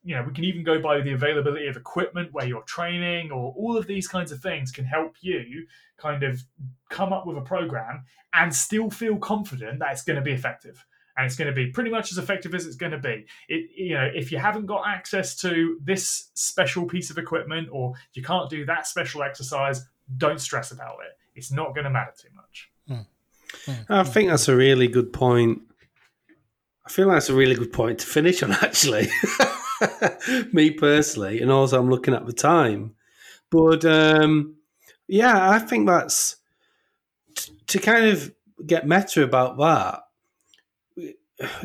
you 0.07 0.15
know, 0.15 0.23
we 0.23 0.33
can 0.33 0.45
even 0.45 0.63
go 0.63 0.81
by 0.81 1.01
the 1.01 1.13
availability 1.13 1.67
of 1.67 1.77
equipment 1.77 2.33
where 2.33 2.47
you're 2.47 2.63
training, 2.63 3.33
or 3.33 3.53
all 3.57 3.77
of 3.77 3.89
these 3.89 4.07
kinds 4.07 4.31
of 4.31 4.41
things 4.41 4.71
can 4.71 4.85
help 4.85 5.17
you 5.21 5.67
kind 5.99 6.23
of 6.23 6.41
come 6.91 7.13
up 7.13 7.27
with 7.27 7.37
a 7.37 7.41
program 7.41 8.05
and 8.33 8.55
still 8.55 8.89
feel 8.89 9.17
confident 9.17 9.81
that 9.81 9.91
it's 9.91 10.05
going 10.05 10.15
to 10.15 10.23
be 10.23 10.31
effective 10.31 10.85
and 11.17 11.27
it's 11.27 11.35
going 11.35 11.49
to 11.49 11.55
be 11.55 11.73
pretty 11.73 11.91
much 11.91 12.13
as 12.13 12.19
effective 12.19 12.55
as 12.55 12.67
it's 12.67 12.77
going 12.77 12.93
to 12.93 12.99
be. 12.99 13.27
It, 13.49 13.69
you 13.77 13.95
know, 13.95 14.09
if 14.15 14.31
you 14.31 14.39
haven't 14.39 14.67
got 14.67 14.87
access 14.87 15.35
to 15.39 15.77
this 15.83 16.31
special 16.35 16.85
piece 16.87 17.11
of 17.11 17.19
equipment 17.19 17.69
or 17.73 17.95
you 18.13 18.23
can't 18.23 18.49
do 18.49 18.65
that 18.67 18.87
special 18.87 19.25
exercise, 19.25 19.85
don't 20.17 20.41
stress 20.41 20.71
about 20.71 20.99
it. 21.05 21.19
It's 21.35 21.51
not 21.51 21.75
going 21.75 21.85
to 21.85 21.91
matter 21.91 22.13
too 22.17 22.29
much. 22.37 22.71
Hmm. 22.87 23.73
Hmm. 23.73 23.93
I 23.93 24.05
think 24.05 24.31
that's 24.31 24.47
a 24.47 24.55
really 24.55 24.87
good 24.87 25.13
point. 25.13 25.63
I 26.87 26.91
feel 26.91 27.09
like 27.09 27.17
that's 27.17 27.31
a 27.31 27.35
really 27.35 27.57
good 27.57 27.73
point 27.73 27.99
to 27.99 28.07
finish 28.07 28.45
on, 28.45 28.53
actually. 28.63 29.09
me 30.53 30.71
personally, 30.71 31.41
and 31.41 31.51
also 31.51 31.79
I'm 31.79 31.91
looking 31.91 32.15
at 32.15 32.27
the 32.27 32.33
time. 32.33 32.95
But 33.51 33.85
um, 33.85 34.57
yeah, 35.09 35.51
I 35.51 35.59
think 35.59 35.87
that's 35.87 36.37
t- 37.35 37.53
to 37.67 37.79
kind 37.79 38.07
of 38.07 38.35
get 38.67 38.89
meta 38.89 39.23
about 39.23 39.59
that. 39.59 40.03
We 40.97 41.15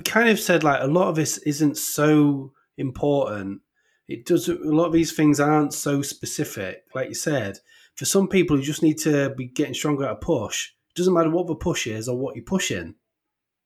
kind 0.04 0.30
of 0.30 0.40
said 0.40 0.64
like 0.64 0.82
a 0.82 0.88
lot 0.88 1.08
of 1.08 1.16
this 1.16 1.38
isn't 1.40 1.78
so 1.78 2.54
important. 2.78 3.62
It 4.08 4.26
doesn't. 4.26 4.66
A 4.66 4.70
lot 4.70 4.88
of 4.88 4.94
these 4.94 5.14
things 5.14 5.40
aren't 5.40 5.74
so 5.74 6.02
specific, 6.02 6.84
like 6.94 7.10
you 7.10 7.16
said. 7.16 7.60
For 7.96 8.06
some 8.06 8.28
people 8.28 8.58
who 8.58 8.64
just 8.64 8.84
need 8.84 8.98
to 9.00 9.30
be 9.32 9.46
getting 9.46 9.74
stronger 9.74 10.06
at 10.06 10.12
a 10.12 10.16
push, 10.16 10.72
it 10.90 10.98
doesn't 10.98 11.14
matter 11.14 11.30
what 11.30 11.48
the 11.48 11.56
push 11.56 11.88
is 11.88 12.08
or 12.08 12.18
what 12.18 12.36
you're 12.36 12.44
pushing. 12.44 12.96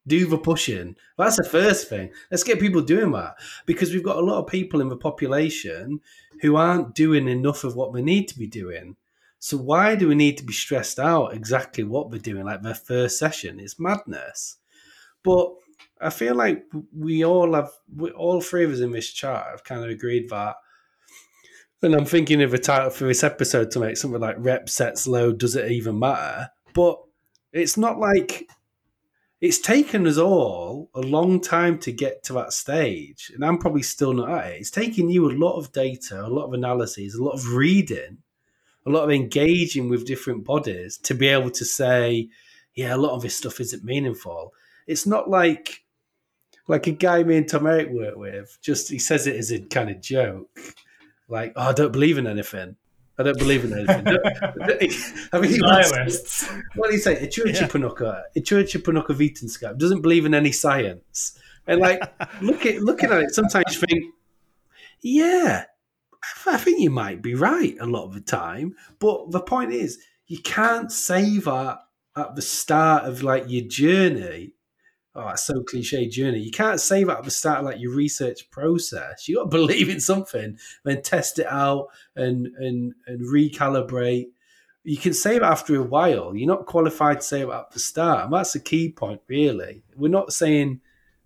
Do 0.08 0.28
the 0.28 0.38
pushing. 0.38 0.96
That's 1.18 1.38
the 1.38 1.44
first 1.44 1.90
thing. 1.90 2.12
Let's 2.30 2.44
get 2.44 2.60
people 2.60 2.82
doing 2.82 3.12
that 3.14 3.36
because 3.66 3.94
we've 3.94 4.04
got 4.04 4.18
a 4.18 4.26
lot 4.26 4.40
of 4.40 4.48
people 4.48 4.82
in 4.82 4.90
the 4.90 4.98
population 4.98 6.02
who 6.42 6.56
aren't 6.56 6.94
doing 6.94 7.28
enough 7.28 7.64
of 7.64 7.76
what 7.76 7.94
they 7.94 8.02
need 8.02 8.28
to 8.28 8.38
be 8.38 8.48
doing. 8.48 8.98
So 9.40 9.58
why 9.58 9.96
do 9.96 10.08
we 10.08 10.16
need 10.16 10.38
to 10.38 10.44
be 10.44 10.54
stressed 10.54 11.00
out 11.00 11.34
exactly 11.34 11.84
what 11.84 12.10
we're 12.10 12.20
doing? 12.20 12.46
Like 12.46 12.62
their 12.62 12.74
first 12.74 13.20
session 13.20 13.60
is 13.60 13.80
madness. 13.80 14.58
But 15.24 15.54
I 16.02 16.10
feel 16.10 16.36
like 16.36 16.66
we 16.96 17.24
all 17.24 17.54
have, 17.54 17.70
we, 17.96 18.12
all 18.12 18.42
three 18.42 18.66
of 18.66 18.72
us 18.72 18.80
in 18.80 18.92
this 18.92 19.12
chat 19.12 19.46
have 19.52 19.64
kind 19.64 19.84
of 19.84 19.90
agreed 19.90 20.30
that. 20.30 20.56
And 21.82 21.94
I'm 21.94 22.06
thinking 22.06 22.42
of 22.42 22.54
a 22.54 22.58
title 22.58 22.90
for 22.90 23.06
this 23.06 23.24
episode 23.24 23.70
to 23.72 23.80
make 23.80 23.98
something 23.98 24.20
like 24.20 24.38
rep 24.40 24.70
sets 24.70 25.08
low. 25.08 25.32
Does 25.32 25.56
it 25.56 25.72
even 25.72 26.00
matter? 26.00 26.50
But 26.74 27.00
it's 27.54 27.78
not 27.78 28.00
like 28.00 28.50
it's 29.42 29.60
taken 29.60 30.08
us 30.08 30.18
all 30.18 30.90
a 30.96 31.02
long 31.02 31.42
time 31.42 31.78
to 31.80 31.92
get 31.92 32.24
to 32.24 32.34
that 32.34 32.54
stage, 32.54 33.32
and 33.34 33.44
I'm 33.44 33.58
probably 33.58 33.84
still 33.84 34.14
not 34.14 34.30
at 34.30 34.52
it. 34.52 34.62
It's 34.62 34.72
taken 34.72 35.10
you 35.10 35.30
a 35.30 35.34
lot 35.34 35.58
of 35.58 35.72
data, 35.72 36.26
a 36.26 36.28
lot 36.28 36.46
of 36.46 36.54
analyses, 36.54 37.16
a 37.16 37.24
lot 37.24 37.34
of 37.34 37.54
reading, 37.54 38.20
a 38.86 38.90
lot 38.90 39.04
of 39.04 39.12
engaging 39.12 39.90
with 39.90 40.06
different 40.06 40.46
bodies 40.46 40.98
to 41.00 41.14
be 41.14 41.28
able 41.28 41.52
to 41.52 41.66
say, 41.66 42.30
yeah, 42.76 42.96
a 42.96 42.98
lot 42.98 43.16
of 43.16 43.22
this 43.22 43.36
stuff 43.36 43.60
isn't 43.60 43.84
meaningful. 43.84 44.54
It's 44.88 45.06
not 45.06 45.30
like 45.30 45.84
like 46.68 46.88
a 46.88 46.92
guy 46.92 47.24
me 47.24 47.38
and 47.38 47.48
Tom 47.48 47.68
Erik 47.68 47.90
work 47.90 48.16
with. 48.16 48.58
Just 48.62 48.90
he 48.90 49.00
says 49.00 49.28
it 49.28 49.36
as 49.36 49.52
a 49.52 49.60
kind 49.60 49.90
of 49.90 50.02
joke, 50.02 50.50
like, 51.28 51.54
"Oh, 51.56 51.70
I 51.70 51.74
don't 51.74 51.92
believe 51.92 52.18
in 52.18 52.28
anything." 52.28 52.76
I 53.18 53.24
don't 53.24 53.38
believe 53.38 53.64
in 53.64 53.74
anything. 53.74 54.06
I 55.32 55.40
mean, 55.40 55.60
Nihilists. 55.60 56.50
what 56.76 56.90
do 56.90 56.94
you 56.94 57.00
say? 57.00 57.16
Ichurichi 57.26 57.62
Yeah. 57.62 57.68
Panuka, 57.68 58.24
Ichurichi 58.36 58.82
Panuka 58.82 59.16
Vitinskap 59.16 59.78
doesn't 59.78 60.02
believe 60.02 60.26
in 60.26 60.34
any 60.34 60.52
science. 60.52 61.40
And 61.68 61.80
like, 61.80 62.02
look 62.42 62.66
at 62.66 62.82
looking 62.82 63.12
at 63.12 63.22
it, 63.22 63.34
sometimes 63.34 63.66
you 63.74 63.80
think, 63.80 64.14
yeah, 65.02 65.66
I 66.46 66.58
think 66.58 66.82
you 66.82 66.90
might 66.90 67.22
be 67.22 67.36
right 67.36 67.76
a 67.80 67.86
lot 67.86 68.06
of 68.06 68.14
the 68.14 68.22
time. 68.22 68.76
But 69.00 69.32
the 69.32 69.42
point 69.42 69.72
is, 69.72 70.00
you 70.28 70.40
can't 70.42 70.92
say 70.92 71.38
that 71.40 71.80
at 72.16 72.36
the 72.36 72.42
start 72.42 73.06
of 73.06 73.24
like 73.24 73.46
your 73.48 73.66
journey. 73.66 74.54
Oh, 75.16 75.30
it's 75.30 75.46
so 75.46 75.64
cliche 75.64 76.10
journey. 76.10 76.40
You 76.40 76.52
can't 76.52 76.80
say 76.80 77.06
that 77.06 77.20
at 77.20 77.24
the 77.24 77.32
start 77.32 77.60
of 77.60 77.66
like 77.66 77.80
your 77.80 77.94
research 77.96 78.50
process. 78.52 79.28
You 79.28 79.38
got 79.38 79.44
to 79.44 79.50
believe 79.58 79.90
in 79.90 80.02
something, 80.02 80.58
then 80.84 81.02
test 81.02 81.40
it 81.40 81.48
out 81.48 81.88
and 82.16 82.48
and 82.58 82.94
and 83.08 83.22
recalibrate. 83.22 84.28
You 84.84 84.98
can 84.98 85.14
say 85.14 85.40
that 85.40 85.52
after 85.52 85.76
a 85.78 85.84
while. 85.84 86.36
You're 86.36 86.48
not 86.48 86.66
qualified 86.66 87.22
to 87.22 87.26
say 87.26 87.40
that 87.46 87.50
at 87.50 87.72
the 87.72 87.80
start, 87.80 88.26
and 88.26 88.34
that's 88.34 88.54
the 88.54 88.60
key 88.60 88.92
point. 88.92 89.22
Really, 89.28 89.84
we're 89.96 90.10
not 90.10 90.34
saying 90.34 90.82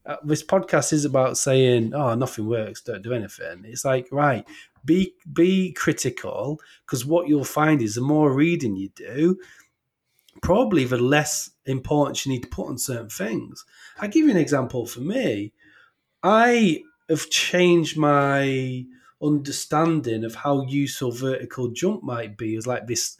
uh, 0.05 0.17
this 0.23 0.43
podcast 0.43 0.93
is 0.93 1.03
about 1.03 1.37
saying, 1.37 1.93
"Oh, 1.95 2.13
nothing 2.13 2.47
works, 2.47 2.81
don't 2.81 3.01
do 3.01 3.13
anything." 3.13 3.63
It's 3.65 3.85
like, 3.85 4.07
right, 4.11 4.47
be 4.85 5.13
be 5.33 5.71
critical 5.73 6.59
because 6.85 7.05
what 7.05 7.27
you'll 7.27 7.43
find 7.43 7.81
is 7.81 7.95
the 7.95 8.01
more 8.01 8.31
reading 8.31 8.75
you 8.75 8.89
do, 8.95 9.39
probably 10.41 10.85
the 10.85 10.97
less 10.97 11.51
importance 11.65 12.25
you 12.25 12.31
need 12.31 12.43
to 12.43 12.49
put 12.49 12.67
on 12.67 12.77
certain 12.77 13.09
things. 13.09 13.65
I 13.99 14.07
give 14.07 14.25
you 14.25 14.31
an 14.31 14.37
example 14.37 14.85
for 14.85 15.01
me. 15.01 15.51
I 16.23 16.83
have 17.09 17.29
changed 17.29 17.97
my 17.97 18.85
understanding 19.21 20.23
of 20.23 20.35
how 20.35 20.65
useful 20.65 21.11
vertical 21.11 21.69
jump 21.69 22.03
might 22.03 22.37
be 22.37 22.55
as 22.55 22.65
like 22.65 22.87
this 22.87 23.17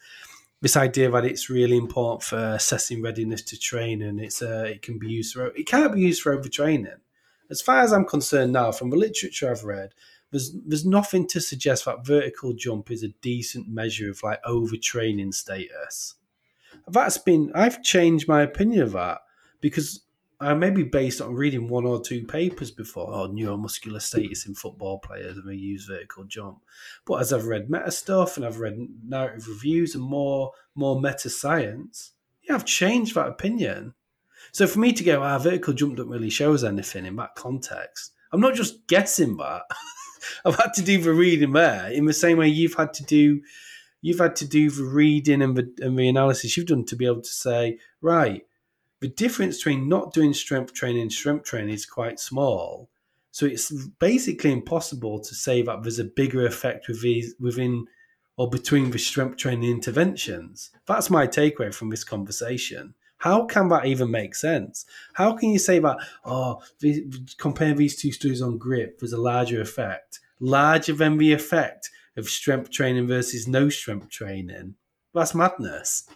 this 0.62 0.76
idea 0.76 1.10
that 1.10 1.24
it's 1.24 1.50
really 1.50 1.78
important 1.78 2.22
for 2.22 2.38
assessing 2.38 3.02
readiness 3.02 3.42
to 3.42 3.58
train 3.58 4.02
and 4.02 4.20
it's 4.20 4.42
uh, 4.42 4.66
it 4.68 4.82
can 4.82 5.00
be 5.00 5.08
used 5.08 5.34
for 5.34 5.48
it 5.48 5.66
can't 5.66 5.94
be 5.94 6.02
used 6.02 6.22
for 6.22 6.38
overtraining. 6.38 6.98
As 7.50 7.62
far 7.62 7.80
as 7.80 7.92
I'm 7.92 8.06
concerned 8.06 8.54
now, 8.54 8.72
from 8.72 8.90
the 8.90 8.98
literature 8.98 9.50
I've 9.50 9.64
read, 9.64 9.94
there's 10.32 10.52
there's 10.66 10.86
nothing 10.86 11.28
to 11.28 11.42
suggest 11.42 11.86
that 11.86 12.06
vertical 12.06 12.54
jump 12.54 12.92
is 12.92 13.04
a 13.04 13.10
decent 13.22 13.68
measure 13.68 14.12
of 14.12 14.22
like 14.24 14.44
overtraining 14.44 15.34
status. 15.34 16.16
That's 16.88 17.18
been 17.18 17.52
I've 17.56 17.82
changed 17.82 18.28
my 18.28 18.42
opinion 18.42 18.84
of 18.84 18.92
that 18.94 19.22
because 19.62 20.02
I 20.42 20.54
maybe 20.54 20.84
based 20.84 21.20
on 21.20 21.36
reading 21.36 21.68
one 21.68 21.86
or 21.86 22.02
two 22.02 22.26
papers 22.26 22.72
before 22.72 23.12
on 23.12 23.36
neuromuscular 23.36 24.02
status 24.02 24.46
in 24.46 24.56
football 24.56 25.00
players 25.00 25.38
and 25.38 25.50
they 25.50 25.56
use 25.56 25.86
vertical 25.86 26.24
jump. 26.24 26.60
But 27.06 27.16
as 27.16 27.34
I've 27.34 27.46
read 27.46 27.70
meta 27.70 27.92
stuff 27.92 28.38
and 28.38 28.46
I've 28.46 28.60
read 28.60 28.78
narrative 29.06 29.48
reviews 29.50 29.96
and 29.96 30.04
more 30.04 30.52
more 30.76 31.00
meta 31.02 31.30
science, 31.30 32.14
yeah, 32.42 32.56
I've 32.56 32.66
changed 32.66 33.16
that 33.16 33.28
opinion. 33.28 33.96
So 34.54 34.66
for 34.66 34.80
me 34.80 34.94
to 34.94 35.04
go, 35.04 35.22
ah, 35.22 35.38
vertical 35.38 35.74
jump 35.74 35.98
don't 35.98 36.10
really 36.10 36.30
show 36.30 36.54
us 36.54 36.64
anything 36.64 37.06
in 37.06 37.18
that 37.18 37.36
context. 37.36 38.14
I'm 38.32 38.42
not 38.42 38.56
just 38.56 38.88
guessing 38.88 39.36
that. 39.38 39.64
I've 40.46 40.56
had 40.56 40.74
to 40.76 40.82
do 40.82 41.02
the 41.02 41.14
reading 41.14 41.52
there 41.52 41.92
in 41.92 42.06
the 42.06 42.14
same 42.14 42.38
way 42.38 42.48
you've 42.48 42.76
had 42.76 42.94
to 42.94 43.04
do 43.04 43.42
you've 44.02 44.20
had 44.20 44.36
to 44.38 44.48
do 44.48 44.70
the 44.70 44.84
reading 44.84 45.42
and 45.42 45.58
the, 45.58 45.74
and 45.80 45.98
the 45.98 46.08
analysis 46.08 46.56
you've 46.56 46.68
done 46.68 46.86
to 46.86 46.96
be 46.96 47.06
able 47.06 47.22
to 47.22 47.30
say, 47.30 47.78
right, 48.02 48.44
the 49.00 49.08
difference 49.08 49.58
between 49.58 49.88
not 49.88 50.14
doing 50.14 50.34
strength 50.34 50.74
training 50.74 51.04
and 51.04 51.12
strength 51.12 51.46
training 51.46 51.74
is 51.74 51.86
quite 51.86 52.20
small. 52.20 52.90
So 53.32 53.46
it's 53.46 53.72
basically 54.00 54.52
impossible 54.52 55.20
to 55.20 55.36
say 55.36 55.62
that 55.62 55.84
there's 55.84 56.00
a 56.00 56.04
bigger 56.04 56.46
effect 56.46 56.88
with 56.88 57.02
these, 57.02 57.36
within 57.40 57.86
or 58.38 58.50
between 58.50 58.90
the 58.90 58.98
strength 58.98 59.38
training 59.38 59.70
interventions. 59.70 60.72
That's 60.86 61.10
my 61.10 61.28
takeaway 61.28 61.74
from 61.74 61.90
this 61.90 62.04
conversation. 62.04 62.96
How 63.18 63.46
can 63.46 63.68
that 63.68 63.86
even 63.86 64.10
make 64.10 64.34
sense? 64.34 64.86
How 65.14 65.34
can 65.34 65.50
you 65.50 65.60
say 65.60 65.80
that, 65.80 65.98
oh, 66.24 66.62
compare 67.38 67.74
these 67.74 67.98
two 68.02 68.14
studies 68.14 68.42
on 68.42 68.58
grip, 68.58 69.00
there's 69.00 69.12
a 69.12 69.22
larger 69.22 69.60
effect, 69.60 70.22
larger 70.40 70.94
than 70.94 71.18
the 71.18 71.34
effect 71.34 71.90
of 72.16 72.30
strength 72.30 72.72
training 72.72 73.08
versus 73.08 73.46
no 73.46 73.68
strength 73.68 74.10
training? 74.10 74.76
That's 75.14 75.36
madness. 75.36 76.10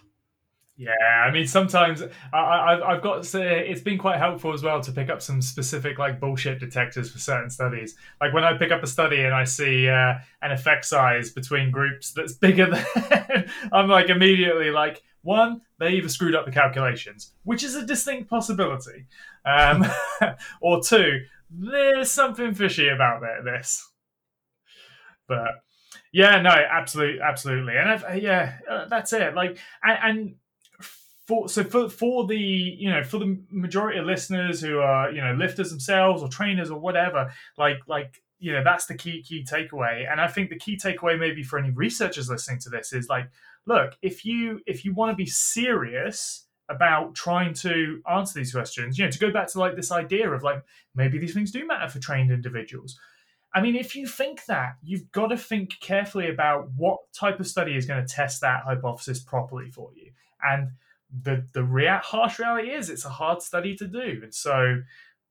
Yeah, 0.76 0.90
I 1.24 1.30
mean, 1.30 1.46
sometimes 1.46 2.02
I, 2.32 2.36
I, 2.36 2.92
I've- 2.94 3.00
got 3.02 3.22
to 3.22 3.28
say 3.28 3.68
it's 3.68 3.80
been 3.80 3.96
quite 3.96 4.18
helpful 4.18 4.52
as 4.52 4.64
well 4.64 4.80
to 4.80 4.90
pick 4.90 5.08
up 5.08 5.22
some 5.22 5.40
specific 5.40 5.98
like 6.00 6.18
bullshit 6.18 6.58
detectors 6.58 7.12
for 7.12 7.18
certain 7.20 7.48
studies. 7.48 7.94
Like 8.20 8.32
when 8.34 8.42
I 8.42 8.56
pick 8.58 8.72
up 8.72 8.82
a 8.82 8.86
study 8.88 9.20
and 9.20 9.32
I 9.32 9.44
see 9.44 9.88
uh, 9.88 10.14
an 10.42 10.50
effect 10.50 10.84
size 10.84 11.30
between 11.30 11.70
groups 11.70 12.12
that's 12.12 12.32
bigger 12.46 12.70
than, 12.70 13.48
I'm 13.72 13.88
like 13.88 14.08
immediately 14.08 14.70
like, 14.70 15.02
one, 15.22 15.60
they 15.78 15.90
either 15.92 16.08
screwed 16.08 16.34
up 16.34 16.44
the 16.44 16.50
calculations, 16.52 17.32
which 17.44 17.62
is 17.62 17.76
a 17.76 17.86
distinct 17.86 18.28
possibility, 18.28 19.06
um, 19.46 19.84
or 20.60 20.82
two, 20.82 21.20
there's 21.50 22.10
something 22.10 22.52
fishy 22.52 22.88
about 22.88 23.22
this. 23.44 23.88
But 25.28 25.48
yeah, 26.12 26.40
no, 26.40 26.50
absolutely, 26.50 27.20
absolutely, 27.20 27.76
and 27.76 27.90
I've, 27.90 28.22
yeah, 28.22 28.58
uh, 28.70 28.86
that's 28.88 29.12
it. 29.12 29.34
Like, 29.34 29.58
and, 29.82 29.98
and 30.02 30.34
for 31.26 31.48
so 31.48 31.64
for 31.64 31.88
for 31.88 32.26
the 32.26 32.36
you 32.36 32.90
know 32.90 33.02
for 33.02 33.18
the 33.18 33.38
majority 33.50 33.98
of 33.98 34.06
listeners 34.06 34.60
who 34.60 34.78
are 34.78 35.10
you 35.10 35.22
know 35.22 35.34
lifters 35.34 35.70
themselves 35.70 36.22
or 36.22 36.28
trainers 36.28 36.70
or 36.70 36.78
whatever, 36.78 37.32
like 37.56 37.78
like 37.86 38.22
you 38.38 38.52
know 38.52 38.62
that's 38.62 38.86
the 38.86 38.94
key 38.94 39.22
key 39.22 39.44
takeaway. 39.44 40.10
And 40.10 40.20
I 40.20 40.28
think 40.28 40.50
the 40.50 40.58
key 40.58 40.76
takeaway 40.76 41.18
maybe 41.18 41.42
for 41.42 41.58
any 41.58 41.70
researchers 41.70 42.28
listening 42.28 42.58
to 42.60 42.70
this 42.70 42.92
is 42.92 43.08
like, 43.08 43.30
look, 43.66 43.94
if 44.02 44.24
you 44.24 44.60
if 44.66 44.84
you 44.84 44.92
want 44.92 45.12
to 45.12 45.16
be 45.16 45.26
serious 45.26 46.46
about 46.68 47.14
trying 47.14 47.52
to 47.52 48.02
answer 48.10 48.38
these 48.38 48.52
questions, 48.52 48.98
you 48.98 49.04
know, 49.04 49.10
to 49.10 49.18
go 49.18 49.30
back 49.30 49.48
to 49.48 49.58
like 49.58 49.76
this 49.76 49.92
idea 49.92 50.30
of 50.30 50.42
like 50.42 50.62
maybe 50.94 51.18
these 51.18 51.34
things 51.34 51.50
do 51.50 51.66
matter 51.66 51.88
for 51.88 51.98
trained 51.98 52.30
individuals. 52.30 52.98
I 53.54 53.60
mean, 53.60 53.76
if 53.76 53.94
you 53.94 54.06
think 54.06 54.46
that, 54.46 54.76
you've 54.82 55.12
got 55.12 55.28
to 55.28 55.36
think 55.36 55.78
carefully 55.80 56.28
about 56.28 56.70
what 56.76 56.98
type 57.12 57.38
of 57.38 57.46
study 57.46 57.76
is 57.76 57.86
going 57.86 58.04
to 58.04 58.12
test 58.12 58.40
that 58.40 58.64
hypothesis 58.64 59.20
properly 59.20 59.70
for 59.70 59.90
you. 59.94 60.10
And 60.42 60.70
the 61.22 61.46
the 61.52 61.64
rea- 61.64 62.00
harsh 62.02 62.38
reality 62.38 62.70
is, 62.70 62.90
it's 62.90 63.04
a 63.04 63.10
hard 63.10 63.42
study 63.42 63.74
to 63.76 63.86
do. 63.86 64.20
And 64.22 64.34
so, 64.34 64.82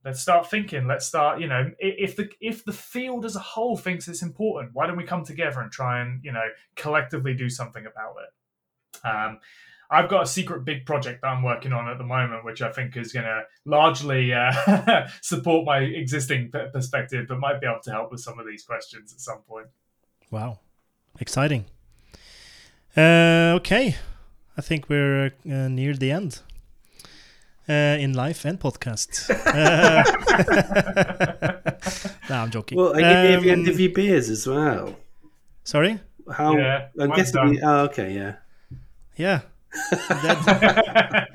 let's 0.05 0.19
start 0.19 0.49
thinking. 0.49 0.87
Let's 0.87 1.05
start. 1.05 1.39
You 1.39 1.47
know, 1.47 1.71
if 1.79 2.15
the 2.15 2.29
if 2.39 2.65
the 2.65 2.73
field 2.73 3.25
as 3.25 3.35
a 3.35 3.39
whole 3.39 3.77
thinks 3.77 4.07
it's 4.07 4.21
important, 4.21 4.71
why 4.73 4.87
don't 4.87 4.97
we 4.97 5.03
come 5.03 5.23
together 5.23 5.61
and 5.61 5.71
try 5.71 6.01
and 6.01 6.23
you 6.23 6.31
know 6.31 6.45
collectively 6.75 7.33
do 7.33 7.49
something 7.49 7.85
about 7.85 8.15
it? 8.23 9.07
Um, 9.07 9.39
I've 9.89 10.09
got 10.09 10.23
a 10.23 10.27
secret 10.27 10.65
big 10.65 10.85
project 10.85 11.21
that 11.21 11.27
I'm 11.27 11.43
working 11.43 11.71
on 11.71 11.87
at 11.87 11.99
the 11.99 12.03
moment, 12.03 12.43
which 12.43 12.61
I 12.61 12.71
think 12.71 12.97
is 12.97 13.13
going 13.13 13.25
to 13.25 13.43
largely 13.65 14.33
uh, 14.33 15.07
support 15.21 15.65
my 15.65 15.79
existing 15.79 16.51
perspective, 16.51 17.27
but 17.29 17.39
might 17.39 17.61
be 17.61 17.67
able 17.67 17.81
to 17.83 17.91
help 17.91 18.11
with 18.11 18.21
some 18.21 18.39
of 18.39 18.47
these 18.47 18.63
questions 18.63 19.13
at 19.13 19.19
some 19.19 19.41
point. 19.47 19.67
Wow, 20.31 20.59
exciting. 21.19 21.65
Uh, 22.97 23.53
okay, 23.57 23.95
I 24.57 24.61
think 24.61 24.87
we're 24.89 25.31
uh, 25.49 25.67
near 25.69 25.93
the 25.95 26.11
end. 26.11 26.41
uh, 27.69 27.97
in 27.99 28.13
life 28.13 28.43
and 28.45 28.59
podcast. 28.59 29.29
Uh, 30.33 31.61
no, 32.29 32.35
I'm 32.35 32.51
joking. 32.51 32.77
Well, 32.77 32.93
are 32.93 32.99
you 32.99 33.05
near 33.29 33.39
the 33.41 33.51
end 33.51 33.67
Um, 33.67 33.73
of 33.73 33.79
your 33.79 33.91
beers 33.91 34.29
as 34.29 34.45
well? 34.47 34.95
Sorry? 35.63 35.99
How? 36.31 36.57
Yeah, 36.57 36.87
I'm 36.99 37.09
guessing. 37.11 37.33
done. 37.35 37.59
Oh, 37.63 37.83
okay, 37.85 38.13
yeah. 38.13 38.35
Yeah. 39.17 39.39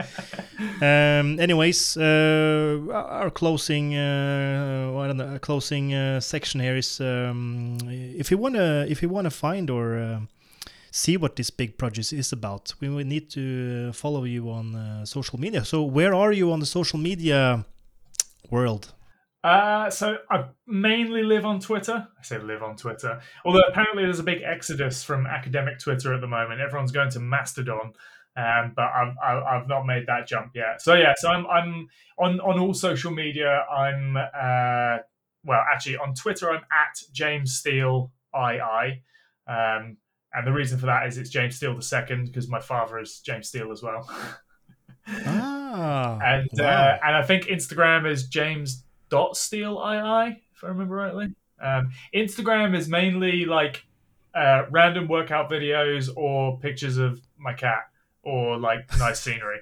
Um, 0.80 1.38
anyways, 1.40 1.96
uh, 1.96 2.78
our 2.92 3.30
closing, 3.30 3.94
uh, 3.96 4.92
I 4.98 5.06
don't 5.06 5.16
know, 5.16 5.38
closing 5.40 5.94
uh, 5.94 6.20
section 6.20 6.60
here 6.60 6.76
is 6.76 7.00
um, 7.00 7.78
if 8.18 8.30
you 8.30 8.38
wanna, 8.38 8.84
if 8.88 9.02
you 9.02 9.08
wanna 9.08 9.30
find 9.30 9.70
or 9.70 9.98
uh, 9.98 10.20
see 10.98 11.16
what 11.16 11.36
this 11.36 11.50
big 11.50 11.78
project 11.78 12.12
is 12.12 12.32
about, 12.32 12.74
we 12.80 12.88
need 13.04 13.30
to 13.30 13.92
follow 13.92 14.24
you 14.24 14.50
on 14.50 14.74
uh, 14.74 15.04
social 15.04 15.38
media. 15.38 15.64
So, 15.64 15.82
where 15.82 16.14
are 16.14 16.32
you 16.32 16.52
on 16.52 16.60
the 16.60 16.66
social 16.66 16.98
media 16.98 17.64
world? 18.50 18.92
Uh, 19.44 19.88
so 19.88 20.18
I 20.30 20.46
mainly 20.66 21.22
live 21.22 21.46
on 21.46 21.60
Twitter. 21.60 22.08
I 22.18 22.22
say 22.22 22.38
live 22.38 22.62
on 22.62 22.76
Twitter. 22.76 23.20
Although 23.44 23.62
apparently 23.68 24.02
there's 24.02 24.18
a 24.18 24.24
big 24.24 24.42
exodus 24.42 25.04
from 25.04 25.26
academic 25.26 25.78
Twitter 25.78 26.12
at 26.12 26.20
the 26.20 26.26
moment. 26.26 26.60
Everyone's 26.60 26.90
going 26.90 27.10
to 27.10 27.20
Mastodon, 27.20 27.92
um, 28.36 28.72
but 28.74 28.90
I've, 28.98 29.14
I've 29.22 29.42
I've 29.44 29.68
not 29.68 29.86
made 29.86 30.06
that 30.08 30.26
jump 30.26 30.50
yet. 30.56 30.82
So 30.82 30.94
yeah, 30.94 31.14
so 31.16 31.28
I'm 31.28 31.46
I'm 31.46 31.88
on 32.18 32.40
on 32.40 32.58
all 32.58 32.74
social 32.74 33.12
media. 33.12 33.64
I'm 33.70 34.16
uh, 34.16 34.98
well, 35.44 35.62
actually 35.72 35.98
on 35.98 36.14
Twitter 36.14 36.50
I'm 36.50 36.64
at 36.72 37.00
James 37.12 37.54
Steele 37.54 38.10
II. 38.36 39.02
Um, 39.46 39.98
and 40.32 40.46
the 40.46 40.52
reason 40.52 40.78
for 40.78 40.86
that 40.86 41.06
is 41.06 41.18
it's 41.18 41.30
James 41.30 41.56
Steele 41.56 41.74
the 41.74 41.82
second 41.82 42.26
because 42.26 42.48
my 42.48 42.60
father 42.60 42.98
is 42.98 43.20
James 43.20 43.48
Steele 43.48 43.72
as 43.72 43.82
well. 43.82 44.08
Ah, 45.10 46.18
and 46.22 46.48
wow. 46.54 46.66
uh, 46.66 46.98
and 47.02 47.16
I 47.16 47.22
think 47.22 47.44
Instagram 47.44 48.10
is 48.10 48.26
James 48.26 48.84
dot 49.08 49.36
Steele 49.36 49.80
II, 49.82 50.36
if 50.54 50.64
I 50.64 50.68
remember 50.68 50.96
rightly. 50.96 51.34
Um, 51.60 51.90
Instagram 52.14 52.76
is 52.76 52.88
mainly 52.88 53.44
like 53.44 53.84
uh, 54.34 54.64
random 54.70 55.08
workout 55.08 55.50
videos 55.50 56.10
or 56.14 56.58
pictures 56.58 56.98
of 56.98 57.20
my 57.38 57.52
cat 57.52 57.88
or 58.22 58.58
like 58.58 58.86
nice 58.98 59.20
scenery. 59.20 59.60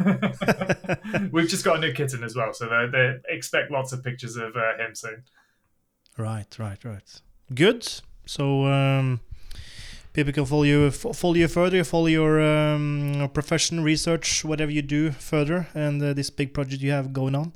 We've 1.30 1.48
just 1.48 1.64
got 1.64 1.76
a 1.76 1.80
new 1.80 1.92
kitten 1.92 2.24
as 2.24 2.34
well, 2.34 2.52
so 2.52 2.68
they, 2.68 2.86
they 2.90 3.16
expect 3.28 3.70
lots 3.70 3.92
of 3.92 4.02
pictures 4.02 4.36
of 4.36 4.56
uh, 4.56 4.76
him 4.76 4.94
soon. 4.94 5.22
Right, 6.16 6.58
right, 6.58 6.84
right. 6.84 7.20
Good. 7.54 7.88
So 8.26 8.66
um, 8.66 9.20
people 10.18 10.32
can 10.32 10.44
follow 10.44 10.64
you, 10.64 10.90
fo- 10.90 11.12
follow 11.12 11.34
you 11.34 11.46
further, 11.46 11.84
follow 11.84 12.06
your 12.06 12.40
um, 12.42 13.30
profession, 13.32 13.84
research, 13.84 14.44
whatever 14.44 14.72
you 14.72 14.82
do 14.82 15.12
further, 15.12 15.68
and 15.74 16.02
uh, 16.02 16.12
this 16.12 16.28
big 16.28 16.52
project 16.52 16.82
you 16.82 16.90
have 16.90 17.12
going 17.12 17.36
on. 17.36 17.52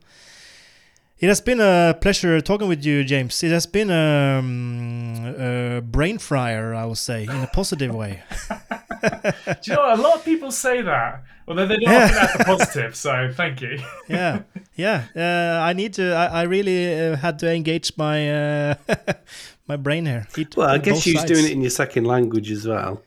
It 1.19 1.27
has 1.27 1.41
been 1.41 1.61
a 1.61 1.97
pleasure 2.01 2.41
talking 2.41 2.69
with 2.69 2.85
you, 2.85 3.03
James. 3.03 3.43
It 3.43 3.51
has 3.51 3.67
been 3.67 3.91
um, 3.91 5.35
a 5.39 5.81
brain 5.81 6.19
fryer, 6.19 6.73
I 6.75 6.85
would 6.85 6.99
say, 6.99 7.25
in 7.25 7.31
a 7.31 7.49
positive 7.49 7.95
way. 7.95 8.23
Do 8.51 9.33
you 9.65 9.75
know 9.75 9.83
what? 9.83 9.99
a 9.99 10.03
lot 10.03 10.15
of 10.17 10.25
people 10.25 10.51
say 10.53 10.83
that, 10.83 11.23
although 11.49 11.67
they 11.67 11.77
don't 11.77 11.95
often 11.95 12.17
have 12.17 12.39
the 12.39 12.45
positive. 12.45 12.97
So 12.97 13.33
thank 13.35 13.61
you. 13.61 13.79
yeah, 14.09 14.43
yeah. 14.77 15.07
Uh, 15.15 15.65
I 15.65 15.73
need 15.73 15.95
to. 15.95 16.13
I, 16.13 16.27
I 16.27 16.43
really 16.43 16.93
uh, 17.01 17.17
had 17.17 17.39
to 17.41 17.53
engage 17.53 17.97
my 17.97 18.31
uh, 18.31 18.75
my 19.73 19.77
brain 19.77 20.07
here. 20.07 20.27
Eat 20.37 20.57
Well, 20.57 20.69
I 20.69 20.79
guess 20.79 21.07
you 21.07 21.15
was 21.15 21.25
doing 21.25 21.47
it 21.47 21.53
in 21.53 21.61
your 21.61 21.71
second 21.71 22.05
language 22.05 22.51
as 22.51 22.67
well. 22.67 23.03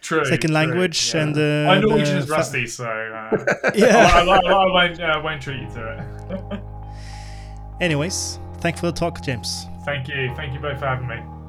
True. 0.00 0.24
Second 0.24 0.48
true, 0.48 0.54
language 0.54 1.14
yeah. 1.14 1.22
and, 1.22 1.36
uh, 1.36 1.66
my 1.66 1.78
Norwegian 1.78 2.16
the 2.16 2.22
is 2.22 2.30
rusty, 2.30 2.66
so 2.66 2.86
uh, 2.86 3.70
Yeah. 3.74 4.10
I, 4.14 4.20
I, 4.20 4.36
I, 4.36 4.52
I 4.52 4.72
won't, 4.72 5.00
uh, 5.00 5.20
won't 5.22 5.42
treat 5.42 5.60
you 5.60 5.70
to 5.74 5.82
it. 6.52 6.60
Anyways, 7.82 8.38
thanks 8.60 8.80
for 8.80 8.86
the 8.86 8.92
talk, 8.92 9.20
James. 9.22 9.66
Thank 9.84 10.08
you. 10.08 10.32
Thank 10.36 10.54
you 10.54 10.60
both 10.60 10.78
for 10.78 10.86
having 10.86 11.06
me. 11.06 11.39